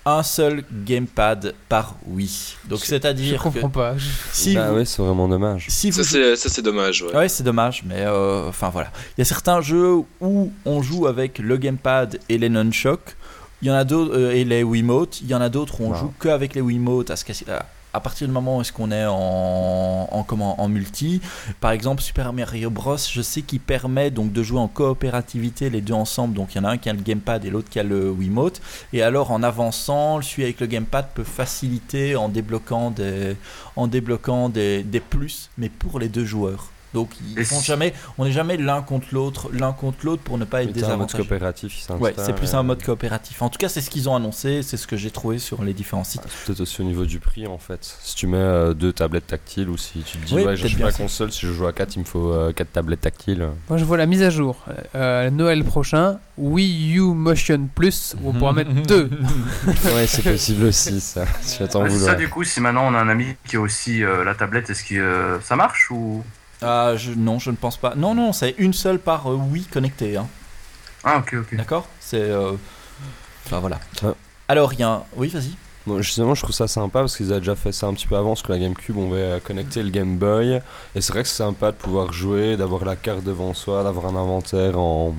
un 0.05 0.21
seul 0.23 0.63
gamepad 0.85 1.53
par 1.69 1.95
Wii. 2.07 2.29
Donc 2.69 2.79
Je 2.79 2.85
c'est-à-dire 2.85 3.37
que 3.37 3.43
comprends 3.43 3.69
pas. 3.69 3.97
Je- 3.97 4.05
si 4.31 4.53
bah 4.53 4.69
vous, 4.71 4.75
ouais, 4.77 4.85
c'est 4.85 5.01
vraiment 5.01 5.27
dommage. 5.29 5.67
si 5.69 5.91
vous 5.91 6.03
Ça, 6.03 6.09
c'est 6.09 6.35
ça, 6.35 6.49
c'est 6.49 6.61
dommage, 6.61 7.01
ouais. 7.03 7.15
Ouais, 7.15 7.29
c'est 7.29 7.43
dommage, 7.43 7.83
mais 7.85 8.01
euh, 8.01 8.49
enfin 8.49 8.69
voilà. 8.69 8.91
Il 9.17 9.21
y 9.21 9.23
a 9.23 9.25
certains 9.25 9.61
jeux 9.61 9.99
où 10.19 10.51
on 10.65 10.81
joue 10.81 11.07
avec 11.07 11.39
le 11.39 11.55
gamepad 11.57 12.19
et 12.27 12.37
les 12.37 12.49
nunchuck. 12.49 13.15
Il 13.61 13.69
y 13.69 13.71
en 13.71 13.75
a 13.75 13.85
d'autres 13.85 14.13
euh, 14.17 14.31
et 14.33 14.43
les 14.43 14.61
Wiimote. 14.63 15.21
Il 15.21 15.27
y 15.29 15.35
en 15.35 15.39
a 15.41 15.47
d'autres 15.47 15.79
où 15.79 15.85
on 15.85 15.91
Wow. 15.91 15.95
joue 15.97 16.13
que 16.19 16.27
avec 16.27 16.53
les 16.53 16.59
Wiimote. 16.61 17.09
À, 17.09 17.15
ce 17.15 17.23
cas- 17.23 17.65
à- 17.93 17.99
partir 17.99 18.27
du 18.27 18.33
moment 18.33 18.57
où 18.57 18.61
est-ce 18.61 18.73
qu'on 18.73 18.91
est 18.91 19.05
en, 19.05 20.07
en 20.11 20.67
multi, 20.67 21.21
par 21.59 21.71
exemple 21.71 22.01
Super 22.01 22.33
Mario 22.33 22.69
Bros, 22.69 22.97
je 22.97 23.21
sais 23.21 23.41
qu'il 23.41 23.59
permet 23.59 24.11
donc 24.11 24.33
de 24.33 24.43
jouer 24.43 24.59
en 24.59 24.67
coopérativité 24.67 25.69
les 25.69 25.81
deux 25.81 25.93
ensemble. 25.93 26.33
Donc 26.33 26.55
il 26.55 26.57
y 26.57 26.61
en 26.61 26.65
a 26.65 26.69
un 26.71 26.77
qui 26.77 26.89
a 26.89 26.93
le 26.93 27.01
gamepad 27.01 27.45
et 27.45 27.49
l'autre 27.49 27.69
qui 27.69 27.79
a 27.79 27.83
le 27.83 28.09
Wiimote. 28.11 28.61
Et 28.91 29.01
alors 29.01 29.31
en 29.31 29.43
avançant, 29.43 30.21
celui 30.21 30.43
avec 30.43 30.59
le 30.59 30.67
gamepad 30.67 31.07
peut 31.13 31.23
faciliter 31.23 32.15
en 32.15 32.29
débloquant 32.29 32.91
des 32.91 33.35
plus, 35.09 35.49
mais 35.57 35.69
pour 35.69 35.99
les 35.99 36.09
deux 36.09 36.25
joueurs. 36.25 36.72
Donc 36.93 37.09
ils 37.35 37.43
font 37.45 37.59
si- 37.59 37.65
jamais, 37.65 37.93
on 38.17 38.25
n'est 38.25 38.31
jamais 38.31 38.57
l'un 38.57 38.81
contre 38.81 39.07
l'autre, 39.11 39.49
l'un 39.51 39.71
contre 39.73 39.97
l'autre 40.05 40.21
pour 40.23 40.37
ne 40.37 40.45
pas 40.45 40.63
être 40.63 40.75
Mais 40.75 40.81
t'as 40.81 40.87
un 40.93 40.97
mode 40.97 41.07
désavantagé. 41.07 41.23
coopératif. 41.23 41.89
Ouais, 41.99 42.13
c'est 42.17 42.35
plus 42.35 42.53
un 42.53 42.59
euh, 42.59 42.63
mode 42.63 42.83
coopératif. 42.83 43.41
En 43.41 43.49
tout 43.49 43.57
cas, 43.57 43.69
c'est 43.69 43.81
ce 43.81 43.89
qu'ils 43.89 44.09
ont 44.09 44.15
annoncé, 44.15 44.61
c'est 44.63 44.77
ce 44.77 44.85
que 44.87 44.95
j'ai 44.95 45.11
trouvé 45.11 45.39
sur 45.39 45.63
les 45.63 45.73
différents 45.73 46.03
sites. 46.03 46.21
ah, 46.25 46.29
c'est 46.29 46.45
Peut-être 46.47 46.61
aussi 46.61 46.81
au 46.81 46.85
niveau 46.85 47.05
du 47.05 47.19
prix 47.19 47.47
en 47.47 47.57
fait. 47.57 47.97
Si 48.01 48.15
tu 48.15 48.27
mets 48.27 48.37
euh, 48.37 48.73
deux 48.73 48.93
tablettes 48.93 49.27
tactiles 49.27 49.69
ou 49.69 49.77
si 49.77 49.99
tu 50.03 50.17
te 50.17 50.25
dis 50.25 50.33
Oui, 50.35 50.43
ouais, 50.43 50.55
bien 50.55 50.85
la 50.85 50.91
ça. 50.91 50.97
console, 50.97 51.31
si 51.31 51.45
je 51.47 51.51
joue 51.51 51.65
à 51.65 51.73
4, 51.73 51.95
il 51.95 51.99
me 51.99 52.05
faut 52.05 52.31
euh, 52.31 52.51
4 52.53 52.71
tablettes 52.71 53.01
tactiles. 53.01 53.47
Moi, 53.69 53.77
je 53.77 53.85
vois 53.85 53.97
la 53.97 54.05
mise 54.05 54.21
à 54.23 54.29
jour. 54.29 54.63
Euh, 54.95 55.29
Noël 55.29 55.63
prochain, 55.63 56.19
Wii 56.37 56.97
U 56.97 57.01
Motion 57.01 57.67
Plus, 57.73 58.15
où 58.21 58.29
on 58.29 58.33
pourra 58.33 58.53
mettre 58.53 58.71
deux. 58.71 59.09
ouais, 59.95 60.07
c'est 60.07 60.23
possible 60.23 60.65
aussi 60.65 60.99
ça. 61.01 61.25
C'est 61.41 61.71
vouloir. 61.71 61.89
ça 61.91 62.15
du 62.15 62.29
coup, 62.29 62.43
si 62.43 62.61
maintenant 62.61 62.87
on 62.87 62.93
a 62.95 62.99
un 62.99 63.09
ami 63.09 63.25
qui 63.47 63.55
a 63.55 63.61
aussi 63.61 64.03
euh, 64.03 64.23
la 64.23 64.35
tablette, 64.35 64.69
est-ce 64.69 64.83
que 64.83 64.95
euh, 64.95 65.39
ça 65.41 65.55
marche 65.55 65.89
ou 65.91 66.23
Ah, 66.63 66.93
je, 66.95 67.11
non, 67.11 67.39
je 67.39 67.51
ne 67.51 67.55
pense 67.55 67.77
pas. 67.77 67.93
Non, 67.95 68.15
non, 68.15 68.33
c'est 68.33 68.55
une 68.57 68.73
seule 68.73 68.99
par 68.99 69.27
euh, 69.31 69.35
Wii 69.35 69.65
connectée. 69.65 70.17
Hein. 70.17 70.27
Ah 71.03 71.17
ok 71.19 71.35
ok. 71.41 71.55
D'accord? 71.55 71.87
C'est. 71.99 72.21
euh, 72.21 72.53
Enfin 73.45 73.59
voilà. 73.59 73.79
Ouais. 74.01 74.13
Alors, 74.47 74.73
il 74.73 74.79
y 74.79 74.83
a 74.83 74.89
un. 74.89 75.03
Oui, 75.15 75.27
vas-y. 75.29 75.55
Bon, 75.85 76.01
justement, 76.01 76.33
je 76.33 76.41
trouve 76.43 76.55
ça 76.55 76.67
sympa 76.69 76.99
parce 76.99 77.17
qu'ils 77.17 77.31
avaient 77.31 77.41
déjà 77.41 77.55
fait 77.57 77.73
ça 77.73 77.87
un 77.87 77.93
petit 77.93 78.07
peu 78.07 78.15
avant, 78.15 78.29
parce 78.29 78.41
que 78.41 78.53
la 78.53 78.59
GameCube, 78.59 78.97
on 78.97 79.09
va 79.09 79.41
connecter 79.41 79.83
le 79.83 79.89
Game 79.89 80.17
Boy. 80.17 80.61
Et 80.95 81.01
c'est 81.01 81.11
vrai 81.11 81.23
que 81.23 81.27
c'est 81.29 81.43
sympa 81.43 81.71
de 81.71 81.75
pouvoir 81.77 82.13
jouer, 82.13 82.55
d'avoir 82.55 82.85
la 82.85 82.95
carte 82.95 83.23
devant 83.23 83.53
soi, 83.53 83.83
d'avoir 83.83 84.05
un 84.05 84.15
inventaire 84.15 84.79
en 84.79 85.13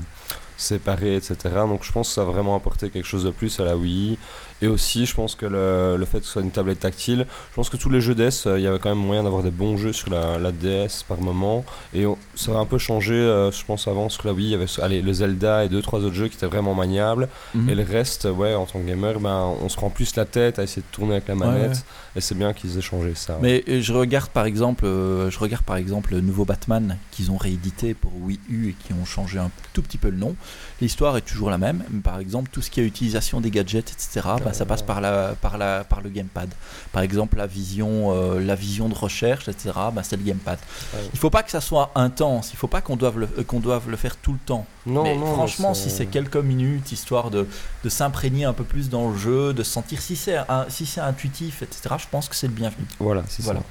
séparé, 0.56 1.16
etc. 1.16 1.36
Donc 1.66 1.82
je 1.84 1.92
pense 1.92 2.08
que 2.08 2.14
ça 2.14 2.22
a 2.22 2.24
vraiment 2.24 2.54
apporté 2.56 2.88
quelque 2.88 3.06
chose 3.06 3.24
de 3.24 3.30
plus 3.30 3.58
à 3.60 3.64
la 3.64 3.76
Wii. 3.76 4.16
Et 4.64 4.68
aussi, 4.68 5.04
je 5.04 5.14
pense 5.14 5.34
que 5.34 5.44
le, 5.44 5.96
le 5.98 6.04
fait 6.06 6.20
que 6.20 6.24
ce 6.26 6.32
soit 6.32 6.42
une 6.42 6.50
tablette 6.50 6.80
tactile, 6.80 7.26
je 7.50 7.54
pense 7.54 7.68
que 7.68 7.76
tous 7.76 7.90
les 7.90 8.00
jeux 8.00 8.14
DS, 8.14 8.46
euh, 8.46 8.58
il 8.58 8.62
y 8.62 8.66
avait 8.66 8.78
quand 8.78 8.88
même 8.88 8.98
moyen 9.04 9.22
d'avoir 9.22 9.42
des 9.42 9.50
bons 9.50 9.76
jeux 9.76 9.92
sur 9.92 10.08
la, 10.10 10.38
la 10.38 10.52
DS 10.52 11.02
par 11.06 11.20
moment. 11.20 11.64
Et 11.92 12.06
on- 12.06 12.16
ça 12.34 12.52
a 12.52 12.56
un 12.56 12.64
peu 12.64 12.78
changé, 12.78 13.12
euh, 13.14 13.50
je 13.50 13.62
pense, 13.64 13.86
avant 13.88 14.08
sur 14.08 14.26
la 14.26 14.32
Wii, 14.32 14.46
il 14.46 14.50
y 14.52 14.54
avait 14.54 14.66
allez, 14.80 15.02
le 15.02 15.12
Zelda 15.12 15.64
et 15.64 15.68
deux, 15.68 15.82
trois 15.82 16.00
autres 16.00 16.14
jeux 16.14 16.28
qui 16.28 16.36
étaient 16.36 16.46
vraiment 16.46 16.74
maniables. 16.74 17.28
Mhm. 17.54 17.68
Et 17.68 17.74
le 17.74 17.82
reste, 17.82 18.24
ouais, 18.24 18.54
en 18.54 18.64
tant 18.64 18.80
que 18.80 18.86
gamer, 18.86 19.20
ben, 19.20 19.52
on 19.62 19.68
se 19.68 19.78
rend 19.78 19.90
plus 19.90 20.16
la 20.16 20.24
tête 20.24 20.58
à 20.58 20.62
essayer 20.62 20.82
de 20.82 20.94
tourner 20.96 21.12
avec 21.12 21.28
la 21.28 21.34
manette. 21.34 21.70
ouais. 21.72 21.76
Et 22.16 22.20
c'est 22.20 22.36
bien 22.36 22.52
qu'ils 22.52 22.78
aient 22.78 22.80
changé 22.80 23.12
ça. 23.16 23.38
Mais 23.42 23.64
euh, 23.68 23.80
je 23.82 23.92
regarde 23.92 24.30
par 24.30 24.46
exemple, 24.46 24.86
euh, 24.86 25.30
je 25.30 25.38
regarde 25.40 25.64
par 25.64 25.76
exemple 25.76 26.12
le 26.12 26.20
nouveau 26.20 26.44
Batman 26.44 26.96
qu'ils 27.10 27.30
ont 27.32 27.36
réédité 27.36 27.92
pour 27.92 28.12
Wii 28.22 28.38
U 28.48 28.68
et 28.70 28.72
qui 28.74 28.92
ont 28.92 29.04
changé 29.04 29.38
un 29.40 29.50
tout 29.72 29.82
petit 29.82 29.98
peu 29.98 30.08
le 30.10 30.16
nom. 30.16 30.36
L'histoire 30.80 31.16
est 31.16 31.22
toujours 31.22 31.50
la 31.50 31.58
même. 31.58 31.82
mais 31.90 32.00
Par 32.00 32.18
exemple, 32.20 32.50
tout 32.52 32.62
ce 32.62 32.70
qui 32.70 32.80
est 32.80 32.84
utilisation 32.84 33.40
des 33.40 33.50
gadgets, 33.50 33.90
etc. 33.90 34.20
bah, 34.44 34.52
ça 34.54 34.64
passe 34.64 34.82
par 34.82 35.00
la, 35.00 35.34
par 35.40 35.58
la, 35.58 35.84
par 35.84 36.00
le 36.00 36.08
gamepad. 36.10 36.48
Par 36.92 37.02
exemple, 37.02 37.36
la 37.36 37.46
vision, 37.46 38.12
euh, 38.12 38.40
la 38.40 38.54
vision 38.54 38.88
de 38.88 38.94
recherche, 38.94 39.48
etc. 39.48 39.72
bah, 39.92 40.02
c'est 40.02 40.16
le 40.16 40.22
gamepad. 40.22 40.58
Ouais. 40.94 41.00
Il 41.12 41.18
faut 41.18 41.30
pas 41.30 41.42
que 41.42 41.50
ça 41.50 41.60
soit 41.60 41.90
intense. 41.94 42.52
Il 42.52 42.56
faut 42.56 42.68
pas 42.68 42.80
qu'on 42.80 42.96
doive 42.96 43.18
le, 43.18 43.28
euh, 43.38 43.44
qu'on 43.44 43.60
doive 43.60 43.90
le 43.90 43.96
faire 43.96 44.16
tout 44.16 44.32
le 44.32 44.38
temps. 44.38 44.66
non, 44.86 45.02
mais 45.02 45.16
non, 45.16 45.26
franchement, 45.34 45.74
si 45.74 45.90
c'est 45.90 46.06
quelques 46.06 46.36
minutes, 46.36 46.92
histoire 46.92 47.30
de, 47.30 47.46
de 47.82 47.88
s'imprégner 47.88 48.44
un 48.44 48.52
peu 48.52 48.64
plus 48.64 48.88
dans 48.88 49.10
le 49.10 49.16
jeu, 49.16 49.52
de 49.52 49.62
sentir 49.62 50.00
si 50.00 50.16
c'est 50.16 50.36
un- 50.36 50.66
si 50.68 50.86
c'est 50.86 51.00
intuitif, 51.00 51.62
etc. 51.62 51.94
Je 51.98 52.06
pense 52.10 52.28
que 52.28 52.36
c'est 52.36 52.46
le 52.46 52.52
bienvenu. 52.54 52.86
Voilà, 53.00 53.22
c'est 53.28 53.42
Voilà. 53.42 53.60
ça. 53.60 53.66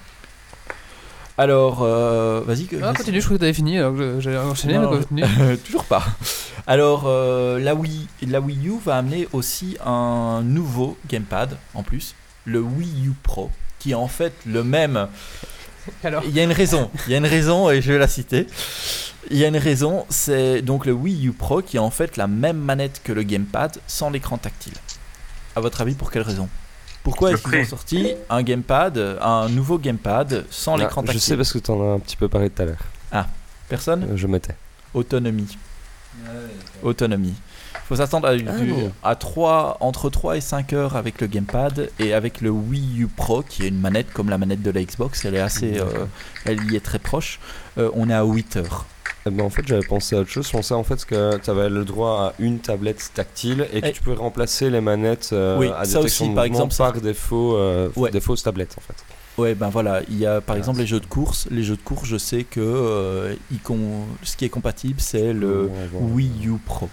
Alors, 1.37 1.79
euh, 1.81 2.41
vas-y. 2.45 2.67
Ah, 2.73 2.77
vas-y. 2.77 2.95
continue, 2.95 3.19
je 3.19 3.25
crois 3.25 3.37
que 3.37 3.41
t'avais 3.41 3.53
fini, 3.53 3.77
alors 3.77 3.95
j'allais 4.19 4.37
enchaîner, 4.37 4.77
mais 4.77 4.85
continue. 4.85 5.23
Toujours 5.65 5.85
pas. 5.85 6.03
Alors, 6.67 7.03
euh, 7.07 7.59
la, 7.59 7.73
Wii, 7.73 8.07
la 8.27 8.39
Wii 8.39 8.67
U 8.67 8.73
va 8.83 8.97
amener 8.97 9.27
aussi 9.33 9.77
un 9.83 10.41
nouveau 10.43 10.97
gamepad 11.09 11.57
en 11.73 11.83
plus, 11.83 12.15
le 12.45 12.59
Wii 12.59 13.07
U 13.07 13.13
Pro, 13.23 13.49
qui 13.79 13.91
est 13.91 13.95
en 13.95 14.07
fait 14.07 14.33
le 14.45 14.63
même. 14.63 15.07
Alors, 16.03 16.23
Il 16.25 16.35
y 16.35 16.39
a 16.39 16.43
une 16.43 16.51
raison, 16.51 16.89
il 17.07 17.11
y 17.11 17.15
a 17.15 17.17
une 17.17 17.25
raison 17.25 17.69
et 17.69 17.81
je 17.81 17.91
vais 17.91 17.99
la 17.99 18.07
citer. 18.07 18.47
Il 19.31 19.37
y 19.37 19.43
a 19.43 19.47
une 19.47 19.57
raison, 19.57 20.05
c'est 20.09 20.61
donc 20.61 20.85
le 20.85 20.93
Wii 20.93 21.27
U 21.27 21.31
Pro 21.31 21.61
qui 21.61 21.77
est 21.77 21.81
en 21.81 21.89
fait 21.89 22.15
la 22.15 22.27
même 22.27 22.57
manette 22.57 23.01
que 23.03 23.11
le 23.11 23.23
gamepad 23.23 23.77
sans 23.87 24.09
l'écran 24.09 24.37
tactile. 24.37 24.73
À 25.55 25.61
votre 25.61 25.81
avis, 25.81 25.95
pour 25.95 26.11
quelle 26.11 26.21
raison? 26.21 26.47
Pourquoi 27.03 27.31
est-ce 27.33 27.43
qu'ils 27.43 27.59
ont 27.59 27.65
sorti 27.65 28.13
un 28.29 28.41
gamepad, 28.43 29.17
un 29.21 29.49
nouveau 29.49 29.77
gamepad 29.77 30.45
sans 30.49 30.75
Ah, 30.75 30.83
l'écran 30.83 31.01
je 31.01 31.07
tactile 31.07 31.21
sais 31.21 31.35
parce 31.37 31.51
que 31.51 31.59
tu 31.59 31.69
en 31.71 31.81
as 31.91 31.95
un 31.95 31.99
petit 31.99 32.15
peu 32.15 32.27
parlé 32.29 32.49
tout 32.49 32.61
à 32.61 32.65
l'heure. 32.65 33.25
Personne 33.69 34.03
Euh, 34.11 34.15
Je 34.17 34.27
mettais. 34.27 34.55
Autonomie. 34.93 35.57
Autonomie. 36.83 37.33
Il 37.75 37.87
faut 37.87 37.95
s'attendre 37.95 38.27
à, 38.27 38.35
du- 38.35 38.45
Ah 38.47 38.53
non. 38.59 38.91
à 39.03 39.15
3, 39.15 39.77
entre 39.79 40.09
3 40.09 40.37
et 40.37 40.41
5 40.41 40.73
heures 40.73 40.95
avec 40.95 41.19
le 41.21 41.27
gamepad 41.27 41.89
et 41.99 42.13
avec 42.13 42.39
le 42.41 42.49
Wii 42.49 43.01
U 43.01 43.07
Pro 43.07 43.41
qui 43.41 43.63
est 43.65 43.67
une 43.69 43.79
manette 43.79 44.11
comme 44.13 44.29
la 44.29 44.37
manette 44.37 44.61
de 44.61 44.71
la 44.71 44.83
Xbox, 44.83 45.25
elle 45.25 45.35
est 45.35 45.39
assez, 45.39 45.79
euh, 45.79 46.05
elle 46.45 46.71
y 46.71 46.75
est 46.75 46.83
très 46.85 46.99
proche. 46.99 47.39
Euh, 47.77 47.89
on 47.95 48.09
est 48.09 48.13
à 48.13 48.23
8 48.23 48.57
heures. 48.57 48.85
Eh 49.25 49.29
ben, 49.29 49.45
en 49.45 49.49
fait, 49.49 49.65
j'avais 49.65 49.85
pensé 49.87 50.15
à 50.15 50.19
autre 50.19 50.29
chose. 50.29 50.47
Je 50.47 50.51
pensais 50.51 50.73
en 50.73 50.83
fait 50.83 51.05
que 51.05 51.37
tu 51.37 51.49
avais 51.49 51.69
le 51.69 51.85
droit 51.85 52.19
à 52.21 52.33
une 52.39 52.59
tablette 52.59 53.11
tactile 53.13 53.67
et 53.71 53.81
que 53.81 53.87
Eh. 53.87 53.91
tu 53.93 54.01
pouvais 54.01 54.17
remplacer 54.17 54.69
les 54.69 54.81
manettes 54.81 55.29
euh, 55.31 55.57
Oui, 55.57 55.67
à 55.67 55.85
ça 55.85 55.99
détection 55.99 56.25
aussi, 56.25 56.29
de 56.31 56.35
par 56.35 56.43
exemple, 56.43 56.75
par 56.75 56.91
défaut, 56.99 57.55
euh, 57.55 57.89
Ouais. 57.95 58.11
des 58.11 58.19
fausses 58.19 58.43
tablettes 58.43 58.75
en 58.77 58.81
fait. 58.81 58.95
Ouais, 59.41 59.55
ben 59.55 59.69
voilà, 59.69 60.01
il 60.09 60.17
y 60.19 60.25
a 60.25 60.41
par 60.41 60.55
Ah, 60.55 60.59
exemple 60.59 60.79
les 60.79 60.85
jeux 60.85 60.99
de 60.99 61.05
course. 61.05 61.47
Les 61.49 61.63
jeux 61.63 61.77
de 61.77 61.81
course, 61.81 62.05
je 62.07 62.17
sais 62.17 62.43
que 62.43 62.59
euh, 62.59 63.33
ils 63.49 63.59
con- 63.59 64.05
ce 64.23 64.35
qui 64.35 64.45
est 64.45 64.49
compatible, 64.49 64.99
c'est 64.99 65.31
le. 65.33 65.69
Wii 65.93 66.47
U 66.47 66.57
Pro 66.63 66.89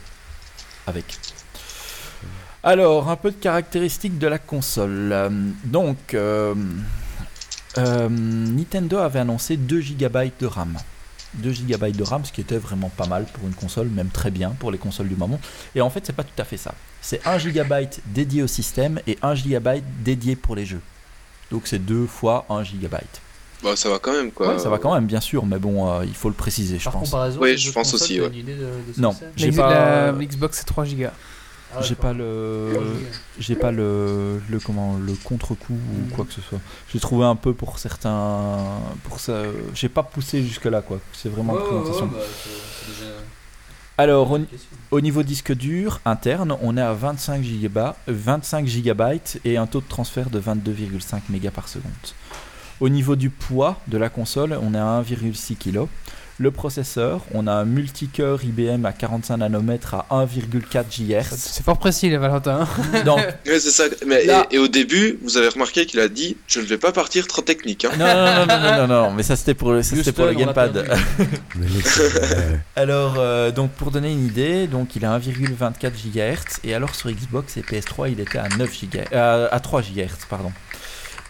avec. 0.87 1.05
Alors, 2.63 3.09
un 3.11 3.17
peu 3.17 3.31
de 3.31 3.37
caractéristiques 3.37 4.19
de 4.19 4.27
la 4.29 4.39
console. 4.39 5.15
Donc, 5.65 6.15
Nintendo 7.77 8.99
avait 8.99 9.19
annoncé 9.19 9.57
2 9.57 9.81
GB 9.81 10.33
de 10.41 10.47
RAM. 10.47 10.77
2 11.35 11.53
GB 11.53 11.93
de 11.93 12.03
RAM, 12.03 12.25
ce 12.25 12.33
qui 12.33 12.41
était 12.41 12.59
vraiment 12.59 12.89
pas 12.89 13.07
mal 13.07 13.25
pour 13.33 13.47
une 13.47 13.55
console, 13.55 13.89
même 13.89 14.09
très 14.09 14.31
bien 14.31 14.51
pour 14.59 14.71
les 14.73 14.79
consoles 14.79 15.09
du 15.09 15.17
moment. 15.17 15.41
Et 15.75 15.81
en 15.81 15.91
fait, 15.91 16.05
c'est 16.07 16.13
pas 16.15 16.25
tout 16.25 16.41
à 16.41 16.45
fait 16.45 16.57
ça. 16.57 16.75
C'est 17.01 17.27
1 17.27 17.39
GB 17.39 17.89
dédié 18.07 18.43
au 18.43 18.47
système 18.47 19.01
et 19.07 19.17
1 19.23 19.35
GB 19.35 19.83
dédié 20.05 20.37
pour 20.37 20.57
les 20.57 20.67
jeux. 20.67 20.81
Donc 21.51 21.63
c'est 21.67 21.79
2 21.79 22.07
fois 22.07 22.47
1 22.51 22.65
GB. 22.65 22.89
Bah, 23.63 23.77
ça 23.77 23.91
va 23.91 23.99
quand 23.99 24.13
même, 24.13 24.33
quoi. 24.33 24.55
Ouais, 24.55 24.59
ça 24.59 24.71
va 24.71 24.79
quand 24.79 24.95
même, 24.95 25.07
bien 25.07 25.21
sûr, 25.21 25.45
mais 25.45 25.59
bon, 25.59 25.87
euh, 25.91 26.05
il 26.07 26.15
faut 26.15 26.29
le 26.31 26.35
préciser, 26.35 26.79
je 26.79 26.85
Par 26.85 26.95
pense. 26.95 27.11
comparaison, 27.11 27.39
Oui, 27.43 27.59
je 27.59 27.71
pense 27.71 27.93
aussi, 27.93 28.19
ouais. 28.21 28.29
une 28.29 28.35
idée 28.35 28.55
de, 28.55 28.61
de 28.65 28.93
ce 28.97 29.01
Non. 29.01 29.15
J'ai 29.37 29.51
la, 29.51 29.57
pas- 29.57 30.13
la 30.13 30.25
Xbox 30.25 30.59
c'est 30.59 30.65
3 30.65 30.87
Go. 30.87 31.07
Ah 31.77 31.83
J'ai 31.83 31.95
pas 31.95 32.13
le, 32.13 32.73
j'ai 33.39 33.55
pas 33.55 33.71
le, 33.71 34.41
le 34.49 34.59
comment, 34.59 34.97
le 34.97 35.13
contre-coup 35.15 35.75
ou 35.75 36.15
quoi 36.15 36.25
que 36.25 36.33
ce 36.33 36.41
soit. 36.41 36.59
J'ai 36.93 36.99
trouvé 37.01 37.25
un 37.25 37.37
peu 37.37 37.55
pour 37.55 37.79
certains, 37.79 38.57
pour 39.05 39.21
ça, 39.21 39.43
j'ai 39.75 39.89
pas 39.89 40.03
poussé 40.03 40.43
jusque 40.43 40.65
là 40.65 40.83
quoi. 40.83 40.99
C'est 41.13 41.29
vraiment 41.29 41.55
une 41.55 41.65
présentation. 41.65 42.07
bah, 42.07 42.19
c'est- 42.21 42.51
c'est 42.51 43.01
déjà 43.05 43.13
Alors 43.99 44.37
au, 44.91 45.01
niveau 45.01 45.23
disque 45.23 45.53
dur 45.55 46.01
interne, 46.05 46.57
on 46.63 46.77
est 46.77 46.83
à 46.83 46.93
25 46.93 47.43
GB, 47.45 47.81
25 48.09 48.67
GB 48.67 49.21
et 49.45 49.57
un 49.57 49.67
taux 49.67 49.81
de 49.81 49.89
transfert 49.89 50.29
de 50.31 50.41
22,5 50.41 51.21
mégas 51.31 51.51
par 51.53 51.69
seconde. 51.69 51.93
Au 52.81 52.89
niveau 52.89 53.15
du 53.15 53.31
poids 53.31 53.77
de 53.89 53.99
la 53.99 54.09
console, 54.09 54.59
on 54.61 54.75
est 54.75 54.79
à 54.79 55.03
1,6 55.03 55.55
kg. 55.57 55.87
Le 56.43 56.51
processeur, 56.51 57.21
on 57.35 57.47
a 57.47 57.53
un 57.53 57.67
multicœur 57.67 58.43
IBM 58.43 58.87
à 58.87 58.93
45 58.95 59.37
nanomètres 59.37 59.93
à 59.93 60.07
1,4 60.11 60.85
GHz. 60.89 61.35
C'est 61.37 61.63
fort 61.63 61.77
précis, 61.79 62.09
les 62.09 62.17
Valentin. 62.17 62.67
Donc, 63.05 63.19
Ouais, 63.19 63.61
c'est 63.61 63.71
ça. 63.71 63.85
Mais, 64.07 64.25
Là- 64.25 64.47
et, 64.51 64.55
et 64.55 64.59
au 64.59 64.67
début, 64.67 65.19
vous 65.23 65.37
avez 65.37 65.49
remarqué 65.49 65.85
qu'il 65.85 66.01
a 66.01 66.09
dit 66.09 66.39
Je 66.47 66.61
ne 66.61 66.65
vais 66.65 66.79
pas 66.79 66.93
partir 66.93 67.27
trop 67.27 67.43
technique. 67.43 67.85
Hein. 67.85 67.91
non, 67.99 68.07
non, 68.07 68.15
non, 68.15 68.47
non, 68.47 68.59
non, 68.63 68.87
non, 68.87 68.87
non, 68.87 69.11
mais 69.13 69.23
ça 69.23 69.37
c'était 69.37 69.53
pour 69.53 69.73
le, 69.73 69.83
ça, 69.83 69.95
pour 70.15 70.33
gamepad. 70.33 70.89
Alors, 72.75 73.17
euh, 73.19 73.51
donc 73.51 73.73
pour 73.73 73.91
donner 73.91 74.11
une 74.11 74.25
idée, 74.25 74.67
donc 74.67 74.97
il 74.97 75.05
a 75.05 75.19
1,24 75.19 75.91
GHz 75.93 76.61
et 76.65 76.75
alors 76.75 76.95
sur 76.95 77.11
Xbox 77.11 77.59
et 77.59 77.61
PS3 77.61 78.13
il 78.13 78.21
était 78.21 78.39
à 78.39 78.49
9 78.49 78.71
GHz, 78.71 79.05
euh, 79.13 79.49
à 79.51 79.61
3 79.61 79.83
GHz 79.83 80.25
pardon. 80.31 80.53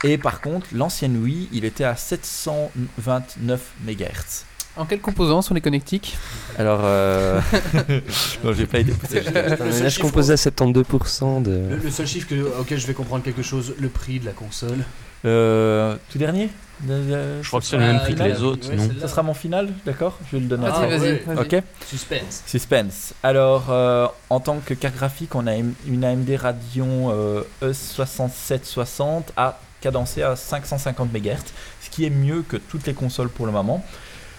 Et 0.04 0.18
par 0.18 0.40
contre, 0.40 0.68
l'ancienne 0.72 1.16
Wii, 1.22 1.48
il 1.52 1.64
était 1.64 1.84
à 1.84 1.96
729 1.96 3.60
MHz. 3.86 4.44
En 4.76 4.84
quelle 4.86 5.00
composant 5.00 5.42
sont 5.42 5.52
les 5.52 5.60
connectiques? 5.60 6.16
Alors, 6.58 6.80
euh... 6.84 7.40
non, 8.44 8.52
j'ai 8.52 8.66
pas 8.66 8.78
été 8.78 8.92
poussé. 8.92 9.20
Là, 9.22 9.88
je 9.88 9.98
composais 10.00 10.32
à 10.32 10.36
72% 10.36 11.42
de. 11.42 11.50
Le, 11.50 11.76
le 11.76 11.90
seul 11.90 12.06
chiffre 12.06 12.28
que- 12.28 12.60
auquel 12.60 12.78
je 12.78 12.86
vais 12.86 12.94
comprendre 12.94 13.24
quelque 13.24 13.42
chose, 13.42 13.74
le 13.78 13.88
prix 13.88 14.20
de 14.20 14.26
la 14.26 14.32
console. 14.32 14.84
Euh, 15.26 15.96
tout 16.10 16.18
dernier? 16.18 16.48
Je 16.88 17.46
crois 17.46 17.60
que 17.60 17.66
c'est 17.66 17.76
le 17.76 17.82
même 17.82 17.98
prix 18.00 18.14
que 18.14 18.22
les 18.22 18.42
autres, 18.42 18.72
non? 18.72 18.88
Ça 19.00 19.08
sera 19.08 19.22
mon 19.22 19.34
final, 19.34 19.68
d'accord? 19.84 20.18
Je 20.30 20.36
vais 20.36 20.40
le 20.42 20.48
donner. 20.48 20.62
Vas-y, 20.66 20.72
après. 20.84 20.96
vas-y, 20.98 21.10
ouais. 21.12 21.22
vas-y. 21.26 21.56
Ok. 21.58 21.62
Suspense. 21.86 22.42
Suspense. 22.46 23.12
Alors, 23.22 23.66
euh, 23.70 24.06
en 24.30 24.40
tant 24.40 24.60
que 24.64 24.72
carte 24.72 24.94
graphique, 24.96 25.34
on 25.34 25.46
a 25.46 25.56
une 25.56 26.04
AMD 26.04 26.30
Radeon 26.38 27.10
euh, 27.12 27.42
E6760 27.62 29.24
à 29.36 29.58
cadencé 29.80 30.22
à 30.22 30.36
550 30.36 31.12
MHz, 31.12 31.36
ce 31.82 31.90
qui 31.90 32.04
est 32.04 32.10
mieux 32.10 32.42
que 32.42 32.56
toutes 32.56 32.86
les 32.86 32.94
consoles 32.94 33.28
pour 33.30 33.46
le 33.46 33.52
moment. 33.52 33.84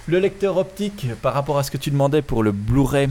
Le 0.07 0.17
lecteur 0.17 0.57
optique, 0.57 1.05
par 1.21 1.35
rapport 1.35 1.59
à 1.59 1.63
ce 1.63 1.69
que 1.69 1.77
tu 1.77 1.91
demandais 1.91 2.23
pour 2.23 2.41
le 2.41 2.51
Blu-ray, 2.51 3.07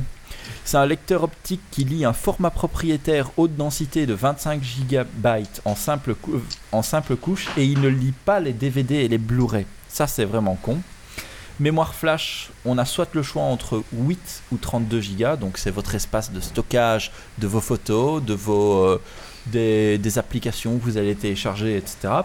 c'est 0.64 0.76
un 0.76 0.86
lecteur 0.86 1.22
optique 1.22 1.60
qui 1.70 1.84
lit 1.84 2.04
un 2.04 2.12
format 2.12 2.50
propriétaire 2.50 3.30
haute 3.36 3.54
densité 3.54 4.06
de 4.06 4.14
25 4.14 4.60
GB 4.62 5.44
en 5.64 5.76
simple, 5.76 6.16
en 6.72 6.82
simple 6.82 7.14
couche 7.14 7.48
et 7.56 7.64
il 7.64 7.80
ne 7.80 7.88
lit 7.88 8.14
pas 8.24 8.40
les 8.40 8.52
DVD 8.52 8.96
et 8.96 9.08
les 9.08 9.18
Blu-ray. 9.18 9.66
Ça, 9.88 10.08
c'est 10.08 10.24
vraiment 10.24 10.56
con. 10.56 10.78
Mémoire 11.60 11.94
flash, 11.94 12.50
on 12.64 12.76
a 12.76 12.84
soit 12.84 13.14
le 13.14 13.22
choix 13.22 13.42
entre 13.42 13.84
8 13.92 14.42
ou 14.50 14.56
32 14.56 15.00
Go, 15.16 15.36
donc 15.36 15.58
c'est 15.58 15.70
votre 15.70 15.94
espace 15.94 16.32
de 16.32 16.40
stockage 16.40 17.12
de 17.38 17.46
vos 17.46 17.60
photos, 17.60 18.20
de 18.22 18.34
vos, 18.34 18.84
euh, 18.84 19.00
des 19.46 20.18
applications 20.18 20.76
que 20.76 20.82
vous 20.82 20.96
allez 20.96 21.14
télécharger, 21.14 21.76
etc. 21.76 22.22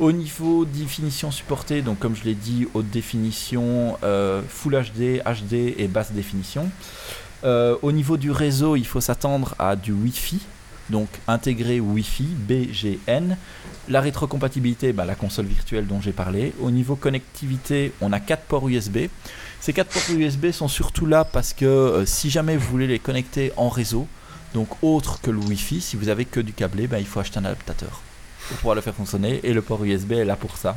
Au 0.00 0.10
niveau 0.10 0.64
définition 0.64 1.30
supportée, 1.30 1.80
donc 1.80 2.00
comme 2.00 2.16
je 2.16 2.24
l'ai 2.24 2.34
dit, 2.34 2.66
haute 2.74 2.90
définition, 2.90 3.96
euh, 4.02 4.42
Full 4.48 4.74
HD, 4.74 5.22
HD 5.22 5.74
et 5.78 5.86
basse 5.86 6.10
définition. 6.10 6.68
Euh, 7.44 7.76
au 7.80 7.92
niveau 7.92 8.16
du 8.16 8.32
réseau, 8.32 8.74
il 8.74 8.86
faut 8.86 9.00
s'attendre 9.00 9.54
à 9.56 9.76
du 9.76 9.92
Wi-Fi, 9.92 10.40
donc 10.90 11.08
intégré 11.28 11.78
Wi-Fi, 11.78 12.24
BGN. 12.24 13.36
La 13.88 14.00
rétrocompatibilité, 14.00 14.92
bah, 14.92 15.04
la 15.04 15.14
console 15.14 15.46
virtuelle 15.46 15.86
dont 15.86 16.00
j'ai 16.00 16.12
parlé. 16.12 16.54
Au 16.60 16.72
niveau 16.72 16.96
connectivité, 16.96 17.92
on 18.00 18.12
a 18.12 18.18
4 18.18 18.42
ports 18.46 18.68
USB. 18.68 19.06
Ces 19.60 19.72
4 19.72 19.88
ports 19.90 20.16
USB 20.16 20.50
sont 20.50 20.68
surtout 20.68 21.06
là 21.06 21.24
parce 21.24 21.52
que 21.52 21.66
euh, 21.66 22.04
si 22.04 22.30
jamais 22.30 22.56
vous 22.56 22.68
voulez 22.68 22.88
les 22.88 22.98
connecter 22.98 23.52
en 23.56 23.68
réseau, 23.68 24.08
donc 24.54 24.68
autre 24.82 25.20
que 25.20 25.30
le 25.30 25.38
Wi-Fi, 25.38 25.80
si 25.80 25.96
vous 25.96 26.08
avez 26.08 26.24
que 26.24 26.40
du 26.40 26.52
câblé, 26.52 26.88
bah, 26.88 26.98
il 26.98 27.06
faut 27.06 27.20
acheter 27.20 27.38
un 27.38 27.44
adaptateur 27.44 28.03
pour 28.48 28.56
pouvoir 28.58 28.74
le 28.74 28.80
faire 28.80 28.94
fonctionner. 28.94 29.40
Et 29.42 29.52
le 29.52 29.62
port 29.62 29.84
USB 29.84 30.12
est 30.12 30.24
là 30.24 30.36
pour 30.36 30.56
ça. 30.56 30.76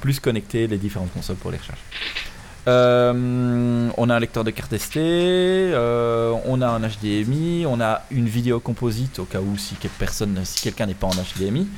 Plus 0.00 0.20
connecter 0.20 0.66
les 0.66 0.78
différentes 0.78 1.12
consoles 1.12 1.36
pour 1.36 1.50
les 1.50 1.58
recharges. 1.58 1.82
Euh, 2.66 3.90
on 3.96 4.08
a 4.08 4.14
un 4.16 4.20
lecteur 4.20 4.42
de 4.42 4.50
carte 4.50 4.72
SD, 4.72 4.98
euh, 4.98 6.34
on 6.46 6.62
a 6.62 6.68
un 6.68 6.80
HDMI, 6.80 7.66
on 7.66 7.80
a 7.80 8.02
une 8.10 8.26
vidéo 8.26 8.58
composite 8.58 9.18
au 9.18 9.24
cas 9.24 9.40
où 9.40 9.58
si 9.58 9.74
personne, 9.98 10.40
si 10.44 10.62
quelqu'un 10.62 10.86
n'est 10.86 10.94
pas 10.94 11.06
en 11.06 11.10
HDMI. 11.10 11.68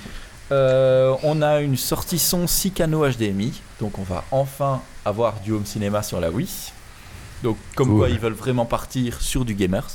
Euh, 0.53 1.13
on 1.25 1.43
a 1.43 1.61
une 1.61 1.77
sortie 1.77 2.21
son 2.21 2.47
6 2.47 2.71
canaux 2.71 3.05
HDMI, 3.05 3.61
donc 3.81 3.99
on 3.99 4.05
va 4.05 4.23
enfin 4.31 4.81
avoir 5.05 5.41
du 5.41 5.51
home 5.51 5.67
cinéma 5.67 6.05
sur 6.05 6.21
la 6.21 6.31
Wii. 6.31 6.49
Donc 7.43 7.57
comme 7.75 7.97
quoi 7.97 8.09
ils 8.09 8.19
veulent 8.19 8.33
vraiment 8.33 8.65
partir 8.65 9.21
sur 9.21 9.45
du 9.45 9.55
gamers. 9.55 9.89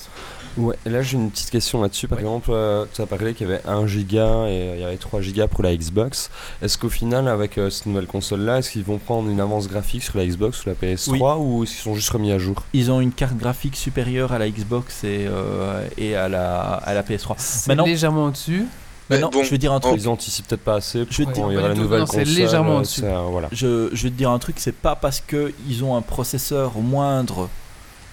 Ouais, 0.58 0.76
là 0.86 1.02
j'ai 1.02 1.18
une 1.18 1.32
petite 1.32 1.50
question 1.50 1.82
là-dessus. 1.82 2.08
Par 2.08 2.18
Ouais. 2.18 2.24
exemple, 2.24 2.50
euh, 2.52 2.86
tu 2.94 3.02
as 3.02 3.06
parlé 3.06 3.34
qu'il 3.34 3.48
y 3.48 3.52
avait 3.52 3.62
1 3.68 3.88
giga 3.88 4.46
et 4.48 4.74
il 4.76 4.82
y 4.82 4.84
avait 4.84 4.98
3 4.98 5.22
gigas 5.22 5.48
pour 5.48 5.64
la 5.64 5.76
Xbox. 5.76 6.30
Est-ce 6.62 6.78
qu'au 6.78 6.90
final, 6.90 7.28
avec 7.28 7.58
euh, 7.58 7.70
cette 7.70 7.86
nouvelle 7.86 8.06
console-là, 8.08 8.60
est-ce 8.60 8.72
qu'ils 8.72 8.84
vont 8.84 8.98
prendre 8.98 9.30
une 9.30 9.40
avance 9.40 9.68
graphique 9.68 10.04
sur 10.04 10.18
la 10.18 10.26
Xbox 10.26 10.66
ou 10.66 10.70
la 10.70 10.76
PS3 10.76 11.38
ou 11.40 11.64
est-ce 11.64 11.72
qu'ils 11.74 11.82
sont 11.84 11.96
juste 11.96 12.10
remis 12.10 12.32
à 12.32 12.38
jour? 12.38 12.64
Ils 12.74 12.92
ont 12.92 13.00
une 13.02 13.12
carte 13.14 13.38
graphique 13.38 13.76
supérieure 13.76 14.32
à 14.34 14.40
la 14.40 14.50
Xbox 14.50 15.04
et, 15.04 15.26
euh, 15.30 15.86
et 15.98 16.16
à, 16.16 16.28
la, 16.28 16.62
à 16.62 16.94
la 16.94 17.04
PS3. 17.04 17.36
C'est 17.38 17.68
Maintenant- 17.68 17.86
légèrement 17.86 18.26
au-dessus. 18.26 18.66
Mais 19.10 19.18
Maintenant, 19.18 19.40
bon, 19.40 19.44
je 19.44 19.50
vais 19.52 19.58
dire 19.58 19.74
un 19.74 19.80
truc. 19.82 19.96
Ils 19.98 20.08
anticipent 20.08 20.48
peut-être 20.48 20.64
pas 20.64 20.76
assez. 20.76 21.06
Je 21.10 21.18
vais 21.18 21.24
pour 21.26 21.34
te 21.34 21.40
quand 21.40 21.50
dire 21.50 21.62
la 21.68 21.74
nouvelle 21.74 22.00
non, 22.02 22.06
c'est 22.06 22.20
console. 22.20 22.34
légèrement 22.36 22.76
euh, 22.76 22.78
au-dessus. 22.78 23.04
voilà. 23.30 23.50
Je, 23.52 23.90
je 23.92 24.04
vais 24.04 24.10
te 24.10 24.16
dire 24.16 24.30
un 24.32 24.40
truc, 24.40 24.56
c'est 24.60 24.72
pas 24.76 24.96
parce 24.96 25.20
qu'ils 25.20 25.84
ont 25.84 25.98
un 25.98 26.02
processeur 26.02 26.78
moindre 26.80 27.50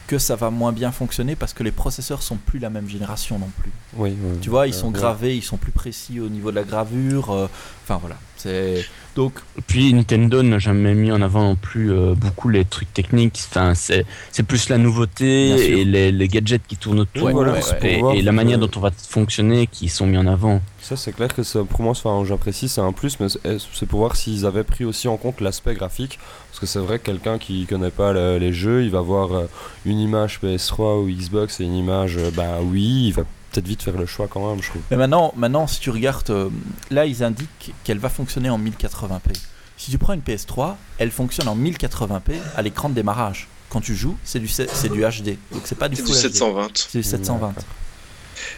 que 0.08 0.18
ça 0.18 0.34
va 0.34 0.50
moins 0.50 0.72
bien 0.72 0.90
fonctionner 0.90 1.36
parce 1.36 1.52
que 1.52 1.62
les 1.62 1.70
processeurs 1.70 2.22
sont 2.22 2.36
plus 2.36 2.58
la 2.58 2.70
même 2.70 2.88
génération 2.88 3.38
non 3.38 3.50
plus. 3.60 3.70
Oui, 3.96 4.16
oui. 4.20 4.38
Tu 4.40 4.50
vois, 4.50 4.66
ils 4.66 4.74
Euh, 4.74 4.76
sont 4.76 4.86
ouais. 4.88 4.92
gravés, 4.94 5.36
ils 5.36 5.42
sont 5.44 5.58
plus 5.58 5.70
précis 5.70 6.18
au 6.18 6.28
niveau 6.28 6.50
de 6.50 6.56
la 6.56 6.64
gravure. 6.64 7.30
euh, 7.30 7.46
Enfin 7.84 7.98
voilà, 8.00 8.16
c'est 8.36 8.84
donc 9.16 9.32
Puis 9.66 9.92
Nintendo 9.94 10.42
n'a 10.42 10.58
jamais 10.58 10.94
mis 10.94 11.10
en 11.12 11.22
avant 11.22 11.42
non 11.42 11.56
plus 11.56 11.90
euh, 11.92 12.14
beaucoup 12.14 12.48
les 12.48 12.64
trucs 12.64 12.92
techniques. 12.92 13.40
Enfin, 13.50 13.74
c'est 13.74 14.04
c'est 14.32 14.42
plus 14.42 14.68
la 14.68 14.78
nouveauté 14.78 15.80
et 15.80 15.84
les, 15.84 16.10
les 16.12 16.28
gadgets 16.28 16.62
qui 16.66 16.76
tournent 16.76 17.00
autour 17.00 17.24
Ouais, 17.24 17.32
voilà, 17.32 17.52
ouais, 17.54 18.18
et, 18.18 18.22
la 18.22 18.32
manière 18.32 18.58
dont 18.58 18.70
on 18.76 18.80
va 18.80 18.90
fonctionner 18.90 19.66
qui 19.66 19.88
sont 19.88 20.06
mis 20.06 20.18
en 20.18 20.26
avant. 20.26 20.60
Ça, 20.88 20.96
c'est 20.96 21.12
clair 21.12 21.28
que 21.34 21.42
ça, 21.42 21.64
pour 21.64 21.82
moi, 21.82 21.90
enfin, 21.90 22.24
j'apprécie, 22.26 22.68
c'est 22.68 22.80
un 22.80 22.92
plus, 22.92 23.20
mais 23.20 23.28
c'est 23.28 23.58
c'est 23.74 23.84
pour 23.86 23.98
voir 24.00 24.16
s'ils 24.16 24.46
avaient 24.46 24.64
pris 24.64 24.84
aussi 24.86 25.06
en 25.08 25.16
compte 25.18 25.40
l'aspect 25.42 25.74
graphique. 25.74 26.18
Parce 26.48 26.60
que 26.60 26.66
c'est 26.66 26.78
vrai 26.78 26.98
que 26.98 27.04
quelqu'un 27.04 27.38
qui 27.38 27.66
connaît 27.66 27.90
pas 27.90 28.12
le- 28.14 28.38
les 28.38 28.52
jeux, 28.54 28.84
il 28.84 28.90
va 28.90 29.00
voir 29.02 29.32
euh, 29.34 29.46
une 29.84 29.98
image 29.98 30.40
PS3 30.42 31.02
ou 31.02 31.08
Xbox 31.10 31.60
et 31.60 31.64
une 31.64 31.74
image, 31.74 32.16
euh, 32.16 32.30
bah 32.30 32.58
oui, 32.62 33.08
il 33.08 33.12
va 33.12 33.24
peut-être 33.52 33.66
vite 33.66 33.82
faire 33.82 33.96
le 33.98 34.06
choix 34.06 34.28
quand 34.28 34.48
même, 34.48 34.62
je 34.62 34.70
trouve. 34.70 34.80
Mais 34.90 34.96
maintenant, 34.96 35.34
maintenant, 35.36 35.66
si 35.66 35.78
tu 35.80 35.90
regardes, 35.90 36.30
euh, 36.30 36.48
là, 36.90 37.04
ils 37.04 37.22
indiquent 37.22 37.74
qu'elle 37.84 37.98
va 37.98 38.08
fonctionner 38.08 38.48
en 38.48 38.58
1080p. 38.58 39.32
Si 39.76 39.90
tu 39.90 39.98
prends 39.98 40.14
une 40.14 40.20
PS3, 40.22 40.76
elle 40.96 41.10
fonctionne 41.10 41.48
en 41.48 41.56
1080p 41.56 42.32
à 42.56 42.62
l'écran 42.62 42.88
de 42.88 42.94
démarrage. 42.94 43.46
Quand 43.68 43.82
tu 43.82 43.94
joues, 43.94 44.16
c'est 44.24 44.38
du, 44.40 44.48
c'est 44.48 44.88
du 44.90 45.02
HD. 45.02 45.36
Donc 45.52 45.62
c'est 45.64 45.76
pas 45.78 45.90
du 45.90 45.96
C'est 45.96 46.02
Full 46.02 46.14
du 46.14 46.28
HD. 46.28 46.32
720. 46.32 46.68
C'est 46.74 46.98
du 46.98 47.04
720. 47.04 47.52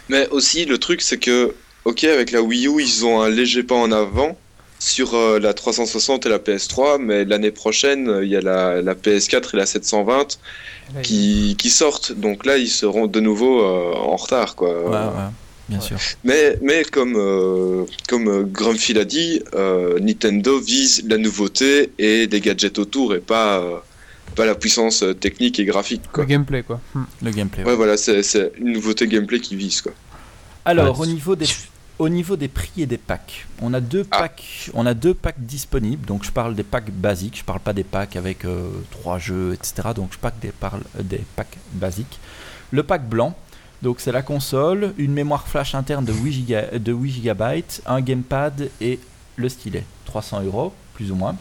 Mais 0.09 0.29
aussi, 0.29 0.65
le 0.65 0.79
truc, 0.79 1.03
c'est 1.03 1.19
que, 1.19 1.55
ok, 1.85 2.05
avec 2.05 2.31
la 2.33 2.43
Wii 2.43 2.67
U, 2.69 2.81
ils 2.83 3.05
ont 3.05 3.21
un 3.23 3.29
léger 3.29 3.63
pas 3.63 3.75
en 3.77 3.93
avant 3.93 4.37
sur 4.79 5.15
euh, 5.15 5.39
la 5.39 5.53
360 5.53 6.25
et 6.25 6.29
la 6.31 6.39
PS3, 6.39 6.99
mais 7.01 7.25
l'année 7.27 7.51
prochaine, 7.51 8.09
euh, 8.09 8.25
il 8.25 8.31
y 8.31 8.37
a 8.37 8.41
la, 8.41 8.81
la 8.81 8.95
PS4 8.95 9.51
et 9.55 9.57
la 9.59 9.67
720 9.67 10.39
qui, 11.03 11.55
qui 11.59 11.69
sortent. 11.71 12.13
Donc 12.13 12.47
là, 12.47 12.57
ils 12.57 12.69
seront 12.71 13.07
de 13.07 13.21
nouveau 13.21 13.61
euh, 13.63 13.93
en 13.95 14.17
retard, 14.17 14.55
quoi. 14.57 14.71
Ouais, 14.83 14.97
ouais, 14.97 15.29
bien 15.69 15.81
sûr. 15.81 15.99
Mais, 16.25 16.57
mais 16.63 16.83
comme, 16.85 17.15
euh, 17.17 17.85
comme 18.09 18.45
Grumpy 18.51 18.95
l'a 18.95 19.05
dit, 19.05 19.43
euh, 19.55 19.99
Nintendo 20.01 20.59
vise 20.59 21.05
la 21.07 21.19
nouveauté 21.19 21.93
et 21.99 22.27
des 22.27 22.41
gadgets 22.41 22.79
autour 22.79 23.15
et 23.15 23.21
pas, 23.21 23.59
euh, 23.59 23.77
pas 24.35 24.47
la 24.47 24.55
puissance 24.55 25.05
technique 25.21 25.61
et 25.61 25.67
graphique. 25.67 26.03
Le 26.17 26.25
gameplay, 26.25 26.63
quoi. 26.63 26.81
Hmm. 26.95 27.05
Le 27.23 27.31
gameplay. 27.33 27.65
Ouais, 27.65 27.77
voilà, 27.77 27.99
c'est 27.99 28.23
c'est 28.23 28.51
une 28.59 28.73
nouveauté 28.73 29.07
gameplay 29.07 29.41
qui 29.41 29.57
vise. 29.57 29.83
Quoi. 29.83 29.93
Alors, 30.65 30.99
Ouais. 30.99 31.07
au 31.07 31.11
niveau 31.11 31.37
des 31.37 31.47
au 32.01 32.09
niveau 32.09 32.37
des 32.37 32.49
prix 32.49 32.83
et 32.83 32.87
des 32.87 32.99
packs, 32.99 33.47
on 33.63 33.73
a 33.75 33.81
deux 33.81 34.07
Ah. 34.11 34.19
packs, 34.21 34.71
on 34.75 34.87
a 34.87 34.95
deux 34.95 35.15
packs 35.15 35.39
disponibles. 35.39 36.07
Donc, 36.07 36.25
je 36.25 36.31
parle 36.33 36.55
des 36.55 36.63
packs 36.65 36.91
basiques. 36.91 37.39
Je 37.39 37.45
parle 37.45 37.61
pas 37.61 37.73
des 37.75 37.85
packs 37.85 38.17
avec 38.17 38.45
euh, 38.45 38.71
trois 38.91 39.19
jeux, 39.19 39.53
etc. 39.55 39.91
Donc, 39.95 40.09
je 40.13 40.19
parle 40.19 40.35
des, 40.41 40.49
parle 40.51 40.81
des 40.99 41.21
packs 41.37 41.59
basiques. 41.73 42.19
Le 42.71 42.83
pack 42.83 43.09
blanc. 43.09 43.35
Donc, 43.83 44.01
c'est 44.01 44.13
la 44.13 44.23
console, 44.23 44.93
une 44.99 45.13
mémoire 45.13 45.47
flash 45.47 45.75
interne 45.75 46.05
de 46.05 46.13
8, 46.13 46.33
giga- 46.33 46.79
de 46.79 46.93
8 46.93 47.23
GB, 47.23 47.65
un 47.87 48.01
gamepad 48.01 48.71
et 48.81 48.99
le 49.37 49.49
stylet. 49.49 49.85
300 50.07 50.43
euros, 50.43 50.73
plus 50.95 51.11
ou 51.13 51.15
moins. 51.15 51.37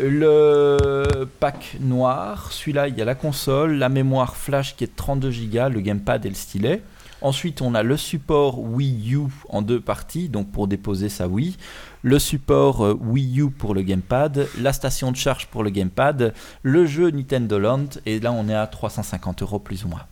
Le 0.00 1.28
pack 1.40 1.76
noir, 1.80 2.52
celui-là, 2.52 2.88
il 2.88 2.96
y 2.96 3.02
a 3.02 3.04
la 3.04 3.14
console, 3.14 3.74
la 3.74 3.88
mémoire 3.88 4.36
flash 4.36 4.76
qui 4.76 4.84
est 4.84 4.88
de 4.88 4.92
32 4.96 5.30
Go, 5.30 5.68
le 5.68 5.80
gamepad 5.80 6.24
et 6.26 6.28
le 6.28 6.34
stylet. 6.34 6.82
Ensuite, 7.24 7.62
on 7.62 7.74
a 7.74 7.82
le 7.82 7.96
support 7.96 8.60
Wii 8.60 9.14
U 9.14 9.20
en 9.48 9.62
deux 9.62 9.80
parties, 9.80 10.28
donc 10.28 10.52
pour 10.52 10.68
déposer 10.68 11.08
sa 11.08 11.26
Wii. 11.26 11.56
Le 12.02 12.18
support 12.18 12.84
euh, 12.84 12.98
Wii 13.00 13.40
U 13.40 13.50
pour 13.50 13.74
le 13.74 13.80
gamepad, 13.80 14.46
la 14.60 14.72
station 14.74 15.10
de 15.10 15.16
charge 15.16 15.46
pour 15.46 15.62
le 15.64 15.70
gamepad, 15.70 16.34
le 16.62 16.84
jeu 16.84 17.10
Nintendo 17.10 17.58
Land, 17.58 17.86
et 18.04 18.20
là 18.20 18.30
on 18.30 18.46
est 18.50 18.54
à 18.54 18.66
350 18.66 19.40
euros 19.40 19.58
plus 19.58 19.84
ou 19.86 19.88
moins. 19.88 20.02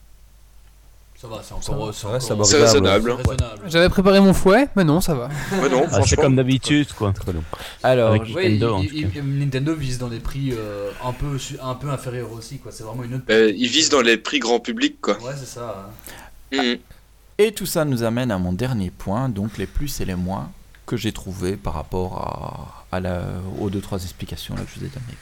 Ça 1.20 1.28
va, 1.28 1.40
c'est 1.42 1.52
encore. 1.52 1.94
Ça 1.94 2.06
encore- 2.08 2.46
raisonnable. 2.50 3.10
raisonnable. 3.12 3.62
J'avais 3.68 3.88
préparé 3.90 4.18
mon 4.20 4.32
fouet, 4.32 4.68
mais 4.74 4.82
non, 4.82 5.00
ça 5.02 5.14
va. 5.14 5.28
Non, 5.70 5.84
Ah, 5.92 6.00
c'est 6.04 6.16
comme 6.16 6.34
d'habitude, 6.34 6.92
quoi. 6.94 7.12
Très 7.12 7.32
long. 7.32 7.44
Alors, 7.82 8.12
Ouais, 8.12 8.18
Nintendo, 8.48 8.78
il- 8.82 9.10
il- 9.14 9.38
Nintendo 9.38 9.74
vise 9.74 9.98
dans 9.98 10.08
des 10.08 10.18
prix 10.18 10.52
euh, 10.52 10.90
un, 11.04 11.12
peu, 11.12 11.36
un 11.62 11.74
peu 11.74 11.90
inférieurs 11.90 12.32
aussi, 12.32 12.58
quoi. 12.58 12.72
C'est 12.72 12.82
vraiment 12.82 13.04
une 13.04 13.14
autre. 13.16 13.24
Euh, 13.30 13.52
ils 13.54 13.68
visent 13.68 13.90
dans 13.90 14.00
les 14.00 14.16
prix 14.16 14.40
grand 14.40 14.58
public, 14.58 15.00
quoi. 15.00 15.14
Ouais, 15.22 15.34
c'est 15.36 15.46
ça. 15.46 15.86
hein. 16.54 16.56
Mhm. 16.56 16.78
Et 17.39 17.53
tout 17.53 17.66
ça 17.66 17.85
nous 17.85 18.03
amène 18.03 18.30
à 18.30 18.39
mon 18.39 18.53
dernier 18.53 18.91
point, 18.91 19.28
donc 19.28 19.59
les 19.59 19.66
plus 19.66 20.01
et 20.01 20.05
les 20.05 20.14
moins 20.14 20.51
que 20.87 20.97
j'ai 20.97 21.12
trouvé 21.12 21.57
par 21.57 21.74
rapport 21.74 22.85
aux 23.61 23.70
deux 23.70 23.80
trois 23.80 24.03
explications 24.03 24.55
que 24.55 24.61
je 24.61 24.80
vous 24.80 24.87
ai 24.87 24.89
données. 24.89 25.18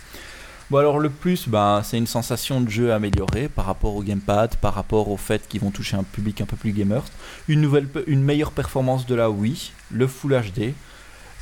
Bon 0.70 0.78
alors 0.78 1.00
le 1.00 1.10
plus, 1.10 1.48
ben, 1.48 1.82
c'est 1.82 1.98
une 1.98 2.06
sensation 2.06 2.60
de 2.60 2.70
jeu 2.70 2.92
améliorée 2.92 3.48
par 3.48 3.64
rapport 3.66 3.96
au 3.96 4.02
gamepad, 4.02 4.54
par 4.56 4.74
rapport 4.74 5.08
au 5.08 5.16
fait 5.16 5.48
qu'ils 5.48 5.60
vont 5.60 5.72
toucher 5.72 5.96
un 5.96 6.04
public 6.04 6.40
un 6.40 6.46
peu 6.46 6.56
plus 6.56 6.72
gamer, 6.72 7.02
une, 7.48 7.68
une 8.06 8.22
meilleure 8.22 8.52
performance 8.52 9.04
de 9.06 9.16
la 9.16 9.30
Wii, 9.30 9.72
le 9.90 10.06
Full 10.06 10.40
HD, 10.40 10.74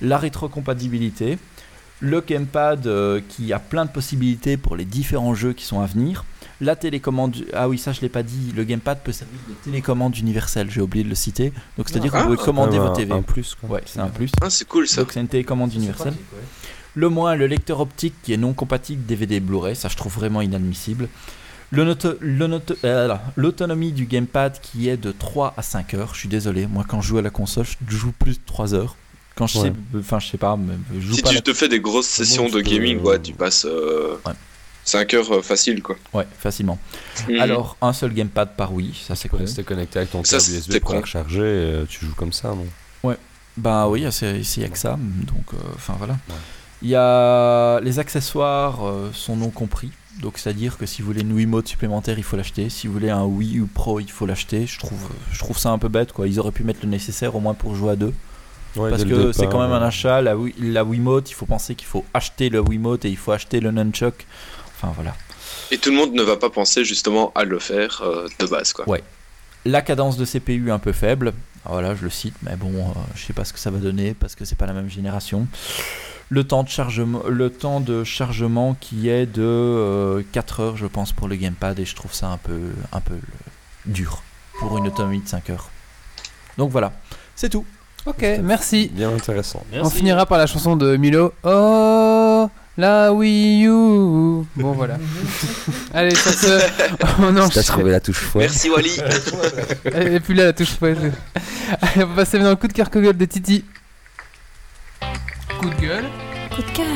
la 0.00 0.16
rétrocompatibilité, 0.16 1.38
le 2.00 2.20
gamepad 2.20 2.86
euh, 2.86 3.20
qui 3.28 3.52
a 3.52 3.58
plein 3.58 3.84
de 3.84 3.90
possibilités 3.90 4.56
pour 4.56 4.76
les 4.76 4.84
différents 4.84 5.34
jeux 5.34 5.52
qui 5.52 5.64
sont 5.64 5.80
à 5.80 5.86
venir, 5.86 6.24
la 6.60 6.74
télécommande, 6.76 7.36
ah 7.54 7.68
oui 7.68 7.78
ça 7.78 7.92
je 7.92 8.00
l'ai 8.00 8.08
pas 8.08 8.22
dit, 8.22 8.52
le 8.56 8.64
gamepad 8.64 8.98
peut 9.02 9.12
servir 9.12 9.38
de 9.48 9.54
télécommande 9.64 10.16
universelle, 10.18 10.70
j'ai 10.70 10.80
oublié 10.80 11.04
de 11.04 11.08
le 11.08 11.14
citer, 11.14 11.52
donc 11.76 11.88
c'est 11.88 11.96
à 11.96 12.00
dire 12.00 12.10
que 12.12 12.16
Ah, 12.16 12.22
vous 12.22 12.34
pouvez 12.34 12.44
commander 12.44 12.78
Ouais, 12.78 12.84
votre 12.84 12.92
un- 12.92 12.96
TV. 12.96 13.12
Un 13.12 13.22
plus, 13.22 13.54
quoi. 13.54 13.70
Ouais, 13.76 13.82
c'est 13.86 14.00
un 14.00 14.08
plus. 14.08 14.30
Ah, 14.42 14.50
c'est 14.50 14.66
cool 14.66 14.86
ça. 14.88 15.02
Donc 15.02 15.12
c'est 15.12 15.20
une 15.20 15.28
télécommande 15.28 15.72
universelle. 15.74 16.14
C'est 16.16 16.24
pratique, 16.24 16.32
ouais. 16.32 16.66
Le 16.94 17.08
moins, 17.08 17.36
le 17.36 17.46
lecteur 17.46 17.78
optique 17.80 18.14
qui 18.22 18.32
est 18.32 18.36
non 18.36 18.54
compatible 18.54 19.04
DVD 19.06 19.36
et 19.36 19.40
Blu-ray, 19.40 19.76
ça 19.76 19.88
je 19.88 19.96
trouve 19.96 20.12
vraiment 20.14 20.40
inadmissible. 20.40 21.08
Euh, 21.74 23.16
L'autonomie 23.36 23.92
du 23.92 24.06
gamepad 24.06 24.58
qui 24.60 24.88
est 24.88 24.96
de 24.96 25.12
3 25.12 25.54
à 25.56 25.62
5 25.62 25.94
heures. 25.94 26.14
Je 26.14 26.20
suis 26.20 26.28
désolé, 26.28 26.66
moi 26.66 26.84
quand 26.88 27.00
je 27.00 27.08
joue 27.08 27.18
à 27.18 27.22
la 27.22 27.30
console, 27.30 27.66
je 27.86 27.96
joue 27.96 28.12
plus 28.12 28.34
de 28.38 28.44
3 28.46 28.74
heures. 28.74 28.96
Quand 29.38 29.46
je 29.46 29.58
Ouais. 29.58 29.68
sais, 29.68 29.98
enfin 30.00 30.18
je 30.18 30.26
sais 30.28 30.36
pas, 30.36 30.56
mais 30.56 30.74
je 30.94 31.06
joue 31.06 31.14
Si 31.14 31.22
pas 31.22 31.28
tu 31.30 31.36
la- 31.36 31.40
te 31.40 31.54
fais 31.54 31.68
des 31.68 31.78
grosses 31.80 32.08
sessions 32.08 32.46
de 32.48 32.50
peux, 32.54 32.62
gaming, 32.62 32.98
euh, 32.98 33.02
ouais, 33.02 33.22
tu 33.22 33.32
passes 33.32 33.64
euh, 33.64 34.16
Ouais. 34.26 34.32
5 34.84 35.14
heures 35.14 35.32
euh, 35.32 35.42
facile, 35.42 35.80
quoi. 35.82 35.96
Ouais, 36.12 36.26
facilement. 36.38 36.78
Mhm. 37.28 37.38
Alors, 37.40 37.76
un 37.80 37.92
seul 37.92 38.12
gamepad 38.12 38.56
par 38.56 38.72
Wii, 38.74 38.94
ça 39.06 39.14
c'est 39.14 39.28
cool. 39.28 39.38
rester 39.40 39.62
connecté 39.62 40.00
avec 40.00 40.10
ton 40.10 40.24
Ça, 40.24 40.38
câble 40.38 40.50
USB 40.50 40.66
c'était 40.66 40.80
pour 40.80 40.90
recharger 40.92 41.40
euh, 41.40 41.84
tu 41.88 42.04
joues 42.04 42.14
comme 42.16 42.32
ça, 42.32 42.48
non? 42.50 42.66
Bah 43.56 43.88
oui, 43.88 44.06
c'est 44.12 44.40
il 44.40 44.62
y 44.62 44.64
a 44.64 44.68
que 44.68 44.78
ça, 44.78 44.96
donc 45.26 45.52
euh, 45.52 45.56
enfin 45.74 45.94
voilà. 45.98 46.12
Ouais. 46.28 46.34
Il 46.80 46.88
y 46.90 46.94
a 46.94 47.80
les 47.80 47.98
accessoires 47.98 48.86
euh, 48.86 49.10
sont 49.12 49.34
non 49.34 49.50
compris, 49.50 49.90
donc 50.22 50.38
c'est-à-dire 50.38 50.78
que 50.78 50.86
si 50.86 51.02
vous 51.02 51.08
voulez 51.08 51.22
une 51.22 51.32
Wiimote 51.32 51.66
supplémentaire, 51.66 52.18
il 52.18 52.22
faut 52.22 52.36
l'acheter. 52.36 52.70
Si 52.70 52.86
vous 52.86 52.92
voulez 52.92 53.10
un 53.10 53.24
Wii 53.24 53.58
U 53.58 53.66
Pro, 53.66 53.98
il 53.98 54.08
faut 54.08 54.26
l'acheter. 54.26 54.68
Je 54.68 54.78
trouve, 54.78 55.00
je 55.32 55.38
trouve 55.40 55.58
ça 55.58 55.70
un 55.70 55.78
peu 55.78 55.88
bête 55.88 56.12
quoi. 56.12 56.28
Ils 56.28 56.38
auraient 56.38 56.52
pu 56.52 56.62
mettre 56.62 56.78
le 56.84 56.88
nécessaire 56.88 57.34
au 57.34 57.40
moins 57.40 57.54
pour 57.54 57.74
jouer 57.74 57.90
à 57.92 57.96
deux, 57.96 58.14
Ouais, 58.78 58.90
parce 58.90 59.04
que 59.04 59.32
c'est 59.32 59.46
quand 59.48 59.60
même 59.60 59.72
un 59.72 59.82
achat. 59.82 60.20
La, 60.22 60.36
Wii- 60.36 60.54
la 60.58 60.84
Wiimote, 60.84 61.30
il 61.30 61.34
faut 61.34 61.46
penser 61.46 61.74
qu'il 61.74 61.86
faut 61.88 62.04
acheter 62.14 62.48
le 62.48 62.60
Wiimote 62.60 63.04
et 63.04 63.10
il 63.10 63.16
faut 63.16 63.32
acheter 63.32 63.60
le 63.60 63.70
nunchuck. 63.70 64.26
Enfin 64.76 64.92
voilà. 64.94 65.14
Et 65.70 65.78
tout 65.78 65.90
le 65.90 65.96
monde 65.96 66.12
ne 66.14 66.22
va 66.22 66.36
pas 66.36 66.50
penser 66.50 66.84
justement 66.84 67.32
à 67.34 67.44
le 67.44 67.58
faire 67.58 68.00
euh, 68.02 68.26
de 68.38 68.46
base, 68.46 68.72
quoi. 68.72 68.88
Ouais. 68.88 69.02
La 69.64 69.82
cadence 69.82 70.16
de 70.16 70.24
CPU 70.24 70.70
un 70.70 70.78
peu 70.78 70.92
faible. 70.92 71.32
Ah, 71.66 71.70
Voilà, 71.72 71.94
je 71.94 72.04
le 72.04 72.10
cite, 72.10 72.34
mais 72.42 72.56
bon, 72.56 72.70
euh, 72.72 72.92
je 73.14 73.24
sais 73.24 73.32
pas 73.32 73.44
ce 73.44 73.52
que 73.52 73.58
ça 73.58 73.70
va 73.70 73.78
donner 73.78 74.14
parce 74.14 74.34
que 74.34 74.44
c'est 74.44 74.56
pas 74.56 74.66
la 74.66 74.72
même 74.72 74.88
génération. 74.88 75.46
Le 76.30 76.44
temps 76.44 76.62
de 76.62 76.68
chargement, 76.68 77.22
le 77.28 77.50
temps 77.50 77.80
de 77.80 78.04
chargement 78.04 78.76
qui 78.80 79.08
est 79.08 79.26
de 79.26 79.42
euh, 79.42 80.22
4 80.32 80.60
heures, 80.60 80.76
je 80.76 80.86
pense, 80.86 81.12
pour 81.12 81.26
le 81.26 81.36
gamepad, 81.36 81.78
et 81.78 81.84
je 81.86 81.96
trouve 81.96 82.12
ça 82.12 82.28
un 82.28 82.36
peu, 82.36 82.60
un 82.92 83.00
peu 83.00 83.14
euh, 83.14 83.18
dur 83.86 84.22
pour 84.60 84.76
une 84.78 84.86
autonomie 84.86 85.20
de 85.20 85.28
5 85.28 85.50
heures. 85.50 85.70
Donc 86.58 86.70
voilà, 86.70 86.92
c'est 87.34 87.48
tout. 87.48 87.64
Ok, 88.08 88.24
merci. 88.42 88.90
Bien 88.92 89.12
intéressant. 89.14 89.62
On 89.82 89.90
finira 89.90 90.24
par 90.24 90.38
la 90.38 90.46
chanson 90.46 90.76
de 90.76 90.96
Milo. 90.96 91.34
Oh, 91.44 92.48
La 92.78 93.12
Wii 93.12 93.66
U. 93.66 94.44
Bon, 94.56 94.72
voilà. 94.72 94.96
Allez, 95.94 96.14
sur 96.14 96.32
ce, 96.32 96.46
on 97.20 97.34
T'as 97.34 97.42
enchaîne. 97.44 97.62
trouvé 97.64 97.90
la 97.90 98.00
touche 98.00 98.16
fouet. 98.20 98.42
Merci 98.44 98.70
Wally. 98.70 98.98
Elle 99.84 100.14
est 100.14 100.20
plus 100.20 100.34
là, 100.34 100.44
la 100.46 100.52
touche 100.54 100.70
fouet. 100.78 100.96
Allez, 101.82 102.04
on 102.04 102.06
va 102.06 102.14
passer 102.16 102.38
maintenant 102.38 102.52
au 102.52 102.56
coup 102.56 102.68
de 102.68 102.72
cœur 102.72 102.90
coup 102.90 102.98
de 102.98 103.04
gueule 103.04 103.16
de 103.18 103.24
Titi. 103.26 103.64
Coup 105.60 105.68
de 105.68 105.74
gueule. 105.80 106.04
Coup 106.54 106.62
de 106.62 106.70
cœur. 106.70 106.86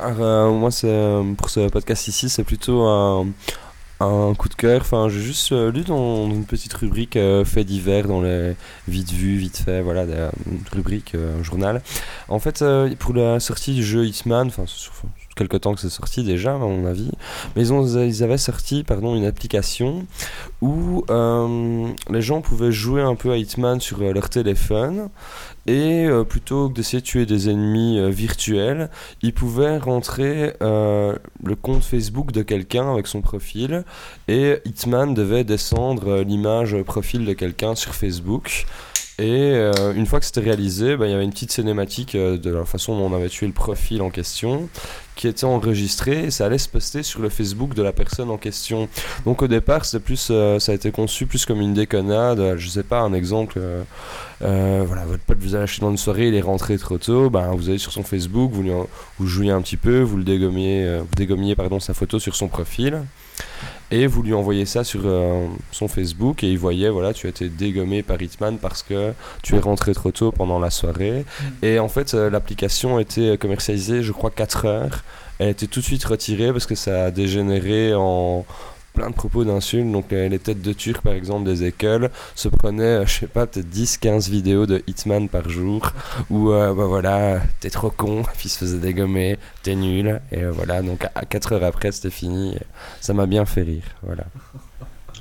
Alors, 0.00 0.16
euh, 0.20 0.50
moi, 0.52 0.70
c'est, 0.70 0.86
euh, 0.88 1.24
pour 1.36 1.50
ce 1.50 1.68
podcast 1.68 2.06
ici, 2.06 2.28
c'est 2.28 2.44
plutôt 2.44 2.82
un, 2.86 3.26
un 4.00 4.34
coup 4.34 4.48
de 4.48 4.54
cœur. 4.54 4.80
Enfin, 4.82 5.08
j'ai 5.08 5.20
juste 5.20 5.52
euh, 5.52 5.70
lu 5.72 5.82
dans 5.82 6.28
une 6.30 6.44
petite 6.46 6.72
rubrique 6.74 7.16
euh, 7.16 7.44
faits 7.44 7.66
divers 7.66 8.06
dans 8.08 8.20
les 8.22 8.54
vite 8.86 9.12
vu, 9.12 9.36
vite 9.36 9.58
fait, 9.64 9.82
voilà, 9.82 10.06
des- 10.06 10.28
une 10.46 10.60
rubrique, 10.72 11.14
euh, 11.14 11.42
journal. 11.42 11.82
En 12.28 12.38
fait, 12.38 12.62
euh, 12.62 12.94
pour 12.98 13.14
la 13.14 13.40
sortie 13.40 13.74
du 13.74 13.84
jeu 13.84 14.06
Hitman, 14.06 14.48
enfin, 14.48 14.64
ça 14.66 14.90
fait 14.92 15.08
quelque 15.38 15.56
temps 15.56 15.74
que 15.74 15.80
c'est 15.80 15.88
sorti 15.88 16.24
déjà, 16.24 16.54
à 16.54 16.58
mon 16.58 16.84
avis, 16.84 17.10
mais 17.56 17.66
ils, 17.66 18.22
avaient 18.22 18.38
sorti, 18.38 18.82
pardon, 18.82 19.16
une 19.16 19.24
application 19.24 20.04
où 20.60 21.04
euh, 21.08 21.88
les 22.10 22.20
gens 22.20 22.40
pouvaient 22.40 22.72
jouer 22.72 23.02
un 23.02 23.14
peu 23.14 23.30
à 23.30 23.36
Hitman 23.36 23.80
sur 23.80 24.02
euh, 24.02 24.12
leur 24.12 24.28
téléphone. 24.28 25.08
Et 25.66 26.06
euh, 26.06 26.24
plutôt 26.24 26.68
que 26.68 26.74
d'essayer 26.74 27.00
de 27.00 27.06
tuer 27.06 27.26
des 27.26 27.50
ennemis 27.50 28.10
virtuels, 28.10 28.88
ils 29.22 29.34
pouvaient 29.34 29.76
rentrer 29.76 30.54
le 30.60 31.54
compte 31.60 31.84
Facebook 31.84 32.32
de 32.32 32.42
quelqu'un 32.42 32.90
avec 32.90 33.06
son 33.06 33.20
profil 33.20 33.84
et 34.28 34.58
Hitman 34.64 35.12
devait 35.12 35.44
descendre 35.44 36.22
l'image 36.22 36.74
profil 36.82 37.26
de 37.26 37.34
quelqu'un 37.34 37.74
sur 37.74 37.94
Facebook. 37.94 38.66
Et 39.20 39.50
euh, 39.52 39.72
une 39.94 40.06
fois 40.06 40.20
que 40.20 40.26
c'était 40.26 40.40
réalisé, 40.40 40.96
bah, 40.96 41.08
il 41.08 41.10
y 41.10 41.14
avait 41.14 41.24
une 41.24 41.32
petite 41.32 41.50
cinématique 41.50 42.14
euh, 42.14 42.38
de 42.38 42.50
la 42.50 42.64
façon 42.64 42.96
dont 42.96 43.12
on 43.12 43.16
avait 43.16 43.28
tué 43.28 43.48
le 43.48 43.52
profil 43.52 44.00
en 44.00 44.10
question 44.10 44.68
qui 45.16 45.26
était 45.26 45.44
enregistrée 45.44 46.26
et 46.26 46.30
ça 46.30 46.46
allait 46.46 46.58
se 46.58 46.68
poster 46.68 47.02
sur 47.02 47.20
le 47.20 47.28
Facebook 47.28 47.74
de 47.74 47.82
la 47.82 47.92
personne 47.92 48.30
en 48.30 48.36
question. 48.36 48.88
Donc 49.24 49.42
au 49.42 49.48
départ, 49.48 49.84
c'était 49.84 50.04
plus, 50.04 50.28
euh, 50.30 50.60
ça 50.60 50.70
a 50.70 50.76
été 50.76 50.92
conçu 50.92 51.26
plus 51.26 51.44
comme 51.46 51.60
une 51.60 51.74
déconnade. 51.74 52.56
Je 52.56 52.68
sais 52.68 52.84
pas, 52.84 53.00
un 53.00 53.12
exemple. 53.12 53.60
voilà, 54.40 55.04
votre 55.04 55.24
pote 55.24 55.38
vous 55.40 55.56
a 55.56 55.58
lâché 55.58 55.80
dans 55.80 55.90
une 55.90 55.96
soirée, 55.96 56.28
il 56.28 56.34
est 56.36 56.40
rentré 56.40 56.78
trop 56.78 56.98
tôt, 56.98 57.28
ben, 57.28 57.50
vous 57.56 57.70
allez 57.70 57.78
sur 57.78 57.90
son 57.90 58.04
Facebook, 58.04 58.52
vous, 58.52 58.62
lui 58.62 59.50
un 59.50 59.60
petit 59.62 59.76
peu, 59.76 60.00
vous 60.00 60.18
le 60.18 60.22
dégommiez, 60.22 61.00
vous 61.00 61.54
pardon, 61.56 61.80
sa 61.80 61.92
photo 61.92 62.20
sur 62.20 62.36
son 62.36 62.46
profil, 62.46 63.02
et 63.90 64.06
vous 64.06 64.22
lui 64.22 64.34
envoyez 64.34 64.66
ça 64.66 64.84
sur 64.84 65.02
euh, 65.04 65.46
son 65.72 65.88
Facebook, 65.88 66.44
et 66.44 66.50
il 66.50 66.58
voyait, 66.58 66.90
voilà, 66.90 67.14
tu 67.14 67.26
as 67.26 67.30
été 67.30 67.48
dégommé 67.48 68.02
par 68.02 68.20
Hitman 68.20 68.58
parce 68.58 68.82
que 68.82 69.12
tu 69.42 69.56
es 69.56 69.58
rentré 69.58 69.94
trop 69.94 70.10
tôt 70.10 70.30
pendant 70.30 70.58
la 70.58 70.70
soirée. 70.70 71.24
Et 71.62 71.78
en 71.78 71.88
fait, 71.88 72.14
euh, 72.14 72.28
l'application 72.28 72.98
a 72.98 73.02
été 73.02 73.38
commercialisée, 73.38 74.02
je 74.02 74.12
crois, 74.12 74.30
4 74.30 74.66
heures. 74.66 75.04
Elle 75.38 75.48
a 75.48 75.50
été 75.50 75.68
tout 75.68 75.80
de 75.80 75.84
suite 75.84 76.04
retirée 76.04 76.52
parce 76.52 76.66
que 76.66 76.74
ça 76.74 77.06
a 77.06 77.10
dégénéré 77.10 77.94
en 77.94 78.44
plein 78.98 79.10
de 79.10 79.14
propos 79.14 79.44
d'insultes. 79.44 79.90
Donc 79.90 80.10
les 80.10 80.38
têtes 80.38 80.60
de 80.60 80.72
Turcs, 80.72 81.02
par 81.02 81.12
exemple, 81.12 81.48
des 81.48 81.64
écoles, 81.64 82.10
se 82.34 82.48
prenaient, 82.48 83.02
euh, 83.02 83.06
je 83.06 83.20
sais 83.20 83.26
pas, 83.26 83.46
peut-être 83.46 83.70
10-15 83.70 84.28
vidéos 84.28 84.66
de 84.66 84.82
Hitman 84.88 85.28
par 85.28 85.48
jour. 85.48 85.92
Où, 86.30 86.50
euh, 86.50 86.74
bah 86.74 86.86
voilà, 86.86 87.40
t'es 87.60 87.70
trop 87.70 87.90
con, 87.90 88.24
puis 88.36 88.46
il 88.46 88.48
se 88.48 88.58
faisait 88.58 88.78
dégommer, 88.78 89.38
t'es 89.62 89.76
nul. 89.76 90.20
Et 90.32 90.42
euh, 90.42 90.50
voilà, 90.50 90.82
donc 90.82 91.04
à 91.14 91.24
4 91.24 91.52
heures 91.52 91.64
après, 91.64 91.92
c'était 91.92 92.10
fini. 92.10 92.56
Ça 93.00 93.14
m'a 93.14 93.26
bien 93.26 93.46
fait 93.46 93.62
rire, 93.62 93.84
voilà. 94.02 94.24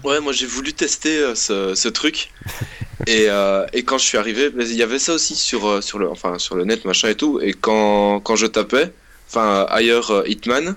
Ouais, 0.04 0.20
moi 0.20 0.32
j'ai 0.32 0.46
voulu 0.46 0.74
tester 0.74 1.18
euh, 1.18 1.36
ce, 1.36 1.74
ce 1.74 1.90
truc. 1.90 2.32
et, 3.08 3.26
euh, 3.30 3.66
et 3.74 3.84
quand 3.84 3.98
je 3.98 4.06
suis 4.06 4.18
arrivé, 4.18 4.52
il 4.60 4.76
y 4.76 4.84
avait 4.84 5.00
ça 5.00 5.14
aussi 5.14 5.36
sur, 5.36 5.84
sur, 5.84 5.98
le, 5.98 6.10
enfin, 6.10 6.38
sur 6.38 6.56
le 6.56 6.66
net, 6.66 6.86
machin 6.86 7.10
et 7.10 7.16
tout. 7.16 7.40
Et 7.42 7.54
quand, 7.54 8.20
quand 8.20 8.36
je 8.36 8.46
tapais, 8.46 8.94
enfin 9.28 9.66
ailleurs 9.70 10.12
euh, 10.12 10.24
Hitman, 10.28 10.76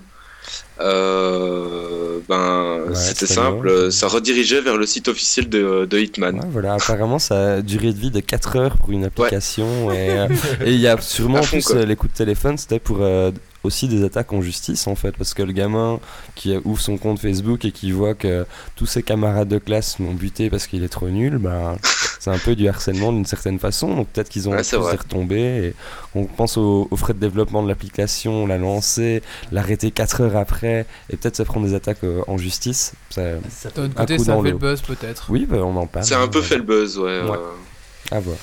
euh, 0.83 2.19
ben 2.27 2.79
Ouais, 2.89 2.95
c'était 2.95 3.27
simple, 3.27 3.91
ça 3.91 4.07
redirigeait 4.07 4.61
vers 4.61 4.77
le 4.77 4.85
site 4.85 5.07
officiel 5.07 5.47
de, 5.49 5.85
de 5.85 5.99
Hitman. 5.99 6.35
Ouais, 6.35 6.41
voilà, 6.51 6.73
apparemment 6.73 7.19
ça 7.19 7.53
a 7.55 7.61
duré 7.61 7.93
de 7.93 7.97
vie 7.99 8.11
de 8.11 8.19
4 8.19 8.55
heures 8.57 8.77
pour 8.77 8.91
une 8.91 9.05
application. 9.05 9.91
Et 9.91 10.11
euh, 10.19 10.27
et 10.65 10.71
il 10.73 10.79
y 10.79 10.87
a 10.87 10.99
sûrement 10.99 11.39
en 11.39 11.43
fond, 11.43 11.57
plus 11.57 11.65
quoi. 11.65 11.75
euh, 11.77 11.85
les 11.85 11.95
coups 11.95 12.11
de 12.13 12.17
téléphone 12.17 12.57
c'était 12.57 12.79
pour 12.79 12.97
euh, 13.01 13.31
aussi 13.63 13.87
des 13.87 14.03
attaques 14.03 14.33
en 14.33 14.41
justice 14.41 14.87
en 14.87 14.95
fait 14.95 15.11
parce 15.15 15.33
que 15.33 15.43
le 15.43 15.51
gamin 15.53 15.99
qui 16.35 16.55
ouvre 16.65 16.81
son 16.81 16.97
compte 16.97 17.19
Facebook 17.19 17.63
et 17.65 17.71
qui 17.71 17.91
voit 17.91 18.15
que 18.15 18.45
tous 18.75 18.85
ses 18.87 19.03
camarades 19.03 19.47
de 19.49 19.59
classe 19.59 19.99
l'ont 19.99 20.13
buté 20.13 20.49
parce 20.49 20.65
qu'il 20.67 20.83
est 20.83 20.89
trop 20.89 21.09
nul, 21.09 21.37
ben 21.37 21.77
c'est 22.19 22.31
un 22.31 22.37
peu 22.39 22.55
du 22.55 22.67
harcèlement 22.67 23.11
d'une 23.13 23.25
certaine 23.25 23.59
façon 23.59 23.95
donc 23.95 24.07
peut-être 24.09 24.29
qu'ils 24.29 24.49
ont 24.49 24.53
Ouais, 24.53 24.63
tous 24.63 24.77
vrai. 24.77 24.91
des 24.93 24.97
retombées 24.97 25.65
et 25.67 25.73
on 26.15 26.25
pense 26.25 26.57
aux, 26.57 26.87
aux 26.89 26.95
frais 26.95 27.13
de 27.13 27.19
développement 27.19 27.61
de 27.63 27.67
l'application, 27.67 28.47
la 28.47 28.57
lancer, 28.57 29.21
l'arrêter 29.51 29.91
4 29.91 30.21
heures 30.21 30.35
après 30.37 30.85
et 31.11 31.17
peut-être 31.17 31.35
se 31.37 31.43
prendre 31.43 31.67
des 31.67 31.73
attaques 31.75 32.03
euh, 32.03 32.21
en 32.27 32.37
justice. 32.37 32.93
Ça- 33.09 33.35
D'un 33.75 33.89
côté, 33.89 34.17
ça 34.17 34.35
fait 34.41 34.51
le 34.51 34.57
buzz 34.57 34.81
peut-être. 34.81 35.27
Oui, 35.29 35.45
bah, 35.49 35.57
on 35.57 35.75
en 35.75 35.85
parle. 35.87 36.05
C'est 36.05 36.15
un 36.15 36.27
peu 36.27 36.41
fait 36.41 36.57
le 36.57 36.63
buzz, 36.63 36.97
ouais. 36.97 37.21
Ouais. 37.21 37.37
euh. 37.37 38.15
À 38.15 38.19
voir. 38.19 38.37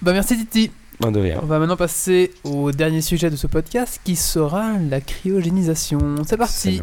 Bah 0.00 0.12
merci 0.12 0.36
Titi. 0.38 0.70
Non, 1.02 1.10
de 1.10 1.18
rien. 1.18 1.40
On 1.42 1.46
va 1.46 1.58
maintenant 1.58 1.76
passer 1.76 2.30
au 2.44 2.70
dernier 2.70 3.00
sujet 3.00 3.28
de 3.28 3.34
ce 3.34 3.48
podcast 3.48 4.00
qui 4.04 4.14
sera 4.14 4.74
la 4.88 5.00
cryogénisation. 5.00 6.16
C'est 6.24 6.36
parti. 6.36 6.80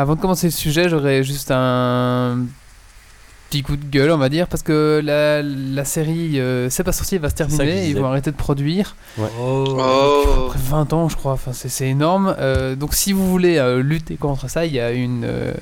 Avant 0.00 0.14
de 0.14 0.20
commencer 0.20 0.46
le 0.46 0.52
sujet, 0.52 0.88
j'aurais 0.88 1.24
juste 1.24 1.50
un 1.50 2.46
petit 3.50 3.62
coup 3.62 3.76
de 3.76 3.84
gueule, 3.84 4.10
on 4.12 4.18
va 4.18 4.28
dire, 4.28 4.46
parce 4.46 4.62
que 4.62 5.00
la, 5.02 5.42
la 5.42 5.84
série 5.84 6.38
euh, 6.38 6.68
C'est 6.70 6.84
pas 6.84 6.92
sorti, 6.92 7.16
elle 7.16 7.22
va 7.22 7.30
se 7.30 7.34
terminer, 7.34 7.88
ils 7.88 7.98
vont 7.98 8.06
arrêter 8.06 8.30
de 8.30 8.36
produire. 8.36 8.94
Oh, 9.18 10.46
Après 10.46 10.58
20 10.58 10.92
ans, 10.92 11.08
je 11.08 11.16
crois, 11.16 11.32
enfin, 11.32 11.52
c'est 11.52 11.88
énorme. 11.88 12.36
Euh, 12.38 12.76
donc 12.76 12.94
si 12.94 13.12
vous 13.12 13.28
voulez 13.28 13.58
euh, 13.58 13.82
lutter 13.82 14.16
contre 14.16 14.48
ça, 14.48 14.66
il 14.66 14.72
y 14.72 14.78
a 14.80 14.92
une, 14.92 15.24
euh, 15.24 15.52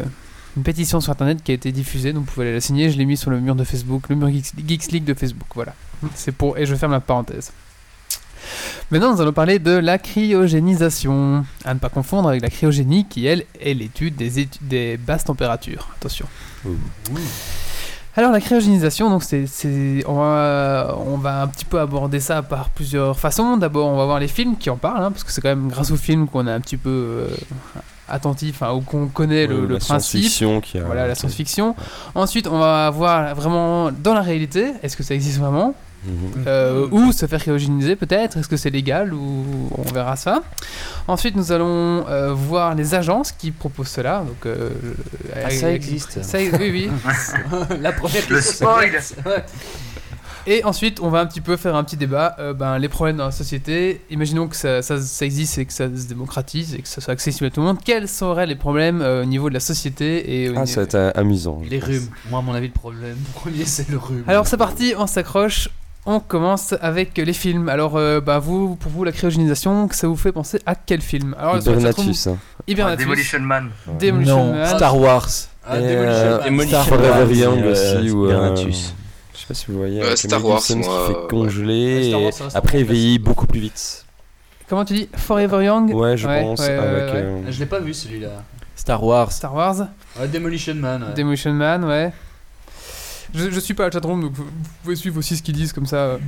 une 0.56 0.62
pétition 0.64 1.00
sur 1.00 1.12
Internet 1.12 1.42
qui 1.42 1.52
a 1.52 1.54
été 1.54 1.72
diffusée, 1.72 2.12
donc 2.12 2.26
vous 2.26 2.32
pouvez 2.32 2.46
aller 2.46 2.54
la 2.54 2.60
signer. 2.60 2.90
Je 2.90 2.98
l'ai 2.98 3.06
mis 3.06 3.16
sur 3.16 3.30
le 3.30 3.40
mur 3.40 3.54
de 3.54 3.64
Facebook, 3.64 4.08
le 4.10 4.16
mur 4.16 4.28
Geeks, 4.28 4.52
Geeks 4.66 4.92
League 4.92 5.04
de 5.04 5.14
Facebook, 5.14 5.48
voilà. 5.54 5.74
C'est 6.14 6.32
pour... 6.32 6.58
Et 6.58 6.66
je 6.66 6.74
ferme 6.74 6.92
la 6.92 7.00
parenthèse. 7.00 7.52
Maintenant, 8.90 9.14
nous 9.14 9.20
allons 9.20 9.32
parler 9.32 9.58
de 9.58 9.72
la 9.72 9.98
cryogénisation. 9.98 11.44
À 11.64 11.74
ne 11.74 11.78
pas 11.78 11.88
confondre 11.88 12.28
avec 12.28 12.42
la 12.42 12.50
cryogénie 12.50 13.06
qui, 13.08 13.26
elle, 13.26 13.44
est 13.60 13.74
l'étude 13.74 14.16
des, 14.16 14.96
basses 14.96 15.24
températures. 15.24 15.88
Attention. 15.96 16.26
Alors 18.18 18.32
la 18.32 18.40
cryogénisation, 18.40 19.10
donc 19.10 19.22
c'est, 19.24 19.44
on, 20.06 20.14
va, 20.14 20.96
on 21.06 21.18
va 21.18 21.42
un 21.42 21.46
petit 21.48 21.66
peu 21.66 21.78
aborder 21.78 22.18
ça 22.18 22.40
par 22.42 22.70
plusieurs 22.70 23.18
façons. 23.18 23.58
D'abord, 23.58 23.88
on 23.88 23.96
va 23.98 24.06
voir 24.06 24.18
les 24.20 24.28
films 24.28 24.56
qui 24.56 24.70
en 24.70 24.76
parlent, 24.76 25.02
hein, 25.04 25.10
parce 25.10 25.22
que 25.22 25.30
c'est 25.32 25.42
quand 25.42 25.50
même 25.50 25.68
grâce 25.68 25.90
aux 25.90 25.96
films 25.98 26.26
qu'on 26.26 26.46
est 26.46 26.50
un 26.50 26.60
petit 26.60 26.78
peu 26.78 26.88
euh, 26.88 27.28
attentif, 28.08 28.62
hein, 28.62 28.72
ou 28.72 28.80
qu'on 28.80 29.08
connaît 29.08 29.46
le, 29.46 29.56
Ouais, 29.56 29.60
le 29.66 29.74
la 29.74 29.78
principe. 29.80 30.10
science-fiction 30.22 30.60
qui 30.62 30.78
a- 30.78 30.84
Voilà, 30.84 31.06
la 31.06 31.14
science-fiction. 31.14 31.76
Ensuite, 32.14 32.46
on 32.46 32.58
va 32.58 32.88
voir 32.88 33.34
vraiment 33.34 33.90
dans 33.92 34.14
la 34.14 34.22
réalité, 34.22 34.72
est-ce 34.82 34.96
que 34.96 35.02
ça 35.02 35.14
existe 35.14 35.38
vraiment? 35.38 35.74
Euh, 36.46 36.86
Ou 36.90 37.12
se 37.12 37.26
faire 37.26 37.40
cryogéniser 37.40 37.96
peut-être, 37.96 38.36
est-ce 38.38 38.48
que 38.48 38.56
c'est 38.56 38.70
légal 38.70 39.12
ou 39.14 39.44
on 39.76 39.82
verra 39.92 40.16
ça. 40.16 40.42
Ensuite, 41.08 41.36
nous 41.36 41.52
allons 41.52 42.06
euh, 42.08 42.32
voir 42.32 42.74
les 42.74 42.94
agences 42.94 43.32
qui 43.32 43.50
proposent 43.50 43.88
cela. 43.88 44.20
Donc, 44.26 44.46
euh, 44.46 44.70
Ah, 45.34 45.50
ça 45.50 45.72
existe. 45.72 46.22
ça- 46.22 46.38
oui, 46.38 46.50
oui. 46.60 46.90
La 47.80 47.92
première 47.92 48.22
Le 48.28 48.40
spoil. 48.40 48.90
Et 50.48 50.62
ensuite, 50.62 51.00
on 51.00 51.08
va 51.10 51.18
un 51.18 51.26
petit 51.26 51.40
peu 51.40 51.56
faire 51.56 51.74
un 51.74 51.82
petit 51.82 51.96
débat. 51.96 52.36
euh, 52.38 52.52
ben, 52.54 52.78
les 52.78 52.88
problèmes 52.88 53.16
dans 53.16 53.24
la 53.24 53.30
société. 53.32 54.02
Imaginons 54.10 54.46
que 54.46 54.54
ça, 54.54 54.80
ça- 54.80 55.00
ça 55.00 55.24
existe 55.24 55.58
et 55.58 55.64
que 55.66 55.72
ça 55.72 55.86
se 55.86 56.06
démocratise 56.06 56.74
et 56.74 56.78
que 56.82 56.86
ça 56.86 57.00
soit 57.00 57.12
accessible 57.14 57.46
à 57.46 57.50
tout 57.50 57.60
le 57.60 57.66
monde. 57.66 57.78
Quels 57.84 58.06
seraient 58.08 58.46
les 58.46 58.54
problèmes 58.54 59.02
euh, 59.02 59.22
au 59.22 59.24
niveau 59.24 59.48
de 59.48 59.54
la 59.54 59.60
société 59.60 60.42
et 60.44 60.48
au 60.48 60.52
Ah, 60.52 60.60
niveau- 60.60 60.66
ça 60.66 60.80
va 60.80 61.08
être 61.08 61.18
amusant. 61.18 61.60
Les 61.68 61.80
rhumes. 61.80 62.06
Moi, 62.30 62.38
à 62.38 62.42
mon 62.42 62.54
avis, 62.54 62.68
le 62.68 62.72
problème 62.72 63.16
premier, 63.34 63.64
c'est 63.64 63.88
le 63.88 63.98
rhume. 63.98 64.22
Alors 64.28 64.46
c'est 64.46 64.56
parti, 64.56 64.94
on 64.96 65.08
s'accroche. 65.08 65.68
On 66.08 66.20
commence 66.20 66.72
avec 66.80 67.16
les 67.18 67.32
films. 67.32 67.68
Alors, 67.68 67.96
euh, 67.96 68.20
bah, 68.20 68.38
vous, 68.38 68.76
pour 68.76 68.92
vous, 68.92 69.02
la 69.04 69.10
cryogénisation, 69.12 69.88
ça 69.90 70.06
vous 70.06 70.16
fait 70.16 70.30
penser 70.32 70.60
à 70.64 70.74
quel 70.76 71.00
film? 71.00 71.34
Alors, 71.38 71.56
Hibernatus. 71.58 72.28
hein. 72.28 72.38
Hibernatus. 72.68 73.04
Demolition 73.04 73.40
Man. 73.40 73.70
Demolition 74.00 74.46
Non, 74.46 74.52
Man. 74.54 74.76
Star 74.76 74.96
Wars. 74.98 75.28
Ah, 75.66 75.76
Demolition 75.78 75.96
euh, 76.04 76.38
Man. 76.38 76.44
Demolition 76.46 76.82
Forever 76.84 77.34
Young 77.34 77.62
euh, 77.64 77.72
aussi, 77.72 78.10
ou, 78.10 78.26
euh, 78.26 78.28
Spidernatus. 78.30 78.94
Je 79.34 79.38
sais 79.40 79.46
pas 79.48 79.54
si 79.54 79.66
vous 79.68 79.78
voyez. 79.78 80.00
Euh, 80.00 80.06
avec 80.06 80.18
Star 80.18 80.44
Wars, 80.44 80.58
Gibson 80.60 80.80
qui 80.80 80.88
moi, 80.88 81.06
fait 81.08 81.28
congeler 81.28 81.96
Ouais, 81.96 82.08
Star 82.08 82.20
et 82.20 82.24
Wars, 82.24 82.32
ça 82.32 82.44
reste 82.44 82.56
après 82.56 82.84
classique. 82.84 83.22
beaucoup 83.24 83.46
plus 83.46 83.60
vite. 83.60 84.04
Comment 84.68 84.84
tu 84.84 84.94
dis? 84.94 85.08
Forever 85.16 85.64
Young? 85.64 85.92
Ouais, 85.92 86.16
je 86.16 86.26
Ouais, 86.28 86.42
pense. 86.42 86.60
ouais, 86.60 86.68
ouais, 86.68 86.78
avec, 86.78 87.14
ouais. 87.14 87.20
euh, 87.20 87.40
Je 87.50 87.58
l'ai 87.58 87.66
pas 87.66 87.80
vu 87.80 87.92
celui-là. 87.94 88.28
Star 88.76 89.02
Wars. 89.02 89.32
Star 89.32 89.54
Wars 89.54 89.88
Ouais, 90.20 90.28
Demolition 90.28 90.74
Man. 90.74 91.02
ouais. 91.02 91.14
Demolition 91.14 91.52
Man, 91.52 91.84
ouais. 91.84 92.12
Je, 93.34 93.50
je 93.50 93.60
suis 93.60 93.74
pas 93.74 93.84
à 93.84 93.86
la 93.86 93.92
chatroom, 93.92 94.20
donc 94.22 94.32
vous 94.32 94.44
vous 94.44 94.50
pouvez 94.82 94.96
suivre 94.96 95.18
aussi 95.18 95.36
ce 95.36 95.42
qu'ils 95.42 95.54
disent 95.54 95.72
comme 95.72 95.86
ça. 95.86 95.96
euh. 95.96 96.18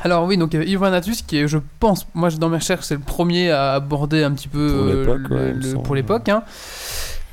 Alors 0.00 0.24
oui, 0.26 0.36
donc 0.36 0.52
il 0.54 0.56
y 0.60 0.62
avait 0.62 0.70
Ivanatus 0.70 1.22
qui 1.22 1.38
est, 1.38 1.48
je 1.48 1.58
pense, 1.80 2.06
moi 2.14 2.30
dans 2.30 2.48
mes 2.48 2.58
recherches, 2.58 2.84
c'est 2.84 2.94
le 2.94 3.00
premier 3.00 3.50
à 3.50 3.72
aborder 3.74 4.22
un 4.22 4.32
petit 4.32 4.48
peu 4.48 4.68
Pour 4.68 4.86
euh, 4.86 5.00
l'époque, 5.00 5.30
ouais, 5.30 5.82
pour 5.82 5.94
hein. 6.28 6.42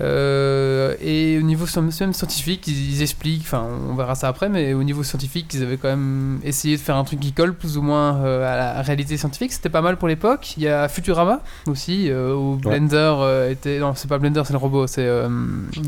Euh, 0.01 0.93
et 1.01 1.37
au 1.37 1.41
niveau 1.41 1.65
même 1.79 2.13
scientifique, 2.13 2.67
ils, 2.67 2.95
ils 2.95 3.01
expliquent, 3.01 3.43
enfin 3.43 3.65
on 3.89 3.95
verra 3.95 4.15
ça 4.15 4.27
après, 4.27 4.49
mais 4.49 4.73
au 4.73 4.83
niveau 4.83 5.03
scientifique, 5.03 5.53
ils 5.53 5.63
avaient 5.63 5.77
quand 5.77 5.87
même 5.87 6.39
essayé 6.43 6.75
de 6.75 6.81
faire 6.81 6.97
un 6.97 7.03
truc 7.05 7.19
qui 7.21 7.31
colle 7.31 7.53
plus 7.53 7.77
ou 7.77 7.81
moins 7.81 8.17
euh, 8.23 8.43
à 8.51 8.57
la 8.75 8.81
réalité 8.81 9.15
scientifique. 9.15 9.53
C'était 9.53 9.69
pas 9.69 9.81
mal 9.81 9.95
pour 9.97 10.07
l'époque. 10.09 10.55
Il 10.57 10.63
y 10.63 10.67
a 10.67 10.89
Futurama 10.89 11.39
aussi, 11.67 12.09
euh, 12.09 12.35
où 12.35 12.55
Blender 12.57 13.13
euh, 13.19 13.51
était. 13.51 13.79
Non, 13.79 13.93
c'est 13.95 14.09
pas 14.09 14.17
Blender, 14.17 14.41
c'est 14.45 14.53
le 14.53 14.59
robot, 14.59 14.85
c'est. 14.87 15.05
euh, 15.07 15.29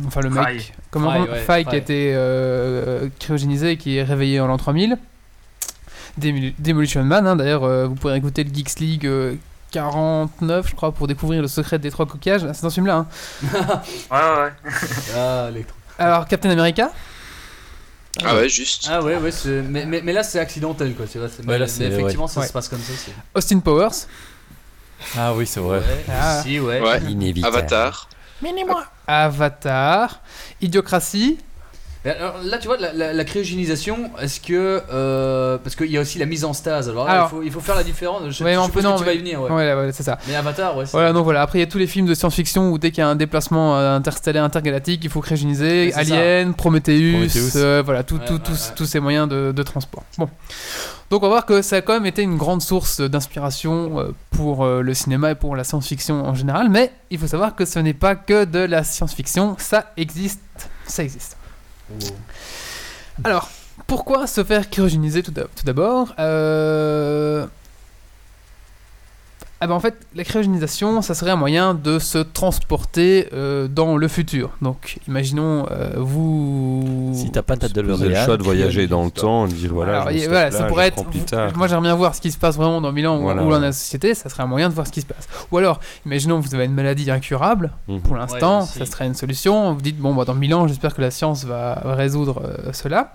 enfin 0.07 0.21
le 0.21 0.29
Fry. 0.29 0.55
mec. 0.55 0.73
Comment 0.89 1.11
Fry, 1.11 1.39
Fry, 1.43 1.53
ouais, 1.57 1.63
qui 1.65 1.75
a 1.75 1.77
été 1.77 2.11
euh, 2.15 3.09
cryogénisé 3.19 3.71
et 3.71 3.77
qui 3.77 3.97
est 3.97 4.03
réveillé 4.03 4.39
en 4.39 4.47
l'an 4.47 4.57
3000. 4.57 4.97
Démol- 6.17 6.53
Demolition 6.59 7.03
Man, 7.03 7.27
hein, 7.27 7.35
d'ailleurs, 7.35 7.63
euh, 7.65 7.87
vous 7.87 7.95
pourrez 7.95 8.15
écouter 8.17 8.43
le 8.43 8.53
Geeks 8.53 8.79
League 8.79 9.05
euh, 9.05 9.35
49, 9.71 10.69
je 10.69 10.75
crois, 10.75 10.91
pour 10.91 11.07
découvrir 11.07 11.41
le 11.41 11.47
secret 11.47 11.77
des 11.79 11.91
trois 11.91 12.05
coquillages. 12.05 12.43
Ah, 12.47 12.53
C'est 12.53 12.61
dans 12.63 12.69
ce 12.69 12.75
film-là. 12.75 13.05
hein. 13.05 13.07
Ouais, 14.11 14.17
ouais. 14.17 14.53
Ah, 15.15 15.49
les- 15.53 15.65
Alors, 15.99 16.25
Captain 16.27 16.49
America 16.51 16.91
Ah 18.23 18.35
ouais, 18.35 18.49
juste. 18.49 18.87
Ah 18.89 19.01
ouais, 19.01 19.17
ouais, 19.17 19.31
mais, 19.67 19.85
mais, 19.85 20.01
mais 20.01 20.13
là 20.13 20.23
c'est 20.23 20.39
accidentel 20.39 20.95
quoi, 20.95 21.05
tu 21.05 21.19
vois. 21.19 21.27
c'est- 21.29 21.45
Ouais, 21.45 21.57
là, 21.59 21.65
mais 21.79 21.85
effectivement 21.85 22.27
ça 22.27 22.43
se 22.43 22.53
passe 22.53 22.67
comme 22.69 22.79
ça 22.81 22.93
aussi. 22.93 23.11
Austin 23.35 23.59
Powers 23.59 24.07
Ah 25.15 25.33
oui, 25.35 25.45
c'est 25.45 25.59
vrai. 25.59 25.79
Ouais, 25.79 26.05
Ah. 26.09 26.41
si, 26.43 26.59
ouais. 26.59 26.81
Ouais. 26.81 26.99
Inévitable. 27.09 27.57
Avatar. 27.57 28.09
Avatar, 29.07 30.21
Idiocratie. 30.61 31.37
Alors, 32.07 32.35
là, 32.43 32.57
tu 32.57 32.67
vois, 32.67 32.77
la, 32.77 32.93
la- 32.93 33.13
la 33.13 33.23
cryogénisation, 33.25 34.11
est-ce 34.21 34.39
que. 34.39 34.81
euh, 34.91 35.57
parce 35.57 35.75
qu'il 35.75 35.91
y 35.91 35.97
a 35.97 36.01
aussi 36.01 36.19
la 36.19 36.25
mise 36.25 36.45
en 36.45 36.53
stase. 36.53 36.89
Alors, 36.89 37.05
là, 37.05 37.11
Alors- 37.11 37.27
il, 37.27 37.29
faut, 37.37 37.43
il 37.43 37.51
faut 37.51 37.59
faire 37.59 37.75
la 37.75 37.83
différence. 37.83 38.29
Je, 38.29 38.43
Ouais, 38.43 38.53
je 38.53 38.59
on 38.59 38.65
suppose 38.65 38.83
peut- 38.83 38.87
non, 38.89 38.95
que 38.95 38.99
tu 38.99 39.05
vas 39.05 39.11
mais- 39.11 39.15
y 39.17 39.19
venir, 39.19 39.41
ouais. 39.41 39.49
Ouais, 39.51 39.73
ouais, 39.73 39.91
c'est 39.91 40.03
ça. 40.03 40.17
Mais 40.27 40.35
Avatar, 40.35 40.75
ouais. 40.77 40.85
Voilà, 40.91 41.13
donc 41.13 41.23
voilà. 41.23 41.41
Après, 41.41 41.59
il 41.59 41.61
y 41.61 41.63
a 41.63 41.67
tous 41.67 41.77
les 41.77 41.87
films 41.87 42.05
de 42.05 42.13
science-fiction 42.13 42.71
où 42.71 42.77
dès 42.77 42.91
qu'il 42.91 42.99
y 42.99 43.03
a 43.03 43.07
un 43.09 43.15
déplacement 43.15 43.77
euh, 43.77 43.95
interstellaire, 43.95 44.43
intergalactique, 44.43 45.01
il 45.03 45.09
faut 45.09 45.21
cryogéniser. 45.21 45.93
Alien, 45.93 46.53
Prometheus, 46.53 47.11
Prometheus. 47.13 47.51
euh, 47.57 47.81
voilà, 47.83 48.03
tout- 48.03 48.15
Ouais, 48.17 48.25
tout- 48.25 48.33
ouais, 48.33 48.39
tous, 48.43 48.67
ouais. 48.69 48.73
tous 48.75 48.85
ces 48.85 48.99
moyens 48.99 49.27
de, 49.27 49.51
de 49.51 49.63
transport. 49.63 50.03
Bon. 50.17 50.29
Donc, 51.09 51.21
on 51.23 51.27
va 51.27 51.29
voir 51.29 51.45
que 51.45 51.61
ça 51.61 51.77
a 51.77 51.81
quand 51.81 51.93
même 51.93 52.05
été 52.05 52.21
une 52.21 52.35
grande 52.37 52.61
source 52.61 52.99
d'inspiration 52.99 54.13
pour 54.31 54.65
le 54.65 54.93
cinéma 54.93 55.31
et 55.31 55.35
pour 55.35 55.55
la 55.55 55.63
science-fiction 55.63 56.25
en 56.25 56.35
général. 56.35 56.69
Mais 56.69 56.91
il 57.09 57.17
faut 57.17 57.27
savoir 57.27 57.55
que 57.55 57.63
ce 57.65 57.79
n'est 57.79 57.93
pas 57.93 58.15
que 58.15 58.43
de 58.45 58.59
la 58.59 58.83
science-fiction. 58.83 59.55
Ça 59.57 59.91
existe. 59.95 60.41
Ça 60.85 61.03
existe. 61.03 61.37
Alors, 63.23 63.49
pourquoi 63.87 64.27
se 64.27 64.43
faire 64.43 64.69
cryogéniser 64.69 65.23
tout 65.23 65.31
d'ab- 65.31 65.47
tout 65.55 65.65
d'abord 65.65 66.13
Euh, 66.19 67.45
ah 69.59 69.65
ben 69.65 69.73
en 69.73 69.79
fait, 69.79 69.95
la 70.15 70.23
cryogénisation, 70.23 71.01
ça 71.01 71.15
serait 71.15 71.31
un 71.31 71.35
moyen 71.35 71.73
de 71.73 71.97
se 71.97 72.19
transporter 72.19 73.27
euh, 73.33 73.67
dans 73.67 73.97
le 73.97 74.07
futur. 74.07 74.51
Donc, 74.61 74.99
imaginons, 75.07 75.65
euh, 75.71 75.93
vous... 75.97 77.11
Si 77.15 77.31
t'as 77.31 77.41
pas 77.41 77.57
ta 77.57 77.65
avez 77.65 77.81
le 77.81 78.15
choix 78.15 78.37
de 78.37 78.43
voyager 78.43 78.85
dans 78.87 79.03
le 79.05 79.09
temps, 79.11 79.47
de 79.47 79.53
dire 79.53 79.73
voilà. 79.73 80.01
Alors, 80.01 80.11
je 80.13 80.17
et 80.17 80.27
voilà, 80.27 80.49
là, 80.49 80.51
ça 80.51 80.63
je 80.63 80.67
pourrait 80.67 80.87
être. 80.87 80.97
reprends 80.97 81.09
plus 81.11 81.21
tard. 81.21 81.51
Moi, 81.55 81.67
j'aimerais 81.67 81.81
bien 81.87 81.95
voir 81.95 82.13
ce 82.13 82.21
qui 82.21 82.31
se 82.31 82.37
passe 82.37 82.55
vraiment 82.55 82.81
dans 82.81 82.91
Milan 82.91 83.17
Voilà, 83.17 83.43
ou 83.43 83.49
dans 83.49 83.59
la 83.59 83.71
société. 83.71 84.13
Ça 84.13 84.29
serait 84.29 84.43
un 84.43 84.47
moyen 84.47 84.69
de 84.69 84.75
voir 84.75 84.85
ce 84.85 84.91
qui 84.91 85.01
se 85.01 85.07
passe. 85.07 85.27
Ou 85.51 85.57
alors, 85.57 85.79
imaginons 86.05 86.39
que 86.39 86.47
vous 86.47 86.53
avez 86.53 86.65
une 86.65 86.73
maladie 86.75 87.09
incurable. 87.09 87.71
Mhm. 87.87 88.01
Pour 88.01 88.15
l'instant, 88.15 88.59
Ouais, 88.61 88.65
ça 88.67 88.85
serait 88.85 89.07
une 89.07 89.15
solution. 89.15 89.73
Vous 89.73 89.81
dites 89.81 89.97
bon, 89.97 90.13
bah, 90.13 90.25
dans 90.25 90.35
Milan, 90.35 90.67
j'espère 90.67 90.93
que 90.93 91.01
la 91.01 91.09
science 91.09 91.45
va 91.45 91.81
résoudre 91.83 92.43
euh, 92.45 92.73
cela. 92.73 93.11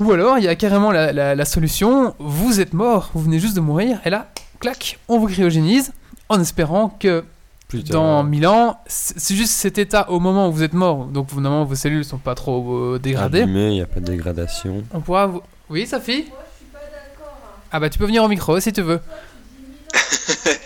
Ou 0.00 0.12
alors, 0.12 0.38
il 0.38 0.44
y 0.44 0.48
a 0.48 0.54
carrément 0.54 0.92
la, 0.92 1.12
la- 1.12 1.34
la 1.34 1.44
solution. 1.44 2.14
Vous 2.18 2.58
êtes 2.60 2.72
mort, 2.72 3.10
vous 3.12 3.20
venez 3.22 3.38
juste 3.38 3.54
de 3.54 3.60
mourir, 3.60 3.98
et 4.06 4.10
là, 4.10 4.28
clac, 4.60 4.98
on 5.08 5.18
vous 5.18 5.26
cryogénise 5.26 5.92
en 6.28 6.40
espérant 6.40 6.88
que 7.00 7.24
Plus 7.68 7.82
tard. 7.82 8.00
dans 8.00 8.22
Milan, 8.22 8.80
c'est 8.86 9.18
c'est 9.18 9.34
juste 9.34 9.52
cet 9.52 9.78
état 9.78 10.08
au 10.10 10.20
moment 10.20 10.48
où 10.48 10.52
vous 10.52 10.62
êtes 10.62 10.72
mort. 10.74 11.06
Donc, 11.06 11.28
vos 11.30 11.74
cellules 11.74 12.04
sont 12.04 12.18
pas 12.18 12.34
trop 12.34 12.94
euh, 12.94 12.98
dégradées. 12.98 13.40
Il 13.40 13.70
n'y 13.70 13.80
a 13.82 13.86
pas 13.86 14.00
de 14.00 14.06
dégradation. 14.06 14.84
On 14.92 15.00
pourra 15.00 15.26
vous... 15.26 15.42
Oui, 15.68 15.86
Sophie? 15.86 16.26
Ah 17.72 17.78
bah 17.78 17.88
tu 17.88 17.98
peux 17.98 18.06
venir 18.06 18.24
au 18.24 18.28
micro 18.28 18.58
si 18.58 18.72
tu 18.72 18.82
veux. 18.82 19.00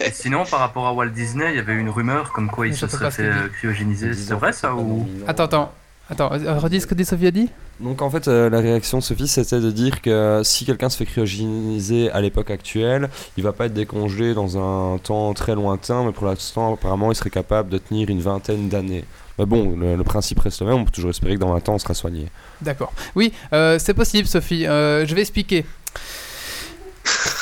Et 0.00 0.10
sinon, 0.10 0.44
par 0.44 0.60
rapport 0.60 0.86
à 0.86 0.92
Walt 0.92 1.10
Disney, 1.10 1.50
il 1.52 1.56
y 1.56 1.58
avait 1.58 1.74
une 1.74 1.90
rumeur 1.90 2.32
comme 2.32 2.50
quoi 2.50 2.66
il 2.66 2.70
Mais 2.70 2.76
se 2.76 2.86
serait 2.86 3.04
pas 3.06 3.10
se 3.10 3.16
fait 3.16 3.28
euh, 3.28 3.48
cryogéniser. 3.48 4.14
C'est 4.14 4.34
vrai 4.34 4.52
ça 4.52 4.74
ou 4.74 5.06
Attends, 5.26 5.44
attends. 5.44 5.72
Attends, 6.10 6.30
euh, 6.32 6.58
redis 6.58 6.82
ce 6.82 6.86
que 6.86 6.94
dit 6.94 7.04
Sophie 7.04 7.28
a 7.28 7.30
dit? 7.30 7.48
Donc 7.80 8.02
en 8.02 8.10
fait, 8.10 8.28
euh, 8.28 8.50
la 8.50 8.60
réaction 8.60 8.98
de 8.98 9.02
Sophie, 9.02 9.26
c'était 9.26 9.60
de 9.60 9.70
dire 9.70 10.02
que 10.02 10.42
si 10.44 10.64
quelqu'un 10.64 10.90
se 10.90 10.98
fait 10.98 11.06
cryogéniser 11.06 12.10
à 12.10 12.20
l'époque 12.20 12.50
actuelle, 12.50 13.08
il 13.36 13.42
va 13.42 13.52
pas 13.52 13.66
être 13.66 13.74
décongelé 13.74 14.34
dans 14.34 14.58
un 14.58 14.98
temps 14.98 15.32
très 15.32 15.54
lointain, 15.54 16.04
mais 16.04 16.12
pour 16.12 16.26
l'instant, 16.26 16.74
apparemment, 16.74 17.10
il 17.10 17.14
serait 17.14 17.30
capable 17.30 17.70
de 17.70 17.78
tenir 17.78 18.10
une 18.10 18.20
vingtaine 18.20 18.68
d'années. 18.68 19.04
Mais 19.38 19.46
bon, 19.46 19.76
le, 19.76 19.96
le 19.96 20.04
principe 20.04 20.40
reste 20.40 20.60
le 20.60 20.68
même, 20.68 20.76
on 20.76 20.84
peut 20.84 20.92
toujours 20.92 21.10
espérer 21.10 21.34
que 21.34 21.40
dans 21.40 21.52
20 21.52 21.68
ans, 21.68 21.74
on 21.74 21.78
sera 21.78 21.94
soigné. 21.94 22.28
D'accord. 22.60 22.92
Oui, 23.16 23.32
euh, 23.52 23.78
c'est 23.80 23.94
possible 23.94 24.28
Sophie. 24.28 24.66
Euh, 24.66 25.06
je 25.06 25.14
vais 25.14 25.22
expliquer. 25.22 25.64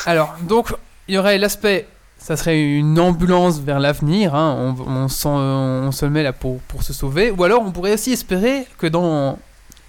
Alors, 0.06 0.34
donc, 0.42 0.72
il 1.08 1.14
y 1.16 1.18
aurait 1.18 1.36
l'aspect... 1.38 1.86
Ça 2.22 2.36
serait 2.36 2.62
une 2.62 3.00
ambulance 3.00 3.58
vers 3.60 3.80
l'avenir, 3.80 4.34
hein, 4.34 4.74
on, 4.78 4.90
on, 4.90 5.08
s'en- 5.08 5.40
on 5.40 5.90
se 5.92 6.06
met 6.06 6.22
là 6.22 6.32
pour, 6.32 6.60
pour 6.60 6.82
se 6.84 6.92
sauver. 6.92 7.30
Ou 7.32 7.42
alors 7.44 7.62
on 7.66 7.72
pourrait 7.72 7.94
aussi 7.94 8.12
espérer 8.12 8.66
que 8.78 8.86
dans 8.86 9.38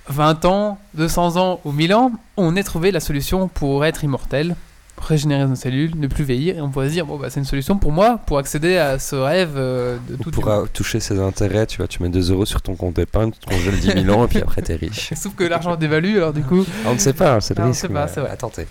20 0.09 0.45
ans, 0.45 0.79
200 0.95 1.37
ans 1.37 1.59
ou 1.63 1.71
1000 1.71 1.93
ans, 1.93 2.11
on 2.37 2.55
ait 2.55 2.63
trouvé 2.63 2.91
la 2.91 2.99
solution 2.99 3.47
pour 3.47 3.85
être 3.85 4.03
immortel, 4.03 4.55
régénérer 4.99 5.45
nos 5.45 5.55
cellules, 5.55 5.91
ne 5.95 6.07
plus 6.07 6.23
vieillir, 6.23 6.57
et 6.57 6.61
on 6.61 6.69
pourrait 6.69 6.87
se 6.87 6.93
dire, 6.93 7.05
bon 7.05 7.17
bah 7.17 7.27
c'est 7.29 7.39
une 7.39 7.45
solution 7.45 7.77
pour 7.77 7.91
moi, 7.91 8.17
pour 8.25 8.37
accéder 8.39 8.77
à 8.77 8.97
ce 8.99 9.15
rêve 9.15 9.51
euh, 9.55 9.97
de 10.09 10.15
On 10.19 10.23
tout 10.23 10.31
pourra 10.31 10.63
toucher 10.73 10.99
ses 10.99 11.19
intérêts, 11.19 11.67
tu 11.67 11.77
vois, 11.77 11.87
tu 11.87 12.01
mets 12.01 12.09
2 12.09 12.31
euros 12.31 12.45
sur 12.45 12.61
ton 12.63 12.75
compte 12.75 12.97
épargne, 12.99 13.31
tu 13.31 13.39
te 13.39 13.45
congèles 13.45 13.79
10 13.79 14.03
000 14.05 14.17
ans, 14.19 14.25
et 14.25 14.27
puis 14.27 14.39
après, 14.39 14.61
t'es 14.63 14.75
riche. 14.75 15.13
Sauf 15.15 15.35
que 15.35 15.43
l'argent 15.43 15.75
dévalue, 15.75 16.17
alors 16.17 16.33
du 16.33 16.41
coup... 16.43 16.65
Ah, 16.83 16.89
on 16.89 16.93
ne 16.95 16.99
sait 16.99 17.13
pas, 17.13 17.39
c'est 17.41 17.53
le 17.55 17.61
Ah, 17.61 17.65
on 17.65 17.69
risque. 17.69 17.81
sait 17.81 17.89
pas, 17.89 18.07
c'est 18.07 18.21
vrai. 18.21 18.31
à 18.31 18.37
tenter. 18.37 18.65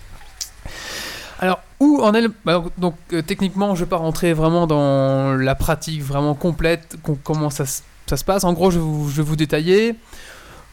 Alors, 1.39 1.59
en 2.01 2.11
bah, 2.45 2.63
donc, 2.77 2.95
euh, 3.13 3.21
techniquement, 3.21 3.75
je 3.75 3.83
vais 3.83 3.89
pas 3.89 3.97
rentrer 3.97 4.33
vraiment 4.33 4.67
dans 4.67 5.35
la 5.35 5.55
pratique 5.55 6.01
vraiment 6.03 6.33
complète, 6.35 6.97
com- 7.03 7.17
comment 7.23 7.49
ça, 7.49 7.65
ça 7.65 8.17
se 8.17 8.23
passe. 8.23 8.43
En 8.43 8.53
gros, 8.53 8.71
je 8.71 8.77
vais, 8.79 8.83
vous, 8.85 9.05
vais 9.07 9.23
vous 9.23 9.35
détailler. 9.35 9.95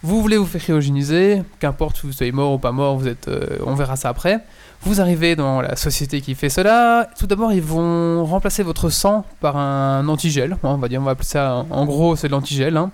Vous 0.03 0.23
voulez 0.23 0.39
vous 0.39 0.47
faire 0.47 0.63
cryogéniser, 0.63 1.43
qu'importe 1.59 1.99
si 1.99 2.07
vous 2.07 2.13
soyez 2.13 2.33
mort 2.33 2.55
ou 2.55 2.59
pas 2.59 2.73
mort, 2.73 2.97
vous 2.97 3.07
êtes, 3.07 3.29
euh, 3.29 3.59
on 3.67 3.75
verra 3.75 3.97
ça 3.97 4.09
après. 4.09 4.41
Vous 4.83 4.99
arrivez 5.03 5.37
dans 5.37 5.61
la 5.61 5.77
société 5.77 6.23
qui 6.23 6.35
fait 6.35 6.49
cela. 6.49 7.07
Tout 7.19 7.27
d'abord, 7.27 7.53
ils 7.53 7.61
vont 7.61 8.25
remplacer 8.25 8.63
votre 8.63 8.89
sang 8.89 9.27
par 9.41 9.59
un 9.59 10.09
antigel. 10.09 10.57
On 10.63 10.77
va 10.79 10.89
dire, 10.89 11.03
on 11.03 11.05
va 11.05 11.11
appeler 11.11 11.27
ça, 11.29 11.67
en 11.69 11.85
gros, 11.85 12.17
c'est 12.17 12.29
de 12.29 12.33
l'antigel. 12.33 12.79
hein. 12.79 12.91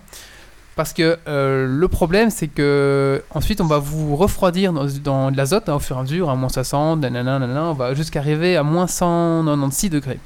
Parce 0.77 0.93
que 0.93 1.17
euh, 1.27 1.65
le 1.67 1.87
problème, 1.87 2.29
c'est 2.29 2.47
que 2.47 3.23
ensuite, 3.31 3.61
on 3.61 3.65
va 3.65 3.79
vous 3.79 4.15
refroidir 4.15 4.71
dans, 4.71 4.85
dans 5.03 5.31
de 5.31 5.35
l'azote 5.35 5.67
hein, 5.69 5.73
au 5.73 5.79
fur 5.79 5.95
et 5.95 5.99
à 5.99 6.03
mesure, 6.03 6.29
à 6.29 6.35
moins 6.35 6.49
60, 6.49 6.99
nanana, 6.99 7.39
nanana, 7.39 7.63
on 7.63 7.73
va 7.73 7.95
jusqu'à 7.95 8.19
arriver 8.19 8.55
à 8.55 8.61
moins 8.61 8.85
196 8.85 9.89
degrés. 9.89 10.19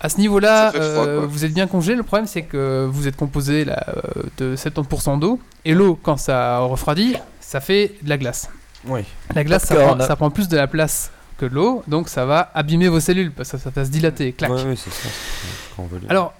À 0.00 0.08
ce 0.08 0.18
niveau-là, 0.18 0.72
euh, 0.74 1.24
vous 1.28 1.44
êtes 1.44 1.54
bien 1.54 1.68
congelé. 1.68 1.94
Le 1.94 2.02
problème, 2.02 2.26
c'est 2.26 2.42
que 2.42 2.88
vous 2.90 3.06
êtes 3.06 3.14
composé 3.14 3.64
là, 3.64 3.86
euh, 3.88 4.22
de 4.38 4.56
70% 4.56 5.20
d'eau. 5.20 5.38
Et 5.64 5.74
l'eau, 5.74 5.96
quand 6.02 6.16
ça 6.16 6.58
refroidit, 6.58 7.14
ça 7.40 7.60
fait 7.60 7.94
de 8.02 8.08
la 8.08 8.18
glace. 8.18 8.50
Oui. 8.84 9.02
La 9.32 9.44
glace, 9.44 9.66
ça 9.66 9.76
prend, 9.76 10.00
ça 10.00 10.16
prend 10.16 10.30
plus 10.30 10.48
de 10.48 10.56
la 10.56 10.66
place 10.66 11.12
que 11.38 11.46
l'eau, 11.46 11.84
donc 11.86 12.08
ça 12.08 12.24
va 12.24 12.50
abîmer 12.52 12.88
vos 12.88 12.98
cellules, 12.98 13.30
parce 13.30 13.52
que 13.52 13.58
ça 13.58 13.70
va 13.70 13.84
se 13.84 13.90
dilater, 13.90 14.32
clac. 14.32 14.50
Ouais, 14.50 14.64
ouais, 14.64 14.76
c'est 14.76 14.90
ça. 14.90 15.08
Alors, 16.08 16.32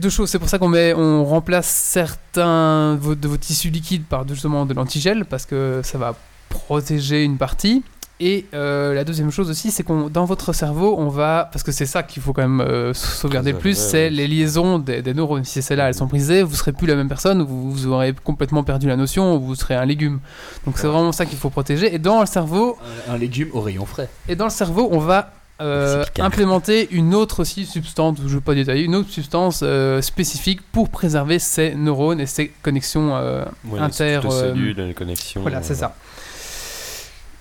deux 0.00 0.10
choses, 0.10 0.28
c'est 0.30 0.38
pour 0.38 0.48
ça 0.48 0.58
qu'on 0.58 0.68
met, 0.68 0.92
on 0.94 1.24
remplace 1.24 1.66
certains 1.68 2.94
de 2.96 3.00
vos, 3.00 3.14
de 3.14 3.28
vos 3.28 3.36
tissus 3.36 3.70
liquides 3.70 4.04
par 4.04 4.26
justement 4.26 4.66
de 4.66 4.74
l'antigel, 4.74 5.24
parce 5.24 5.46
que 5.46 5.80
ça 5.84 5.98
va 5.98 6.14
protéger 6.48 7.22
une 7.22 7.38
partie. 7.38 7.82
Et 8.22 8.44
euh, 8.52 8.92
la 8.92 9.02
deuxième 9.04 9.30
chose 9.30 9.48
aussi, 9.48 9.70
c'est 9.70 9.82
qu'on 9.82 10.10
dans 10.10 10.26
votre 10.26 10.52
cerveau, 10.52 10.94
on 10.98 11.08
va, 11.08 11.48
parce 11.50 11.62
que 11.62 11.72
c'est 11.72 11.86
ça 11.86 12.02
qu'il 12.02 12.22
faut 12.22 12.34
quand 12.34 12.42
même 12.42 12.60
euh, 12.60 12.92
sauvegarder 12.92 13.52
le 13.52 13.58
plus, 13.58 13.78
c'est 13.78 14.10
les 14.10 14.28
liaisons 14.28 14.78
des, 14.78 15.00
des 15.00 15.14
neurones. 15.14 15.44
Si 15.44 15.62
celles-là, 15.62 15.88
elles 15.88 15.94
sont 15.94 16.04
brisées, 16.04 16.42
vous 16.42 16.54
serez 16.54 16.72
plus 16.72 16.86
la 16.86 16.96
même 16.96 17.08
personne, 17.08 17.40
vous, 17.42 17.70
vous 17.70 17.86
aurez 17.86 18.12
complètement 18.22 18.62
perdu 18.62 18.88
la 18.88 18.96
notion, 18.96 19.38
vous 19.38 19.54
serez 19.54 19.74
un 19.74 19.86
légume. 19.86 20.20
Donc 20.66 20.76
c'est 20.76 20.86
vraiment 20.86 21.12
ça 21.12 21.24
qu'il 21.24 21.38
faut 21.38 21.48
protéger. 21.48 21.94
Et 21.94 21.98
dans 21.98 22.20
le 22.20 22.26
cerveau, 22.26 22.76
Un, 23.08 23.14
un 23.14 23.16
légume 23.16 23.48
au 23.54 23.62
rayon 23.62 23.86
frais. 23.86 24.10
et 24.28 24.36
dans 24.36 24.44
le 24.44 24.50
cerveau, 24.50 24.88
on 24.92 24.98
va 24.98 25.32
euh, 25.60 26.04
implémenter 26.18 26.88
une 26.90 27.14
autre 27.14 27.40
aussi 27.40 27.66
substance, 27.66 28.18
je 28.18 28.24
ne 28.24 28.28
vais 28.34 28.40
pas 28.40 28.54
détailler, 28.54 28.82
une 28.84 28.94
autre 28.94 29.10
substance 29.10 29.60
euh, 29.62 30.00
spécifique 30.00 30.60
pour 30.72 30.88
préserver 30.88 31.38
ces 31.38 31.74
neurones 31.74 32.20
et 32.20 32.26
ces 32.26 32.48
connexions 32.62 33.14
euh, 33.16 33.44
Ouais, 33.66 33.78
inter. 33.80 34.20
les 34.22 34.28
euh, 34.28 34.40
cellules, 34.40 34.76
les 34.76 34.94
connexions. 34.94 35.42
voilà, 35.42 35.62
c'est 35.62 35.74
ça. 35.74 35.94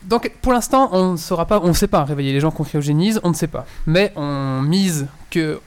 Donc 0.03 0.31
pour 0.41 0.53
l'instant, 0.53 0.89
on 0.93 1.13
ne 1.13 1.17
saura 1.17 1.45
pas, 1.45 1.59
on 1.63 1.67
ne 1.69 1.73
sait 1.73 1.87
pas 1.87 2.03
réveiller 2.05 2.31
les 2.33 2.39
gens 2.39 2.51
qu'on 2.51 2.63
cryogénise, 2.63 3.19
on 3.23 3.29
ne 3.29 3.35
sait 3.35 3.47
pas. 3.47 3.65
Mais 3.85 4.13
on 4.15 4.61
mise 4.61 5.07
que 5.29 5.59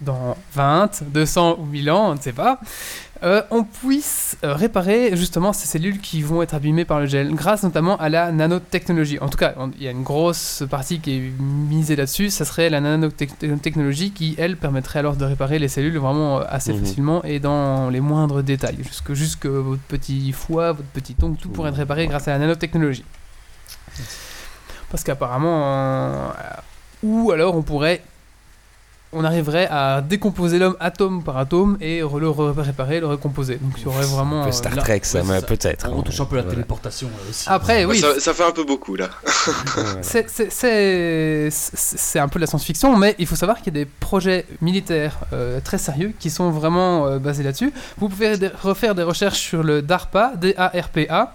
dans 0.00 0.36
20, 0.54 1.02
200 1.04 1.56
ou 1.58 1.64
1000 1.66 1.90
ans, 1.90 2.10
on 2.10 2.14
ne 2.14 2.20
sait 2.20 2.32
pas, 2.32 2.58
euh, 3.22 3.42
on 3.50 3.64
puisse 3.64 4.38
euh, 4.44 4.54
réparer 4.54 5.14
justement 5.14 5.52
ces 5.52 5.66
cellules 5.66 6.00
qui 6.00 6.22
vont 6.22 6.40
être 6.40 6.54
abîmées 6.54 6.86
par 6.86 7.00
le 7.00 7.06
gel, 7.06 7.34
grâce 7.34 7.62
notamment 7.62 7.98
à 7.98 8.08
la 8.08 8.32
nanotechnologie. 8.32 9.18
En 9.20 9.28
tout 9.28 9.36
cas, 9.36 9.54
il 9.76 9.82
y 9.82 9.88
a 9.88 9.90
une 9.90 10.02
grosse 10.02 10.62
partie 10.70 11.00
qui 11.00 11.16
est 11.16 11.32
misée 11.38 11.96
là-dessus, 11.96 12.30
ça 12.30 12.46
serait 12.46 12.70
la 12.70 12.80
nanotechnologie 12.80 14.12
qui, 14.12 14.34
elle, 14.38 14.56
permettrait 14.56 15.00
alors 15.00 15.16
de 15.16 15.24
réparer 15.26 15.58
les 15.58 15.68
cellules 15.68 15.98
vraiment 15.98 16.38
euh, 16.40 16.44
assez 16.48 16.72
Mhm. 16.72 16.80
facilement 16.80 17.22
et 17.24 17.38
dans 17.40 17.90
les 17.90 18.00
moindres 18.00 18.42
détails, 18.42 18.78
jusque, 18.82 19.12
jusque 19.12 19.44
votre 19.46 19.82
petit 19.82 20.32
foie, 20.32 20.72
votre 20.72 20.88
petit 20.88 21.14
ongle, 21.22 21.36
tout 21.36 21.50
pourrait 21.50 21.70
être 21.70 21.76
réparé 21.76 22.06
grâce 22.06 22.26
à 22.26 22.30
la 22.30 22.38
nanotechnologie. 22.38 23.04
Parce 24.90 25.04
qu'apparemment, 25.04 25.62
euh, 25.64 26.28
ou 27.02 27.30
alors 27.32 27.54
on 27.54 27.62
pourrait 27.62 28.02
on 29.12 29.24
arriverait 29.24 29.66
à 29.70 30.00
décomposer 30.02 30.58
l'homme 30.58 30.76
atome 30.78 31.22
par 31.22 31.36
atome 31.36 31.76
et 31.80 32.00
le 32.00 32.06
re- 32.06 32.58
réparer, 32.60 33.00
le 33.00 33.06
recomposer. 33.06 33.56
Donc 33.56 33.72
il 33.78 33.84
y 33.84 33.86
aurait 33.86 34.04
vraiment. 34.06 34.40
Un 34.42 34.44
peu 34.44 34.48
euh, 34.50 34.52
Star 34.52 34.74
là- 34.76 34.82
Trek, 34.82 35.00
ça, 35.02 35.22
Ouais, 35.22 35.40
peut-être. 35.42 35.88
On 35.92 36.02
touche 36.02 36.20
un 36.20 36.24
peu 36.26 36.36
la 36.36 36.42
Voilà. 36.42 36.54
téléportation 36.56 37.08
là 37.08 37.14
aussi. 37.28 37.44
Après, 37.48 37.84
oui, 37.84 37.98
ça, 37.98 38.18
ça 38.20 38.34
fait 38.34 38.44
un 38.44 38.52
peu 38.52 38.64
beaucoup 38.64 38.94
là. 38.96 39.08
C'est- 40.02 40.26
un 42.18 42.28
peu 42.28 42.38
de 42.38 42.44
la 42.44 42.46
science-fiction, 42.46 42.96
mais 42.96 43.14
il 43.18 43.26
faut 43.26 43.36
savoir 43.36 43.58
qu'il 43.58 43.74
y 43.74 43.80
a 43.80 43.84
des 43.84 43.90
projets 44.00 44.46
militaires 44.60 45.18
euh, 45.32 45.60
très 45.60 45.78
sérieux 45.78 46.12
qui 46.18 46.30
sont 46.30 46.50
vraiment 46.50 47.06
euh, 47.06 47.18
basés 47.18 47.42
là-dessus. 47.42 47.72
Vous 47.98 48.08
pouvez 48.08 48.38
refaire 48.62 48.94
des 48.94 49.02
recherches 49.02 49.38
sur 49.40 49.62
le 49.62 49.82
DARPA, 49.82 50.32
D-A-R-P-A. 50.36 51.32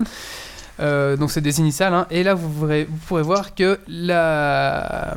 Euh, 0.81 1.15
donc 1.15 1.31
c'est 1.31 1.41
des 1.41 1.59
initiales, 1.59 1.93
hein. 1.93 2.05
et 2.11 2.21
là 2.23 2.33
vous 2.33 2.49
pourrez, 2.49 2.83
vous 2.83 2.97
pourrez 3.07 3.21
voir 3.23 3.55
que 3.55 3.79
la... 3.87 5.15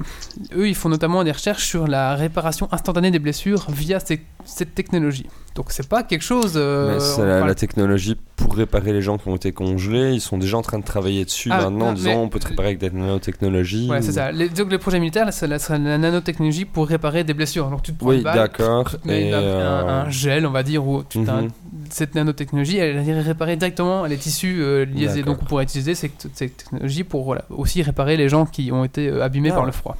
eux 0.56 0.68
ils 0.68 0.74
font 0.74 0.88
notamment 0.88 1.24
des 1.24 1.32
recherches 1.32 1.66
sur 1.66 1.88
la 1.88 2.14
réparation 2.14 2.68
instantanée 2.70 3.10
des 3.10 3.18
blessures 3.18 3.66
via 3.70 3.98
ces- 4.00 4.22
cette 4.44 4.74
technologie. 4.74 5.26
Donc 5.56 5.66
c'est 5.70 5.88
pas 5.88 6.04
quelque 6.04 6.22
chose. 6.22 6.52
euh, 6.56 6.94
Mais 6.94 7.00
c'est 7.00 7.26
la, 7.26 7.54
technologie 7.56 8.16
pour 8.36 8.54
réparer 8.54 8.92
les 8.92 9.02
gens 9.02 9.18
qui 9.18 9.26
ont 9.28 9.34
été 9.34 9.50
congelés. 9.50 10.12
Ils 10.12 10.20
sont 10.20 10.38
déjà 10.38 10.56
en 10.56 10.62
train 10.62 10.78
de 10.78 10.84
travailler 10.84 11.24
dessus 11.24 11.50
Ah, 11.52 11.62
maintenant 11.62 11.88
en 11.88 11.92
disant 11.92 12.12
on 12.22 12.28
peut 12.28 12.38
te 12.38 12.46
réparer 12.46 12.68
avec 12.68 12.78
des 12.78 12.90
nanotechnologies. 12.90 13.88
Ouais, 13.90 13.98
ou- 13.98 14.02
c'est 14.02 14.12
ça. 14.12 14.30
Les, 14.30 14.48
donc 14.48 14.70
les 14.70 14.78
projets 14.78 15.00
militaires, 15.00 15.26
c'est 15.32 15.48
la, 15.48 15.56
la 15.70 15.98
nanotechnologie 15.98 16.64
pour 16.64 16.86
réparer 16.86 17.24
des 17.24 17.34
blessures. 17.34 17.66
Alors 17.66 17.82
tu 17.82 17.92
te 17.92 17.98
prends 17.98 18.08
Oui, 18.10 18.22
d'accord. 18.22 18.88
Et, 19.08 19.32
un, 19.34 19.38
euh, 19.38 20.10
gel, 20.10 20.46
on 20.46 20.50
va 20.52 20.62
dire, 20.62 20.86
ou 20.86 21.02
tu 21.02 21.18
un- 21.18 21.42
Mhm. 21.42 21.48
Cette 21.92 22.14
nanotechnologie, 22.14 22.78
elle 22.78 23.04
irait 23.06 23.20
réparer 23.20 23.56
directement 23.56 24.04
les 24.04 24.16
tissus 24.16 24.58
euh, 24.60 24.84
liés. 24.84 25.22
Donc 25.22 25.38
on 25.42 25.44
pourrait 25.44 25.64
utiliser 25.64 25.94
cette, 25.94 26.28
cette 26.34 26.56
technologie 26.56 27.04
pour 27.04 27.24
voilà, 27.24 27.44
aussi 27.50 27.82
réparer 27.82 28.16
les 28.16 28.28
gens 28.28 28.46
qui 28.46 28.70
ont 28.72 28.84
été 28.84 29.08
euh, 29.08 29.22
abîmés 29.24 29.50
Ah. 29.52 29.56
par 29.56 29.64
le 29.66 29.72
froid. 29.72 29.96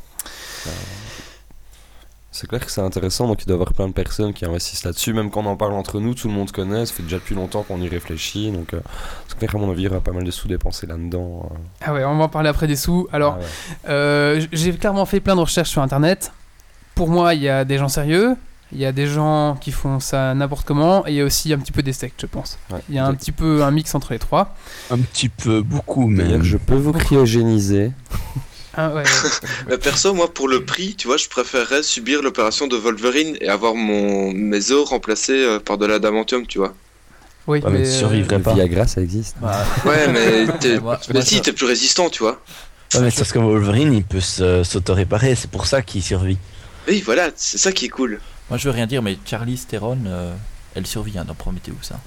C'est 2.30 2.46
clair 2.46 2.64
que 2.64 2.70
c'est 2.70 2.82
intéressant, 2.82 3.26
donc 3.26 3.42
il 3.42 3.46
doit 3.46 3.54
y 3.54 3.60
avoir 3.60 3.72
plein 3.72 3.88
de 3.88 3.92
personnes 3.92 4.32
qui 4.32 4.44
investissent 4.44 4.84
là-dessus. 4.84 5.12
Même 5.12 5.28
quand 5.30 5.40
on 5.44 5.46
en 5.46 5.56
parle 5.56 5.72
entre 5.72 5.98
nous, 5.98 6.14
tout 6.14 6.28
le 6.28 6.34
monde 6.34 6.52
connaît. 6.52 6.86
Ça 6.86 6.92
fait 6.94 7.02
déjà 7.02 7.16
depuis 7.16 7.34
longtemps 7.34 7.64
qu'on 7.64 7.80
y 7.80 7.88
réfléchit. 7.88 8.52
Donc, 8.52 8.74
euh, 8.74 8.80
c'est 9.26 9.36
clair, 9.38 9.50
à 9.56 9.58
mon 9.58 9.68
avis, 9.70 9.82
il 9.82 9.84
y 9.86 9.88
aura 9.88 10.00
pas 10.00 10.12
mal 10.12 10.22
de 10.22 10.30
sous 10.30 10.46
dépensés 10.46 10.86
là-dedans. 10.86 11.50
euh. 11.52 11.56
Ah 11.80 11.92
ouais, 11.94 12.04
on 12.04 12.16
va 12.16 12.24
en 12.24 12.28
parler 12.28 12.48
après 12.48 12.68
des 12.68 12.76
sous. 12.76 13.08
Alors, 13.12 13.38
Ah 13.38 13.40
ouais. 13.40 13.90
Euh, 13.92 14.46
j'ai 14.52 14.72
clairement 14.74 15.04
fait 15.06 15.18
plein 15.20 15.34
de 15.34 15.40
recherches 15.40 15.70
sur 15.70 15.82
internet. 15.82 16.30
Pour 16.94 17.08
moi, 17.08 17.34
il 17.34 17.42
y 17.42 17.48
a 17.48 17.64
des 17.64 17.76
gens 17.78 17.88
sérieux, 17.88 18.36
il 18.72 18.78
y 18.78 18.84
a 18.84 18.92
des 18.92 19.06
gens 19.06 19.56
qui 19.60 19.72
font 19.72 19.98
ça 20.00 20.34
n'importe 20.34 20.66
comment, 20.66 21.06
et 21.06 21.10
il 21.12 21.14
y 21.16 21.20
a 21.20 21.24
aussi 21.24 21.52
un 21.52 21.58
petit 21.58 21.72
peu 21.72 21.82
des 21.82 21.92
sectes, 21.92 22.20
je 22.20 22.26
pense. 22.26 22.58
Ouais. 22.70 22.80
Il 22.88 22.94
y 22.94 22.98
a 22.98 23.06
un 23.06 23.14
petit 23.14 23.32
peu 23.32 23.62
un 23.62 23.70
mix 23.70 23.94
entre 23.94 24.12
les 24.12 24.18
trois. 24.18 24.54
Un 24.90 24.98
petit 24.98 25.28
peu, 25.28 25.62
beaucoup, 25.62 26.06
mais. 26.06 26.42
Je 26.42 26.56
peux 26.58 26.74
vous 26.76 26.92
cryogéniser. 26.92 27.92
Ah, 28.80 28.94
ouais, 28.94 29.02
Mais 29.68 29.76
perso, 29.76 30.14
moi, 30.14 30.32
pour 30.32 30.46
le 30.46 30.64
prix, 30.64 30.94
tu 30.94 31.08
vois, 31.08 31.16
je 31.16 31.26
préférerais 31.28 31.82
subir 31.82 32.22
l'opération 32.22 32.68
de 32.68 32.76
Wolverine 32.76 33.36
et 33.40 33.48
avoir 33.48 33.74
mon 33.74 34.30
mes 34.32 34.70
os 34.70 34.88
remplacés 34.88 35.32
euh, 35.32 35.58
par 35.58 35.78
de 35.78 35.86
l'adamantium, 35.86 36.46
tu 36.46 36.58
vois. 36.58 36.74
oui, 37.48 37.58
Ouais, 37.58 37.70
mais 37.72 37.78
mais, 37.80 37.82
tu 37.84 37.88
euh, 37.88 37.98
survivrais 37.98 38.38
pas. 38.38 38.54
Viagra, 38.54 38.86
ça 38.86 39.00
existe. 39.00 39.34
Bah, 39.40 39.64
Ouais, 39.84 40.06
mais 40.12 40.44
Moi- 40.80 41.00
mais 41.08 41.14
moi, 41.14 41.22
si, 41.22 41.40
t'es 41.42 41.52
plus 41.52 41.66
résistant, 41.66 42.08
tu 42.08 42.22
vois. 42.22 42.40
Ouais, 42.94 43.00
mais 43.00 43.10
c'est 43.10 43.16
parce 43.16 43.32
que 43.32 43.40
Wolverine, 43.40 43.92
il 43.94 44.04
peut 44.04 44.20
se- 44.20 44.62
s'auto-réparer, 44.62 45.34
c'est 45.34 45.50
pour 45.50 45.66
ça 45.66 45.82
qu'il 45.82 46.02
survit. 46.02 46.38
Oui, 46.86 47.02
voilà, 47.04 47.30
c'est 47.34 47.58
ça 47.58 47.72
qui 47.72 47.86
est 47.86 47.90
cool. 47.90 48.20
Moi, 48.50 48.58
je 48.58 48.64
veux 48.68 48.74
rien 48.74 48.86
dire, 48.86 49.02
mais 49.02 49.18
Charlie 49.24 49.58
Theron, 49.58 49.98
euh, 50.06 50.34
elle 50.74 50.86
survit 50.86 51.18
hein, 51.18 51.24
dans 51.24 51.34
Prometheus. 51.34 51.92
Hein. 51.92 51.98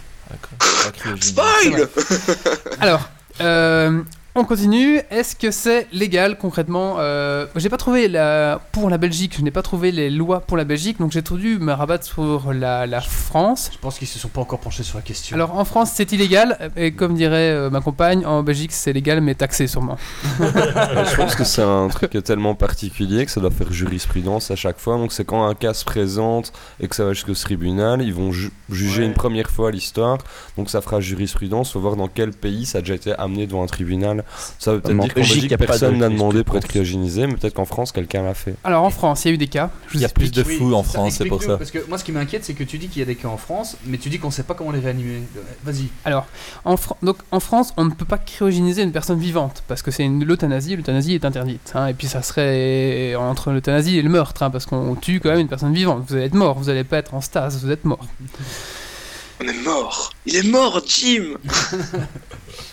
Spoil 1.19 1.88
Alors, 2.80 3.09
euh, 3.41 4.01
on 4.36 4.44
continue. 4.45 5.02
Est-ce 5.10 5.36
que 5.36 5.52
c'est 5.52 5.88
légal 5.91 6.38
concrètement 6.38 6.95
euh, 6.99 7.45
J'ai 7.56 7.70
pas 7.70 7.78
trouvé 7.78 8.08
la 8.08 8.62
pour 8.72 8.90
la 8.90 8.98
Belgique. 8.98 9.36
Je 9.38 9.44
n'ai 9.44 9.52
pas 9.52 9.62
trouvé 9.62 9.91
les 9.91 10.10
lois 10.10 10.40
pour 10.41 10.58
la 10.58 10.64
Belgique, 10.64 10.99
donc 10.99 11.12
j'ai 11.12 11.22
dû 11.22 11.60
me 11.60 11.72
rabattre 11.74 12.06
sur 12.06 12.53
la, 12.53 12.86
la 12.88 13.02
France. 13.02 13.70
Je 13.74 13.78
pense 13.78 13.98
qu'ils 13.98 14.08
se 14.08 14.20
sont 14.20 14.28
pas 14.30 14.41
encore 14.41 14.60
penchés 14.60 14.84
sur 14.84 14.98
la 14.98 15.02
question. 15.02 15.36
Alors 15.36 15.58
en 15.58 15.66
France 15.66 15.91
c'est 15.94 16.12
illégal 16.12 16.72
et 16.76 16.94
comme 16.94 17.14
dirait 17.16 17.52
euh, 17.52 17.70
ma 17.70 17.82
compagne, 17.82 18.26
en 18.26 18.44
Belgique 18.44 18.72
c'est 18.72 18.94
légal 18.94 19.22
mais 19.22 19.36
taxé 19.36 19.68
sûrement. 19.68 19.98
je 20.40 21.16
pense 21.16 21.36
que 21.36 21.44
c'est 21.44 21.62
un 21.62 21.88
truc 21.90 22.12
tellement 22.24 22.56
particulier 22.56 23.26
que 23.26 23.32
ça 23.32 23.41
doit 23.41 23.52
faire 23.52 23.72
jurisprudence 23.72 24.52
à 24.52 24.56
chaque 24.56 24.80
fois. 24.80 24.98
Donc, 24.98 25.12
c'est 25.12 25.26
quand 25.26 25.45
un 25.45 25.56
cas 25.56 25.74
se 25.74 25.86
présente 25.86 26.52
et 26.80 26.88
que 26.88 26.95
ça 26.95 27.06
va 27.06 27.14
jusqu'au 27.14 27.34
tribunal, 27.34 28.02
ils 28.02 28.14
vont 28.14 28.32
ju- 28.32 28.52
juger 28.70 29.02
Ouais. 29.02 29.08
une 29.08 29.14
première 29.14 29.49
fois 29.49 29.72
l'histoire. 29.72 30.18
Donc, 30.58 30.70
ça 30.70 30.82
fera 30.82 30.99
jurisprudence. 30.99 31.72
Faut 31.72 31.80
voir 31.80 31.95
dans 31.95 32.08
quel 32.08 32.32
pays 32.32 32.66
ça 32.66 32.80
a 32.80 32.82
déjà 32.82 32.95
été 32.95 33.14
amené 33.14 33.48
devant 33.48 33.64
un 33.64 33.68
tribunal. 33.68 34.20
Ça 34.60 34.73
veut 34.73 34.81
peut-être 34.81 34.98
dire 34.99 35.14
qu'en 35.14 35.22
Belgique, 35.22 35.57
personne 35.57 35.98
n'a 35.98 36.10
demandé 36.10 36.43
pour 36.43 36.57
être 36.57 36.68
cryogénisé, 36.68 37.27
mais 37.27 37.35
peut-être 37.35 37.53
qu'en 37.53 37.65
France, 37.65 37.91
quelqu'un 37.91 38.23
l'a 38.23 38.34
fait. 38.34 38.56
Alors 38.64 38.84
en 38.84 38.89
France 38.89 39.26
il 39.26 39.30
y 39.30 39.31
a 39.31 39.34
eu 39.35 39.38
des 39.38 39.48
cas. 39.48 39.69
Je 39.88 39.93
vous 39.93 39.99
Il 39.99 40.02
y 40.02 40.06
a 40.06 40.10
plus 40.10 40.31
de 40.31 40.43
fous 40.43 40.73
en 40.73 40.84
France, 40.84 41.15
c'est 41.18 41.26
pour 41.26 41.41
ça. 41.43 41.57
Parce 41.57 41.72
que 41.72 41.80
moi, 41.88 41.98
ce 41.98 42.03
qui 42.03 42.11
m'inquiète, 42.11 42.43
c'est 42.45 42.53
que 42.53 42.64
tu 42.64 42.77
dis 42.77 42.88
qu'il 42.88 42.99
y 42.99 43.03
a 43.03 43.06
des 43.06 43.15
cas 43.15 43.27
en 43.27 43.38
France, 43.38 43.77
mais 43.85 43.98
tu 43.98 44.10
dis 44.10 44.19
qu'on 44.19 44.31
sait 44.31 44.43
pas 44.43 44.53
comment 44.53 44.72
les 44.72 44.80
réanimer. 44.80 45.22
Vas-y. 45.64 45.88
Alors 46.06 46.26
en, 46.65 46.76
donc, 47.03 47.18
en 47.31 47.39
France 47.39 47.73
on 47.77 47.85
ne 47.85 47.91
peut 47.91 48.06
pas 48.06 48.18
cryogéniser 48.18 48.81
une 48.84 48.91
personne 48.91 49.19
vivante 49.19 49.64
parce 49.68 49.81
que 49.81 49.91
c'est 49.91 50.07
l'euthanasie. 50.07 50.76
L'euthanasie 50.76 51.14
est 51.15 51.26
interdite. 51.26 51.72
hein, 51.76 51.88
et 51.88 51.93
puis 51.93 52.07
ça 52.07 52.22
serait 52.22 53.15
entre 53.15 53.52
l'euthanasie 53.52 53.98
et 53.98 54.02
le 54.02 54.10
meurtre 54.10 54.43
hein, 54.43 54.49
parce 54.49 54.65
qu'on 54.65 54.95
tue 54.95 55.19
quand 55.19 55.30
même 55.30 55.39
une 55.39 55.48
personne 55.48 55.73
vivante. 55.73 56.03
Vous 56.07 56.15
allez 56.15 56.26
être 56.26 56.34
mort. 56.34 56.57
Vous 56.57 56.69
allez 56.69 56.84
pas 56.84 56.98
être 56.98 57.14
en 57.14 57.22
stase. 57.22 57.64
Vous 57.64 57.72
êtes 57.72 57.85
mort. 57.85 58.06
On 59.43 59.48
est 59.48 59.64
mort 59.64 60.11
Il 60.26 60.35
est 60.35 60.43
mort, 60.48 60.81
Jim 60.85 61.34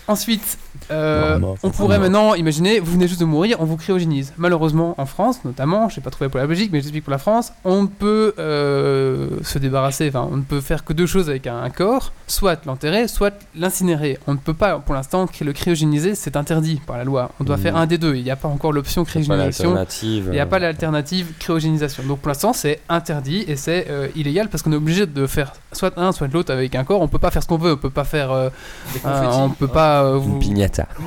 Ensuite, 0.07 0.57
euh, 0.91 1.39
on 1.63 1.69
pourrait 1.69 1.99
maintenant 1.99 2.33
imaginer, 2.35 2.79
vous 2.79 2.91
venez 2.93 3.07
juste 3.07 3.19
de 3.19 3.25
mourir, 3.25 3.57
on 3.59 3.65
vous 3.65 3.77
cryogénise. 3.77 4.33
Malheureusement, 4.37 4.95
en 4.97 5.05
France, 5.05 5.39
notamment, 5.45 5.89
je 5.89 5.99
n'ai 5.99 6.03
pas 6.03 6.09
trouvé 6.09 6.29
pour 6.29 6.39
la 6.39 6.47
Belgique, 6.47 6.69
mais 6.71 6.79
j'explique 6.81 7.03
pour 7.03 7.11
la 7.11 7.17
France, 7.17 7.51
on 7.63 7.83
ne 7.83 7.87
peut 7.87 8.33
euh, 8.39 9.29
se 9.43 9.59
débarrasser, 9.59 10.07
enfin, 10.09 10.27
on 10.31 10.37
ne 10.37 10.41
peut 10.43 10.61
faire 10.61 10.83
que 10.83 10.93
deux 10.93 11.05
choses 11.05 11.29
avec 11.29 11.47
un, 11.47 11.61
un 11.61 11.69
corps, 11.69 12.11
soit 12.27 12.65
l'enterrer, 12.65 13.07
soit 13.07 13.33
l'incinérer. 13.55 14.17
On 14.27 14.33
ne 14.33 14.37
peut 14.39 14.53
pas, 14.53 14.79
pour 14.79 14.95
l'instant, 14.95 15.27
le 15.41 15.53
cryogéniser, 15.53 16.15
c'est 16.15 16.35
interdit 16.35 16.81
par 16.85 16.97
la 16.97 17.03
loi. 17.03 17.31
On 17.39 17.43
doit 17.43 17.57
faire 17.57 17.75
un 17.75 17.85
des 17.85 17.97
deux. 17.97 18.15
Il 18.15 18.23
n'y 18.23 18.31
a 18.31 18.35
pas 18.35 18.47
encore 18.47 18.73
l'option 18.73 19.03
cryogénisation. 19.05 19.75
Il 20.03 20.29
n'y 20.31 20.39
a 20.39 20.43
euh, 20.43 20.45
pas 20.45 20.59
l'alternative 20.59 21.33
cryogénisation. 21.39 22.03
Donc 22.03 22.19
pour 22.19 22.27
l'instant, 22.29 22.53
c'est 22.53 22.79
interdit 22.89 23.43
et 23.47 23.55
c'est 23.55 23.87
euh, 23.89 24.07
illégal 24.15 24.49
parce 24.49 24.63
qu'on 24.63 24.71
est 24.73 24.75
obligé 24.77 25.05
de 25.05 25.27
faire 25.27 25.53
soit 25.71 25.97
un, 25.97 26.11
soit 26.11 26.27
l'autre 26.27 26.51
avec 26.53 26.75
un 26.75 26.83
corps. 26.83 27.01
On 27.01 27.07
peut 27.07 27.19
pas 27.19 27.31
faire 27.31 27.43
ce 27.43 27.47
qu'on 27.47 27.57
veut. 27.57 27.73
On 27.73 27.77
peut 27.77 27.89
pas 27.89 28.03
faire. 28.03 28.31
euh, 28.31 28.49
Des 28.93 28.99
un- 29.05 29.11
confettis. 29.11 29.37
on 29.39 29.49
peut 29.49 29.67
pas. 29.67 30.03
euh, 30.03 30.17
vous... 30.17 30.39
Une 30.39 30.39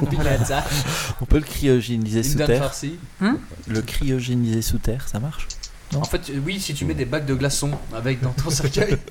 Une 0.00 0.08
On 1.20 1.24
peut 1.24 1.36
le 1.36 1.42
cryogéniser 1.44 2.18
une 2.18 2.24
sous 2.24 2.38
terre. 2.38 2.62
farcie. 2.62 2.98
Le 3.66 3.82
cryogéniser 3.82 4.62
sous 4.62 4.78
terre, 4.78 5.08
ça 5.08 5.20
marche? 5.20 5.48
En 5.94 6.04
fait, 6.04 6.30
euh, 6.30 6.40
oui, 6.44 6.58
si 6.58 6.74
tu 6.74 6.84
mets 6.84 6.94
des 6.94 7.04
bacs 7.04 7.26
de 7.26 7.34
glaçons 7.34 7.70
avec 7.94 8.20
dans 8.22 8.32
ton 8.32 8.50
cercueil. 8.50 8.96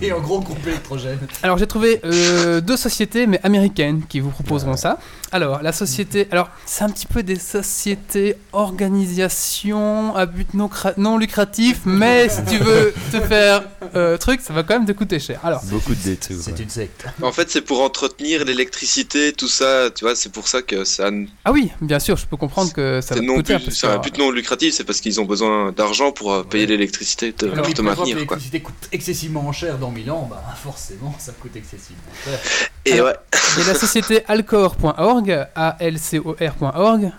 Et 0.00 0.12
en 0.12 0.20
gros, 0.20 0.40
groupe 0.40 0.66
électrogène. 0.66 1.18
Alors 1.42 1.58
j'ai 1.58 1.66
trouvé 1.66 2.00
euh, 2.04 2.60
deux 2.60 2.76
sociétés 2.76 3.26
mais 3.26 3.40
américaines 3.42 4.02
qui 4.08 4.20
vous 4.20 4.30
proposeront 4.30 4.76
ça. 4.76 4.98
Alors 5.30 5.62
la 5.62 5.72
société, 5.72 6.28
alors 6.30 6.50
c'est 6.66 6.84
un 6.84 6.90
petit 6.90 7.06
peu 7.06 7.22
des 7.22 7.36
sociétés 7.36 8.36
organisations 8.52 10.14
à 10.14 10.26
but 10.26 10.52
non, 10.54 10.66
cra- 10.68 10.94
non 10.98 11.16
lucratif, 11.18 11.80
mais 11.84 12.28
si 12.28 12.44
tu 12.44 12.58
veux 12.58 12.92
te 13.10 13.20
faire 13.20 13.62
euh, 13.94 14.16
truc, 14.18 14.40
ça 14.40 14.52
va 14.52 14.62
quand 14.62 14.74
même 14.74 14.86
te 14.86 14.92
coûter 14.92 15.18
cher. 15.18 15.40
Alors 15.42 15.62
Beaucoup 15.64 15.94
de 15.94 16.02
détours. 16.02 16.36
C'est 16.40 16.52
ouais. 16.52 16.62
une 16.62 16.68
secte. 16.68 17.06
En 17.22 17.32
fait, 17.32 17.50
c'est 17.50 17.62
pour 17.62 17.80
entretenir 17.82 18.44
l'électricité, 18.44 19.32
tout 19.32 19.48
ça, 19.48 19.90
tu 19.94 20.04
vois, 20.04 20.14
c'est 20.14 20.32
pour 20.32 20.48
ça 20.48 20.62
que 20.62 20.84
ça 20.84 21.10
ah 21.44 21.52
oui, 21.52 21.70
bien 21.80 21.98
sûr, 21.98 22.16
je 22.16 22.26
peux 22.26 22.36
comprendre 22.36 22.72
que 22.72 23.00
ça 23.00 23.14
va 23.14 23.20
non 23.20 23.36
coûter 23.36 23.54
plus, 23.56 23.64
parce 23.64 23.76
c'est 23.76 23.86
un 23.86 23.98
but 23.98 24.16
non 24.18 24.30
lucratif, 24.30 24.74
c'est 24.74 24.84
parce 24.84 25.00
qu'ils 25.00 25.20
ont 25.20 25.24
besoin 25.24 25.72
d'argent 25.72 26.12
pour 26.12 26.32
euh, 26.32 26.42
payer 26.42 26.66
l'électricité 26.66 27.32
pour 27.32 27.48
te 27.50 27.82
maintenir, 27.82 28.14
quoi. 28.26 28.36
l'électricité 28.36 28.60
coûte 28.60 28.74
excessivement 28.92 29.11
excessivement 29.12 29.52
cher 29.52 29.76
dans 29.78 29.90
Milan, 29.90 30.26
bah 30.30 30.42
forcément 30.56 31.14
ça 31.18 31.32
coûte 31.40 31.54
excessivement 31.54 32.02
cher. 32.24 32.38
Et 32.86 32.92
Alors- 32.94 33.06
ouais, 33.08 33.14
Il 33.58 33.60
y 33.60 33.68
a 33.68 33.72
la 33.72 33.78
société 33.78 34.24
alcor.org, 34.26 35.46
A-L-C-O-R.org, 35.54 37.12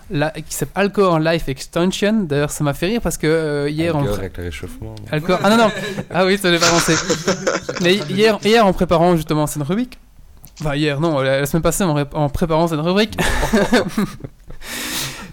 qui 0.48 0.54
s'appelle 0.56 0.82
Alcor 0.84 1.20
Life 1.20 1.48
Extension. 1.48 2.24
D'ailleurs, 2.24 2.50
ça 2.50 2.64
m'a 2.64 2.74
fait 2.74 2.86
rire 2.86 3.00
parce 3.00 3.16
que 3.16 3.26
euh, 3.28 3.70
hier, 3.70 3.94
on, 3.94 4.00
Alcool 4.00 4.18
avec 4.18 4.36
le 4.38 4.44
réchauffement. 4.44 4.94
Alcor. 5.12 5.38
Ah 5.44 5.50
non, 5.50 5.56
non. 5.56 5.70
Ah 6.12 6.26
oui, 6.26 6.36
ça 6.36 6.50
devait 6.50 6.66
avancer. 6.66 6.94
Mais 7.82 7.94
hier, 8.10 8.38
hier, 8.44 8.66
en 8.66 8.72
préparant 8.72 9.14
justement 9.16 9.46
cette 9.46 9.62
rubrique, 9.62 9.96
enfin 10.60 10.74
hier, 10.74 10.98
non, 11.00 11.20
la, 11.20 11.40
la 11.40 11.46
semaine 11.46 11.62
passée, 11.62 11.84
en, 11.84 11.94
ré- 11.94 12.04
en 12.12 12.28
préparant 12.28 12.66
cette 12.66 12.80
rubrique, 12.80 13.16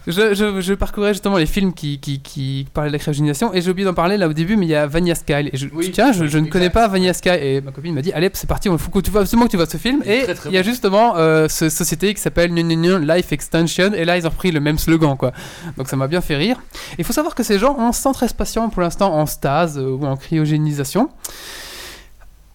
je, 0.08 0.34
je, 0.34 0.62
je 0.62 0.74
parcourais 0.74 1.14
justement 1.14 1.38
les 1.38 1.46
films 1.46 1.74
qui, 1.74 2.00
qui, 2.00 2.20
qui 2.22 2.68
parlaient 2.74 2.90
de 2.90 2.94
la 2.94 3.00
cryogénisation 3.00 3.54
et 3.54 3.62
j'ai 3.62 3.70
oublié 3.72 3.86
d'en 3.86 3.94
parler 3.94 4.18
là 4.18 4.28
au 4.28 4.34
début, 4.34 4.56
mais 4.58 4.66
il 4.66 4.70
y 4.70 4.76
a 4.76 4.88
Vanilla 4.88 5.16
Sky. 5.16 5.50
Et 5.52 5.58
je, 5.58 5.68
Oui, 5.74 5.92
tiens, 5.92 6.12
je, 6.12 6.26
je 6.26 6.38
ne 6.38 6.48
connais 6.48 6.70
pas 6.70 6.88
Vanilla 6.88 7.14
Sky 7.14 7.30
et 7.30 7.62
ma 7.62 7.72
copine 7.72 7.94
m'a 7.94 8.02
dit, 8.02 8.12
allez, 8.14 8.30
c'est 8.34 8.48
parti, 8.48 8.70
il 8.70 8.78
faut 8.78 8.92
que 8.92 9.00
tu 9.00 9.12
vois 9.12 9.22
absolument 9.22 9.46
que 9.46 9.52
tu 9.52 9.58
vois 9.58 9.66
ce 9.66 9.78
film. 9.78 10.02
Et 10.06 10.24
très, 10.24 10.34
très 10.34 10.50
il 10.50 10.54
y 10.54 10.58
a 10.58 10.64
justement 10.64 11.16
euh, 11.18 11.48
ce 11.48 11.70
société 11.70 12.14
qui 12.14 12.22
s'appelle 12.22 12.52
Life 12.54 13.32
Extension 13.32 13.94
et 13.94 14.06
là 14.06 14.18
ils 14.18 14.26
ont 14.26 14.30
repris 14.30 14.52
le 14.52 14.60
même 14.60 14.78
slogan 14.78 15.16
quoi. 15.18 15.32
Donc 15.78 15.88
ça 15.88 15.96
m'a 15.96 16.08
bien 16.08 16.22
fait 16.22 16.36
rire. 16.36 16.58
Il 16.98 17.06
faut 17.06 17.14
savoir 17.14 17.36
que 17.36 17.44
ces 17.44 17.60
gens 17.60 17.76
ont 17.78 17.92
113 17.92 18.34
patients 18.34 18.70
pour 18.70 18.82
l'instant 18.82 19.14
en 19.14 19.26
stase 19.26 19.78
euh, 19.78 19.92
ou 19.92 20.06
en 20.06 20.18
cryogénisation. 20.18 21.10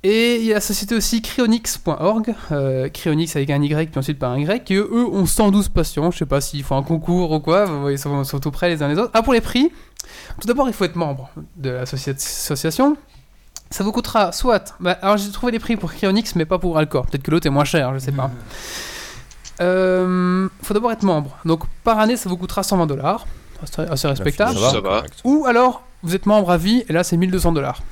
Et 0.02 0.36
il 0.36 0.44
y 0.44 0.52
a 0.52 0.56
la 0.56 0.60
société 0.60 0.94
aussi 0.94 1.20
cryonix.org, 1.22 2.34
euh, 2.52 2.88
cryonix 2.88 3.34
avec 3.34 3.50
un 3.50 3.60
Y 3.60 3.90
puis 3.90 3.98
ensuite 3.98 4.18
par 4.18 4.30
un 4.32 4.38
Y, 4.38 4.62
qui 4.64 4.74
eux 4.74 4.88
ont 4.92 5.26
112 5.26 5.68
patients. 5.70 6.10
Je 6.10 6.18
sais 6.18 6.26
pas 6.26 6.40
s'ils 6.40 6.62
font 6.62 6.76
un 6.76 6.82
concours 6.82 7.32
ou 7.32 7.40
quoi, 7.40 7.64
vous 7.64 7.80
voyez, 7.80 7.96
ils 7.96 8.00
sont, 8.00 8.22
sont 8.22 8.38
tout 8.38 8.50
près 8.50 8.68
les 8.68 8.82
uns 8.82 8.88
les 8.88 8.98
autres. 8.98 9.10
Ah, 9.14 9.22
pour 9.22 9.32
les 9.32 9.40
prix, 9.40 9.72
tout 10.40 10.46
d'abord 10.46 10.68
il 10.68 10.74
faut 10.74 10.84
être 10.84 10.96
membre 10.96 11.30
de 11.56 11.70
l'association. 11.70 12.96
Ça 13.70 13.82
vous 13.82 13.90
coûtera 13.90 14.30
soit. 14.30 14.76
bah, 14.78 14.92
alors 15.02 15.16
j'ai 15.16 15.30
trouvé 15.32 15.50
les 15.50 15.58
prix 15.58 15.76
pour 15.76 15.92
Cryonix, 15.92 16.36
mais 16.36 16.44
pas 16.44 16.58
pour 16.58 16.78
Alcor. 16.78 17.06
Peut-être 17.06 17.22
que 17.24 17.32
l'autre 17.32 17.48
est 17.48 17.50
moins 17.50 17.64
cher, 17.64 17.92
je 17.94 17.98
sais 17.98 18.12
pas. 18.12 18.30
Euh, 19.60 20.48
faut 20.62 20.74
d'abord 20.74 20.92
être 20.92 21.02
membre. 21.02 21.38
Donc 21.46 21.62
par 21.82 21.98
année, 21.98 22.18
ça 22.18 22.28
vous 22.28 22.36
coûtera 22.36 22.62
120 22.62 22.86
dollars. 22.86 23.26
Assez, 23.88 24.06
respectable. 24.06 24.52
Ça 24.54 24.60
va, 24.60 24.70
Ça 24.70 24.80
va. 24.80 24.88
correct. 24.96 25.14
Ou 25.24 25.46
alors, 25.46 25.82
vous 26.02 26.14
êtes 26.14 26.26
membre 26.26 26.50
à 26.50 26.58
vie, 26.58 26.84
et 26.88 26.92
là 26.92 27.02
c'est 27.02 27.16
1200 27.16 27.52
dollars. 27.52 27.82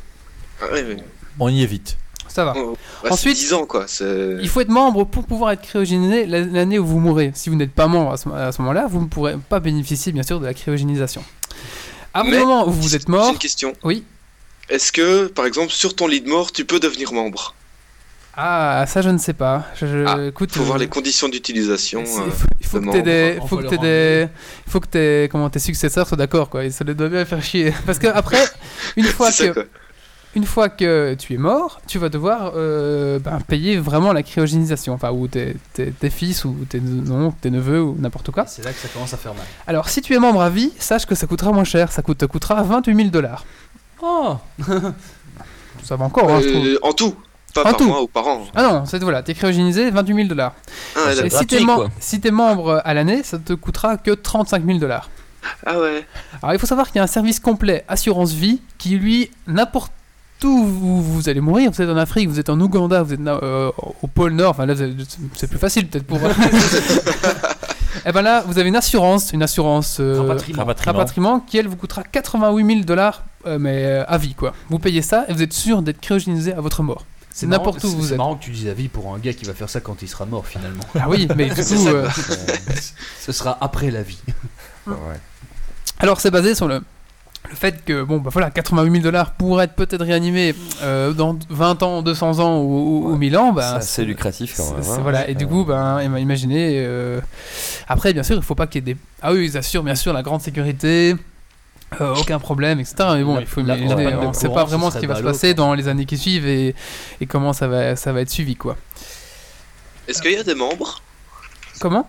Ah 0.60 0.66
ouais, 0.72 0.84
ouais. 0.84 0.96
On 1.38 1.48
y 1.48 1.62
est 1.62 1.66
vite. 1.66 1.96
Ça 2.28 2.44
va. 2.44 2.54
Oh, 2.56 2.76
bah, 3.02 3.10
Ensuite- 3.12 3.36
c'est 3.36 3.44
10 3.44 3.52
ans 3.54 3.64
quoi. 3.66 3.84
c'est- 3.86 4.38
Il 4.42 4.48
faut 4.48 4.60
être 4.60 4.68
membre 4.68 5.04
pour 5.04 5.24
pouvoir 5.24 5.52
être 5.52 5.62
cryogénisé 5.62 6.26
la- 6.26 6.40
l'année 6.40 6.78
où 6.80 6.84
vous 6.86 6.98
mourrez. 6.98 7.30
Si 7.34 7.48
vous 7.48 7.54
n'êtes 7.56 7.72
pas 7.72 7.86
membre 7.86 8.12
à 8.12 8.16
ce, 8.52 8.60
moment-là, 8.60 8.86
vous 8.88 9.00
ne 9.00 9.06
pourrez 9.06 9.36
pas 9.48 9.60
bénéficier 9.60 10.10
bien 10.12 10.22
sûr 10.24 10.40
de 10.40 10.46
la 10.46 10.54
cryogénisation. 10.54 11.22
À 12.12 12.24
Mais- 12.24 12.36
un 12.36 12.40
moment 12.40 12.66
où 12.66 12.72
vous 12.72 12.94
êtes 12.96 13.02
J'ai 13.06 13.12
mort, 13.12 13.30
une 13.30 13.38
question. 13.38 13.72
Oui. 13.84 14.04
Est-ce 14.68 14.90
que, 14.92 15.26
par 15.26 15.46
exemple, 15.46 15.70
sur 15.72 15.94
ton 15.94 16.06
lit 16.08 16.22
de 16.22 16.28
mort, 16.28 16.50
tu 16.50 16.64
peux 16.64 16.80
devenir 16.80 17.12
membre? 17.12 17.54
Ah 18.36 18.84
ça 18.88 19.00
je 19.00 19.10
ne 19.10 19.18
sais 19.18 19.32
pas. 19.32 19.66
Je, 19.76 19.86
je- 19.86 20.04
Ah, 20.06 20.26
écoute, 20.26 20.50
Faut 20.52 20.64
voir 20.64 20.76
euh, 20.76 20.80
les 20.80 20.88
conditions 20.88 21.28
d'utilisation. 21.28 22.00
euh. 22.00 22.04
il 22.58 22.66
faut, 22.66 22.78
faut 22.78 22.80
de 22.80 22.86
que 22.86 22.90
t'aies 22.90 23.02
des, 23.02 23.38
faut 23.46 23.56
que 23.58 23.76
des, 23.76 24.26
il 24.66 24.70
faut 24.72 24.80
que 24.80 24.86
t'aies, 24.88 25.28
comment 25.30 25.48
tes 25.50 25.60
successeurs 25.60 26.08
soient 26.08 26.16
d'accord 26.16 26.50
quoi. 26.50 26.64
Et 26.64 26.70
ça 26.72 26.82
les 26.82 26.94
doit 26.94 27.08
bien 27.08 27.24
faire 27.24 27.40
chier. 27.44 27.72
Parce 27.86 28.00
que 28.00 28.08
après, 28.08 28.42
une 28.96 29.04
fois 29.04 29.30
ça, 29.30 29.46
que 29.46 29.52
quoi. 29.52 29.64
Une 30.34 30.44
fois 30.44 30.68
que 30.68 31.14
tu 31.14 31.34
es 31.34 31.36
mort, 31.36 31.80
tu 31.86 31.98
vas 31.98 32.08
devoir 32.08 32.52
euh, 32.56 33.18
ben, 33.18 33.38
payer 33.46 33.78
vraiment 33.78 34.12
la 34.12 34.22
cryogénisation, 34.22 34.92
enfin 34.94 35.10
ou 35.12 35.28
tes, 35.28 35.56
tes, 35.72 35.90
tes 35.92 36.10
fils 36.10 36.44
ou 36.44 36.54
tes 36.68 36.80
non, 36.80 37.30
tes 37.32 37.50
neveux 37.50 37.82
ou 37.82 37.96
n'importe 37.98 38.30
quoi. 38.30 38.44
C'est 38.46 38.64
là 38.64 38.72
que 38.72 38.78
ça 38.78 38.88
commence 38.88 39.14
à 39.14 39.16
faire 39.16 39.34
mal. 39.34 39.44
Alors 39.66 39.88
si 39.88 40.02
tu 40.02 40.14
es 40.14 40.18
membre 40.18 40.40
à 40.42 40.50
vie, 40.50 40.72
sache 40.78 41.06
que 41.06 41.14
ça 41.14 41.26
coûtera 41.26 41.52
moins 41.52 41.64
cher, 41.64 41.92
ça 41.92 42.02
coûte, 42.02 42.18
te 42.18 42.24
coûtera 42.26 42.62
28 42.62 42.94
000 42.96 43.08
dollars. 43.10 43.44
Oh 44.02 44.36
Ça 45.82 45.96
va 45.96 46.04
encore, 46.06 46.30
hein, 46.30 46.40
je 46.42 46.48
trouve. 46.48 46.66
Euh, 46.66 46.78
en 46.82 46.92
tout, 46.92 47.14
pas 47.54 47.60
En 47.60 47.64
par 47.64 47.76
tout. 47.76 47.84
mois 47.86 48.02
ou 48.02 48.08
par 48.08 48.26
an. 48.26 48.44
Ah 48.54 48.62
non, 48.62 48.84
c'est 48.86 49.02
voilà, 49.02 49.22
t'es 49.22 49.34
cryogénisé, 49.34 49.90
28 49.90 50.14
000 50.14 50.28
dollars. 50.28 50.54
Ah, 50.96 51.00
c'est 51.14 51.26
Et 51.26 51.30
si 51.30 51.46
t'es 51.46 51.60
mem- 51.60 51.74
quoi. 51.76 51.88
si 52.00 52.20
t'es 52.20 52.30
membre 52.30 52.80
à 52.84 52.94
l'année, 52.94 53.22
ça 53.22 53.38
te 53.38 53.52
coûtera 53.52 53.96
que 53.96 54.10
35 54.12 54.64
000 54.64 54.78
dollars. 54.78 55.10
ah 55.66 55.78
ouais. 55.78 56.06
Alors 56.42 56.54
il 56.54 56.58
faut 56.58 56.66
savoir 56.66 56.86
qu'il 56.88 56.96
y 56.96 57.00
a 57.00 57.04
un 57.04 57.06
service 57.06 57.38
complet 57.38 57.84
assurance 57.86 58.32
vie 58.32 58.62
qui 58.78 58.96
lui 58.96 59.30
n'importe 60.44 60.62
où 60.62 60.66
vous, 60.66 61.02
vous 61.02 61.28
allez 61.28 61.40
mourir, 61.40 61.70
vous 61.70 61.80
êtes 61.82 61.88
en 61.88 61.96
Afrique, 61.96 62.28
vous 62.28 62.38
êtes 62.40 62.48
en 62.50 62.60
Ouganda, 62.60 63.02
vous 63.02 63.12
êtes 63.14 63.20
euh, 63.26 63.70
au 64.02 64.06
pôle 64.06 64.32
Nord, 64.32 64.50
enfin 64.50 64.66
là 64.66 64.74
c'est 65.34 65.46
plus 65.48 65.58
facile 65.58 65.86
peut-être 65.88 66.06
pour. 66.06 66.18
Et 68.06 68.12
ben 68.12 68.22
là 68.22 68.42
vous 68.46 68.58
avez 68.58 68.68
une 68.68 68.76
assurance, 68.76 69.32
une 69.32 69.42
assurance 69.42 69.98
euh, 70.00 70.20
Rapatriement. 70.20 70.58
Rapatriement. 70.58 70.92
rapatriement 70.98 71.40
qui 71.40 71.58
elle 71.58 71.68
vous 71.68 71.76
coûtera 71.76 72.02
88 72.02 72.66
000 72.66 72.80
dollars 72.84 73.24
mais 73.46 73.84
euh, 73.84 74.04
à 74.08 74.18
vie 74.18 74.34
quoi. 74.34 74.52
Vous 74.68 74.78
payez 74.78 75.00
ça 75.02 75.24
et 75.28 75.32
vous 75.32 75.42
êtes 75.42 75.52
sûr 75.52 75.80
d'être 75.82 76.00
cryogénisé 76.00 76.52
à 76.52 76.60
votre 76.60 76.82
mort. 76.82 77.04
C'est 77.30 77.46
n'importe 77.46 77.82
où 77.84 77.88
c'est- 77.88 77.94
vous 77.96 78.04
C'est 78.04 78.12
êtes. 78.12 78.18
marrant 78.18 78.36
que 78.36 78.44
tu 78.44 78.50
dises 78.50 78.66
la 78.66 78.74
vie 78.74 78.88
pour 78.88 79.12
un 79.14 79.18
gars 79.18 79.32
qui 79.32 79.44
va 79.44 79.54
faire 79.54 79.68
ça 79.70 79.80
quand 79.80 80.02
il 80.02 80.08
sera 80.08 80.24
mort 80.26 80.46
finalement. 80.46 80.82
Ah 80.98 81.06
oui, 81.08 81.26
mais 81.36 81.48
du 81.50 81.62
C'est 81.62 81.74
coup, 81.76 81.84
ça, 81.84 81.90
euh, 81.90 82.08
Ce 83.20 83.32
sera 83.32 83.56
après 83.60 83.90
la 83.90 84.02
vie. 84.02 84.18
Ouais. 84.86 84.94
alors 85.98 86.20
c'est 86.20 86.30
basé 86.30 86.54
sur 86.54 86.68
le, 86.68 86.82
le 87.50 87.56
fait 87.56 87.84
que 87.84 88.02
bon 88.02 88.18
bah 88.18 88.30
voilà 88.32 88.50
88 88.50 88.90
000 88.90 89.02
dollars 89.02 89.32
pour 89.32 89.60
être 89.60 89.74
peut-être 89.74 90.04
réanimé 90.04 90.54
euh, 90.82 91.12
dans 91.12 91.38
20 91.50 91.82
ans, 91.82 92.02
200 92.02 92.38
ans 92.40 92.58
ou, 92.60 93.04
ou- 93.08 93.12
ou 93.12 93.16
1000 93.16 93.36
ans, 93.36 93.52
bah, 93.52 93.68
C'est 93.72 93.76
assez 93.76 94.04
lucratif 94.04 94.56
quand 94.56 94.72
même. 94.74 94.82
c'est- 94.82 94.90
hein. 94.92 94.98
voilà 95.02 95.28
et 95.28 95.34
du 95.34 95.46
coup 95.46 95.64
ben 95.64 96.00
ima- 96.00 96.18
imaginez 96.20 96.76
euh, 96.78 97.20
après 97.86 98.12
bien 98.12 98.22
sûr 98.22 98.36
il 98.36 98.42
faut 98.42 98.54
pas 98.54 98.66
qu'il 98.66 98.86
y 98.86 98.90
ait 98.90 98.94
des 98.94 99.00
ah 99.22 99.32
oui 99.32 99.44
ils 99.46 99.56
assurent 99.58 99.82
bien 99.82 99.94
sûr 99.94 100.12
la 100.12 100.22
grande 100.22 100.40
sécurité 100.40 101.14
euh, 102.00 102.14
aucun 102.16 102.38
problème 102.38 102.80
etc 102.80 102.94
mais 103.14 103.22
bon 103.24 103.34
La- 103.36 103.40
il 103.42 103.46
faut 103.46 103.60
la 103.62 103.76
imaginer 103.76 104.14
on 104.16 104.32
sait 104.32 104.46
courant, 104.46 104.60
pas 104.60 104.64
vraiment 104.64 104.90
ce 104.90 104.98
qui 104.98 105.06
va 105.06 105.14
se 105.16 105.22
passer 105.22 105.48
quoi. 105.54 105.64
dans 105.64 105.74
les 105.74 105.86
années 105.86 106.06
qui 106.06 106.16
suivent 106.16 106.46
et, 106.46 106.74
et 107.20 107.26
comment 107.26 107.52
ça 107.52 107.68
va 107.68 107.94
ça 107.94 108.12
va 108.12 108.22
être 108.22 108.30
suivi 108.30 108.56
quoi 108.56 108.76
Est-ce 110.08 110.20
qu'il 110.22 110.32
y 110.32 110.36
a 110.36 110.42
des 110.42 110.54
membres? 110.54 111.02
Comment? 111.80 112.08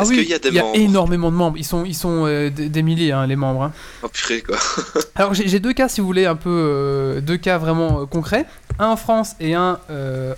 Ah 0.00 0.04
oui, 0.08 0.16
qu'il 0.18 0.28
y 0.30 0.34
a 0.34 0.38
des 0.38 0.48
il 0.48 0.54
y 0.54 0.58
a 0.60 0.74
énormément 0.74 1.30
de 1.30 1.36
membres. 1.36 1.56
Ils 1.58 1.64
sont, 1.64 1.84
ils 1.84 1.94
sont 1.94 2.24
euh, 2.26 2.50
des, 2.50 2.82
milliers, 2.82 3.12
hein, 3.12 3.26
les 3.26 3.36
membres. 3.36 3.62
hein. 3.64 3.72
Oh 4.02 4.08
purée 4.08 4.40
quoi. 4.42 4.56
Alors 5.14 5.34
j'ai 5.34 5.60
deux 5.60 5.72
cas, 5.72 5.88
si 5.88 6.00
vous 6.00 6.06
voulez, 6.06 6.26
un 6.26 6.36
peu 6.36 6.50
euh, 6.50 7.20
deux 7.20 7.36
cas 7.36 7.58
vraiment 7.58 8.02
euh, 8.02 8.06
concrets. 8.06 8.46
Un 8.78 8.86
en 8.88 8.96
France 8.96 9.34
et 9.40 9.54
un 9.54 9.78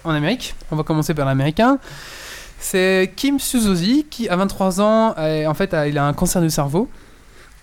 en 0.05 0.11
Amérique. 0.11 0.55
On 0.71 0.77
va 0.77 0.83
commencer 0.83 1.15
par 1.15 1.27
l'américain. 1.27 1.79
C'est 2.59 3.13
Kim 3.17 3.39
Suzuki 3.41 4.07
qui, 4.09 4.29
à 4.29 4.37
23 4.37 4.81
ans, 4.81 5.15
en 5.19 5.55
fait, 5.55 5.75
a- 5.75 5.87
il 5.89 5.99
a 5.99 6.07
un 6.07 6.13
cancer 6.13 6.41
du 6.43 6.51
cerveau. 6.51 6.89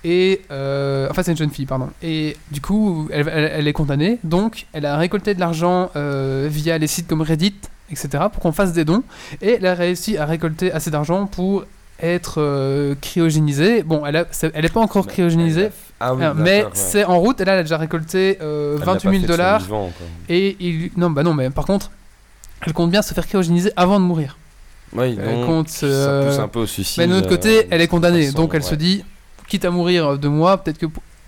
Et 0.04 0.42
enfin, 0.50 1.24
c'est 1.24 1.32
une 1.32 1.38
jeune 1.38 1.50
fille, 1.52 1.66
pardon. 1.66 1.90
Et 2.02 2.38
du 2.52 2.62
coup, 2.62 3.08
elle, 3.12 3.28
elle- 3.28 3.52
elle 3.56 3.68
est 3.68 3.74
condamnée. 3.74 4.20
Donc, 4.24 4.68
elle 4.74 4.86
a 4.86 4.96
récolté 4.98 5.34
de 5.34 5.40
l'argent 5.40 5.92
via 5.96 6.78
les 6.78 6.88
sites 6.88 7.08
comme 7.08 7.22
Reddit, 7.22 7.56
etc., 7.92 8.26
pour 8.32 8.42
qu'on 8.42 8.52
fasse 8.54 8.72
des 8.74 8.86
dons. 8.86 9.04
Et 9.42 9.56
elle 9.56 9.66
a 9.66 9.74
réussi 9.74 10.18
à 10.18 10.26
récolter 10.26 10.72
assez 10.72 10.92
d'argent 10.92 11.26
pour 11.28 11.66
être 12.02 12.36
euh, 12.42 12.96
cryogénisée. 13.02 13.84
Bon, 13.84 14.06
elle, 14.06 14.16
a- 14.18 14.26
elle 14.54 14.66
est 14.66 14.74
pas 14.74 14.80
encore 14.80 15.08
cryogénisée. 15.08 15.70
Ah 16.00 16.14
oui, 16.14 16.24
Ah, 16.24 16.34
mais 16.34 16.64
ouais. 16.64 16.70
c'est 16.74 17.04
en 17.04 17.20
route 17.20 17.42
et 17.42 17.46
là 17.46 17.54
elle 17.54 17.60
a 17.60 17.64
déjà 17.64 17.78
récolté 17.78 18.38
euh, 18.42 18.74
Elle 18.76 18.80
l'a 18.80 18.86
pas 18.86 18.94
28 18.94 19.02
000 19.10 19.12
fait 19.12 19.20
de 19.20 19.26
son 19.28 19.32
dollars 19.34 19.62
et 20.30 20.56
il... 20.62 20.92
non 20.96 21.10
bah 21.10 21.24
non 21.24 21.34
mais 21.34 21.50
par 21.50 21.66
contre 21.66 21.92
elle 22.66 22.72
compte 22.72 22.90
bien 22.90 23.02
se 23.02 23.14
faire 23.14 23.28
cryogéniser 23.28 23.74
avant 23.76 24.00
de 24.00 24.06
mourir 24.06 24.38
Oui, 24.94 25.18
elle 25.22 25.40
non, 25.42 25.46
compte 25.46 25.68
ça 25.68 25.86
pousse 25.88 25.90
euh, 25.92 26.40
un 26.40 26.48
peu 26.48 26.60
au 26.60 26.66
suicide. 26.68 27.02
mais 27.04 27.08
d'un 27.08 27.18
autre 27.18 27.28
euh, 27.28 27.32
côté 27.32 27.68
elle 27.70 27.82
est 27.82 27.88
condamnée 27.90 28.28
façon, 28.28 28.38
donc 28.38 28.52
elle 28.54 28.62
ouais. 28.62 28.68
se 28.70 28.76
dit 28.76 29.04
quitte 29.50 29.66
à 29.66 29.72
mourir 29.72 30.18
de 30.18 30.28
moi 30.30 30.58
peut-être 30.58 30.78
que 30.78 30.86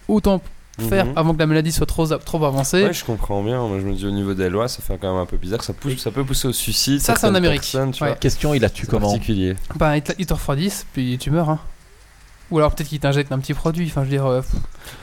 autant 0.08 0.42
faire 0.80 1.06
Mhm. 1.06 1.14
avant 1.18 1.34
que 1.34 1.40
la 1.40 1.46
maladie 1.46 1.72
soit 1.72 1.86
trop, 1.86 2.08
trop 2.08 2.46
avancée 2.46 2.84
Ouais, 2.86 2.94
je 2.94 3.04
comprends 3.06 3.44
bien. 3.44 3.60
Moi, 3.68 3.80
je 3.80 3.86
me 3.86 3.94
dis 3.94 4.06
au 4.06 4.12
niveau 4.12 4.34
des 4.34 4.50
lois, 4.50 4.68
ça 4.68 4.82
fait 4.82 4.98
quand 5.00 5.12
même 5.14 5.22
un 5.22 5.26
peu 5.26 5.38
bizarre. 5.38 5.64
Ça, 5.64 5.74
pousse, 5.74 5.98
ça 5.98 6.12
peut 6.12 6.24
pousser 6.24 6.48
au 6.48 6.54
suicide. 6.54 7.00
Ça, 7.02 7.16
c'est 7.16 7.28
en 7.28 7.36
Amérique. 7.36 7.62
personnes, 7.62 7.92
tu 7.92 8.04
Ouais. 8.04 8.10
vois. 8.10 8.18
Question, 8.18 8.54
il 8.54 8.64
a 8.66 8.70
tué 8.70 8.86
C'est 8.86 8.92
comment 8.92 9.08
particulier. 9.12 9.56
bah, 9.76 9.98
ils 9.98 10.04
te, 10.04 10.34
refroidissent 10.34 10.86
puis 10.94 11.18
tu 11.20 11.30
meurs 11.32 11.50
hein. 11.50 11.60
ou 12.50 12.58
alors 12.58 12.74
peut-être 12.76 12.90
qu'ils 12.90 13.00
t'injectent 13.00 13.32
un 13.32 13.40
petit 13.40 13.54
produit 13.54 13.86
enfin 13.88 14.02
je 14.02 14.10
veux 14.10 14.12
dire 14.18 14.26
euh, 14.26 14.42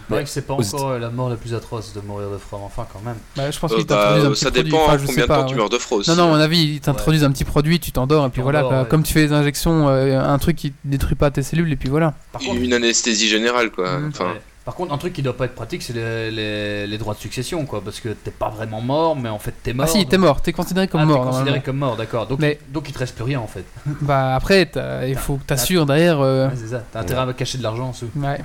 C'est 0.09 0.15
vrai 0.15 0.25
que 0.25 0.29
c'est 0.31 0.43
pas 0.47 0.53
encore 0.55 0.89
euh, 0.91 0.99
la 0.99 1.09
mort 1.11 1.29
la 1.31 1.37
plus 1.37 1.55
atroce 1.55 1.93
de 1.95 2.01
mourir 2.01 2.31
de 2.31 2.37
froid, 2.39 2.59
mais 2.61 2.67
enfin 2.67 2.87
quand 2.93 3.01
même. 3.05 3.17
bah, 3.37 3.51
je 3.51 3.59
pense 3.59 3.73
Euh, 3.73 3.77
qu'ils 3.77 3.87
bah, 3.87 3.97
t'introduisent 3.97 4.27
un 4.27 4.31
petit 4.33 4.41
ça 4.45 4.51
produit 4.51 4.71
dépend 4.71 4.83
enfin, 4.85 4.93
hein, 4.93 4.99
je 4.99 5.07
combien 5.07 5.15
sais 5.15 5.29
de 5.29 5.35
temps 5.35 5.45
tu 5.47 5.55
meurs 5.55 5.69
de 5.71 5.79
froid 5.79 5.99
aussi. 5.99 6.11
Non, 6.11 6.17
non, 6.17 6.25
à 6.25 6.27
mon 6.37 6.41
avis, 6.41 6.59
ils 6.75 6.81
t'introduisent 6.81 7.25
un 7.25 7.31
petit 7.31 7.45
produit, 7.45 7.79
tu 7.81 7.93
t'endors, 7.93 8.27
et 8.27 8.29
puis 8.31 8.41
Tu 8.41 8.43
voilà, 8.43 8.67
ouais. 8.67 8.89
comme 8.89 9.03
tu 9.03 9.13
fais 9.15 9.27
des 9.27 9.33
injections, 9.33 9.89
euh, 9.89 10.21
un 10.21 10.39
truc 10.39 10.57
qui 10.57 10.73
détruit 10.85 11.15
pas 11.17 11.31
tes 11.31 11.43
cellules, 11.43 11.73
et 11.73 11.77
puis 11.77 11.89
voilà. 11.89 12.15
Par 12.33 12.43
contre, 12.43 12.61
Une 12.61 12.73
anesthésie 12.75 13.29
générale 13.29 13.71
quoi. 13.71 13.99
Enfin, 14.09 14.27
ouais. 14.33 14.41
Par 14.69 14.75
contre, 14.75 14.93
un 14.93 14.99
truc 14.99 15.15
qui 15.15 15.23
doit 15.23 15.35
pas 15.35 15.47
être 15.47 15.55
pratique, 15.55 15.83
c'est 15.83 15.95
les, 15.95 16.31
les- 16.31 16.87
les 16.87 16.99
droits 16.99 17.15
de 17.15 17.19
succession, 17.19 17.65
quoi, 17.65 17.81
parce 17.83 18.01
que 18.01 18.11
t'es 18.11 18.31
pas 18.31 18.51
vraiment 18.51 18.83
mort, 18.83 19.17
mais 19.17 19.31
en 19.31 19.39
fait 19.39 19.55
t'es 19.63 19.73
mort. 19.73 19.87
ah 19.89 19.91
si, 19.91 20.01
donc- 20.01 20.11
t'es 20.11 20.19
mort, 20.19 20.43
t'es 20.43 20.53
considéré 20.53 20.89
comme 20.89 21.01
Ah, 21.01 21.05
t'es 21.05 21.09
mort. 21.09 21.19
considéré 21.25 21.45
normalement. 21.45 21.65
comme 21.65 21.77
mort, 21.79 21.97
d'accord. 21.97 22.27
Donc, 22.27 22.39
Mais- 22.41 22.59
donc 22.69 22.87
il 22.87 22.93
te 22.93 22.99
reste 22.99 23.15
plus 23.15 23.25
rien 23.25 23.41
en 23.41 23.47
fait. 23.47 23.65
Bah 24.03 24.35
après, 24.35 24.67
t'as- 24.67 25.07
il 25.07 25.17
faut 25.17 25.37
que 25.37 25.45
t'assures 25.45 25.87
derrière. 25.87 26.21
euh, 26.21 26.49
Ouais, 26.49 26.55
c'est 26.55 26.67
ça. 26.69 26.83
T'as 26.93 27.01
intérêt 27.01 27.23
à 27.31 27.33
cacher 27.33 27.57
de 27.57 27.63
l'argent 27.63 27.87
en 27.87 27.91
dessous. 27.93 28.11
ouais. 28.17 28.41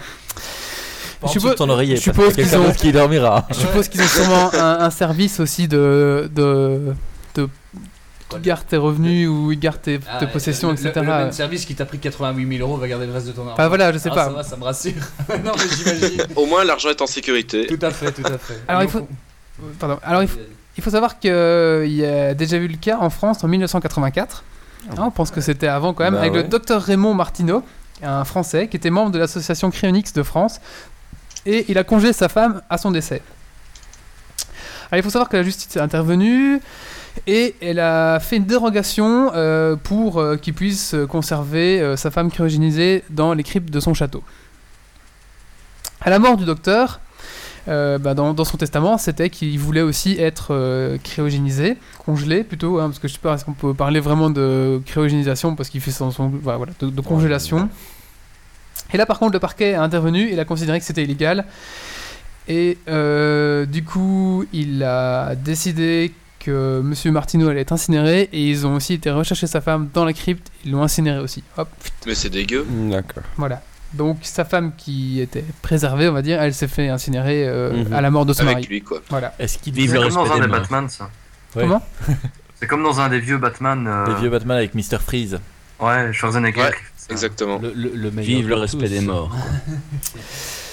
Je 1.23 1.27
suppose- 1.27 1.55
je 1.57 2.41
qu'ils 2.41 2.55
ont- 2.57 2.63
d'autre 2.63 2.77
qui 2.77 2.91
dormira. 2.93 3.45
Je 3.49 3.55
suppose 3.55 3.89
qu'ils 3.89 4.01
ont 4.01 4.07
sûrement 4.07 4.49
un, 4.53 4.79
un 4.79 4.89
service 4.91 5.41
aussi 5.41 5.67
de 5.67 6.31
Quoi, 8.33 8.39
qui 8.39 8.45
garde 8.45 8.65
tes 8.67 8.77
revenus 8.77 9.27
ou 9.29 9.51
il 9.51 9.59
garde 9.59 9.81
tes, 9.81 9.99
Ah, 10.09 10.25
possessions, 10.27 10.69
le- 10.69 10.75
le- 10.75 10.79
etc. 10.87 10.93
Le, 11.05 11.11
même 11.11 11.31
service 11.31 11.65
qui 11.65 11.75
t'a 11.75 11.85
pris 11.85 11.99
88 11.99 12.57
000 12.57 12.67
euros 12.67 12.77
va 12.77 12.87
garder 12.87 13.05
le 13.05 13.13
reste 13.13 13.27
de 13.27 13.31
ton 13.31 13.43
argent. 13.43 13.55
Bah 13.57 13.67
voilà, 13.67 13.91
je 13.91 13.97
sais 13.97 14.09
Ah, 14.11 14.15
pas. 14.15 14.25
Ça 14.25 14.31
va, 14.31 14.43
ça 14.43 14.57
me 14.57 14.63
rassure. 14.63 14.93
non, 15.43 15.51
mais 15.57 15.75
j'imagine. 15.77 16.21
au 16.35 16.45
moins 16.45 16.63
l'argent 16.63 16.89
est 16.89 17.01
en 17.01 17.07
sécurité. 17.07 17.67
tout 17.67 17.79
à 17.85 17.91
fait, 17.91 18.11
tout 18.11 18.23
à 18.25 18.37
fait. 18.37 18.61
Alors, 18.67 18.83
il 18.83 18.89
faut- 18.89 19.07
Pardon. 19.79 19.99
Alors 20.03 20.21
il 20.23 20.27
faut, 20.27 20.39
Il 20.77 20.83
faut 20.83 20.89
savoir 20.89 21.19
qu'il 21.19 21.29
y 21.31 22.03
a 22.05 22.33
déjà 22.33 22.57
eu 22.57 22.67
le 22.67 22.77
cas 22.77 22.97
en 22.99 23.09
France 23.11 23.43
en 23.43 23.47
1984. 23.47 24.43
Hein, 24.89 24.95
on 24.97 25.11
pense 25.11 25.29
que 25.31 25.39
c'était 25.41 25.67
avant 25.67 25.93
quand 25.93 26.03
même, 26.03 26.15
Bah 26.15 26.21
avec 26.21 26.33
le 26.33 26.43
docteur 26.43 26.81
Raymond 26.81 27.13
Martineau, 27.13 27.63
un 28.01 28.25
Français 28.25 28.67
qui 28.67 28.75
était 28.77 28.89
membre 28.89 29.11
de 29.11 29.19
l'association 29.19 29.69
Cryonix 29.69 30.11
de 30.13 30.23
France, 30.23 30.59
et 31.45 31.65
il 31.69 31.77
a 31.77 31.83
congé 31.83 32.11
sa 32.11 32.27
femme 32.27 32.61
à 32.69 32.77
son 32.79 32.89
décès. 32.91 33.21
Alors, 34.91 34.99
il 34.99 35.03
faut 35.03 35.09
savoir 35.09 35.29
que 35.29 35.37
la 35.37 35.43
justice 35.43 35.75
est 35.75 35.79
intervenue 35.79 36.59
et 37.27 37.55
elle 37.61 37.79
a 37.79 38.19
fait 38.19 38.37
une 38.37 38.45
dérogation 38.45 39.31
euh, 39.33 39.75
pour 39.75 40.19
euh, 40.19 40.35
qu'il 40.35 40.53
puisse 40.53 40.93
euh, 40.93 41.05
conserver 41.05 41.79
euh, 41.79 41.95
sa 41.95 42.11
femme 42.11 42.29
cryogénisée 42.31 43.03
dans 43.09 43.33
les 43.33 43.43
cryptes 43.43 43.69
de 43.71 43.79
son 43.79 43.93
château. 43.93 44.23
À 46.01 46.09
la 46.09 46.19
mort 46.19 46.37
du 46.37 46.45
docteur, 46.45 46.99
bah, 47.65 48.13
dans, 48.13 48.33
dans 48.33 48.43
son 48.43 48.57
testament, 48.57 48.97
c'était 48.97 49.29
qu'il 49.29 49.57
voulait 49.57 49.81
aussi 49.81 50.19
être 50.19 50.97
cryogénisé, 51.01 51.77
congelé 52.05 52.43
plutôt, 52.43 52.79
hein, 52.79 52.87
parce 52.87 52.99
que 52.99 53.07
je 53.07 53.13
sais 53.13 53.19
pas 53.19 53.35
est-ce 53.35 53.45
qu'on 53.45 53.53
peut 53.53 53.73
parler 53.73 54.01
vraiment 54.01 54.29
de 54.29 54.81
cryogénisation 54.85 55.55
parce 55.55 55.69
qu'il 55.69 55.79
fait 55.79 55.91
son, 55.91 56.11
son- 56.11 56.27
voilà, 56.27 56.57
voilà, 56.57 56.73
de, 56.81 56.89
de 56.89 57.01
congélation. 57.01 57.69
Et 58.93 58.97
là, 58.97 59.05
par 59.05 59.17
contre, 59.17 59.31
le 59.31 59.39
parquet 59.39 59.75
a 59.75 59.81
intervenu, 59.81 60.29
il 60.29 60.39
a 60.41 60.45
considéré 60.45 60.77
que 60.79 60.85
c'était 60.85 61.03
illégal. 61.03 61.45
Et 62.49 62.77
euh, 62.89 63.65
du 63.65 63.85
coup, 63.85 64.43
il 64.51 64.83
a 64.83 65.35
décidé 65.35 66.11
que 66.43 66.81
Monsieur 66.83 67.11
Martineau 67.11 67.47
allait 67.49 67.61
être 67.61 67.71
incinéré 67.71 68.29
et 68.31 68.49
ils 68.49 68.65
ont 68.67 68.75
aussi 68.75 68.93
été 68.93 69.09
rechercher 69.11 69.47
sa 69.47 69.61
femme 69.61 69.89
dans 69.93 70.05
la 70.05 70.13
crypte, 70.13 70.51
ils 70.65 70.71
l'ont 70.71 70.83
incinéré 70.83 71.19
aussi. 71.19 71.43
Hop, 71.57 71.69
Mais 72.05 72.15
c'est 72.15 72.29
dégueu. 72.29 72.65
D'accord. 72.89 73.23
voilà. 73.37 73.61
Donc 73.93 74.17
sa 74.23 74.43
femme 74.43 74.71
qui 74.75 75.21
était 75.21 75.45
préservée, 75.61 76.09
on 76.09 76.13
va 76.13 76.21
dire, 76.23 76.41
elle 76.41 76.53
s'est 76.53 76.67
fait 76.67 76.89
incinérer 76.89 77.47
euh, 77.47 77.83
Mhm. 77.85 77.93
à 77.93 78.01
la 78.01 78.09
mort 78.11 78.25
de 78.25 78.33
son 78.33 78.41
Avec 78.43 78.55
mari. 78.55 78.67
lui, 78.67 78.81
quoi. 78.81 79.01
Voilà. 79.09 79.33
Est-ce 79.39 79.57
qu'il 79.59 79.75
C'est 79.75 79.81
le 79.93 80.01
comme 80.01 80.09
dans 80.13 80.31
un 80.31 80.35
des 80.39 80.41
des. 80.41 80.47
Batman, 80.47 80.89
ça. 80.89 81.09
Ouais. 81.55 81.63
Comment? 81.63 81.83
C'est 82.59 82.67
comme 82.67 82.81
dans 82.83 82.99
un 82.99 83.09
des 83.09 83.19
vieux 83.19 83.37
Batman. 83.37 83.85
euh, 83.87 84.07
Les 84.07 84.15
vieux 84.21 84.29
Batman 84.29 84.57
avec 84.57 84.73
Mr. 84.73 84.97
Freeze. 84.99 85.39
Ouais, 85.79 86.11
Schwarzenegger. 86.13 86.61
Ouais. 86.61 86.71
Exactement. 87.09 87.59
Le, 87.61 87.71
le, 87.75 87.89
le 87.93 88.11
meilleur 88.11 88.37
Vive 88.39 88.47
le 88.49 88.55
respect 88.55 88.85
tous. 88.85 88.89
des 88.89 89.01
morts. 89.01 89.35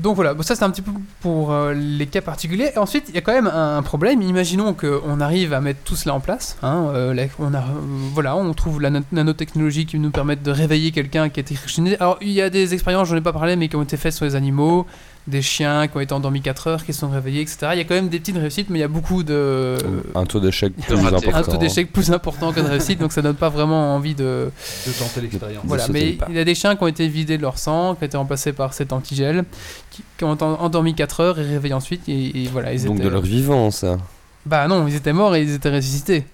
Donc 0.00 0.16
voilà, 0.16 0.34
bon, 0.34 0.42
ça 0.42 0.56
c'est 0.56 0.64
un 0.64 0.70
petit 0.70 0.82
peu 0.82 0.90
pour 1.20 1.52
euh, 1.52 1.74
les 1.74 2.06
cas 2.06 2.20
particuliers. 2.20 2.72
Ensuite, 2.76 3.04
il 3.08 3.14
y 3.14 3.18
a 3.18 3.20
quand 3.20 3.32
même 3.32 3.46
un, 3.46 3.82
problème. 3.82 4.22
Imaginons 4.22 4.74
qu'on 4.74 5.20
arrive 5.20 5.52
à 5.52 5.60
mettre 5.60 5.80
tout 5.84 5.96
cela 5.96 6.14
en 6.14 6.20
place. 6.20 6.56
hein, 6.62 6.86
euh, 6.94 7.26
on 7.38 7.54
euh, 7.54 8.32
on 8.34 8.54
trouve 8.54 8.80
la 8.80 8.90
na- 8.90 9.00
nanotechnologie 9.12 9.86
qui 9.86 9.98
nous 9.98 10.10
permet 10.10 10.36
de 10.36 10.50
réveiller 10.50 10.90
quelqu'un 10.92 11.28
qui 11.28 11.40
a 11.40 11.42
été. 11.42 11.56
Alors, 12.00 12.18
il 12.20 12.30
y 12.30 12.40
a 12.40 12.50
des 12.50 12.74
expériences, 12.74 13.08
j'en 13.08 13.16
ai 13.16 13.20
pas 13.20 13.32
parlé, 13.32 13.56
mais 13.56 13.68
qui 13.68 13.76
ont 13.76 13.82
été 13.82 13.96
faites 13.96 14.12
sur 14.14 14.24
les 14.24 14.34
animaux, 14.34 14.86
des 15.28 15.40
chiens 15.42 15.86
qui 15.86 15.96
ont 15.96 16.00
été 16.00 16.12
endormis 16.12 16.40
4 16.40 16.66
heures, 16.66 16.84
qui 16.84 16.92
se 16.92 17.00
sont 17.00 17.08
réveillés, 17.10 17.42
etc. 17.42 17.58
Il 17.72 17.78
y 17.78 17.80
a 17.80 17.84
quand 17.84 17.94
même 17.94 18.08
des 18.08 18.18
petites 18.18 18.36
réussites, 18.36 18.70
mais 18.70 18.78
il 18.78 18.82
y 18.82 18.84
a 18.84 18.88
beaucoup 18.88 19.22
de. 19.22 19.76
Un 20.14 20.24
taux 20.26 20.40
d'échec 20.40 20.72
plus 20.76 20.98
important. 20.98 21.34
un 21.34 21.42
taux 21.42 21.56
d'échec 21.58 21.92
plus 21.92 22.10
important 22.10 22.52
que 22.52 22.60
de 22.60 22.66
réussite, 22.66 22.98
donc 22.98 23.12
ça 23.12 23.22
donne 23.22 23.36
pas 23.36 23.48
vraiment 23.48 23.94
envie 23.94 24.14
de, 24.14 24.50
De 24.86 24.92
tenter 24.92 25.20
l'expérience. 25.20 25.62
Voilà, 25.64 25.86
mais 25.88 26.16
il 26.28 26.34
y 26.34 26.38
a 26.40 26.44
des 26.44 26.54
chiens 26.56 26.74
qui 26.74 26.82
ont 26.82 26.88
été 26.88 27.06
vidés 27.08 27.36
de 27.36 27.42
leur 27.42 27.58
sang, 27.58 27.94
qui 27.94 28.02
ont 28.02 28.06
été 28.06 28.16
remplacés 28.16 28.52
par 28.52 28.74
cet 28.74 28.92
antigel, 28.92 29.44
qui, 29.90 30.02
qui 30.18 30.24
ont 30.24 30.32
en- 30.42 30.60
endormi 30.60 30.94
4 30.94 31.20
heures 31.20 31.38
et 31.38 31.44
réveillés 31.44 31.74
ensuite, 31.74 32.08
et, 32.08 32.42
et 32.44 32.48
voilà, 32.48 32.72
ils 32.72 32.84
Donc 32.84 32.96
étaient... 32.96 33.04
de 33.04 33.08
leur 33.10 33.22
vivant, 33.22 33.70
ça. 33.70 33.98
Bah 34.44 34.66
non, 34.66 34.88
ils 34.88 34.96
étaient 34.96 35.12
morts 35.12 35.36
et 35.36 35.42
ils 35.42 35.54
étaient 35.54 35.70
ressuscités. 35.70 36.24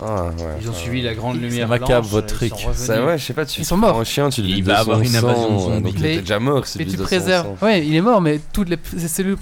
Ah, 0.00 0.24
ouais. 0.24 0.44
Ils 0.62 0.70
ont 0.70 0.72
suivi 0.72 1.02
la 1.02 1.14
grande 1.14 1.36
C'est 1.36 1.42
lumière 1.42 1.68
macabre, 1.68 1.90
blanche, 2.00 2.06
votre 2.10 2.42
ils 2.42 2.48
sont 2.48 2.56
truc. 2.56 2.74
Ça, 2.74 3.04
ouais, 3.04 3.18
je 3.18 3.24
sais 3.24 3.34
pas, 3.34 3.44
tu 3.44 3.60
Ils 3.60 3.64
sont 3.64 3.76
morts. 3.76 4.00
un 4.00 4.04
chien, 4.04 4.30
tu 4.30 4.40
lui 4.42 4.52
Il 4.58 4.64
va 4.64 4.78
avoir 4.80 5.00
une 5.00 5.14
invasion 5.14 5.58
zombies. 5.58 5.82
Donc 5.82 5.92
il 5.98 6.06
était 6.06 6.20
déjà 6.20 6.38
mort, 6.38 6.64
Mais 6.78 6.84
tu 6.86 6.96
préserves... 6.96 7.48
Ouais, 7.62 7.86
il 7.86 7.94
est 7.94 8.00
mort, 8.00 8.20
mais 8.20 8.40
toutes 8.52 8.70
les, 8.70 8.78
ces 8.96 9.08
cellules 9.08 9.36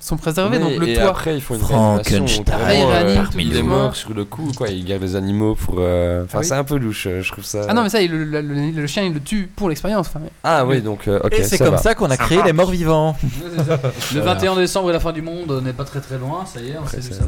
sont 0.00 0.16
préservées, 0.16 0.58
donc 0.58 0.76
le 0.78 0.88
et 0.88 0.94
toit... 0.94 1.04
après, 1.04 1.36
ils 1.36 1.40
font 1.40 1.54
une 1.54 1.60
Frankenstein. 1.60 2.26
il 2.28 2.44
euh, 2.50 3.24
il 3.38 3.56
est 3.56 3.62
mort 3.62 3.96
sur 3.96 4.12
le 4.12 4.24
coup, 4.24 4.50
quoi. 4.56 4.68
Il 4.68 4.84
garde 4.84 5.02
les 5.02 5.16
animaux 5.16 5.54
pour. 5.54 5.76
euh, 5.78 6.24
Enfin, 6.24 6.38
Ah 6.40 6.42
c'est 6.42 6.54
un 6.54 6.64
peu 6.64 6.76
louche, 6.76 7.06
euh, 7.06 7.22
je 7.22 7.32
trouve 7.32 7.44
ça. 7.44 7.62
Ah 7.68 7.74
non, 7.74 7.82
mais 7.82 7.88
ça, 7.88 8.00
il- 8.02 8.10
le, 8.10 8.86
chien, 8.86 9.04
il 9.04 9.14
le 9.14 9.20
tue 9.20 9.48
pour 9.56 9.68
l'expérience. 9.68 10.10
Ah 10.42 10.64
oui, 10.66 10.82
donc, 10.82 11.08
euh, 11.08 11.20
ok, 11.24 11.32
Et 11.32 11.44
c'est 11.44 11.58
comme 11.58 11.78
ça 11.78 11.94
qu'on 11.94 12.10
a 12.10 12.16
créé 12.16 12.42
les 12.44 12.52
morts 12.52 12.70
vivants. 12.70 13.16
Le 14.14 14.20
21 14.20 14.56
décembre 14.56 14.90
et 14.90 14.92
la 14.92 15.00
fin 15.00 15.12
du 15.12 15.22
monde 15.22 15.60
n'est 15.64 15.72
pas 15.72 15.84
très 15.84 16.00
très 16.00 16.18
loin, 16.18 16.44
ça 16.46 16.60
y 16.60 16.70
est, 16.70 16.76
on 16.82 16.86
sait 16.86 17.00
ça. 17.00 17.24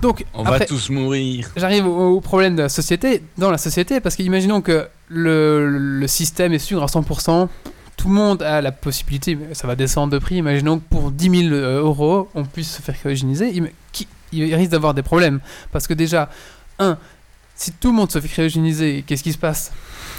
Donc, 0.00 0.24
On 0.34 0.42
va 0.42 0.60
tous 0.60 0.90
mourir. 0.90 1.50
J'arrive 1.56 1.81
au, 1.86 2.16
au 2.16 2.20
problème 2.20 2.56
de 2.56 2.62
la 2.62 2.68
société, 2.68 3.22
dans 3.38 3.50
la 3.50 3.58
société, 3.58 4.00
parce 4.00 4.16
qu'imaginons 4.16 4.60
que 4.60 4.86
le, 5.08 5.68
le 5.68 6.06
système 6.08 6.52
est 6.52 6.58
sûr 6.58 6.82
à 6.82 6.86
100%, 6.86 7.48
tout 7.96 8.08
le 8.08 8.14
monde 8.14 8.42
a 8.42 8.60
la 8.60 8.72
possibilité, 8.72 9.38
ça 9.52 9.66
va 9.66 9.76
descendre 9.76 10.12
de 10.12 10.18
prix, 10.18 10.36
imaginons 10.36 10.78
que 10.78 10.84
pour 10.90 11.10
10 11.10 11.48
000 11.48 11.54
euh, 11.54 11.80
euros, 11.82 12.28
on 12.34 12.44
puisse 12.44 12.76
se 12.76 12.82
faire 12.82 12.98
cryogéniser, 12.98 13.50
il, 13.54 13.70
qui- 13.92 14.08
il 14.32 14.54
risque 14.54 14.70
d'avoir 14.70 14.94
des 14.94 15.02
problèmes. 15.02 15.40
Parce 15.72 15.86
que 15.86 15.94
déjà, 15.94 16.30
un, 16.78 16.96
si 17.54 17.70
tout 17.72 17.88
le 17.88 17.94
monde 17.94 18.10
se 18.10 18.18
fait 18.20 18.28
cryogéniser, 18.28 19.04
qu'est-ce 19.06 19.22
qui 19.22 19.32
se 19.32 19.38
passe? 19.38 19.70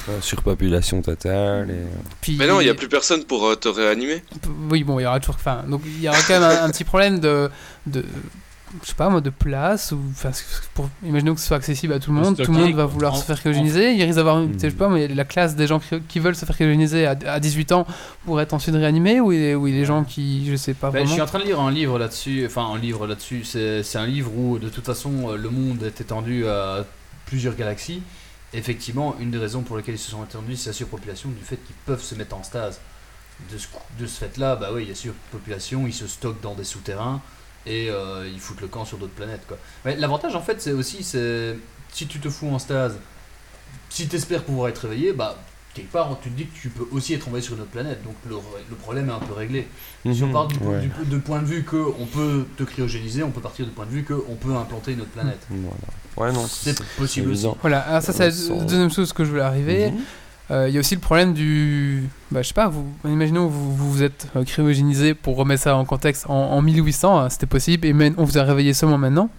Euh, 0.08 0.22
Surpopulation 0.22 1.02
totale. 1.02 1.72
Et... 1.72 1.84
Puis- 2.22 2.36
Mais 2.38 2.46
non, 2.48 2.62
il 2.62 2.66
n'y 2.66 2.70
a 2.70 2.76
plus 2.76 2.88
personne 2.90 3.24
pour 3.24 3.46
euh, 3.48 3.56
te 3.56 3.68
réanimer. 3.70 4.24
Oui, 4.70 4.84
bon, 4.84 5.00
il 5.00 5.04
y 5.04 5.06
aura 5.06 5.20
toujours. 5.20 5.36
Enfin, 5.36 5.64
donc 5.68 5.82
il 5.86 6.02
y 6.02 6.08
aura 6.08 6.18
quand 6.28 6.40
même 6.40 6.44
un, 6.44 6.64
un 6.66 6.70
petit 6.70 6.84
problème 6.84 7.20
de, 7.20 7.50
de, 7.88 8.06
je 8.82 8.88
sais 8.88 8.96
pas 8.96 9.10
moi, 9.10 9.22
de 9.22 9.30
place 9.30 9.92
ou, 9.92 10.00
enfin, 10.12 10.32
pour, 10.74 10.90
imaginons 11.06 11.36
que 11.36 11.40
ce 11.42 11.48
soit 11.48 11.58
accessible 11.58 11.94
à 11.94 12.00
tout 12.00 12.12
le 12.12 12.20
De 12.20 12.24
monde. 12.26 12.38
Tout 12.42 12.52
le 12.52 12.58
monde 12.58 12.74
va 12.74 12.86
vouloir 12.86 13.14
En- 13.14 13.18
se 13.18 13.24
faire 13.24 13.40
cryogéniser. 13.40 13.94
Il 13.94 14.02
risque 14.04 14.16
d'avoir, 14.16 14.38
Hmm. 14.38 14.54
je 14.54 14.60
sais 14.60 14.72
pas, 14.72 14.90
mais 14.90 15.08
la 15.08 15.26
classe 15.26 15.56
des 15.56 15.68
gens 15.68 15.80
qui, 15.80 16.00
qui 16.02 16.20
veulent 16.20 16.36
se 16.36 16.46
faire 16.46 16.56
cryogéniser 16.56 17.06
à, 17.06 17.16
à 17.28 17.40
18 17.40 17.72
ans 17.72 17.86
pour 18.26 18.42
être 18.42 18.54
ensuite 18.54 18.76
réanimés 18.76 19.20
ou 19.20 19.32
il 19.32 19.56
ou 19.56 19.68
il 19.68 19.74
y 19.74 19.78
a 19.78 19.80
des 19.82 19.86
gens 19.86 20.04
qui, 20.04 20.50
je 20.50 20.56
sais 20.56 20.74
pas 20.74 20.90
Ben, 20.90 21.00
je 21.00 21.04
vraiment. 21.04 21.14
suis 21.14 21.22
en 21.22 21.26
train 21.26 21.40
de 21.40 21.44
lire 21.46 21.60
un 21.60 21.72
livre 21.72 22.00
là-dessus, 22.00 22.46
enfin 22.46 22.66
un 22.74 22.78
livre 22.78 23.06
là-dessus, 23.08 23.44
c'est 23.44 23.84
c'est 23.84 23.98
un 23.98 24.08
livre 24.08 24.32
où 24.36 24.58
de 24.60 24.70
toute 24.70 24.86
façon 24.86 25.30
euh, 25.30 25.38
le 25.38 25.50
monde 25.50 25.84
est 25.84 26.02
étendu 26.02 26.48
à 26.48 26.86
plusieurs 27.26 27.56
galaxies. 27.56 28.02
Effectivement, 28.56 29.16
une 29.20 29.32
des 29.32 29.40
raisons 29.40 29.62
pour 29.62 29.78
lesquelles 29.78 29.96
ils 29.96 30.00
se 30.00 30.12
sont 30.12 30.24
étendus, 30.24 30.56
c'est 30.58 30.70
la 30.70 30.74
surpopulation, 30.74 31.30
du 31.30 31.44
fait 31.44 31.58
qu'ils 31.58 31.76
peuvent 31.86 32.04
se 32.04 32.14
mettre 32.16 32.36
en 32.36 32.44
stase. 32.44 32.80
De 33.52 33.58
ce, 33.58 33.68
de 34.00 34.06
ce 34.06 34.20
fait-là, 34.20 34.56
bah 34.56 34.70
oui, 34.74 34.84
il 34.84 34.90
y 34.90 34.92
a 34.92 34.96
surpopulation, 34.96 35.88
ils 35.88 35.94
se 35.94 36.06
stockent 36.06 36.42
dans 36.42 36.54
des 36.54 36.64
souterrains 36.64 37.20
et 37.66 37.90
euh, 37.90 38.28
ils 38.32 38.40
foutent 38.40 38.62
le 38.62 38.68
camp 38.68 38.86
sur 38.86 38.98
d'autres 38.98 39.14
planètes. 39.14 39.46
quoi. 39.48 39.58
Mais 39.86 39.96
l'avantage 39.96 40.36
en 40.36 40.42
fait, 40.42 40.62
c'est 40.62 40.72
aussi, 40.74 41.04
c'est 41.04 41.58
si 41.92 42.08
tu 42.08 42.20
te 42.20 42.30
fous 42.30 42.48
en 42.50 42.60
stase, 42.60 42.98
si 43.90 44.08
tu 44.08 44.16
espères 44.16 44.44
pouvoir 44.44 44.70
être 44.70 44.80
réveillé, 44.88 45.14
bah 45.14 45.38
quelque 45.74 45.92
part 45.92 46.18
tu 46.22 46.30
te 46.30 46.36
dis 46.38 46.46
que 46.46 46.56
tu 46.56 46.70
peux 46.70 46.86
aussi 46.92 47.14
être 47.16 47.28
envoyé 47.28 47.44
sur 47.44 47.56
une 47.56 47.62
autre 47.62 47.72
planète, 47.72 48.04
donc 48.04 48.14
le, 48.30 48.36
le 48.70 48.76
problème 48.76 49.10
est 49.10 49.14
un 49.14 49.20
peu 49.20 49.34
réglé. 49.34 49.68
Si 50.12 50.24
on 50.24 50.28
Mhm, 50.28 50.32
part 50.34 50.48
du, 50.48 50.58
ouais. 50.60 50.80
du- 50.82 51.06
de 51.10 51.18
point 51.18 51.40
de 51.40 51.46
vue 51.46 51.64
qu'on 51.64 52.06
peut 52.06 52.46
te 52.58 52.64
cryogéniser, 52.64 53.24
on 53.24 53.32
peut 53.32 53.42
partir 53.42 53.66
du 53.66 53.72
point 53.72 53.86
de 53.86 53.92
vue 53.92 54.04
qu'on 54.04 54.36
peut 54.36 54.54
implanter 54.56 54.92
une 54.94 55.02
autre 55.02 55.10
planète. 55.12 55.40
Voilà. 55.50 56.32
Ouais, 56.32 56.32
non, 56.38 56.46
C'est 56.48 56.80
possible 56.96 57.32
aussi. 57.32 57.48
Voilà, 57.62 57.80
alors 57.80 58.02
ça 58.04 58.14
c'est 58.14 58.30
la 58.50 58.64
deuxième 58.66 58.92
chose 58.92 59.14
que 59.14 59.24
je 59.26 59.30
voulais 59.32 59.42
arriver. 59.42 59.92
Mhm. 60.50 60.56
Euh, 60.56 60.70
Il 60.70 60.74
y 60.74 60.78
a 60.78 60.80
aussi 60.80 60.96
le 60.96 61.02
problème 61.02 61.34
du. 61.34 62.10
Bah, 62.32 62.42
je 62.42 62.48
sais 62.50 62.54
pas, 62.54 62.68
vous, 62.68 62.86
imaginons 63.06 63.48
vous 63.48 63.76
vous, 63.76 64.04
êtes 64.04 64.28
euh, 64.36 64.44
cryogénisé 64.44 65.14
pour 65.14 65.36
remettre 65.36 65.64
ça 65.64 65.76
en 65.76 65.86
contexte 65.86 66.26
en, 66.30 66.34
en 66.34 66.62
1800, 66.62 67.20
hein, 67.20 67.30
c'était 67.30 67.46
possible, 67.46 67.88
et 67.88 67.94
on 68.18 68.24
vous 68.24 68.38
a 68.38 68.44
réveillé 68.44 68.74
seulement 68.74 68.98
maintenant. 68.98 69.30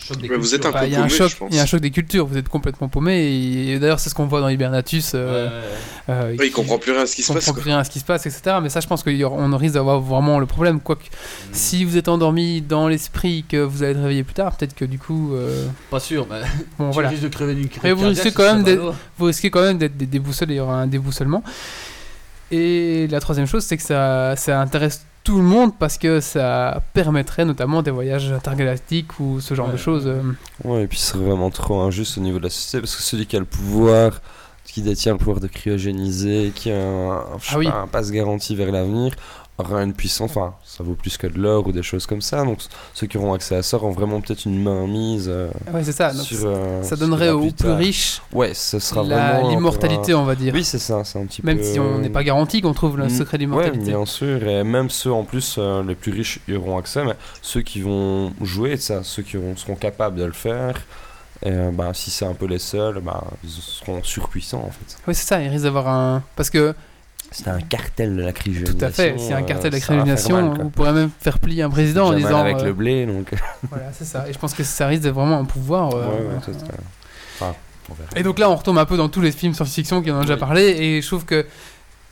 Un 0.00 0.04
choc 0.04 0.16
des 0.20 0.28
Mais 0.28 0.36
vous 0.36 0.54
êtes 0.54 0.60
cultures. 0.62 0.76
un 0.76 0.80
peu 0.82 0.86
Il 0.86 0.92
y 0.92 0.96
a 0.96 1.02
un 1.02 1.08
choc, 1.08 1.28
je 1.30 1.36
pense. 1.36 1.48
il 1.50 1.56
y 1.56 1.58
a 1.58 1.62
un 1.62 1.66
choc 1.66 1.80
des 1.80 1.90
cultures, 1.90 2.26
vous 2.26 2.36
êtes 2.38 2.48
complètement 2.48 2.88
paumé, 2.88 3.16
et, 3.18 3.72
et 3.72 3.78
d'ailleurs 3.80 3.98
c'est 3.98 4.08
ce 4.10 4.14
qu'on 4.14 4.26
voit 4.26 4.40
dans 4.40 4.48
Hibernatus. 4.48 5.12
Euh, 5.14 5.46
ouais, 5.48 5.52
ouais. 5.52 6.14
euh, 6.14 6.36
Ouais, 6.36 6.46
il 6.46 6.52
comprend 6.52 6.78
plus 6.78 6.92
rien 6.92 7.02
à 7.02 7.06
ce 7.06 7.16
qui 7.16 7.22
se 7.22 7.32
passe. 7.32 7.44
comprend 7.44 7.52
Quoi. 7.54 7.62
plus 7.62 7.70
rien 7.70 7.78
à 7.80 7.84
ce 7.84 7.90
qui 7.90 7.98
se 7.98 8.04
passe, 8.04 8.24
etc. 8.26 8.56
Mais 8.62 8.68
ça, 8.68 8.80
je 8.80 8.86
pense 8.86 9.02
qu'on 9.02 9.56
risque 9.56 9.74
d'avoir 9.74 10.00
vraiment 10.00 10.38
le 10.38 10.46
problème. 10.46 10.80
Quoique, 10.80 11.02
Mm. 11.04 11.52
si 11.52 11.84
vous 11.84 11.96
êtes 11.96 12.08
endormi 12.08 12.60
dans 12.62 12.86
l'esprit 12.88 13.44
que 13.48 13.56
vous 13.56 13.82
allez 13.82 13.92
être 13.92 14.00
réveillé 14.02 14.22
plus 14.22 14.34
tard, 14.34 14.56
peut-être 14.56 14.74
que 14.74 14.84
du 14.84 14.98
coup, 14.98 15.34
euh, 15.34 15.66
Pas 15.90 16.00
sûr, 16.00 16.26
mais 16.30 16.40
bon 16.78 16.90
voilà, 16.90 17.10
de 17.10 17.28
crever 17.28 17.54
d'une 17.54 17.68
crise 17.68 17.82
Mais 17.82 17.92
vous 17.92 18.06
risquez 18.08 18.30
quand 18.32 18.44
même 18.44 18.62
d'être- 18.62 18.94
vous 19.18 19.24
risquez 19.26 19.50
quand 19.50 19.62
même 19.62 19.78
d'être 19.78 19.96
dé- 19.96 20.06
déboussolé, 20.06 20.54
il 20.54 20.58
y 20.58 20.60
aura 20.60 20.76
un 20.80 20.86
déboussolement. 20.86 21.42
Et 22.50 23.06
la 23.10 23.20
troisième 23.20 23.46
chose, 23.46 23.64
c'est 23.64 23.76
que 23.76 23.82
ça, 23.82 24.34
ça 24.36 24.60
intéresse 24.60 25.02
tout 25.28 25.36
le 25.36 25.44
monde 25.44 25.72
parce 25.78 25.98
que 25.98 26.20
ça 26.20 26.80
permettrait 26.94 27.44
notamment 27.44 27.82
des 27.82 27.90
voyages 27.90 28.32
intergalactiques 28.32 29.20
ou 29.20 29.40
ce 29.40 29.52
genre 29.52 29.66
Ouais. 29.66 29.72
de 29.74 29.76
choses. 29.76 30.06
euh. 30.06 30.22
Ouais, 30.64 30.84
et 30.84 30.86
puis 30.86 30.96
c'est 30.98 31.18
vraiment 31.18 31.50
trop 31.50 31.82
injuste 31.82 32.16
au 32.16 32.22
niveau 32.22 32.38
de 32.38 32.44
la 32.44 32.48
société 32.50 32.80
parce 32.80 32.96
que 32.96 33.02
celui 33.02 33.26
qui 33.26 33.36
a 33.36 33.38
le 33.38 33.44
pouvoir, 33.44 34.22
qui 34.64 34.80
détient 34.80 35.12
le 35.12 35.18
pouvoir 35.18 35.40
de 35.40 35.46
cryogéniser, 35.46 36.50
qui 36.54 36.70
a 36.70 36.76
un, 36.82 37.18
Ah 37.52 37.58
oui. 37.58 37.66
pas, 37.66 37.76
un 37.82 37.86
passe 37.88 38.10
garanti 38.10 38.56
vers 38.56 38.72
l'avenir, 38.72 39.12
une 39.58 39.92
puissance, 39.92 40.30
enfin, 40.30 40.54
ça 40.64 40.84
vaut 40.84 40.94
plus 40.94 41.16
que 41.16 41.26
de 41.26 41.38
l'or 41.38 41.66
ou 41.66 41.72
des 41.72 41.82
choses 41.82 42.06
comme 42.06 42.20
ça. 42.20 42.44
Donc 42.44 42.58
ceux 42.94 43.06
qui 43.08 43.18
auront 43.18 43.32
accès 43.34 43.56
à 43.56 43.62
ça 43.62 43.76
auront 43.76 43.90
vraiment 43.90 44.20
peut-être 44.20 44.44
une 44.46 44.62
main 44.62 44.86
mise 44.86 45.26
euh, 45.28 45.48
Ouais, 45.72 45.82
c'est 45.82 45.92
ça. 45.92 46.14
Sur. 46.14 46.38
euh, 46.44 46.82
ça 46.84 46.94
donnerait 46.94 47.30
aux 47.30 47.50
plus 47.50 47.70
riches 47.72 48.22
Ouais, 48.32 48.54
ce 48.54 48.78
sera 48.78 49.02
la- 49.02 49.32
vraiment. 49.32 49.48
l'immortalité, 49.50 50.14
on 50.14 50.24
va 50.24 50.36
dire. 50.36 50.54
Oui, 50.54 50.62
c'est 50.62 50.78
ça, 50.78 51.02
c'est 51.04 51.18
un 51.18 51.26
petit 51.26 51.44
Même 51.44 51.58
peu. 51.58 51.64
si 51.64 51.80
on 51.80 51.98
n'est 51.98 52.08
pas 52.08 52.22
garanti 52.22 52.60
qu'on 52.60 52.72
trouve 52.72 52.96
le 52.98 53.06
Mm. 53.06 53.10
secret 53.10 53.38
de 53.38 53.42
Ouais, 53.46 53.46
l'immortalité. 53.46 53.90
bien 53.90 54.06
sûr, 54.06 54.46
et 54.46 54.62
même 54.62 54.90
ceux 54.90 55.12
en 55.12 55.24
plus, 55.24 55.56
euh, 55.58 55.82
les 55.82 55.96
plus 55.96 56.12
riches 56.12 56.38
y 56.46 56.54
auront 56.54 56.78
accès, 56.78 57.04
mais 57.04 57.16
ceux 57.42 57.62
qui 57.62 57.80
vont 57.80 58.32
jouer 58.40 58.76
ça, 58.76 59.02
ceux 59.02 59.22
qui 59.22 59.36
auront- 59.36 59.56
seront 59.56 59.74
capables 59.74 60.16
de 60.18 60.24
le 60.24 60.32
faire, 60.32 60.76
et, 61.42 61.50
euh, 61.50 61.70
bah, 61.72 61.90
si 61.94 62.10
c'est 62.12 62.24
un 62.26 62.34
peu 62.34 62.46
les 62.46 62.58
seuls, 62.60 63.00
bah, 63.00 63.24
ils 63.42 63.50
seront 63.50 64.02
surpuissants 64.04 64.62
en 64.66 64.70
fait. 64.70 64.96
Oui, 65.08 65.14
c'est 65.16 65.26
ça, 65.26 65.40
il 65.42 65.48
risque 65.48 65.64
d'avoir 65.64 65.88
un. 65.88 66.22
Parce 66.36 66.50
que 66.50 66.74
C'est 67.30 67.48
un 67.48 67.60
cartel 67.60 68.16
de 68.16 68.22
la 68.22 68.32
cryogénisation. 68.32 68.78
Tout 68.78 68.84
à 68.84 68.90
fait, 68.90 69.14
c'est 69.18 69.32
un 69.34 69.42
cartel 69.42 69.70
de 69.70 69.76
la 69.76 69.80
quoi. 70.54 70.64
Vous 70.64 70.70
pourrez 70.70 70.92
même 70.92 71.10
faire 71.20 71.38
plier 71.38 71.62
un 71.62 71.70
président 71.70 72.06
en 72.08 72.12
disant. 72.14 72.40
avec 72.40 72.56
euh, 72.58 72.64
le 72.64 72.72
blé, 72.72 73.06
donc. 73.06 73.32
Voilà, 73.70 73.86
c'est 73.92 74.04
ça. 74.06 74.26
Et 74.28 74.32
je 74.32 74.38
pense 74.38 74.54
que 74.54 74.64
ça 74.64 74.86
risque 74.86 75.02
d'être 75.02 75.14
vraiment 75.14 75.38
un 75.38 75.44
pouvoir. 75.44 75.94
euh, 75.94 76.06
Ouais, 76.06 76.14
ouais, 76.14 76.40
c'est 76.44 76.58
ça. 76.58 76.66
Enfin, 77.40 77.54
on. 77.88 77.94
Et 78.16 78.22
donc 78.22 78.38
là, 78.38 78.48
on 78.50 78.56
retombe 78.56 78.78
un 78.78 78.84
peu 78.86 78.96
dans 78.96 79.08
tous 79.08 79.20
les 79.20 79.30
films 79.32 79.54
science-fiction 79.54 80.02
qui 80.02 80.10
en 80.10 80.18
ont 80.18 80.20
déjà 80.22 80.36
parlé. 80.38 80.62
Et 80.78 81.02
je 81.02 81.06
trouve 81.06 81.24
que, 81.26 81.44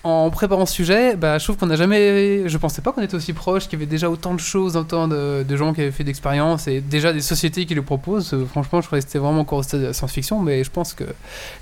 en 0.05 0.30
préparant 0.30 0.66
ce 0.66 0.74
sujet, 0.74 1.16
bah, 1.16 1.38
je 1.38 1.44
trouve 1.44 1.56
qu'on 1.56 1.66
n'a 1.66 1.76
jamais. 1.76 2.48
Je 2.48 2.59
pensais 2.59 2.82
pas 2.82 2.93
qu'on 2.93 3.02
était 3.02 3.14
aussi 3.16 3.32
proche, 3.32 3.64
qu'il 3.64 3.72
y 3.78 3.82
avait 3.82 3.90
déjà 3.90 4.09
autant 4.10 4.34
de 4.34 4.40
choses, 4.40 4.76
autant 4.76 5.09
de, 5.09 5.43
de 5.48 5.56
gens 5.56 5.72
qui 5.72 5.80
avaient 5.80 5.90
fait 5.90 6.05
d'expériences 6.05 6.68
et 6.68 6.80
déjà 6.80 7.12
des 7.12 7.20
sociétés 7.22 7.64
qui 7.66 7.74
le 7.74 7.82
proposent. 7.82 8.36
Franchement, 8.51 8.80
je 8.82 8.86
croyais 8.86 9.02
que 9.02 9.09
c'était 9.09 9.18
vraiment 9.18 9.40
encore 9.40 9.59
au 9.59 9.62
stade 9.62 9.80
de 9.80 9.86
la 9.86 9.93
science-fiction, 9.94 10.40
mais 10.43 10.62
je 10.62 10.70
pense 10.70 10.93
que 10.94 11.05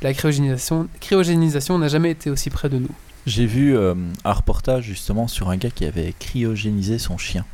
la 0.02 0.12
cryogénisation 0.12 1.78
n'a 1.78 1.88
jamais 1.88 2.10
été 2.10 2.30
aussi 2.30 2.50
près 2.50 2.68
de 2.68 2.78
nous. 2.78 2.90
J'ai 3.26 3.46
vu 3.46 3.76
euh, 3.76 3.94
un 4.24 4.32
reportage 4.32 4.84
justement 4.84 5.28
sur 5.28 5.50
un 5.50 5.56
gars 5.56 5.70
qui 5.70 5.84
avait 5.84 6.14
cryogénisé 6.18 6.98
son 6.98 7.16
chien. 7.18 7.44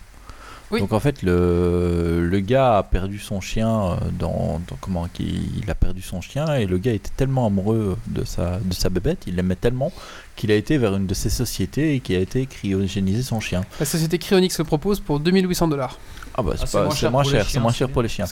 Oui. 0.72 0.78
Donc 0.78 0.92
en 0.92 1.01
fait, 1.01 1.22
le, 1.24 2.24
le 2.28 2.40
gars 2.40 2.78
a 2.78 2.82
perdu 2.84 3.18
son 3.18 3.40
chien 3.40 3.68
euh, 3.68 3.97
dans, 4.18 4.60
dans- 4.68 4.76
comment 4.80 5.09
qu'il 5.12 5.59
il 5.62 5.68
a 5.68 5.74
perdu 5.74 6.01
son 6.01 6.20
chien 6.20 6.55
et 6.55 6.66
le 6.66 6.78
gars 6.78 6.92
était 6.92 7.10
tellement 7.16 7.47
amoureux 7.47 7.97
de 8.06 8.22
sa 8.24 8.59
de 8.60 8.72
sa 8.72 8.88
bébête, 8.88 9.24
il 9.26 9.34
l'aimait 9.34 9.56
tellement 9.56 9.92
qu'il 10.36 10.52
a 10.52 10.55
été 10.55 10.78
vers 10.78 10.94
une 10.94 11.06
de 11.06 11.14
ces 11.14 11.28
sociétés 11.28 11.94
et 11.97 12.01
qui 12.01 12.14
a 12.14 12.20
été 12.20 12.47
cryogéniser 12.47 13.22
son 13.22 13.40
chien. 13.40 13.62
La 13.80 13.86
société 13.86 14.18
Cryonix 14.18 14.56
le 14.59 14.64
propose 14.64 15.01
pour 15.01 15.18
2800 15.18 15.66
dollars. 15.68 15.98
Ah 16.41 16.43
bah 16.43 16.53
c'est 16.57 16.77
Ah, 16.79 16.83
moins 16.85 16.95
cher 16.95 17.11
moins 17.11 17.25
c'est 17.25 17.45
chiens, 17.45 17.61
moins 17.61 17.71
c'est 17.73 17.79
cher 17.79 17.89
pour 17.89 18.03
les 18.03 18.09
chiens. 18.09 18.27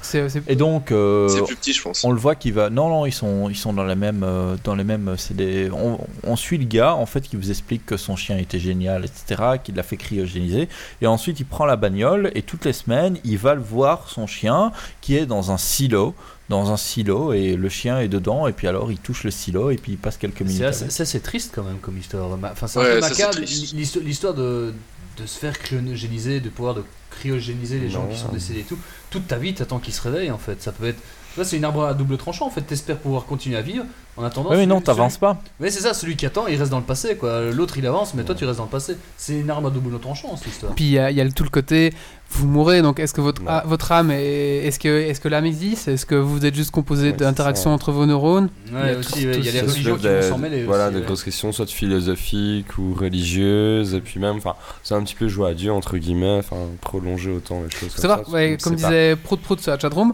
Et 0.48 0.56
donc 0.56 0.90
euh, 0.92 1.28
C'est 1.28 1.42
plus 1.44 1.56
petit, 1.56 1.72
je 1.72 1.82
pense. 1.82 2.02
on 2.04 2.10
le 2.12 2.18
voit 2.18 2.34
qu'il 2.34 2.52
va. 2.54 2.70
Non, 2.70 2.88
non, 2.88 3.06
ils 3.06 3.12
sont, 3.12 3.48
ils 3.48 3.56
sont 3.56 3.72
dans 3.72 3.84
la 3.84 3.94
même, 3.94 4.22
euh, 4.24 4.56
dans 4.64 4.74
les 4.74 4.84
mêmes. 4.84 5.14
C'est 5.18 5.34
des. 5.36 5.70
On, 5.70 5.98
on 6.24 6.36
suit 6.36 6.58
le 6.58 6.64
gars 6.64 6.94
en 6.94 7.06
fait 7.06 7.20
qui 7.22 7.36
vous 7.36 7.50
explique 7.50 7.84
que 7.86 7.96
son 7.96 8.16
chien 8.16 8.36
était 8.38 8.58
génial, 8.58 9.04
etc. 9.04 9.42
Qu'il 9.62 9.74
l'a 9.76 9.82
fait 9.82 9.96
cryogéniser. 9.96 10.68
Et 11.02 11.06
ensuite, 11.06 11.40
il 11.40 11.46
prend 11.46 11.66
la 11.66 11.76
bagnole 11.76 12.30
et 12.34 12.42
toutes 12.42 12.64
les 12.64 12.72
semaines, 12.72 13.18
il 13.24 13.38
va 13.38 13.54
le 13.54 13.60
voir 13.62 14.08
son 14.08 14.26
chien 14.26 14.72
qui 15.00 15.16
est 15.16 15.26
dans 15.26 15.50
un 15.50 15.58
silo, 15.58 16.14
dans 16.48 16.70
un 16.72 16.76
silo 16.76 17.32
et 17.32 17.56
le 17.56 17.68
chien 17.68 18.00
est 18.00 18.08
dedans. 18.08 18.46
Et 18.46 18.52
puis 18.52 18.66
alors, 18.68 18.90
il 18.90 18.98
touche 18.98 19.24
le 19.24 19.30
silo 19.30 19.70
et 19.70 19.76
puis 19.76 19.92
il 19.92 19.98
passe 19.98 20.16
quelques 20.16 20.40
minutes. 20.42 20.62
Assez- 20.62 20.90
Ça, 20.90 21.04
c'est 21.04 21.20
triste 21.20 21.52
quand 21.54 21.62
même 21.64 21.78
comme 21.78 21.98
histoire. 21.98 22.28
Enfin, 22.42 22.66
c'est 22.66 22.78
Ouais. 22.78 23.00
L'histoire- 23.00 24.02
L'histoire 24.04 24.34
de, 24.34 24.72
de 25.18 25.26
se 25.26 25.38
faire 25.38 25.58
cryogéniser, 25.58 26.40
de 26.40 26.48
pouvoir 26.48 26.74
de 26.74 26.84
cryogéniser 27.10 27.78
les 27.78 27.88
gens 27.90 28.04
Non. 28.04 28.10
qui 28.10 28.18
sont 28.18 28.32
décédés 28.32 28.60
et 28.60 28.64
tout. 28.64 28.78
Toute 29.10 29.26
ta 29.26 29.36
vie, 29.38 29.54
t'attends 29.54 29.78
qu'ils 29.78 29.94
se 29.94 30.02
réveillent 30.02 30.30
en 30.30 30.38
fait. 30.38 30.62
Ça 30.62 30.72
peut 30.72 30.86
être. 30.86 31.00
C'est 31.44 31.56
une 31.56 31.64
arbre 31.64 31.84
à 31.84 31.94
double 31.94 32.16
tranchant 32.16 32.46
en 32.46 32.50
fait. 32.50 32.62
T'espères 32.62 32.98
pouvoir 32.98 33.24
continuer 33.24 33.56
à 33.56 33.62
vivre 33.62 33.84
en 34.16 34.24
attendant. 34.24 34.50
Ouais, 34.50 34.56
mais 34.56 34.66
non, 34.66 34.80
t'avances 34.80 35.16
pas. 35.18 35.34
celui- 35.40 35.50
Mais 35.60 35.70
c'est 35.70 35.80
ça, 35.80 35.94
celui 35.94 36.16
qui 36.16 36.26
attend, 36.26 36.46
il 36.48 36.56
reste 36.56 36.70
dans 36.70 36.78
le 36.78 36.84
passé 36.84 37.16
quoi. 37.16 37.42
L'autre 37.52 37.78
il 37.78 37.86
avance, 37.86 38.14
mais 38.14 38.24
toi 38.24 38.34
tu 38.34 38.44
restes 38.44 38.58
dans 38.58 38.64
le 38.64 38.70
passé. 38.70 38.96
C'est 39.16 39.38
une 39.38 39.50
arme 39.50 39.66
à 39.66 39.70
double 39.70 39.98
tranchant 40.00 40.36
cette 40.36 40.48
histoire. 40.52 40.74
Puis 40.74 40.84
il 40.84 40.90
y, 40.90 40.94
y 40.94 40.98
a 41.20 41.24
le- 41.24 41.32
tout 41.32 41.44
le 41.44 41.50
côté, 41.50 41.92
vous 42.30 42.46
mourrez, 42.46 42.82
donc 42.82 42.98
est-ce 43.00 43.14
que 43.14 43.20
votre, 43.20 43.42
Ouais. 43.42 43.60
votre 43.64 43.92
âme, 43.92 44.10
est, 44.10 44.66
est-ce 44.66 44.78
que, 44.78 44.88
est-ce 44.88 45.20
que 45.20 45.28
l'âme 45.28 45.46
existe? 45.46 45.88
Est-ce 45.88 46.04
que 46.04 46.14
vous 46.16 46.44
êtes 46.44 46.54
juste 46.54 46.70
composé 46.72 47.06
Ouais, 47.06 47.10
c'est 47.16 47.24
d'interactions 47.24 47.72
entre 47.72 47.90
vos 47.92 48.04
neurones? 48.06 48.50
Il 48.66 48.72
y 48.72 48.74
Ouais, 48.74 48.94
a 48.94 48.98
aussi, 48.98 49.12
tout- 49.12 49.18
ouais, 49.20 49.32
tout 49.32 49.38
il 49.38 49.46
y 49.46 49.48
a 49.48 49.52
les 49.52 49.60
religions 49.60 49.96
qui 49.96 50.22
s'en 50.28 50.38
mêler. 50.38 50.64
Voilà, 50.64 50.90
des 50.90 51.00
grosses 51.00 51.22
questions, 51.22 51.52
soit 51.52 51.66
philosophiques 51.70 52.76
ou 52.78 52.94
religieuses, 52.94 53.94
et 53.94 54.00
puis 54.00 54.20
même, 54.20 54.36
enfin, 54.36 54.54
c'est 54.82 54.94
un 54.94 55.02
petit 55.02 55.14
peu 55.14 55.28
jouer 55.28 55.50
à 55.50 55.54
Dieu, 55.54 55.72
entre 55.72 55.96
guillemets, 55.96 56.38
enfin, 56.38 56.56
prolonger 56.80 57.30
autant 57.30 57.62
les 57.62 57.70
choses. 57.70 57.94
Ouais, 58.32 58.56
je 58.58 58.64
comme 58.64 58.74
disait 58.74 59.16
Prout 59.16 59.40
Prout 59.40 59.60
sur 59.60 59.70
la 59.72 59.78
chatroom, 59.78 60.12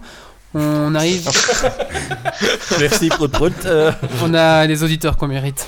on 0.54 0.94
arrive, 0.94 1.28
Merci. 2.80 3.10
Euh, 3.66 3.92
on 4.22 4.34
a 4.34 4.66
les 4.66 4.82
auditeurs 4.82 5.16
qu'on 5.16 5.26
mérite. 5.28 5.66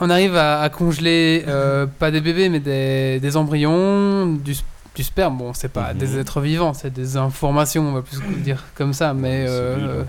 On 0.00 0.10
arrive 0.10 0.36
à, 0.36 0.60
à 0.60 0.68
congeler 0.68 1.44
euh, 1.48 1.86
pas 1.86 2.10
des 2.10 2.20
bébés 2.20 2.48
mais 2.48 2.60
des, 2.60 3.20
des 3.20 3.36
embryons, 3.36 4.26
du, 4.26 4.54
du 4.94 5.02
sperme. 5.02 5.38
Bon, 5.38 5.52
c'est 5.54 5.72
pas 5.72 5.92
Mhm. 5.92 5.98
des 5.98 6.18
êtres 6.18 6.40
vivants, 6.40 6.74
c'est 6.74 6.92
des 6.92 7.16
informations, 7.16 7.88
on 7.88 7.92
va 7.92 8.02
plus 8.02 8.18
dire 8.42 8.62
comme 8.74 8.92
ça. 8.92 9.14
Mais 9.14 9.44
euh, 9.48 9.76
vivant. 9.78 10.04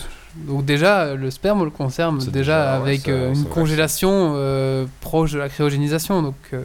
donc 0.58 0.66
déjà, 0.66 1.14
le 1.16 1.32
sperme 1.32 1.62
on 1.62 1.66
le 1.66 1.70
conserve 1.72 2.30
déjà, 2.30 2.74
avec 2.76 3.08
euh, 3.08 3.34
ça 3.34 3.40
une 3.40 3.46
congélation 3.46 4.34
euh, 4.36 4.86
proche 5.02 5.32
de 5.34 5.40
la 5.40 5.50
cryogénisation. 5.50 6.22
Donc 6.22 6.36
euh, 6.54 6.62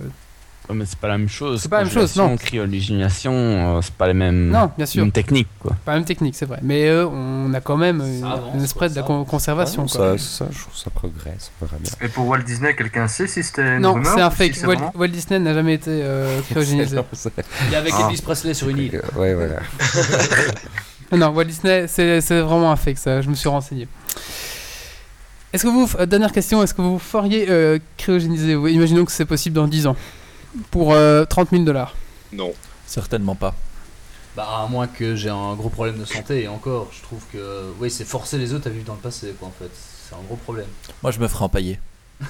Ouais, 0.71 0.77
mais 0.77 0.85
c'est 0.87 0.99
pas 0.99 1.09
la 1.09 1.19
même 1.19 1.29
chose. 1.29 1.61
C'est 1.63 1.69
pas 1.69 1.79
la 1.79 1.85
même 1.85 1.93
chose, 1.93 2.15
non. 2.17 2.37
Cryogénisation, 2.37 3.33
euh, 3.33 3.81
c'est 3.83 3.93
pas 3.95 4.07
les 4.07 4.15
mêmes 4.15 4.51
non, 4.51 4.71
bien 4.77 4.87
sûr. 4.87 5.03
mêmes 5.03 5.11
techniques, 5.11 5.49
quoi. 5.59 5.77
Pas 5.85 5.93
la 5.93 5.99
même 5.99 6.05
technique, 6.07 6.37
c'est 6.37 6.47
vrai. 6.47 6.59
Mais 6.63 6.87
euh, 6.89 7.07
on 7.09 7.53
a 7.55 7.61
quand 7.61 7.77
même 7.77 8.01
une, 8.01 8.25
avance, 8.25 8.55
une 8.55 8.63
espèce 8.63 8.93
de 8.93 9.01
la 9.01 9.03
con- 9.03 9.25
Ah 9.27 9.31
conservation. 9.31 9.83
non, 9.83 9.89
quoi. 9.89 10.17
ça, 10.17 10.25
ça, 10.25 10.47
je 10.53 10.61
trouve 10.61 10.77
ça 10.77 10.91
progresse, 10.91 11.51
on 11.61 11.65
verra 11.67 11.77
bien. 11.81 11.91
Et 12.01 12.09
pour 12.09 12.27
Walt 12.29 12.43
Disney, 12.43 12.75
quelqu'un 12.77 13.09
sait 13.09 13.27
si 13.27 13.43
c'était 13.43 13.77
une 13.77 13.83
Non, 13.83 14.01
c'est 14.05 14.21
un 14.21 14.31
si 14.31 14.37
fake. 14.37 14.57
Walt, 14.63 14.75
vraiment 14.77 14.93
Walt 14.95 15.09
Disney 15.09 15.41
n'a 15.41 15.55
jamais 15.55 15.75
été 15.75 15.91
euh, 15.91 16.41
cryogénisé. 16.51 16.97
Il 17.69 17.75
est 17.75 17.77
avec 17.77 17.93
Ah. 17.97 18.07
Elvis 18.09 18.23
Presley 18.23 18.55
sur 18.55 18.69
une 18.69 18.79
île. 18.79 19.03
Ouais, 19.17 19.35
voilà. 19.35 19.57
non, 21.17 21.29
Walt 21.35 21.45
Disney, 21.47 21.87
c'est 21.89 22.21
vraiment 22.41 22.71
un 22.71 22.77
fake, 22.77 22.99
ça. 22.99 23.21
Je 23.23 23.29
me 23.29 23.35
suis 23.35 23.49
renseigné. 23.49 23.89
Est-ce 25.53 25.65
que 25.65 25.69
vous, 25.69 25.91
euh, 25.99 26.07
dernière 26.07 26.31
question, 26.31 26.63
est-ce 26.63 26.73
que 26.75 26.81
vous 26.83 27.01
feriez 27.01 27.47
euh, 27.51 27.79
cryogéniser? 27.97 28.53
Imaginons 28.53 29.05
que 29.05 29.11
c'est 29.11 29.25
possible 29.25 29.57
dans 29.57 29.67
10 29.67 29.89
ans. 29.89 29.97
Pour 30.71 30.93
euh, 30.93 31.25
30 31.25 31.51
000 31.51 31.63
dollars. 31.65 31.95
Non. 32.33 32.53
certainement 32.87 33.35
pas. 33.35 33.55
Bah, 34.37 34.63
à 34.63 34.69
moins 34.69 34.87
que 34.87 35.17
j'ai 35.17 35.29
un 35.31 35.55
gros 35.55 35.69
problème 35.69 35.99
de 35.99 36.05
santé, 36.05 36.43
et 36.43 36.49
encore, 36.49 36.91
je 36.93 37.03
trouve 37.03 37.23
que. 37.33 37.73
Oui, 37.81 37.91
c'est 37.91 38.05
forcer 38.05 38.39
les 38.39 38.55
autres 38.55 38.69
à 38.69 38.71
vivre 38.71 38.85
dans 38.85 38.95
le 38.95 39.01
passé, 39.01 39.35
quoi, 39.39 39.49
en 39.49 39.53
fait. 39.53 39.71
C'est 39.75 40.15
un 40.15 40.23
gros 40.27 40.37
problème. 40.37 40.69
Moi, 41.03 41.11
je 41.11 41.19
me 41.19 41.29
ferai 41.29 41.45
empailler. 41.45 41.79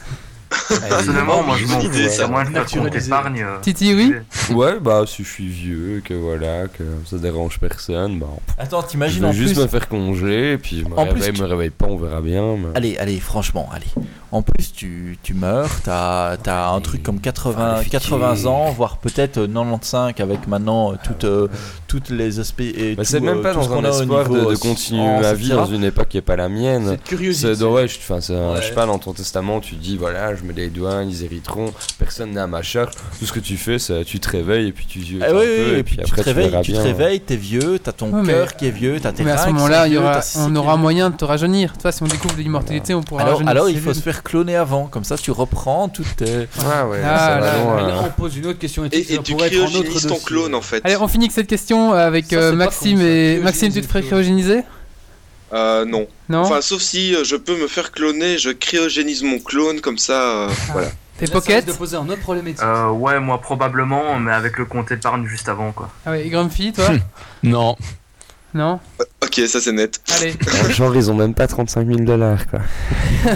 Personnellement, 0.88 1.42
moi 1.42 1.56
je 1.58 1.66
m'en 1.66 1.80
fous. 1.80 1.92
ça. 1.92 2.08
C'est 2.08 2.28
moins 2.28 2.44
de 2.44 2.50
faire 2.50 2.64
compte 2.66 2.74
Naturalisé. 2.84 3.06
épargne. 3.06 3.42
euh, 3.42 3.58
Titi, 3.62 3.94
oui 3.94 4.14
Ouais, 4.54 4.78
bah, 4.80 5.02
si 5.06 5.24
je 5.24 5.28
suis 5.28 5.48
vieux, 5.48 6.02
que 6.04 6.14
voilà, 6.14 6.66
que 6.68 6.82
ça 7.06 7.16
dérange 7.18 7.58
personne, 7.58 8.18
bah, 8.18 8.26
Attends, 8.58 8.82
je 8.82 8.86
t'imagines 8.88 9.22
vais 9.22 9.28
en 9.28 9.32
juste 9.32 9.54
plus. 9.54 9.62
me 9.62 9.66
faire 9.68 9.88
congeler, 9.88 10.52
et 10.52 10.58
puis 10.58 10.80
je 10.80 10.84
me 10.84 10.96
En 10.98 11.06
plus, 11.06 11.20
réveille, 11.22 11.40
me 11.40 11.46
réveille 11.46 11.70
pas, 11.70 11.86
on 11.88 11.96
verra 11.96 12.20
bien. 12.20 12.56
Allez, 12.74 12.96
allez, 12.98 13.18
franchement, 13.20 13.68
allez. 13.74 13.86
En 14.32 14.42
plus, 14.42 14.72
tu, 14.72 15.18
tu 15.24 15.34
meurs, 15.34 15.68
t'as 15.82 16.36
as 16.46 16.70
un 16.70 16.80
truc 16.80 17.02
comme 17.02 17.18
80, 17.20 17.74
Allez, 17.80 17.88
80 17.88 18.46
ans, 18.46 18.70
voire 18.70 18.98
peut-être 18.98 19.38
euh, 19.38 19.46
95 19.48 20.14
avec 20.20 20.46
maintenant 20.46 20.92
euh, 20.92 20.96
toutes, 21.02 21.24
euh, 21.24 21.48
toutes 21.88 22.10
les 22.10 22.38
aspects. 22.38 22.60
et 22.60 22.94
Bah, 22.94 23.02
tout, 23.02 23.08
c'est 23.10 23.18
même 23.18 23.38
euh, 23.38 23.42
pas 23.42 23.54
dans 23.54 23.66
qu'on 23.66 23.84
un 23.84 23.90
espoir 23.90 24.28
de, 24.28 24.38
de 24.38 24.44
euh, 24.52 24.54
continuer 24.56 25.16
vivre 25.18 25.32
etc. 25.32 25.54
dans 25.56 25.66
une 25.66 25.82
époque 25.82 26.08
qui 26.10 26.18
est 26.18 26.22
pas 26.22 26.36
la 26.36 26.48
mienne. 26.48 26.90
C'est 26.90 27.02
curiosité. 27.02 27.54
C'est 27.54 27.60
de- 27.60 27.64
ouais, 27.66 27.88
je- 27.88 27.98
enfin, 27.98 28.20
c'est 28.20 28.36
un- 28.36 28.52
Ouais. 28.54 28.62
je 28.62 28.68
sais 28.68 28.72
pas, 28.74 28.86
dans 28.86 28.98
ton 29.00 29.12
testament, 29.12 29.58
tu 29.58 29.74
dis 29.74 29.96
voilà, 29.96 30.36
je 30.36 30.44
mets 30.44 30.52
les 30.60 30.68
doigts, 30.70 31.02
ils 31.04 31.24
hériteront, 31.24 31.72
personne 31.98 32.32
n'est 32.32 32.40
à 32.40 32.46
ma 32.46 32.62
charge. 32.62 32.92
Tout 33.18 33.26
ce 33.26 33.32
que 33.32 33.40
tu 33.40 33.56
fais, 33.56 33.78
c'est 33.78 34.04
tu 34.04 34.20
te 34.20 34.28
réveilles 34.30 34.68
et 34.68 34.72
puis 34.72 34.86
tu 34.86 34.98
yeux 35.00 35.20
Eh 35.26 35.32
oui, 35.32 35.38
oui, 35.72 35.78
et 35.78 35.82
puis, 35.82 35.96
tu 35.96 36.10
te 36.10 36.20
réveilles, 36.22 36.48
verras 36.50 36.62
tu 36.62 36.72
te 36.72 36.78
réveilles, 36.78 37.20
t'es 37.20 37.36
vieux, 37.36 37.78
t'as 37.78 37.92
ton 37.92 38.10
Ouais, 38.12 38.22
mais- 38.22 38.32
cœur 38.32 38.56
qui 38.56 38.66
est 38.66 38.70
vieux, 38.70 38.98
t'as 39.00 39.12
tes 39.12 39.24
Mais 39.24 39.30
à 39.32 39.38
ce 39.38 39.46
moment-là, 39.48 39.86
vieux, 39.88 40.00
on 40.00 40.56
aura 40.56 40.74
vieux. 40.74 40.82
moyen 40.82 41.10
de 41.10 41.16
te 41.16 41.24
rajeunir. 41.24 41.72
Tu 41.74 41.82
vois, 41.82 41.92
si 41.92 42.02
on 42.02 42.06
découvre 42.06 42.34
l'immortalité, 42.38 42.94
on 42.94 43.02
pourra 43.02 43.22
Alors, 43.22 43.34
rajeunir. 43.34 43.50
alors 43.50 43.66
ses 43.66 43.72
il 43.72 43.80
faut 43.80 43.94
se 43.94 44.00
faire 44.00 44.22
cloner 44.22 44.56
avant, 44.56 44.86
comme 44.86 45.04
ça 45.04 45.16
tu 45.16 45.30
reprends 45.30 45.88
toutes 45.88 46.16
tes... 46.16 46.24
Ouais, 46.24 46.82
ouais, 46.90 47.00
Ah, 47.04 47.40
on 48.04 48.10
pose 48.20 48.36
une 48.36 48.46
autre 48.46 48.58
question 48.58 48.84
Et, 48.90 48.98
et 49.14 49.18
tu 49.22 49.34
cryogénises 49.34 50.06
ton 50.06 50.18
clone 50.18 50.54
en 50.54 50.60
fait. 50.60 50.80
Allez, 50.84 50.96
on 50.96 51.08
finit 51.08 51.24
avec 51.26 51.32
cette 51.32 51.46
question 51.46 51.92
avec 51.92 52.32
euh, 52.32 52.52
Maxime 52.52 53.00
et 53.00 53.38
Maxime. 53.38 53.72
Tu 53.72 53.80
te 53.80 53.86
ferais 53.86 54.02
cryogéniser 54.02 54.62
Euh, 55.52 55.84
non. 55.84 56.06
Non 56.28 56.40
Enfin, 56.40 56.60
sauf 56.60 56.80
si 56.80 57.14
euh, 57.14 57.24
je 57.24 57.36
peux 57.36 57.60
me 57.60 57.66
faire 57.66 57.90
cloner, 57.92 58.38
je 58.38 58.50
cryogénise 58.50 59.22
mon 59.22 59.38
clone 59.38 59.80
comme 59.80 59.98
ça. 59.98 60.22
euh, 60.22 60.48
voilà. 60.72 60.88
Tes 61.18 61.26
pockets 61.26 61.66
de 61.66 61.72
poser 61.72 61.96
un 61.96 62.08
autre 62.08 62.20
problème 62.22 62.46
éthique. 62.48 62.62
Euh, 62.62 62.88
ouais, 62.90 63.20
moi 63.20 63.38
probablement, 63.40 64.18
mais 64.18 64.32
avec 64.32 64.56
le 64.56 64.64
compte 64.64 64.90
épargne 64.90 65.26
juste 65.26 65.48
avant 65.50 65.70
quoi. 65.72 65.90
Ah 66.06 66.12
ouais, 66.12 66.26
et 66.26 66.30
Grumpy, 66.30 66.72
toi 66.72 66.88
Non. 67.42 67.76
Non 68.54 68.80
Ok, 69.22 69.40
ça 69.46 69.60
c'est 69.60 69.72
net. 69.72 70.00
Allez. 70.16 70.34
Genre, 70.70 70.96
ils 70.96 71.10
ont 71.10 71.14
même 71.14 71.34
pas 71.34 71.46
35 71.46 71.86
000 71.86 71.98
dollars, 72.00 72.46
quoi. 72.48 72.60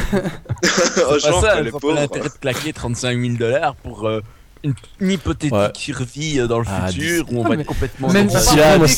oh, 1.10 1.18
genre, 1.18 1.40
pas 1.40 1.54
ça, 1.54 1.60
les 1.60 1.70
faut 1.70 1.78
pas 1.78 1.88
pauvres. 1.88 2.00
l'intérêt 2.00 2.28
de 2.28 2.34
claquer 2.40 2.72
35 2.72 3.20
000 3.20 3.34
dollars 3.34 3.74
pour 3.76 4.08
euh, 4.08 4.22
une, 4.64 4.74
une 5.00 5.10
hypothétique 5.12 5.52
Ouais. 5.52 5.68
survie 5.76 6.40
euh, 6.40 6.46
dans 6.46 6.58
le 6.58 6.64
Ah, 6.68 6.88
futur 6.90 7.26
où 7.30 7.40
on 7.40 7.42
va 7.44 7.50
mais 7.50 7.62
être 7.62 7.66
complètement 7.68 8.10
même 8.10 8.26
D'ici 8.26 8.56
là, 8.56 8.78
moi, 8.78 8.88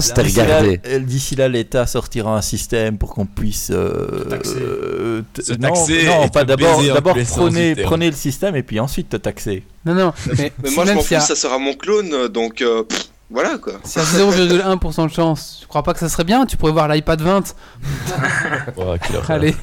c'était 0.00 0.22
regardé. 0.22 0.80
D'ici 1.00 1.36
là, 1.36 1.48
l'État 1.48 1.86
sortira 1.86 2.36
un 2.36 2.42
système 2.42 2.98
pour 2.98 3.14
qu'on 3.14 3.26
puisse 3.26 3.70
euh, 3.70 4.24
taxer. 4.24 4.54
euh, 4.60 5.22
Se 5.38 5.52
taxer 5.52 6.06
non, 6.06 6.28
pas 6.28 6.44
d'abord. 6.44 6.80
prenez, 7.28 7.74
prenez 7.76 8.06
le 8.10 8.16
système 8.16 8.56
et 8.56 8.62
puis 8.62 8.80
ensuite 8.80 9.10
te 9.10 9.16
taxer. 9.16 9.62
Non, 9.84 9.94
non. 9.94 10.12
Mais, 10.38 10.52
Mais 10.62 10.68
si 10.70 10.74
moi 10.74 10.86
je 10.86 10.92
m'en 10.92 11.00
fous, 11.02 11.14
ça 11.20 11.36
sera 11.36 11.58
mon 11.58 11.74
clone, 11.74 12.28
donc 12.28 12.62
euh, 12.62 12.82
pff, 12.84 13.10
voilà 13.30 13.58
quoi. 13.58 13.74
A 13.74 13.78
0,1% 13.88 15.08
de 15.08 15.12
chance, 15.12 15.58
tu 15.60 15.66
crois 15.66 15.82
pas 15.82 15.92
que 15.92 15.98
ça 15.98 16.08
serait 16.08 16.24
bien 16.24 16.46
Tu 16.46 16.56
pourrais 16.56 16.72
voir 16.72 16.88
l'iPad 16.88 17.20
20. 17.20 17.54
Ouais, 18.76 18.98
quelle 19.06 19.16
horreur. 19.16 19.30
Allez. 19.30 19.54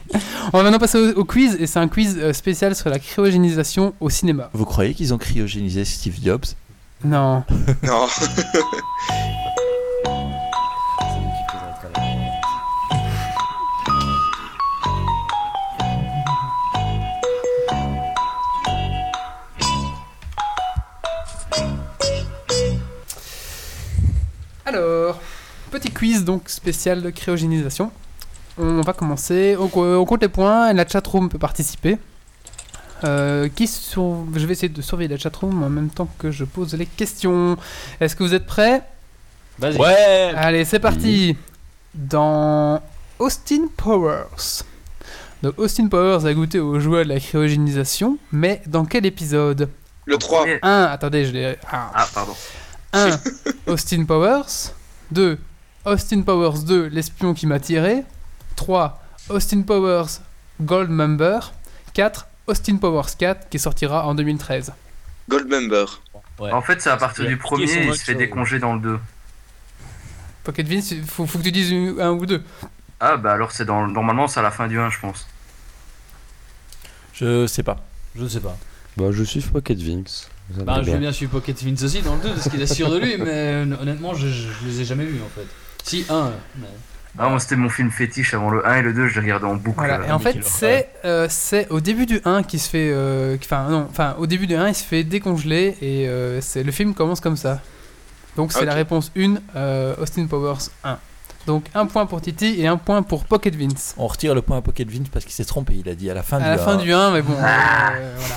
On 0.53 0.57
va 0.57 0.63
maintenant 0.63 0.79
passer 0.79 0.97
au, 0.97 1.19
au 1.19 1.25
quiz 1.25 1.55
et 1.59 1.67
c'est 1.67 1.79
un 1.79 1.87
quiz 1.87 2.17
euh, 2.19 2.33
spécial 2.33 2.75
sur 2.75 2.89
la 2.89 2.99
cryogénisation 2.99 3.93
au 3.99 4.09
cinéma. 4.09 4.49
Vous 4.53 4.65
croyez 4.65 4.93
qu'ils 4.93 5.13
ont 5.13 5.17
cryogénisé 5.17 5.85
Steve 5.85 6.17
Jobs? 6.23 6.45
Non. 7.03 7.43
Non. 7.83 8.07
quiz 25.93 26.23
donc 26.23 26.49
spécial 26.49 27.01
de 27.01 27.09
cryogénisation. 27.09 27.91
On 28.57 28.81
va 28.81 28.93
commencer. 28.93 29.55
On, 29.59 29.69
on 29.79 30.05
compte 30.05 30.21
les 30.21 30.27
points. 30.29 30.73
La 30.73 30.87
chatroom 30.87 31.29
peut 31.29 31.39
participer. 31.39 31.97
Euh, 33.03 33.49
qui 33.49 33.67
sur- 33.67 34.25
Je 34.35 34.45
vais 34.45 34.53
essayer 34.53 34.69
de 34.69 34.81
surveiller 34.81 35.09
la 35.09 35.17
chatroom 35.17 35.63
en 35.63 35.69
même 35.69 35.89
temps 35.89 36.07
que 36.19 36.29
je 36.31 36.43
pose 36.43 36.73
les 36.75 36.85
questions. 36.85 37.57
Est-ce 37.99 38.15
que 38.15 38.23
vous 38.23 38.33
êtes 38.33 38.45
prêts? 38.45 38.83
Vas-y. 39.57 39.77
Ouais 39.77 40.31
Allez, 40.35 40.65
c'est 40.65 40.79
parti. 40.79 41.35
Dans 41.95 42.81
Austin 43.19 43.67
Powers. 43.75 44.63
Donc 45.41 45.57
Austin 45.57 45.87
Powers 45.87 46.25
a 46.25 46.33
goûté 46.33 46.59
aux 46.59 46.79
joies 46.79 47.03
de 47.03 47.09
la 47.09 47.19
cryogénisation, 47.19 48.17
mais 48.31 48.61
dans 48.67 48.85
quel 48.85 49.05
épisode? 49.07 49.69
Le 50.05 50.17
3. 50.17 50.45
1. 50.61 50.83
Attendez, 50.83 51.25
je 51.25 51.31
l'ai. 51.31 51.55
Ah. 51.71 51.91
Ah, 51.95 52.07
pardon. 52.13 52.33
1. 52.93 53.19
Austin 53.67 54.05
Powers. 54.05 54.73
2. 55.11 55.37
Austin 55.85 56.21
Powers 56.21 56.63
2. 56.63 56.87
L'espion 56.87 57.33
qui 57.33 57.47
m'a 57.47 57.59
tiré. 57.59 58.03
3. 58.55 59.01
Austin 59.29 59.61
Powers 59.61 60.19
Goldmember. 60.61 61.39
4. 61.93 62.27
Austin 62.47 62.77
Powers 62.77 63.15
4 63.17 63.49
qui 63.49 63.59
sortira 63.59 64.05
en 64.05 64.15
2013. 64.15 64.73
Goldmember. 65.29 65.85
Ouais. 66.39 66.51
En 66.51 66.61
fait, 66.61 66.81
c'est 66.81 66.89
à 66.89 66.97
partir 66.97 67.25
du 67.27 67.37
premier, 67.37 67.65
il 67.85 67.95
se 67.95 68.03
fait 68.03 68.15
déconger 68.15 68.59
dans 68.59 68.73
le 68.73 68.79
2. 68.81 68.99
Pocket 70.43 70.67
Vince, 70.67 70.91
il 70.91 71.03
faut, 71.05 71.27
faut 71.27 71.37
que 71.37 71.43
tu 71.43 71.51
dises 71.51 71.69
une- 71.69 71.99
un 72.01 72.11
ou 72.11 72.25
deux. 72.25 72.43
Ah, 72.99 73.15
bah 73.17 73.33
alors 73.33 73.51
c'est 73.51 73.65
dans. 73.65 73.87
Normalement, 73.87 74.27
c'est 74.27 74.39
à 74.39 74.43
la 74.43 74.49
fin 74.51 74.67
du 74.67 74.79
1, 74.79 74.89
je 74.89 74.99
pense. 74.99 75.27
Je 77.13 77.45
sais 77.47 77.63
pas. 77.63 77.77
Je 78.15 78.23
ne 78.23 78.27
sais 78.27 78.39
pas. 78.39 78.57
Bah, 78.97 79.05
je 79.11 79.23
suis 79.23 79.41
Pocket 79.41 79.77
Vince. 79.79 80.29
Bah, 80.65 80.75
je 80.79 80.85
bien. 80.85 80.93
veux 80.95 80.99
bien 80.99 81.11
suivre 81.11 81.31
Pocket 81.31 81.63
Vince 81.63 81.83
aussi 81.83 82.01
dans 82.01 82.15
le 82.15 82.21
2 82.21 82.29
parce 82.33 82.49
qu'il 82.49 82.61
est 82.61 82.73
sûr 82.73 82.89
de 82.89 82.97
lui, 82.99 83.15
mais 83.17 83.25
euh, 83.27 83.65
honnêtement, 83.81 84.13
je, 84.13 84.27
je, 84.27 84.47
je 84.61 84.67
les 84.67 84.81
ai 84.81 84.85
jamais 84.85 85.05
vus 85.05 85.19
en 85.25 85.29
fait. 85.29 85.47
Si, 85.83 86.05
un. 86.09 86.31
Mais... 86.59 86.67
Ah, 87.19 87.27
moi, 87.27 87.39
c'était 87.39 87.57
mon 87.57 87.67
film 87.69 87.91
fétiche 87.91 88.33
avant 88.33 88.49
le 88.49 88.65
1 88.65 88.75
et 88.77 88.81
le 88.83 88.93
2, 88.93 89.07
je 89.09 89.15
les 89.15 89.21
regardais 89.21 89.45
en 89.45 89.55
boucle. 89.55 89.79
Voilà. 89.79 89.99
euh, 89.99 90.07
Et 90.07 90.11
en 90.11 90.19
fait, 90.19 90.37
c'est 90.43 90.89
euh, 91.03 91.27
c'est 91.29 91.67
au 91.69 91.81
début 91.81 92.05
du 92.05 92.21
1 92.23 92.43
qui 92.43 92.57
se 92.59 92.69
fait. 92.69 92.89
euh, 92.93 93.35
Enfin, 93.43 93.67
non, 93.69 93.87
enfin, 93.89 94.15
au 94.17 94.27
début 94.27 94.47
du 94.47 94.55
1, 94.55 94.69
il 94.69 94.75
se 94.75 94.83
fait 94.83 95.03
décongeler 95.03 95.75
et 95.81 96.07
euh, 96.07 96.39
c'est 96.41 96.63
le 96.63 96.71
film 96.71 96.93
commence 96.93 97.19
comme 97.19 97.35
ça. 97.37 97.59
Donc, 98.37 98.53
c'est 98.53 98.59
Ok. 98.59 98.65
la 98.65 98.73
réponse 98.75 99.11
1, 99.17 99.35
euh, 99.57 99.93
Austin 100.01 100.25
Powers 100.27 100.69
1. 100.85 100.97
Donc, 101.47 101.65
un 101.73 101.85
point 101.87 102.05
pour 102.05 102.21
Titi 102.21 102.55
et 102.61 102.67
un 102.67 102.77
point 102.77 103.01
pour 103.01 103.25
Pocket 103.25 103.55
Vince. 103.55 103.95
On 103.97 104.07
retire 104.07 104.35
le 104.35 104.41
point 104.41 104.57
à 104.57 104.61
Pocket 104.61 104.89
Vince 104.89 105.09
parce 105.11 105.25
qu'il 105.25 105.33
s'est 105.33 105.45
trompé. 105.45 105.73
Il 105.83 105.89
a 105.89 105.95
dit 105.95 106.09
à 106.09 106.13
la 106.13 106.23
fin 106.23 106.37
À 106.37 106.41
du 106.41 106.45
la 106.49 106.57
fin 106.57 106.75
du 106.77 106.93
1, 106.93 107.11
mais 107.11 107.21
bon. 107.21 107.33
euh, 107.33 108.15
voilà. 108.17 108.35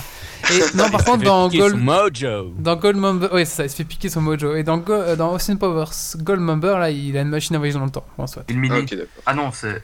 Et 0.53 0.77
non, 0.77 0.91
par 0.91 1.05
contre, 1.05 1.25
dans 1.25 1.49
Gold. 1.49 1.77
mojo 1.77 2.53
Dans 2.59 2.77
Goldmember, 2.77 3.29
oui, 3.33 3.47
c'est 3.47 3.55
ça, 3.57 3.65
il 3.65 3.71
se 3.71 3.77
fait 3.77 3.85
piquer 3.85 4.09
son 4.11 4.21
mojo. 4.21 4.55
Et 4.57 4.63
dans, 4.63 4.77
Go- 4.79 4.93
euh, 4.93 5.17
dans 5.17 5.33
Austin 5.33 5.57
Powers 5.57 5.89
Goldmember, 6.19 6.77
là, 6.79 6.91
il 6.91 7.17
a 7.17 7.23
une 7.23 7.29
machine 7.29 7.57
à 7.57 7.59
voyager 7.59 7.79
dans 7.79 7.85
le 7.87 7.91
temps. 7.91 8.05
Bon, 8.19 8.27
soit. 8.27 8.45
Une 8.49 8.59
mini. 8.59 8.75
Ah, 8.77 8.81
ok, 8.81 8.91
d'accord. 8.91 9.07
Ah 9.27 9.35
non, 9.35 9.51
c'est. 9.53 9.83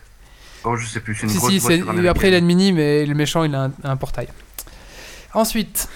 Oh, 0.64 0.76
je 0.76 0.86
sais 0.86 1.00
plus, 1.00 1.14
c'est 1.14 1.22
une 1.22 1.28
Si, 1.30 1.36
grosse 1.38 1.50
si, 1.52 2.08
après 2.08 2.28
il 2.28 2.34
a 2.34 2.38
une 2.38 2.44
mini, 2.44 2.72
mais 2.72 3.06
le 3.06 3.14
méchant 3.14 3.44
il 3.44 3.54
a 3.54 3.64
un, 3.64 3.72
un 3.84 3.96
portail. 3.96 4.28
Ensuite, 5.32 5.88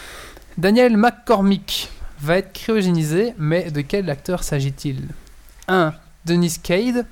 Daniel 0.56 0.96
McCormick 0.96 1.90
va 2.20 2.38
être 2.38 2.52
cryogénisé, 2.55 3.34
mais 3.38 3.70
de 3.70 3.80
quel 3.82 4.09
acteur 4.09 4.42
s'agit-il? 4.42 5.09
1. 5.68 5.92
Dennis 6.24 6.59
Quaid 6.62 7.05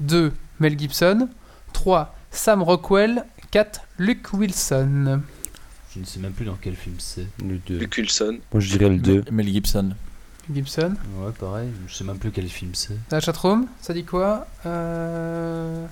2. 0.00 0.32
Mel 0.60 0.78
Gibson 0.78 1.28
3. 1.72 2.14
Sam 2.30 2.62
Rockwell 2.62 3.24
4. 3.50 3.80
Luke 3.98 4.32
Wilson 4.32 5.22
Je 5.94 6.00
ne 6.00 6.04
sais 6.04 6.20
même 6.20 6.32
plus 6.32 6.44
dans 6.44 6.58
quel 6.60 6.74
film 6.76 6.96
c'est. 6.98 7.26
Le 7.44 7.58
2. 7.58 7.78
Luke 7.78 7.94
Wilson. 7.96 8.38
Moi, 8.52 8.60
je 8.60 8.68
dirais 8.76 8.88
le 8.90 8.98
2. 8.98 9.24
Mel 9.30 9.48
Gibson. 9.48 9.90
Gibson 10.52 10.94
Ouais, 11.18 11.30
pareil, 11.38 11.68
je 11.86 11.94
sais 11.94 12.04
même 12.04 12.18
plus 12.18 12.30
quel 12.30 12.48
film 12.48 12.70
c'est. 12.74 12.96
La 13.10 13.20
chatroom, 13.20 13.66
ça 13.82 13.92
dit 13.92 14.04
quoi 14.04 14.46
euh... 14.64 15.86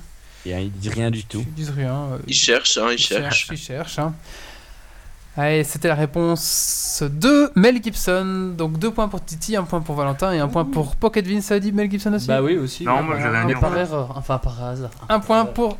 Et 0.46 0.52
il 0.52 0.70
dit 0.72 0.88
rien 0.88 1.10
du 1.10 1.24
tout. 1.24 1.40
Ils 1.46 1.52
disent 1.52 1.70
rien. 1.70 1.92
euh, 2.12 2.18
Il 2.26 2.32
cherche, 2.34 2.78
hein, 2.78 2.86
il 2.90 2.94
Il 2.94 2.98
cherche. 2.98 3.48
il 3.52 3.58
cherche. 3.58 3.98
hein. 3.98 4.14
Allez, 5.38 5.64
c'était 5.64 5.88
la 5.88 5.94
réponse 5.94 7.02
de 7.06 7.50
Mel 7.56 7.82
Gibson. 7.82 8.54
Donc 8.56 8.78
deux 8.78 8.90
points 8.90 9.08
pour 9.08 9.22
Titi, 9.24 9.54
un 9.56 9.64
point 9.64 9.80
pour 9.80 9.94
Valentin 9.94 10.32
et 10.32 10.38
un 10.38 10.48
point 10.48 10.64
pour 10.64 10.96
Pocket 10.96 11.26
Vince. 11.26 11.44
Ça 11.44 11.54
a 11.54 11.58
dit 11.58 11.72
Mel 11.72 11.90
Gibson 11.90 12.12
aussi 12.14 12.26
Bah 12.26 12.40
oui, 12.42 12.56
aussi. 12.56 12.84
Non, 12.84 13.02
moi, 13.02 13.16
bah, 13.16 13.20
j'avais 13.22 13.38
un 13.38 13.44
nom. 13.44 13.60
par 13.60 13.76
erreur, 13.76 14.14
enfin 14.16 14.38
par 14.38 14.62
hasard. 14.64 14.90
Un 15.08 15.20
point 15.20 15.44
pour. 15.44 15.76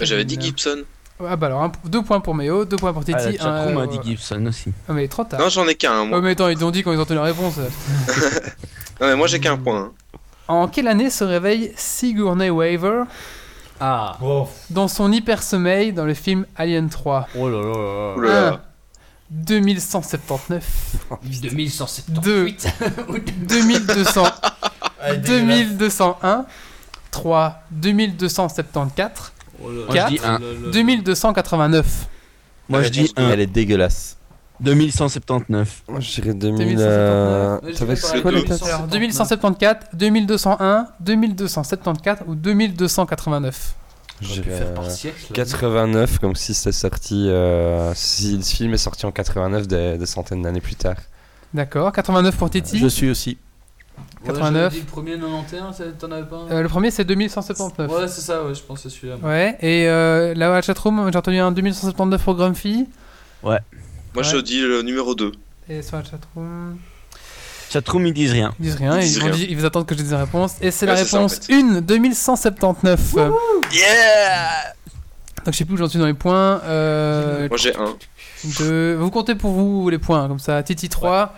J'avais 0.00 0.24
dit 0.24 0.38
Gibson. 0.40 0.78
Ah 1.24 1.36
bah 1.36 1.46
alors, 1.46 1.62
un- 1.62 1.72
deux 1.84 2.02
points 2.02 2.18
pour 2.18 2.34
Méo, 2.34 2.64
deux 2.64 2.76
points 2.76 2.92
pour 2.92 3.04
Titi. 3.04 3.38
Ah, 3.40 3.46
un- 3.46 3.76
a 3.78 3.86
dit 3.86 4.00
Gibson 4.02 4.44
aussi. 4.46 4.72
Ah, 4.88 4.92
mais 4.92 5.06
trop 5.06 5.22
tard. 5.22 5.38
Non, 5.38 5.48
j'en 5.48 5.68
ai 5.68 5.76
qu'un, 5.76 6.00
Oh, 6.02 6.06
moi. 6.06 6.20
mais 6.20 6.30
attends, 6.30 6.48
ils 6.48 6.64
ont 6.64 6.72
dit 6.72 6.82
quand 6.82 6.90
ils 6.92 6.98
ont 6.98 7.04
tenu 7.04 7.18
la 7.20 7.24
réponse. 7.26 7.54
Non, 9.00 9.08
mais 9.08 9.16
moi 9.16 9.26
j'ai 9.26 9.40
qu'un 9.40 9.56
point. 9.56 9.80
hein. 9.80 10.18
En 10.48 10.68
quelle 10.68 10.86
année 10.86 11.10
se 11.10 11.24
réveille 11.24 11.72
Sigourney 11.76 12.50
Weaver? 12.50 13.04
Ah 13.80 14.16
dans 14.70 14.88
son 14.88 15.10
hyper 15.12 15.42
sommeil 15.42 15.92
dans 15.92 16.04
le 16.04 16.14
film 16.14 16.46
Alien 16.56 16.88
3 16.88 17.28
Oh 17.36 17.48
là 17.50 17.60
là 17.60 17.66
là 17.66 18.14
là. 18.16 18.32
là 18.32 18.46
Un. 18.48 18.50
là. 18.52 18.60
2179 19.30 20.96
2178 21.42 22.68
2200 23.48 24.24
2201 25.26 26.44
3 27.10 27.62
2274 27.70 29.32
Oh 29.64 29.70
là 29.70 29.80
là. 29.80 29.86
Moi, 29.86 30.02
je 30.02 30.08
dis 30.08 30.16
Quatre. 30.18 30.28
un. 30.28 30.38
2289 30.72 31.86
Moi 32.68 32.82
je 32.82 32.88
dis 32.88 33.12
1. 33.16 33.30
Elle 33.30 33.40
est 33.40 33.46
dégueulasse. 33.46 34.16
2179. 34.60 35.82
Moi, 35.88 36.00
je 36.00 36.20
dirais 36.20 36.34
2000. 36.34 36.76
2179. 36.76 36.80
euh, 36.80 37.58
Ouais, 38.14 38.22
quoi 38.22 38.30
le 38.30 38.36
les 38.38 38.42
deux. 38.44 38.48
dates 38.48 38.62
Alors 38.62 38.86
2174 38.88 39.76
2201 39.94 40.86
2274 41.00 42.18
ou 42.26 42.34
2289 42.34 43.74
Je 44.20 44.32
dirais, 44.40 44.50
faire 44.58 44.74
par 44.74 44.84
euh, 44.84 44.90
siècle. 44.90 45.16
là. 45.30 45.34
89, 45.36 46.18
comme 46.18 46.34
si 46.36 46.54
c'était 46.54 46.72
sorti. 46.72 47.26
euh, 47.28 47.92
si 47.94 48.36
le 48.36 48.42
film 48.42 48.74
est 48.74 48.78
sorti 48.78 49.04
en 49.06 49.10
89, 49.12 49.66
des, 49.66 49.98
des 49.98 50.06
centaines 50.06 50.42
d'années 50.42 50.60
plus 50.60 50.76
tard. 50.76 50.96
D'accord 51.54 51.92
89 51.92 52.36
pour 52.36 52.48
Titi 52.50 52.78
Je 52.78 52.86
suis 52.86 53.10
aussi. 53.10 53.36
Ouais, 54.24 54.28
89. 54.28 54.62
j'avais 54.62 54.74
dit 54.74 54.80
le 54.80 54.86
premier 54.90 55.18
91, 55.18 55.76
ça- 55.76 55.84
t'en 55.98 56.10
avais 56.12 56.24
pas 56.26 56.36
un 56.36 56.50
Euh, 56.50 56.62
Le 56.62 56.68
premier 56.68 56.90
c'est 56.90 57.04
2179 57.04 57.90
Ouais, 57.90 58.08
c'est 58.08 58.20
ça, 58.22 58.42
ouais, 58.44 58.54
je 58.54 58.62
pense 58.62 58.82
que 58.82 58.88
c'est 58.88 58.96
celui-là. 58.96 59.16
moi. 59.20 59.28
Ouais 59.30 59.58
et 59.60 59.86
euh, 59.88 60.32
là 60.34 60.50
à 60.50 60.54
la 60.54 60.62
chatroom 60.62 61.10
j'ai 61.12 61.18
entendu 61.18 61.38
un 61.38 61.52
2179 61.52 62.22
pour 62.24 62.34
Grumpy 62.36 62.86
Moi 64.14 64.22
Ouais. 64.24 64.28
je 64.30 64.36
dis 64.38 64.60
le 64.60 64.82
numéro 64.82 65.14
2. 65.14 65.32
et 65.68 65.82
sur 65.82 65.96
la 65.96 66.04
chatroom 66.04 66.78
Chatroom 67.70 68.06
ils 68.06 68.12
disent 68.12 68.32
rien. 68.32 68.52
ils 68.60 68.64
disent 68.64 68.74
rien 68.76 68.98
Ils 68.98 69.04
ils, 69.04 69.08
disent 69.08 69.18
rien. 69.22 69.30
dire- 69.30 69.50
ils 69.50 69.56
vous 69.56 69.64
attendent 69.64 69.86
que 69.86 69.94
je 69.94 70.02
dise 70.02 70.12
la 70.12 70.18
réponse 70.18 70.54
et 70.60 70.70
c'est 70.70 70.84
la 70.86 70.92
Ouais, 70.92 70.98
c'est 70.98 71.04
ça, 71.10 71.16
en 71.18 71.26
réponse 71.26 71.46
fait. 71.46 71.54
1 71.54 71.80
2179 71.80 73.14
Yeah 73.72 74.74
donc 75.44 75.54
je 75.54 75.58
sais 75.58 75.64
plus 75.64 75.74
où 75.74 75.76
j'en 75.78 75.88
suis 75.88 75.98
dans 75.98 76.06
les 76.06 76.14
points 76.14 76.60
euh, 76.64 77.48
Moi 77.48 77.56
j'ai 77.56 77.74
un. 77.74 77.96
deux- 78.58 78.94
vous 78.94 79.10
comptez 79.10 79.34
pour 79.34 79.52
vous 79.52 79.88
les 79.88 79.98
points 79.98 80.28
comme 80.28 80.38
ça 80.38 80.62
Titi 80.62 80.88
3 80.88 81.34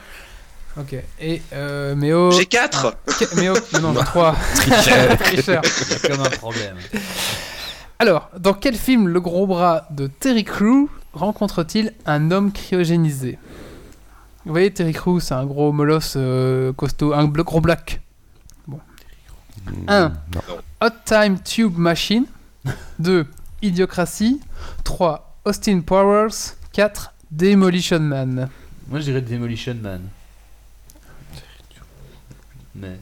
ok 0.79 0.97
et 1.21 1.41
euh, 1.53 1.95
Méo 1.95 2.31
J'ai 2.33 2.47
4 2.47 2.97
Qu- 3.19 3.37
Méo 3.41 3.55
non, 3.81 3.93
non 3.93 4.03
3 4.03 4.35
Tricheur. 4.57 5.19
Tricheur. 5.21 5.63
Il 5.87 5.93
y 5.93 5.95
a 5.95 6.09
comme 6.17 6.27
un 6.27 6.31
problème. 6.31 6.77
Alors, 8.01 8.29
dans 8.39 8.53
quel 8.55 8.75
film 8.77 9.07
le 9.09 9.21
gros 9.21 9.47
bras 9.47 9.87
de 9.91 10.09
Terry 10.09 10.43
Crews 10.45 10.89
rencontre-t-il 11.15 11.93
un 12.07 12.31
homme 12.31 12.53
cryogénisé? 12.53 13.39
Vous 14.45 14.53
voyez, 14.53 14.73
Terry 14.73 14.93
Crews, 14.93 15.21
c'est 15.21 15.35
un 15.35 15.47
gros 15.47 15.73
molosse 15.73 16.15
euh, 16.17 16.73
costaud, 16.73 17.15
un 17.15 17.25
gros 17.27 17.61
black. 17.61 18.03
Bon. 18.67 18.79
Hmm, 19.67 19.89
1. 19.89 20.13
Hot 20.83 20.91
Time 21.07 21.39
Tube 21.41 21.79
Machine. 21.79 22.27
2. 22.99 23.27
Idiocratie. 23.63 24.41
3. 24.85 25.39
Austin 25.47 25.81
Powers. 25.81 26.57
4. 26.73 27.15
Demolition 27.31 28.01
Man. 28.01 28.49
Moi, 28.89 29.01
je 29.01 29.05
dirais 29.05 29.23
Demolition 29.23 29.75
Man. 29.81 30.03
Mais. 32.75 32.99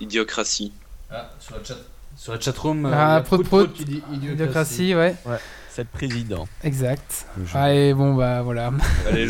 Idiocratie. 0.00 0.72
Ah, 1.10 1.30
sur 1.40 1.56
la 1.56 1.64
chat. 1.64 1.76
Sur 2.16 2.32
la 2.32 2.40
chatroom, 2.40 2.86
euh, 2.86 2.90
ah, 2.92 2.94
il 2.94 2.98
y 2.98 3.00
a 3.00 3.14
Ah, 3.16 3.20
Prout 3.22 3.42
Prout 3.44 3.66
Prout 3.66 3.72
qui 3.72 3.84
dit 3.84 4.02
idiocratie. 4.12 4.32
Idiocratie, 4.32 4.94
ouais. 4.94 5.16
Ouais. 5.26 5.38
7 5.74 5.88
présidents. 5.88 6.46
Exact. 6.62 7.26
Allez, 7.52 7.94
bon, 7.94 8.14
bah 8.14 8.42
voilà. 8.42 8.70
Allez, 9.10 9.26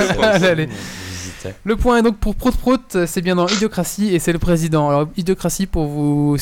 le, 1.65 1.77
point 1.77 1.99
est 1.99 2.03
donc 2.03 2.19
pour 2.19 2.35
Prot 2.35 2.51
Prot, 2.51 2.77
c'est 3.07 3.23
bien 3.23 3.35
dans 3.35 3.47
Idiocratie 3.47 4.15
et 4.15 4.19
c'est 4.19 4.33
le 4.33 4.39
président. 4.39 4.91
Alors, 4.91 5.09
Idiocratie, 5.17 5.67
pour 5.67 5.87
vous 5.87 6.37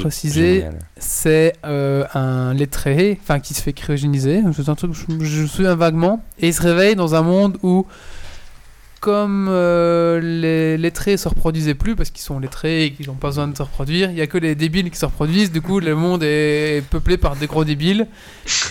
préciser, 0.00 0.66
c'est 0.98 1.54
un 1.62 2.52
lettré 2.52 3.18
enfin 3.22 3.40
qui 3.40 3.54
se 3.54 3.62
fait 3.62 3.72
cryogéniser. 3.72 4.42
C'est 4.54 4.68
un 4.68 4.74
truc 4.74 4.92
je, 4.92 5.24
je 5.24 5.42
me 5.42 5.46
souviens 5.46 5.76
vaguement. 5.76 6.22
Et 6.38 6.48
il 6.48 6.54
se 6.54 6.62
réveille 6.62 6.94
dans 6.94 7.14
un 7.14 7.22
monde 7.22 7.56
où 7.62 7.86
comme 9.02 9.48
euh, 9.50 10.20
les 10.20 10.78
lettrés 10.78 11.16
se 11.16 11.28
reproduisaient 11.28 11.74
plus 11.74 11.96
parce 11.96 12.10
qu'ils 12.10 12.22
sont 12.22 12.38
lettrés 12.38 12.84
et 12.84 12.92
qu'ils 12.92 13.08
n'ont 13.08 13.14
pas 13.14 13.28
besoin 13.30 13.48
de 13.48 13.56
se 13.56 13.62
reproduire, 13.64 14.12
il 14.12 14.16
y 14.16 14.20
a 14.20 14.28
que 14.28 14.38
les 14.38 14.54
débiles 14.54 14.90
qui 14.92 14.96
se 14.96 15.04
reproduisent. 15.04 15.50
Du 15.50 15.60
coup, 15.60 15.80
le 15.80 15.96
monde 15.96 16.22
est 16.22 16.84
peuplé 16.88 17.16
par 17.16 17.34
des 17.34 17.48
gros 17.48 17.64
débiles. 17.64 18.06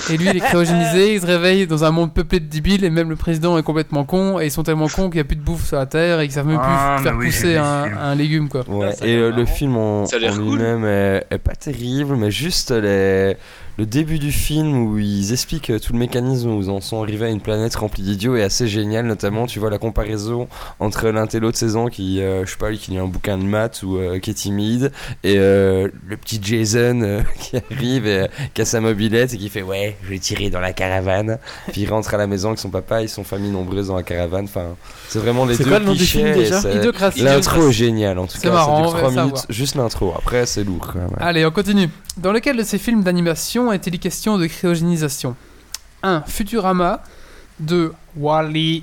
Et 0.10 0.16
lui, 0.16 0.30
il 0.30 0.38
est 0.38 0.40
cryogénisé, 0.40 1.16
il 1.16 1.20
se 1.22 1.26
réveille 1.26 1.68
dans 1.68 1.84
un 1.84 1.92
monde 1.92 2.14
peuplé 2.14 2.40
de 2.40 2.46
débiles 2.46 2.86
et 2.86 2.90
même 2.90 3.10
le 3.10 3.18
président 3.18 3.58
est 3.58 3.64
complètement 3.64 4.06
con 4.06 4.40
et 4.40 4.46
ils 4.46 4.52
sont 4.52 4.64
tellement 4.64 4.88
cons 4.88 5.10
qu'il 5.10 5.16
n'y 5.18 5.22
a 5.22 5.26
plus 5.26 5.36
de 5.36 5.42
bouffe 5.44 5.68
sur 5.68 5.76
la 5.76 5.86
terre 5.86 6.22
et 6.22 6.28
qu'ils 6.28 6.36
savent 6.36 6.48
même 6.48 6.60
Ah, 6.64 6.96
plus 6.96 7.04
faire 7.04 7.18
oui, 7.18 7.26
j'ai 7.26 7.32
pousser 7.32 7.58
un, 7.58 8.16
légume 8.16 8.48
quoi. 8.48 8.64
Ouais, 8.70 8.94
ça 8.94 9.04
a 9.04 9.08
et 9.10 9.16
euh, 9.18 9.32
le 9.36 9.46
film 9.46 9.76
en, 9.76 10.04
en 10.04 10.08
cool. 10.08 10.40
lui-même 10.40 10.86
est, 10.86 11.26
est 11.30 11.40
pas 11.40 11.56
terrible, 11.56 12.16
mais 12.16 12.32
juste 12.32 12.72
les, 12.72 13.36
le 13.82 13.88
début 13.88 14.20
du 14.20 14.32
film 14.32 14.78
où 14.84 15.00
ils 15.00 15.34
expliquent 15.34 15.72
euh, 15.72 15.80
tout 15.80 15.94
le 15.94 15.98
mécanisme 15.98 16.52
où 16.52 16.62
ils 16.62 16.70
en 16.70 16.82
sont 16.82 17.02
arrivés 17.02 17.26
à 17.26 17.30
une 17.30 17.42
planète 17.42 17.74
remplie 17.76 18.04
d'idiots 18.04 18.36
est 18.36 18.44
assez 18.44 18.68
génial, 18.68 19.08
notamment 19.08 19.48
tu 19.48 19.58
vois 19.58 19.72
la 19.72 19.80
comparaison 19.80 20.48
entre 20.80 21.08
l'un 21.10 21.26
et 21.26 21.40
l'autre 21.40 21.58
saison 21.58 21.88
qui, 21.88 22.22
euh, 22.22 22.46
je 22.46 22.52
sais 22.52 22.58
pas, 22.58 22.70
lui 22.70 22.78
qui 22.78 22.92
lit 22.92 23.00
un 23.00 23.08
bouquin 23.08 23.40
de 23.40 23.44
maths 23.44 23.82
ou 23.82 23.98
euh, 23.98 24.20
qui 24.20 24.30
est 24.30 24.34
timide, 24.36 24.92
et 25.24 25.40
euh, 25.40 25.88
le 26.08 26.16
petit 26.16 26.40
Jason 26.44 27.24
qui 27.40 27.58
arrive 27.58 28.06
et 28.06 28.28
qui 28.54 28.62
a 28.62 28.66
sa 28.66 28.82
mobilette 28.82 29.34
et 29.34 29.38
qui 29.40 29.50
fait 29.50 29.64
ouais, 29.64 29.98
je 30.04 30.10
vais 30.12 30.20
tirer 30.20 30.52
dans 30.52 30.60
la 30.60 30.74
caravane, 30.74 31.40
puis 31.72 31.82
il 31.82 31.90
rentre 31.90 32.14
à 32.14 32.18
la 32.18 32.28
maison 32.28 32.50
avec 32.50 32.60
son 32.60 32.70
papa 32.70 33.02
et 33.02 33.08
son 33.08 33.24
famille 33.24 33.50
nombreuse 33.50 33.88
dans 33.88 33.96
la 33.96 34.04
caravane, 34.04 34.46
enfin 34.46 34.76
c'est 35.10 35.18
vraiment 35.18 35.46
les 35.46 35.56
C'est 35.56 35.64
deux 35.64 35.72
quoi 35.72 35.80
le 35.80 35.86
clichés 35.86 36.52
c'est-. 36.52 37.24
L'intro 37.24 37.70
est 37.70 37.72
géniale 37.72 38.20
en 38.20 38.28
tout 38.28 38.36
C'est 38.38 38.44
cas, 38.48 38.52
marrant, 38.54 38.82
dure 38.82 38.92
va 38.92 38.98
3 39.00 39.10
savoir. 39.10 39.26
minutes, 39.26 39.46
juste 39.50 39.76
l'intro. 39.76 40.14
Après, 40.16 40.46
c'est 40.46 40.64
lourd 40.64 40.88
quand 40.94 41.00
même. 41.00 41.10
ouais. 41.10 41.16
Allez, 41.20 41.46
on 41.48 41.52
continue. 41.52 41.90
Dans 42.18 42.32
lequel 42.34 42.58
de 42.58 42.64
ces 42.64 42.78
films 42.78 43.04
d'animation 43.04 43.71
est-il 43.72 44.00
question 44.00 44.38
de 44.38 44.48
cryogénisation? 44.48 45.36
1. 46.04 46.24
Futurama 46.28 47.02
2. 47.60 47.94
Wall-E 48.18 48.82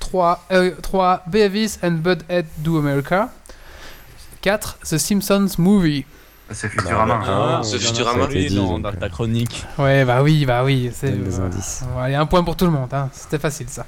3. 0.00 0.46
euh, 0.52 0.70
3. 0.82 1.22
Beavis 1.26 1.78
and 1.82 1.92
Butthead 2.02 2.46
Do 2.58 2.78
America 2.78 3.30
4. 4.42 4.78
The 4.88 4.98
Simpsons 4.98 5.48
Movie 5.58 6.04
C'est 6.50 6.68
Futurama. 6.68 7.20
Ah, 7.24 7.60
Ce 7.62 7.78
ça 7.78 7.86
Futurama. 7.88 8.26
dit, 8.26 8.54
dans, 8.54 8.78
dans 8.78 8.88
euh, 8.88 8.92
ta 8.92 9.08
chronique. 9.08 9.64
Ouais, 9.78 10.04
bah 10.04 10.22
oui, 10.22 10.44
bah 10.46 10.64
oui. 10.64 10.90
C'est 10.94 11.10
des 11.12 11.38
euh, 11.38 11.44
indices. 11.44 11.82
Allez, 11.98 12.14
un 12.14 12.26
point 12.26 12.42
pour 12.42 12.56
tout 12.56 12.64
le 12.64 12.70
monde. 12.72 12.92
hein. 12.92 13.10
C'était 13.12 13.38
facile 13.38 13.68
ça. 13.68 13.84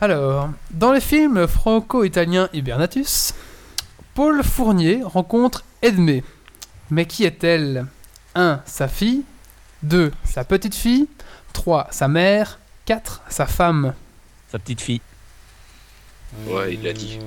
Alors, 0.00 0.50
dans 0.70 0.92
le 0.92 1.00
film 1.00 1.46
franco-italien 1.48 2.48
Hibernatus, 2.52 3.34
Paul 4.14 4.42
Fournier 4.44 5.00
rencontre 5.04 5.64
Edmé. 5.82 6.22
Mais 6.90 7.06
qui 7.06 7.24
est-elle? 7.24 7.86
1. 8.34 8.62
Sa 8.66 8.88
fille 8.88 9.22
2. 9.82 10.12
Sa 10.24 10.44
petite 10.44 10.74
fille 10.74 11.08
3. 11.52 11.88
Sa 11.90 12.08
mère 12.08 12.58
4. 12.86 13.22
Sa 13.28 13.46
femme 13.46 13.94
Sa 14.50 14.58
petite 14.58 14.80
fille. 14.80 15.00
Ouais, 16.46 16.74
il 16.74 16.82
l'a 16.82 16.92
dit. 16.92 17.18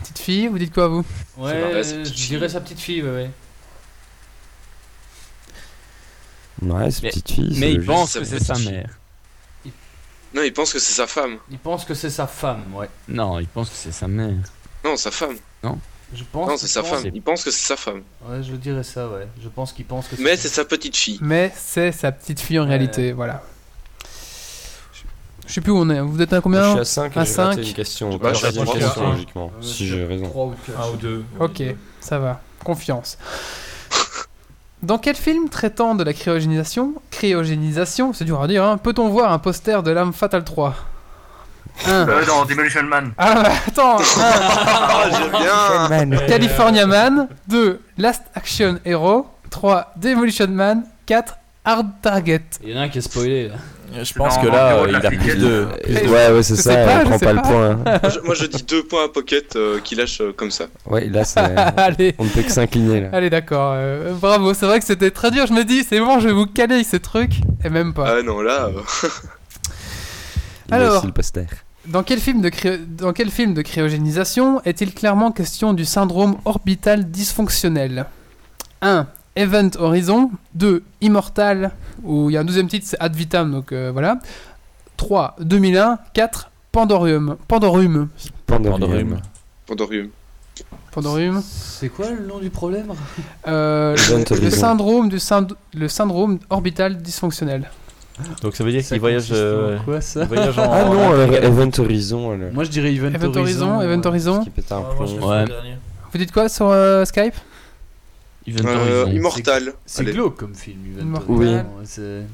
Petite 0.00 0.18
fille, 0.18 0.48
vous 0.48 0.58
dites 0.58 0.72
quoi 0.72 0.88
vous? 0.88 1.04
Ouais, 1.36 1.82
je 1.82 2.04
fille. 2.04 2.26
dirais 2.28 2.48
sa 2.48 2.60
petite 2.60 2.80
fille, 2.80 3.02
ouais. 3.02 3.10
ouais. 3.10 3.30
Ouais, 6.62 6.90
c'est 6.90 7.08
petite 7.08 7.30
fille. 7.30 7.56
Mais 7.58 7.72
il 7.72 7.84
pense 7.84 8.12
sa 8.12 8.20
que 8.20 8.24
c'est 8.24 8.42
sa 8.42 8.58
mère. 8.58 8.98
Non, 10.34 10.42
il 10.42 10.52
pense 10.52 10.72
que 10.72 10.78
c'est 10.78 10.92
sa 10.92 11.06
femme. 11.06 11.38
Il 11.50 11.58
pense 11.58 11.84
que 11.84 11.94
c'est 11.94 12.10
sa 12.10 12.26
femme, 12.26 12.74
ouais. 12.74 12.88
Non, 13.08 13.38
il 13.38 13.46
pense 13.46 13.68
que 13.68 13.76
c'est 13.76 13.92
sa 13.92 14.08
mère. 14.08 14.38
Non, 14.84 14.96
sa 14.96 15.10
femme. 15.10 15.36
Je 16.14 16.24
pense. 16.30 16.48
Non, 16.48 16.56
c'est 16.56 16.66
sa 16.68 16.82
je 16.82 16.88
pense- 16.90 17.00
femme. 17.02 17.10
Il 17.14 17.22
pense 17.22 17.44
que 17.44 17.50
c'est 17.50 17.66
sa 17.66 17.76
femme. 17.76 18.02
Ouais, 18.28 18.42
je 18.42 18.54
dirais 18.54 18.82
ça, 18.82 19.08
ouais. 19.08 19.26
Je 19.42 19.48
pense 19.48 19.72
qu'il 19.72 19.84
pense 19.86 20.08
que 20.08 20.16
Mais 20.20 20.36
c'est 20.36 20.48
sa 20.48 20.64
petite 20.64 20.96
fille. 20.96 21.18
Mais 21.22 21.52
c'est 21.56 21.90
sa 21.92 22.12
petite 22.12 22.40
fille 22.40 22.58
en 22.58 22.64
Ouais. 22.64 22.68
réalité, 22.70 23.12
voilà. 23.12 23.42
Je 25.46 25.54
sais 25.54 25.60
plus 25.60 25.72
où 25.72 25.78
on 25.78 25.90
est. 25.90 26.00
Vous 26.00 26.20
êtes 26.22 26.32
à 26.32 26.36
Je 26.36 26.40
combien 26.40 26.70
suis 26.70 26.80
à 26.80 26.84
5 26.84 27.16
À 27.16 27.22
et 27.22 27.26
j'ai 27.26 27.34
raté 27.42 27.56
cinq. 27.62 27.68
une 27.68 27.74
question. 27.74 28.16
Bah, 28.16 28.32
je 28.32 28.46
une 28.46 28.64
question 28.64 28.64
que- 28.94 29.00
logiquement. 29.10 29.52
Si 29.60 29.86
je- 29.86 29.96
j'ai 29.96 30.04
raison. 30.04 30.24
trois 30.28 30.46
ou 30.46 30.54
quatre. 30.66 30.80
Un 30.80 30.90
ou 30.92 30.96
deux. 30.96 31.24
Ok, 31.40 31.62
ça 32.00 32.18
va. 32.18 32.40
Confiance. 32.64 33.18
Dans 34.82 34.98
quel 34.98 35.14
film 35.16 35.48
traitant 35.48 35.94
de 35.94 36.04
la 36.04 36.12
cryogénisation, 36.12 36.94
cryogénisation, 37.10 38.12
c'est 38.12 38.24
dur 38.24 38.40
à 38.42 38.48
dire, 38.48 38.64
hein, 38.64 38.78
peut-on 38.78 39.08
voir 39.08 39.32
un 39.32 39.38
poster 39.38 39.82
de 39.82 39.90
l'âme 39.90 40.12
fatale 40.12 40.44
3 40.44 40.74
1. 41.86 41.90
Euh, 42.08 42.24
dans 42.26 42.44
Demolition 42.44 42.82
Man. 42.84 43.12
Ah 43.18 43.42
bah 43.42 43.50
attends 43.68 43.96
Ah, 44.18 45.04
j'aime 45.90 46.08
bien. 46.10 46.18
California 46.26 46.86
Man 46.86 47.28
2. 47.48 47.80
Last 47.98 48.22
Action 48.34 48.78
Hero 48.84 49.26
3. 49.50 49.92
Demolition 49.96 50.48
Man 50.48 50.84
4. 51.06 51.36
Hard 51.64 51.86
Target 52.02 52.42
Il 52.64 52.70
y 52.70 52.74
en 52.74 52.78
a 52.78 52.82
un 52.82 52.88
qui 52.88 52.98
est 52.98 53.02
spoilé 53.02 53.48
là. 53.48 53.54
Je 54.02 54.14
pense 54.14 54.38
que 54.38 54.46
là, 54.46 54.76
euh, 54.78 54.86
il 54.88 54.96
a 54.96 55.00
plus 55.02 55.36
de. 55.36 55.68
Eh, 55.86 56.08
Ouais, 56.08 56.30
ouais, 56.32 56.42
c'est 56.42 56.56
ça, 56.56 56.74
pas, 56.74 57.00
je 57.00 57.04
prend 57.04 57.18
pas 57.18 57.32
le 57.34 57.42
point. 57.42 57.74
Moi, 57.76 58.10
je, 58.10 58.18
moi, 58.20 58.34
je 58.34 58.46
dis 58.46 58.62
deux 58.62 58.82
points 58.84 59.04
à 59.04 59.08
Pocket 59.08 59.54
euh, 59.54 59.78
qui 59.84 59.94
lâche 59.94 60.22
euh, 60.22 60.32
comme 60.34 60.50
ça. 60.50 60.64
Ouais, 60.86 61.06
là, 61.08 61.24
c'est. 61.24 61.38
Allez, 61.76 62.14
On 62.18 62.24
ne 62.24 62.30
peut 62.30 62.40
que 62.42 62.50
s'incliner 62.50 63.02
là. 63.02 63.08
allez 63.12 63.28
d'accord. 63.28 63.74
euh, 63.76 64.14
bravo, 64.14 64.54
c'est 64.54 64.64
vrai 64.64 64.80
que 64.80 64.86
c'était 64.86 65.10
très 65.10 65.30
dur. 65.30 65.46
Je 65.46 65.52
me 65.52 65.62
dis, 65.62 65.84
c'est 65.84 66.00
bon, 66.00 66.18
je 66.20 66.28
vais 66.28 66.32
vous 66.34 66.46
caler 66.46 66.76
avec 66.76 66.86
ces 66.86 67.00
trucs. 67.00 67.34
Et 67.64 67.68
même 67.68 67.92
pas. 67.92 68.16
Ah 68.18 68.22
non, 68.22 68.40
là. 68.40 68.70
Alors. 70.74 70.98
aussi 70.98 71.06
le 71.06 71.12
poster. 71.12 71.46
Dans 71.86 72.02
quel, 72.04 72.20
film 72.20 72.40
de 72.40 72.48
cryo- 72.48 72.78
Dans 72.96 73.12
quel 73.12 73.30
film 73.30 73.54
de 73.54 73.62
cryogénisation 73.62 74.60
est-il 74.64 74.94
clairement 74.94 75.32
question 75.32 75.72
du 75.74 75.84
syndrome 75.84 76.36
orbital 76.44 77.10
dysfonctionnel? 77.10 78.06
1. 78.82 79.06
Event 79.34 79.70
Horizon 79.78 80.30
2. 80.54 80.82
Immortal, 81.00 81.72
où 82.04 82.30
il 82.30 82.34
y 82.34 82.36
a 82.36 82.40
un 82.40 82.44
deuxième 82.44 82.68
titre, 82.68 82.86
c'est 82.88 83.00
Ad 83.00 83.14
Vitam, 83.16 83.50
donc 83.50 83.72
euh, 83.72 83.90
voilà. 83.92 84.18
3. 84.96 85.36
2001 85.40 85.98
4. 86.14 86.50
Pandorium. 86.70 87.36
Pandorium. 87.48 88.08
Pandorium. 88.46 88.78
Pandorium. 88.78 89.20
Pandorium. 89.66 90.08
Pandorium. 90.92 91.42
C'est 91.44 91.88
quoi 91.88 92.10
le 92.10 92.26
nom 92.26 92.38
du 92.38 92.50
problème? 92.50 92.92
Euh, 93.46 93.96
le, 94.40 94.50
syndrome 94.50 95.08
du 95.08 95.16
synd- 95.18 95.54
le 95.74 95.88
syndrome 95.88 96.38
orbital 96.50 97.00
dysfonctionnel. 97.00 97.70
Donc 98.42 98.54
ça 98.54 98.62
veut 98.64 98.70
dire 98.72 98.82
qu'il 98.84 99.00
voyage, 99.00 99.28
euh, 99.32 99.78
quoi 99.84 100.00
ça 100.00 100.24
voyage 100.26 100.58
en. 100.58 100.70
Ah 100.70 100.84
non, 100.84 101.00
en- 101.00 101.12
alors 101.12 101.34
Event 101.34 101.70
Horizon. 101.78 102.34
elle- 102.34 102.52
Moi 102.52 102.64
je 102.64 102.70
dirais 102.70 102.92
Event, 102.94 103.08
Event 103.14 103.36
Horizon, 103.36 103.80
Event 103.80 103.98
ouais. 104.00 104.06
Horizon. 104.06 104.44
Qui 104.44 104.50
pète 104.50 104.70
un 104.72 104.82
Ah, 104.84 105.26
Ouais. 105.26 105.44
Vous 106.12 106.18
dites 106.18 106.30
quoi 106.32 106.48
sur 106.48 106.68
euh, 106.68 107.04
Skype 107.04 107.34
Event 108.46 108.68
Euh, 108.68 109.02
Horizon. 109.02 109.16
Immortal. 109.16 109.72
C'est 109.86 110.04
glauque 110.04 110.36
comme 110.36 110.54
film, 110.54 110.76
Event 110.94 111.02
Immortal. 111.06 111.30
Horizon. 111.34 111.64
Oui. 111.78 111.84
C'est 111.84 112.00
Euh, 112.02 112.24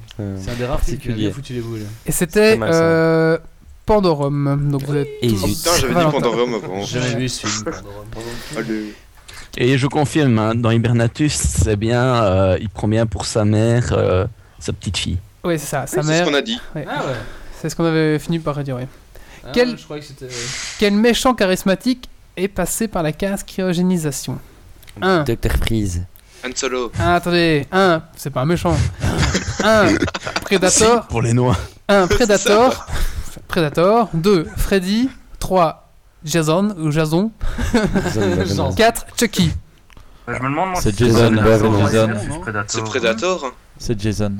un 0.48 0.54
des 0.58 0.64
rares 0.66 0.80
films 0.80 0.98
qui 0.98 1.10
a 1.10 1.14
bien 1.14 1.30
foutu 1.30 1.52
les 1.52 1.60
boules. 1.60 1.80
Et 2.06 2.12
c'était 2.12 2.58
euh, 2.60 3.38
Pandorum. 3.86 4.68
Donc 4.70 4.82
vous 4.84 4.96
êtes 4.96 5.08
Et 5.22 5.28
tous- 5.28 5.46
zut. 5.46 5.56
Putain, 5.58 5.70
j'avais 5.80 5.94
dit. 6.04 6.10
Pandorium 6.10 6.54
avant. 6.54 6.82
J'ai 6.82 7.00
jamais 7.00 7.14
vu 7.20 7.28
ce 7.28 7.46
film. 7.46 7.64
Pandorum. 7.64 8.74
Et 9.56 9.78
je 9.78 9.86
confirme, 9.86 10.38
hein, 10.38 10.54
dans 10.54 10.70
Hibernatus, 10.70 11.32
c'est 11.32 11.76
bien, 11.76 12.02
euh, 12.24 12.58
il 12.60 12.68
prend 12.68 12.86
bien 12.88 13.06
pour 13.06 13.24
sa 13.24 13.44
mère 13.44 13.96
sa 14.60 14.72
petite 14.72 14.96
fille. 14.98 15.18
Oui, 15.44 15.58
c'est 15.58 15.66
ça, 15.66 15.86
sa 15.86 15.98
Oui, 16.00 16.02
C'est 16.06 16.10
mère. 16.12 16.24
ce 16.26 16.30
qu'on 16.30 16.36
a 16.36 16.42
dit. 16.42 16.60
ouais. 16.74 16.86
Ah 16.88 17.04
ouais. 17.06 17.12
C'est 17.60 17.68
ce 17.70 17.76
qu'on 17.76 17.84
avait 17.84 18.18
fini 18.18 18.38
par 18.38 18.62
dire, 18.62 18.76
oui. 18.76 18.82
Ah, 19.44 19.48
Quel- 19.52 19.76
Je 19.78 19.86
que 19.86 20.00
c'était. 20.00 20.28
Quel 20.78 20.94
méchant 20.94 21.34
charismatique 21.34 22.08
est 22.36 22.48
passé 22.48 22.88
par 22.88 23.02
la 23.02 23.12
case 23.12 23.42
cryogénisation 23.44 24.38
Un. 25.00 25.24
Docteur 25.24 25.52
Freeze. 25.52 26.02
Han 26.44 26.50
Solo. 26.54 26.92
Ah, 26.98 27.16
attendez, 27.16 27.66
un, 27.72 28.02
c'est 28.16 28.30
pas 28.30 28.42
un 28.42 28.46
méchant. 28.46 28.76
un, 29.64 29.88
Predator. 30.44 31.06
Pour 31.08 31.22
les 31.22 31.32
noix. 31.32 31.56
Un, 31.88 32.06
Predator. 32.08 32.86
Predator. 33.48 34.08
2. 34.14 34.46
Freddy. 34.56 35.08
3. 35.40 35.84
Jason 36.24 36.74
ou 36.78 36.90
Jason. 36.90 37.30
Jason. 38.14 38.72
4. 38.72 39.06
Chucky. 39.18 39.52
Euh, 40.28 40.34
Je 40.36 40.42
me 40.42 40.48
demande, 40.48 40.70
moi, 40.70 40.80
C'est 40.80 40.96
Jason 40.98 41.34
ouais, 41.36 41.42
Jason. 41.90 42.10
C'est 42.66 42.84
Predator. 42.84 43.52
C'est 43.78 44.00
Jason. 44.00 44.32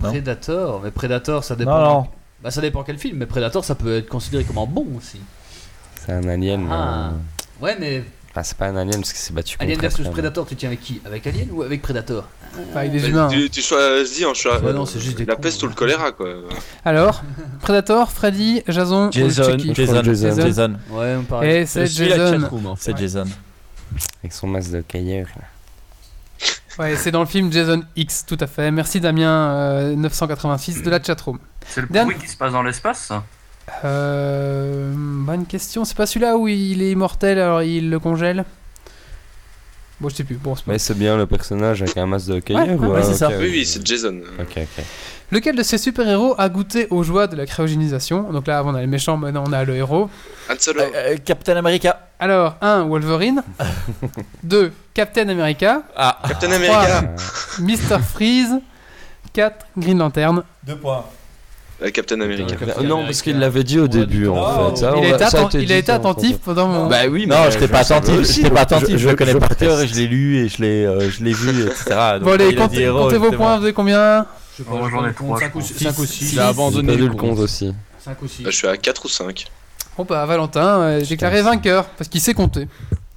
Non. 0.00 0.10
Predator, 0.10 0.80
mais 0.82 0.90
Predator 0.90 1.42
ça 1.44 1.56
dépend. 1.56 1.78
Non, 1.78 1.94
non. 2.02 2.06
Bah 2.42 2.50
ça 2.50 2.60
dépend 2.60 2.82
quel 2.82 2.98
film, 2.98 3.18
mais 3.18 3.26
Predator 3.26 3.64
ça 3.64 3.74
peut 3.74 3.96
être 3.96 4.08
considéré 4.08 4.44
comme 4.44 4.58
un 4.58 4.66
bon 4.66 4.86
aussi. 4.98 5.20
C'est 6.04 6.12
un 6.12 6.28
alien. 6.28 6.66
Ah. 6.70 7.08
euh, 7.08 7.64
Ouais, 7.64 7.76
mais 7.80 8.04
Enfin, 8.30 8.42
c'est 8.42 8.58
pas 8.58 8.66
un 8.66 8.76
alien 8.76 8.96
parce 9.00 9.12
qu'il 9.14 9.22
s'est 9.22 9.32
battu 9.32 9.56
contre 9.56 9.64
Alien 9.64 9.80
versus 9.80 10.00
après, 10.00 10.12
Predator, 10.12 10.46
tu 10.46 10.56
tiens 10.56 10.68
avec 10.68 10.82
qui? 10.82 11.00
Avec 11.06 11.26
Alien 11.26 11.48
ou 11.52 11.62
avec 11.62 11.80
Predator? 11.80 12.28
Enfin, 12.68 12.80
avec 12.80 12.92
des 12.92 12.98
Bah, 13.00 13.08
humains. 13.08 13.24
hein. 13.24 13.28
tu, 13.30 13.48
tu 13.48 13.62
choisis 13.62 14.26
en 14.26 14.34
choix. 14.34 14.60
Ouais, 14.60 14.74
non, 14.74 14.84
c'est 14.84 15.00
juste 15.00 15.16
des 15.16 15.24
La 15.24 15.36
cons, 15.36 15.40
peste 15.40 15.62
ou 15.62 15.66
le 15.66 15.70
ouais. 15.70 15.76
choléra, 15.76 16.12
quoi. 16.12 16.28
Alors, 16.84 17.22
Predator, 17.62 18.10
Freddy, 18.12 18.62
Jason 18.68 19.10
Jason. 19.10 19.42
ou 19.42 19.46
Chucky. 19.52 19.74
Jason. 19.74 20.02
Jason. 20.02 20.36
Jason. 20.42 20.76
Ouais, 20.90 21.16
on 21.18 21.22
parle. 21.22 21.46
Et 21.46 21.64
c'est 21.64 21.86
Jason. 21.86 22.40
fait. 22.76 22.76
C'est 22.92 22.98
Jason. 22.98 23.24
Avec 24.22 24.32
son 24.34 24.48
masque 24.48 24.70
de 24.72 24.80
cailleur. 24.82 25.28
là. 25.34 25.42
Ouais, 26.78 26.96
c'est 26.96 27.10
dans 27.10 27.20
le 27.20 27.26
film 27.26 27.50
Jason 27.52 27.82
X, 27.96 28.26
tout 28.26 28.36
à 28.40 28.46
fait. 28.46 28.70
Merci 28.70 29.00
Damien 29.00 29.50
euh, 29.50 29.96
986 29.96 30.82
de 30.82 30.90
la 30.90 31.02
chatroom. 31.02 31.38
C'est 31.66 31.80
le 31.80 31.86
Dan- 31.88 32.04
bruit 32.04 32.18
qui 32.18 32.28
se 32.28 32.36
passe 32.36 32.52
dans 32.52 32.62
l'espace 32.62 32.98
ça? 33.06 33.24
Euh, 33.84 34.92
bonne 34.96 35.46
question. 35.46 35.84
C'est 35.84 35.96
pas 35.96 36.06
celui-là 36.06 36.36
où 36.36 36.48
il 36.48 36.82
est 36.82 36.92
immortel 36.92 37.38
alors 37.40 37.62
il 37.62 37.90
le 37.90 37.98
congèle? 37.98 38.44
Bon, 40.00 40.08
je 40.10 40.16
sais 40.16 40.24
plus. 40.24 40.36
Bon, 40.36 40.54
pas- 40.54 40.60
Mais 40.66 40.78
c'est 40.78 40.94
bien 40.96 41.16
le 41.16 41.26
personnage 41.26 41.80
avec 41.82 41.96
un 41.96 42.06
masque 42.06 42.26
de 42.28 42.34
hockey 42.34 42.54
Ouais, 42.54 42.68
ouais, 42.74 42.86
ouais, 42.86 43.02
c'est 43.02 43.14
ça. 43.14 43.28
ok, 43.28 43.34
Oui, 43.40 43.64
c'est 43.64 43.84
Jason. 43.86 44.20
Ok, 44.38 44.56
ok. 44.58 44.84
Lequel 45.32 45.56
de 45.56 45.62
ces 45.62 45.78
super-héros 45.78 46.34
a 46.38 46.48
goûté 46.48 46.86
aux 46.90 47.02
joies 47.02 47.26
de 47.26 47.34
la 47.34 47.46
cryogénisation? 47.46 48.30
Donc 48.32 48.46
là, 48.46 48.58
avant, 48.58 48.72
on 48.72 48.74
a 48.76 48.80
les 48.80 48.86
méchants, 48.86 49.16
maintenant 49.16 49.42
on 49.46 49.52
a 49.52 49.64
le 49.64 49.74
héros. 49.74 50.08
Han 50.50 50.54
Solo. 50.58 50.82
Euh, 50.82 50.90
euh, 50.94 51.16
Captain 51.24 51.56
America. 51.56 52.08
Alors, 52.20 52.56
1. 52.60 52.84
Wolverine. 52.84 53.42
2. 54.44 54.72
Captain 54.94 55.28
America. 55.28 55.82
Ah, 55.96 56.18
Captain 56.28 56.52
America. 56.52 57.14
Mr. 57.58 57.98
Freeze. 58.00 58.54
4. 59.32 59.66
Green 59.76 59.98
Lantern. 59.98 60.42
deux 60.66 60.76
points. 60.76 61.04
Euh, 61.82 61.90
Captain 61.90 62.20
America. 62.22 62.56
Euh, 62.78 62.82
Non, 62.84 63.04
parce 63.04 63.20
qu'il 63.20 63.38
l'avait 63.38 63.62
dit 63.64 63.78
au 63.78 63.86
début 63.86 64.28
en 64.28 64.36
Oh. 64.38 64.70
fait. 64.70 64.76
Ça, 64.78 64.94
il 64.96 65.12
on 65.12 65.14
a 65.14 65.18
ça 65.18 65.42
atten- 65.42 65.46
été 65.48 65.62
il 65.62 65.72
a 65.72 65.76
été 65.76 65.92
attentif 65.92 66.38
pendant 66.38 66.68
mon. 66.68 66.86
Bah 66.86 67.06
oui, 67.10 67.26
Non, 67.26 67.36
mais 67.44 67.50
j'étais 67.50 67.66
je 67.66 67.70
pas 67.72 67.84
savais 67.84 68.08
attentif, 68.08 68.32
j'étais 68.34 68.50
pas 68.50 68.60
attentif, 68.62 68.96
je, 68.96 69.08
le 69.10 69.14
connais 69.16 69.34
par 69.34 69.54
cœur 69.56 69.80
et 69.80 69.86
je 69.86 69.94
l'ai 69.94 70.06
lu 70.06 70.38
et 70.38 70.48
je 70.48 70.62
l'ai 70.62 70.86
euh, 70.86 71.10
je 71.10 71.22
l'ai 71.22 71.34
vu, 71.34 71.50
etc. 71.66 71.84
Donc, 72.14 72.22
bon, 72.22 72.32
allez, 72.32 72.48
a 72.48 72.52
comptez, 72.62 72.80
héros, 72.80 73.00
comptez 73.04 73.18
vos 73.18 73.30
points, 73.32 73.58
vous 73.58 73.64
avez 73.64 73.72
combien 73.74 74.24
Je 74.58 74.62
sais 74.62 74.68
Oh, 74.72 74.78
pas, 74.78 74.88
j'en 74.90 75.04
ai 75.04 75.10
je 75.10 75.14
trois, 75.14 75.38
5 75.38 75.54
ou 75.54 75.60
je 75.60 75.66
6. 75.66 75.74
crois. 75.74 75.92
5 75.92 75.98
ou 76.02 76.06
6. 76.06 76.32
Il 76.32 76.40
a 76.40 76.48
abandonné 76.48 76.92
J'ai 76.92 76.98
perdu 76.98 77.08
le 77.10 77.14
compte. 77.14 77.38
aussi. 77.40 77.74
5 78.02 78.22
ou 78.22 78.26
6. 78.28 78.42
Bah, 78.42 78.50
je 78.50 78.56
suis 78.56 78.68
à 78.68 78.76
4 78.78 79.04
ou 79.04 79.08
5. 79.08 79.46
Bon, 79.98 80.04
bah, 80.08 80.24
Valentin, 80.24 80.80
euh, 80.80 81.00
déclaré 81.02 81.42
vainqueur, 81.42 81.84
parce 81.98 82.08
qu'il 82.08 82.22
sait 82.22 82.32
compter. 82.34 82.68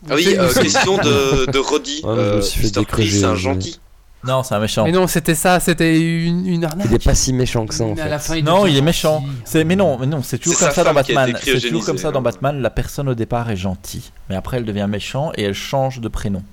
Ah 0.09 0.15
oui, 0.15 0.35
euh, 0.37 0.51
question 0.53 0.97
de, 0.97 1.49
de 1.49 1.57
Roddy. 1.59 2.01
Je 2.03 2.61
Mr. 2.79 2.85
Freeze, 2.89 3.19
c'est 3.21 3.25
un 3.25 3.35
je- 3.35 3.39
gentil. 3.41 3.79
Non, 4.23 4.43
c'est 4.43 4.53
un 4.55 4.59
méchant. 4.59 4.83
Mais 4.83 4.91
non, 4.91 5.07
c'était 5.07 5.35
ça, 5.35 5.59
c'était 5.61 5.97
une, 5.99 6.45
une 6.45 6.65
arnaque. 6.65 6.87
Il 6.89 6.95
est 6.95 7.03
pas 7.03 7.15
si 7.15 7.31
méchant 7.31 7.65
que 7.65 7.73
ça 7.73 7.85
en 7.85 7.95
fait. 7.95 8.19
fin, 8.19 8.41
Non, 8.41 8.65
il 8.65 8.75
est 8.77 8.81
méchant. 8.81 9.23
C'est 9.45 9.63
mais 9.63 9.75
non, 9.77 9.97
mais 9.97 10.05
non, 10.07 10.21
c'est 10.23 10.37
toujours 10.37 10.59
comme 10.59 10.71
ça 10.71 10.83
dans 10.83 10.93
Batman. 10.93 11.33
C'est 11.41 11.59
toujours 11.61 11.85
comme 11.85 11.97
ça 11.97 12.11
dans. 12.11 12.21
Batman. 12.21 12.61
La 12.61 12.69
personne 12.69 13.07
au 13.09 13.15
départ 13.15 13.49
est 13.49 13.55
gentille, 13.55 14.11
mais 14.29 14.35
après 14.35 14.57
elle 14.57 14.65
devient 14.65 14.87
méchant 14.89 15.31
et 15.35 15.43
elle 15.43 15.53
change 15.53 16.01
de 16.01 16.07
prénom. 16.09 16.43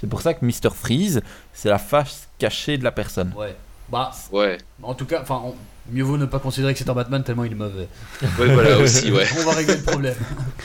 C'est 0.00 0.06
pour 0.06 0.22
ça 0.22 0.32
que 0.32 0.44
Mr 0.44 0.70
Freeze, 0.72 1.22
c'est 1.52 1.68
la 1.68 1.78
face 1.78 2.28
cachée 2.38 2.78
de 2.78 2.84
la 2.84 2.92
personne. 2.92 3.32
Ouais. 3.36 3.56
Bah, 3.90 4.12
Ouais. 4.30 4.58
en 4.82 4.94
tout 4.94 5.06
cas, 5.06 5.20
enfin, 5.22 5.42
on- 5.44 5.54
mieux 5.92 6.02
vaut 6.02 6.16
ne 6.16 6.26
pas 6.26 6.38
considérer 6.38 6.72
que 6.72 6.78
c'est 6.78 6.88
un 6.88 6.94
Batman 6.94 7.22
tellement 7.22 7.44
il 7.44 7.52
est 7.52 7.54
mauvais. 7.54 7.88
Ouais, 8.22 8.52
voilà 8.54 8.78
aussi, 8.78 9.10
ouais. 9.12 9.24
On 9.40 9.44
va 9.50 9.56
régler 9.56 9.76
le 9.76 9.82
problème. 9.82 10.14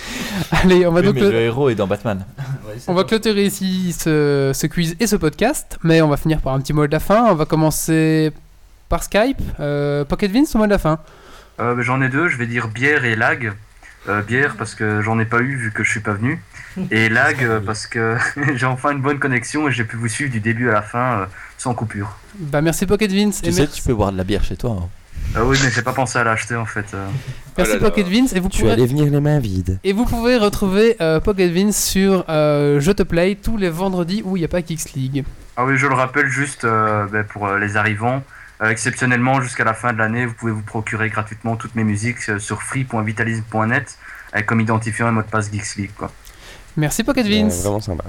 Allez, 0.52 0.86
on 0.88 0.92
va 0.92 1.00
Oui, 1.02 1.06
donc 1.08 1.16
mais 1.16 1.22
le- 1.22 1.32
le 1.32 1.40
héros 1.42 1.70
est 1.70 1.76
dans 1.76 1.88
Batman. 1.88 2.26
Ouais, 2.68 2.76
On 2.88 2.94
va 2.94 3.04
clôturer 3.04 3.46
ici 3.46 3.94
ce, 3.98 4.52
ce 4.54 4.68
quiz 4.68 4.96
et 5.00 5.06
ce 5.08 5.16
podcast, 5.18 5.78
mais 5.84 6.02
on 6.02 6.08
va 6.08 6.18
finir 6.18 6.40
par 6.40 6.54
un 6.54 6.60
petit 6.62 6.72
mot 6.74 6.88
de 6.88 6.92
la 6.92 7.00
fin. 7.02 7.26
On 7.26 7.36
va 7.36 7.46
commencer 7.46 8.32
par 8.90 9.04
Skype. 9.04 9.42
Euh, 9.60 10.06
Pocket 10.06 10.32
Vince, 10.32 10.56
au 10.56 10.60
mot 10.60 10.66
de 10.66 10.70
la 10.72 10.78
fin. 10.80 11.00
Euh, 11.60 11.82
j'en 11.82 12.02
ai 12.02 12.10
deux, 12.10 12.30
je 12.30 12.38
vais 12.38 12.48
dire 12.48 12.68
bière 12.70 13.04
et 13.06 13.16
lag. 13.16 13.54
Euh, 14.10 14.22
bière 14.22 14.56
parce 14.58 14.76
que 14.76 15.02
j'en 15.02 15.20
ai 15.20 15.26
pas 15.26 15.40
eu 15.40 15.56
vu 15.56 15.72
que 15.72 15.84
je 15.84 15.90
suis 15.92 16.00
pas 16.00 16.14
venu. 16.14 16.42
Et 16.92 17.08
lag 17.10 17.44
euh, 17.44 17.60
parce 17.60 17.86
que 17.86 18.18
j'ai 18.56 18.66
enfin 18.66 18.92
une 18.92 19.02
bonne 19.02 19.20
connexion 19.20 19.68
et 19.68 19.72
j'ai 19.72 19.84
pu 19.84 19.96
vous 19.98 20.08
suivre 20.08 20.32
du 20.32 20.40
début 20.40 20.70
à 20.70 20.74
la 20.74 20.82
fin 20.82 21.20
euh, 21.20 21.26
sans 21.58 21.74
coupure. 21.74 22.18
Bah, 22.40 22.62
merci 22.62 22.86
Pocket 22.86 23.12
Vince. 23.12 23.42
Tu 23.42 23.50
et 23.50 23.52
sais, 23.52 23.62
merci, 23.62 23.82
tu 23.82 23.88
peux 23.88 23.94
boire 23.94 24.12
de 24.12 24.18
la 24.18 24.24
bière 24.24 24.44
chez 24.44 24.56
toi. 24.58 24.78
hein. 24.82 24.90
Ah 25.36 25.44
oui 25.44 25.58
mais 25.64 25.72
j'ai 25.72 25.82
pas 25.82 25.94
pensé 25.94 26.20
à 26.20 26.24
l'acheter 26.24 26.56
en 26.56 26.66
fait. 26.66 26.86
euh. 26.94 27.08
merci 27.58 27.72
Oh 27.72 27.76
là 27.76 27.82
là. 27.82 27.90
Pocket 27.90 28.08
Vince. 28.08 28.34
Et 28.34 28.40
vous, 28.40 28.50
Tu 28.50 28.70
allais 28.70 28.86
venir 28.86 29.06
les 29.12 29.20
mains 29.20 29.40
vides. 29.40 29.80
et 29.84 29.92
vous 29.94 30.06
pouvez 30.06 30.38
retrouver 30.38 30.96
euh, 31.02 31.20
Pocket 31.20 31.52
Vince 31.52 31.84
sur 31.84 32.24
euh, 32.30 32.80
Je 32.80 32.92
te 32.92 33.02
play 33.04 33.36
tous 33.36 33.58
les 33.58 33.70
vendredis 33.70 34.22
où 34.26 34.38
il 34.38 34.42
n'y 34.42 34.46
a 34.46 34.50
pas 34.50 34.62
Kicks 34.62 34.94
League. 34.94 35.24
Ah 35.58 35.66
oui 35.66 35.78
je 35.78 35.88
le 35.88 35.94
rappelle 35.96 36.28
juste 36.28 36.66
euh, 36.66 37.06
bah, 37.12 37.24
pour 37.24 37.48
euh, 37.48 37.58
les 37.60 37.78
arrivants. 37.78 38.22
euh, 38.62 38.70
exceptionnellement 38.70 39.42
jusqu'à 39.42 39.64
la 39.64 39.74
fin 39.74 39.92
de 39.94 39.98
l'année 39.98 40.26
vous 40.28 40.34
pouvez 40.34 40.52
vous 40.52 40.62
procurer 40.62 41.10
gratuitement 41.10 41.56
toutes 41.56 41.74
mes 41.76 41.84
musiques 41.84 42.22
sur 42.40 42.62
free.vitalisme.net 42.62 43.98
avec 44.34 44.46
comme 44.46 44.62
identifiant 44.62 45.08
un 45.08 45.12
mot 45.12 45.22
de 45.22 45.28
passe 45.28 45.52
Geeks 45.52 45.76
League 45.78 45.92
quoi. 45.98 46.12
Merci 46.78 47.04
Pocket 47.04 47.26
Ouais, 47.26 47.42
Vince. 47.44 47.62
Vraiment 47.64 47.82
sympa. 47.82 48.04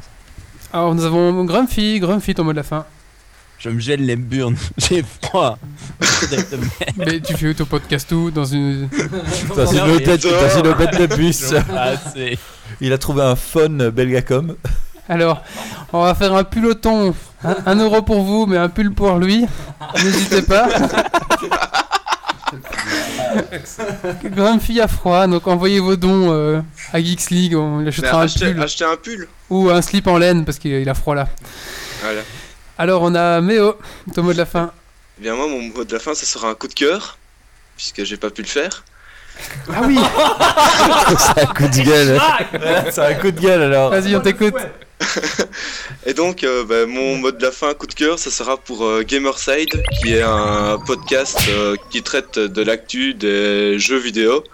Alors 0.73 0.95
nous 0.95 1.05
avons 1.05 1.45
Grumpy, 1.45 2.01
Grumpy, 2.01 2.35
ton 2.35 2.45
mot 2.45 2.53
de 2.53 2.57
la 2.57 2.63
fin. 2.63 2.85
Je 3.65 3.70
me 3.70 3.81
gèle 3.81 4.05
les 4.05 4.16
burnes, 4.16 4.57
j'ai 4.77 5.03
froid. 5.23 5.57
Mais 6.99 7.19
tu 7.20 7.35
fais 7.35 7.55
ton 7.55 7.65
podcast 7.65 8.12
où 8.12 8.31
Dans 8.31 8.45
une. 8.45 8.91
Dans 9.57 9.65
une 9.65 9.81
hôtesse 9.91 10.20
dans 10.20 10.59
une 10.59 10.66
hôtesse 10.66 10.99
de 10.99 11.07
bus. 11.16 11.55
Ah, 11.74 11.93
Il 12.82 12.93
a 12.93 12.99
trouvé 12.99 13.23
un 13.23 13.36
phone 13.36 13.89
Belgacom. 13.89 14.57
Alors, 15.09 15.43
on 15.95 16.03
va 16.03 16.15
faire 16.15 16.35
un 16.35 16.45
puloton. 16.45 17.15
Un, 17.43 17.57
un 17.65 17.77
euro 17.77 18.03
pour 18.03 18.20
vous, 18.23 18.45
mais 18.45 18.59
un 18.59 18.69
pull 18.69 18.93
pour 18.93 19.16
lui. 19.16 19.47
N'hésitez 19.95 20.43
pas. 20.43 20.69
Grumpy 24.24 24.78
a 24.82 24.89
froid, 24.89 25.27
donc 25.27 25.47
envoyez 25.47 25.81
vos 25.81 25.97
dons 25.97 26.31
euh, 26.32 26.61
à 26.93 27.01
Geeks 27.03 27.31
League. 27.31 27.57
On 27.57 27.78
lui 27.81 27.89
achètera 27.89 28.20
un 28.20 28.24
achetez, 28.24 28.53
pull 28.53 28.62
achetez 28.62 28.85
un 28.85 28.97
pull. 29.03 29.28
ou 29.49 29.70
un 29.70 29.81
slip 29.81 30.07
en 30.07 30.19
laine 30.19 30.45
parce 30.45 30.59
qu'il 30.59 30.73
il 30.73 30.89
a 30.91 30.95
froid 30.95 31.15
là. 31.15 31.28
Voilà. 32.03 32.20
Alors, 32.79 33.03
on 33.03 33.15
a 33.15 33.41
Méo, 33.41 33.77
ton 34.15 34.23
mot 34.23 34.33
de 34.33 34.39
la 34.39 34.47
fin. 34.47 34.73
Eh 35.19 35.23
bien, 35.23 35.35
moi, 35.35 35.47
mon 35.47 35.63
mot 35.63 35.85
de 35.85 35.93
la 35.93 36.01
fin, 36.01 36.15
ça 36.15 36.27
sera 36.27 36.49
un 36.49 36.55
coup 36.55 36.69
de 36.69 36.75
cœur. 36.75 37.19
Puisque 37.77 38.05
j'ai 38.05 38.17
pas 38.17 38.31
pu 38.31 38.43
le 38.43 38.49
faire. 38.49 38.85
Ah 39.73 39.83
oui, 39.85 39.99
C'est 41.19 41.43
un 41.43 41.47
coup 41.47 41.69
de 41.69 41.83
gueule. 41.83 42.21
c'est 42.93 43.01
un 43.01 43.15
coup 43.15 43.33
de 43.33 43.41
gueule 43.41 43.63
alors. 43.63 43.91
vas-y, 43.91 44.15
on 44.15 44.21
t'écoute. 44.21 44.55
Et 46.07 46.15
donc, 46.15 46.45
euh, 46.45 46.65
bah, 46.65 46.87
mon 46.87 47.17
mot 47.17 47.33
de 47.33 47.43
la 47.43 47.51
fin, 47.51 47.75
coup 47.75 47.87
de 47.87 47.95
cœur, 47.95 48.19
ça 48.19 48.31
sera 48.31 48.57
pour 48.57 48.85
euh, 48.85 49.03
Gamerside, 49.07 49.71
qui 50.01 50.15
est 50.15 50.23
un 50.23 50.79
podcast 50.87 51.39
euh, 51.49 51.77
qui 51.91 52.03
traite 52.03 52.39
de 52.39 52.63
l'actu 52.63 53.15
des 53.15 53.79
jeux 53.79 53.99
vidéo, 53.99 54.45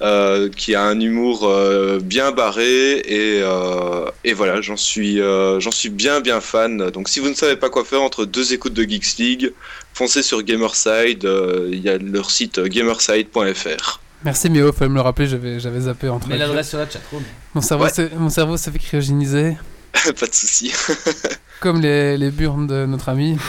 euh, 0.00 0.48
qui 0.48 0.74
a 0.74 0.82
un 0.84 0.98
humour 0.98 1.46
euh, 1.46 2.00
bien 2.02 2.32
barré 2.32 2.98
et, 2.98 3.40
euh, 3.42 4.06
et 4.24 4.32
voilà, 4.32 4.60
j'en 4.60 4.76
suis, 4.76 5.20
euh, 5.20 5.60
j'en 5.60 5.70
suis 5.70 5.90
bien 5.90 6.20
bien 6.20 6.40
fan. 6.40 6.90
Donc, 6.90 7.08
si 7.08 7.20
vous 7.20 7.28
ne 7.28 7.34
savez 7.34 7.56
pas 7.56 7.68
quoi 7.70 7.84
faire 7.84 8.02
entre 8.02 8.24
deux 8.24 8.52
écoutes 8.52 8.72
de 8.74 8.82
Geeks 8.82 9.18
League, 9.18 9.52
foncez 9.94 10.22
sur 10.22 10.42
Gamerside. 10.42 11.24
euh, 11.24 11.68
Il 11.70 11.80
y 11.80 11.88
a 11.88 11.98
leur 11.98 12.30
site 12.30 12.58
euh, 12.58 12.68
gamerside.fr. 12.68 14.00
Merci 14.24 14.50
Méo, 14.50 14.72
fallait 14.72 14.88
me 14.88 14.94
le 14.94 15.00
rappeler, 15.00 15.26
j'avais 15.26 15.58
j'avais 15.60 15.80
zappé 15.80 16.08
entre 16.08 16.28
les- 16.30 16.38
l'adresse 16.38 16.68
sur 16.68 16.78
la 16.78 16.88
chatroom. 16.88 17.22
Mon 17.54 17.60
cerveau, 17.60 17.84
Ouais. 17.84 17.90
s'est- 17.90 18.10
mon 18.16 18.28
cerveau 18.30 18.56
s'est 18.56 18.70
fait 18.70 18.78
cryogéniser. 18.78 19.56
pas 19.92 20.26
de 20.26 20.34
souci. 20.34 20.72
Comme 21.60 21.80
les, 21.80 22.16
les 22.16 22.30
burnes 22.30 22.66
de 22.66 22.86
notre 22.86 23.08
ami. 23.08 23.36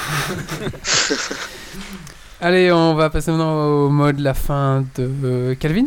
Allez, 2.41 2.71
on 2.71 2.93
va 2.95 3.09
passer 3.09 3.31
maintenant 3.31 3.65
au 3.85 3.89
mode 3.89 4.19
la 4.19 4.33
fin 4.33 4.83
de 4.97 5.53
Calvin. 5.59 5.85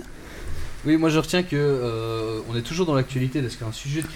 Oui, 0.86 0.96
moi 0.96 1.10
je 1.10 1.18
retiens 1.18 1.42
que 1.42 1.56
euh, 1.56 2.38
on 2.48 2.56
est 2.56 2.62
toujours 2.62 2.86
dans 2.86 2.94
l'actualité 2.94 3.42
parce 3.42 3.56
qu'un 3.56 3.72
sujet 3.72 4.02
de 4.02 4.06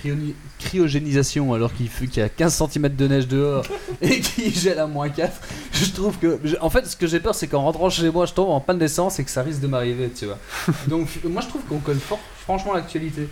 cryogénisation 0.60 1.52
alors 1.52 1.72
qu'il 1.74 1.88
qu'il 1.90 2.16
y 2.18 2.22
a 2.22 2.28
15 2.28 2.62
cm 2.70 2.88
de 2.94 3.06
neige 3.09 3.26
dehors 3.28 3.64
et 4.01 4.20
qu'il 4.20 4.55
gèle 4.55 4.78
à 4.78 4.86
moins 4.86 5.09
4, 5.09 5.32
je 5.72 5.86
trouve 5.90 6.16
que. 6.18 6.38
En 6.60 6.70
fait, 6.70 6.86
ce 6.86 6.97
que 6.97 7.06
j'ai 7.09 7.18
peur, 7.20 7.34
c'est 7.34 7.48
qu'en 7.48 7.62
rentrant 7.62 7.90
chez 7.90 8.09
moi, 8.10 8.24
je 8.26 8.32
tombe 8.34 8.51
en 8.51 8.60
panne 8.60 8.78
d'essence 8.78 9.18
et 9.18 9.24
que 9.24 9.30
ça 9.30 9.42
risque 9.42 9.60
de 9.60 9.66
m'arriver, 9.66 10.10
tu 10.16 10.26
vois. 10.26 10.38
Donc, 10.86 11.09
moi 11.24 11.42
je 11.42 11.48
trouve 11.48 11.62
qu'on 11.62 11.78
connaît 11.78 11.98
fort, 11.98 12.20
franchement 12.44 12.72
l'actualité. 12.74 13.28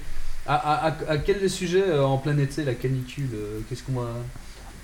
À, 0.46 0.54
à, 0.54 0.88
à- 0.88 1.10
à 1.12 1.16
quel 1.18 1.48
sujet 1.48 1.84
euh, 1.86 2.02
en 2.04 2.16
plein 2.18 2.36
été, 2.38 2.64
la 2.64 2.74
canicule 2.74 3.28
euh, 3.34 3.60
Qu'est-ce 3.68 3.82
qu'on 3.82 4.00
va. 4.00 4.08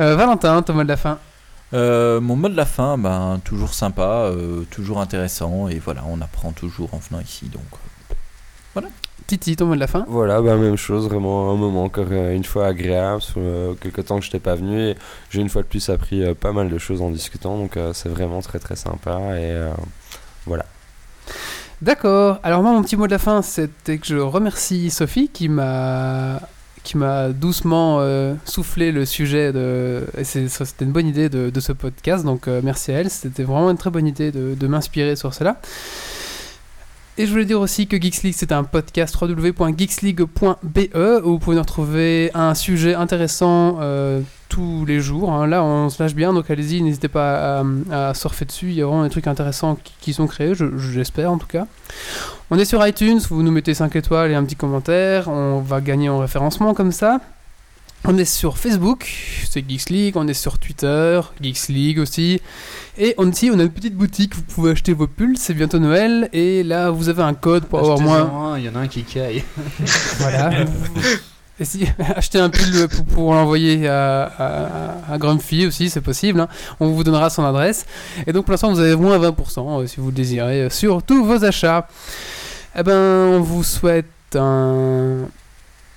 Euh, 0.00 0.16
Valentin, 0.16 0.62
mot 0.72 0.82
de 0.82 0.88
la 0.88 0.96
fin. 0.96 1.18
Euh, 1.74 2.20
mon 2.20 2.36
mot 2.36 2.48
de 2.48 2.56
la 2.56 2.64
fin, 2.64 2.96
ben 2.96 3.40
toujours 3.44 3.74
sympa, 3.74 4.30
euh, 4.32 4.64
toujours 4.70 5.00
intéressant 5.00 5.68
et 5.68 5.78
voilà, 5.78 6.02
on 6.08 6.20
apprend 6.20 6.52
toujours 6.52 6.94
en 6.94 6.98
venant 6.98 7.20
ici 7.20 7.46
donc. 7.46 7.62
Titi, 9.28 9.56
ton 9.56 9.66
mot 9.66 9.74
de 9.74 9.80
la 9.80 9.86
fin? 9.86 10.06
Voilà, 10.08 10.40
bah, 10.40 10.56
même 10.56 10.76
chose, 10.76 11.06
vraiment 11.06 11.52
un 11.52 11.56
moment 11.56 11.84
encore 11.84 12.06
euh, 12.10 12.34
une 12.34 12.44
fois 12.44 12.68
agréable. 12.68 13.20
Fait 13.20 13.40
quelques 13.78 14.06
temps 14.06 14.18
que 14.18 14.24
je 14.24 14.28
n'étais 14.28 14.38
pas 14.38 14.54
venu 14.54 14.80
et 14.80 14.96
j'ai 15.28 15.42
une 15.42 15.50
fois 15.50 15.60
de 15.60 15.66
plus 15.66 15.86
appris 15.90 16.24
euh, 16.24 16.32
pas 16.32 16.52
mal 16.52 16.70
de 16.70 16.78
choses 16.78 17.02
en 17.02 17.10
discutant, 17.10 17.58
donc 17.58 17.76
euh, 17.76 17.92
c'est 17.92 18.08
vraiment 18.08 18.40
très 18.40 18.58
très 18.58 18.74
sympa. 18.74 19.18
Et 19.36 19.52
euh, 19.52 19.70
voilà. 20.46 20.64
D'accord. 21.82 22.40
Alors 22.42 22.62
moi, 22.62 22.72
mon 22.72 22.82
petit 22.82 22.96
mot 22.96 23.06
de 23.06 23.12
la 23.12 23.18
fin, 23.18 23.42
c'était 23.42 23.98
que 23.98 24.06
je 24.06 24.16
remercie 24.16 24.88
Sophie 24.88 25.28
qui 25.28 25.50
m'a 25.50 26.40
qui 26.82 26.96
m'a 26.96 27.28
doucement 27.30 27.98
euh, 28.00 28.34
soufflé 28.44 28.92
le 28.92 29.04
sujet 29.04 29.52
de 29.52 30.04
c'était 30.22 30.84
une 30.84 30.92
bonne 30.92 31.06
idée 31.06 31.28
de, 31.28 31.50
de 31.50 31.60
ce 31.60 31.72
podcast. 31.72 32.24
Donc 32.24 32.48
euh, 32.48 32.60
merci 32.62 32.92
à 32.92 33.00
elle. 33.00 33.10
C'était 33.10 33.42
vraiment 33.42 33.70
une 33.70 33.76
très 33.76 33.90
bonne 33.90 34.06
idée 34.06 34.32
de, 34.32 34.54
de 34.54 34.66
m'inspirer 34.66 35.16
sur 35.16 35.34
cela 35.34 35.60
et 37.18 37.26
je 37.26 37.32
voulais 37.32 37.44
dire 37.44 37.60
aussi 37.60 37.86
que 37.88 38.00
Geeks 38.00 38.22
League 38.22 38.34
c'est 38.36 38.52
un 38.52 38.62
podcast 38.64 39.16
www.geeksleague.be 39.20 40.78
où 41.24 41.30
vous 41.30 41.38
pouvez 41.38 41.56
nous 41.56 41.62
retrouver 41.62 42.30
un 42.34 42.54
sujet 42.54 42.94
intéressant 42.94 43.78
euh, 43.80 44.20
tous 44.48 44.84
les 44.86 45.00
jours. 45.00 45.32
hein. 45.32 45.46
Là, 45.46 45.62
on 45.64 45.90
se 45.90 46.02
lâche 46.02 46.14
bien, 46.14 46.32
donc 46.32 46.50
allez-y, 46.50 46.80
n'hésitez 46.80 47.08
pas 47.08 47.62
à, 47.90 48.14
surfer 48.14 48.44
dessus. 48.44 48.68
Il 48.68 48.74
y 48.74 48.82
a 48.82 48.86
vraiment 48.86 49.02
des 49.02 49.10
trucs 49.10 49.26
intéressants 49.26 49.76
qui, 50.00 50.12
sont 50.12 50.26
créés, 50.26 50.54
je- 50.54 50.78
j'espère 50.78 51.32
en 51.32 51.38
tout 51.38 51.46
cas. 51.48 51.66
On 52.50 52.58
est 52.58 52.64
sur 52.64 52.86
iTunes, 52.86 53.18
vous 53.28 53.42
nous 53.42 53.50
mettez 53.52 53.74
5 53.74 53.94
étoiles 53.96 54.30
et 54.30 54.34
un 54.34 54.44
petit 54.44 54.56
commentaire, 54.56 55.28
on 55.28 55.60
va 55.60 55.80
gagner 55.80 56.08
en 56.08 56.18
référencement 56.18 56.72
comme 56.72 56.92
ça. 56.92 57.20
On 58.04 58.16
est 58.16 58.24
sur 58.24 58.56
Facebook, 58.56 59.06
c'est 59.50 59.68
Geeks 59.68 59.90
League, 59.90 60.16
on 60.16 60.26
est 60.28 60.34
sur 60.34 60.58
Twitter, 60.58 61.20
Geeks 61.42 61.68
League 61.68 61.98
aussi. 61.98 62.40
Et 62.96 63.14
on, 63.18 63.28
aussi, 63.28 63.50
on 63.52 63.58
a 63.58 63.62
une 63.64 63.70
petite 63.70 63.96
boutique, 63.96 64.34
vous 64.34 64.42
pouvez 64.42 64.70
acheter 64.70 64.92
vos 64.94 65.06
pulls, 65.06 65.36
c'est 65.36 65.52
bientôt 65.52 65.78
Noël. 65.78 66.28
Et 66.32 66.62
là, 66.62 66.90
vous 66.90 67.08
avez 67.10 67.22
un 67.22 67.34
code 67.34 67.66
pour 67.66 67.80
avoir 67.80 67.98
moins. 68.00 68.58
Il 68.58 68.64
y 68.64 68.68
en 68.68 68.76
a 68.76 68.80
un 68.80 68.88
qui 68.88 69.02
caille. 69.02 69.44
Voilà. 70.18 70.50
Et 71.60 71.64
si, 71.64 71.86
acheter 72.16 72.38
un 72.38 72.48
pull 72.50 72.88
pour, 72.88 73.04
pour 73.04 73.34
l'envoyer 73.34 73.88
à, 73.88 74.22
à, 75.08 75.12
à 75.14 75.18
Grumpy 75.18 75.66
aussi, 75.66 75.90
c'est 75.90 76.00
possible. 76.00 76.40
hein. 76.40 76.48
On 76.80 76.86
vous 76.88 77.02
donnera 77.04 77.28
son 77.30 77.44
adresse. 77.44 77.84
Et 78.26 78.32
donc 78.32 78.44
pour 78.44 78.52
l'instant, 78.52 78.72
vous 78.72 78.80
avez 78.80 78.94
moins 78.96 79.18
20% 79.18 79.82
euh, 79.82 79.86
si 79.86 79.96
vous 80.00 80.06
le 80.06 80.12
désirez 80.12 80.62
euh, 80.62 80.70
sur 80.70 81.02
tous 81.02 81.24
vos 81.24 81.44
achats. 81.44 81.88
Eh 82.78 82.82
ben, 82.84 82.94
on 82.96 83.40
vous 83.40 83.64
souhaite 83.64 84.06
un 84.36 85.16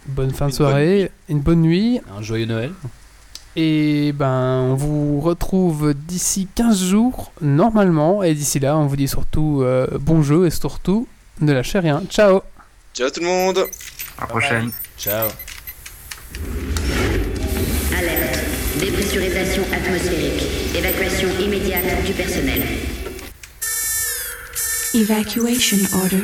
bonne 0.07 0.31
fin 0.31 0.47
de 0.47 0.53
soirée, 0.53 1.11
une 1.29 1.39
bonne 1.39 1.61
nuit. 1.61 2.01
Un 2.17 2.21
joyeux 2.21 2.45
Noël. 2.45 2.71
Et 3.55 4.13
ben, 4.13 4.69
on 4.69 4.75
vous 4.75 5.19
retrouve 5.19 5.93
d'ici 5.93 6.47
15 6.55 6.83
jours, 6.83 7.33
normalement. 7.41 8.23
Et 8.23 8.33
d'ici 8.33 8.59
là, 8.59 8.77
on 8.77 8.87
vous 8.87 8.95
dit 8.95 9.07
surtout 9.07 9.61
euh, 9.61 9.87
bon 9.99 10.21
jeu 10.21 10.45
et 10.45 10.49
surtout 10.49 11.07
ne 11.41 11.51
lâchez 11.51 11.79
rien. 11.79 12.01
Ciao 12.09 12.41
Ciao 12.93 13.09
tout 13.09 13.19
le 13.19 13.25
monde 13.25 13.59
À 14.17 14.21
la 14.21 14.27
prochaine. 14.27 14.71
Ciao. 14.97 15.29
Alerte. 17.97 18.39
Dépressurisation 18.79 19.63
atmosphérique. 19.73 20.43
Évacuation 20.75 21.29
immédiate 21.39 22.05
du 22.05 22.13
personnel. 22.13 22.63
Evacuation 24.93 25.77
order. 25.93 26.23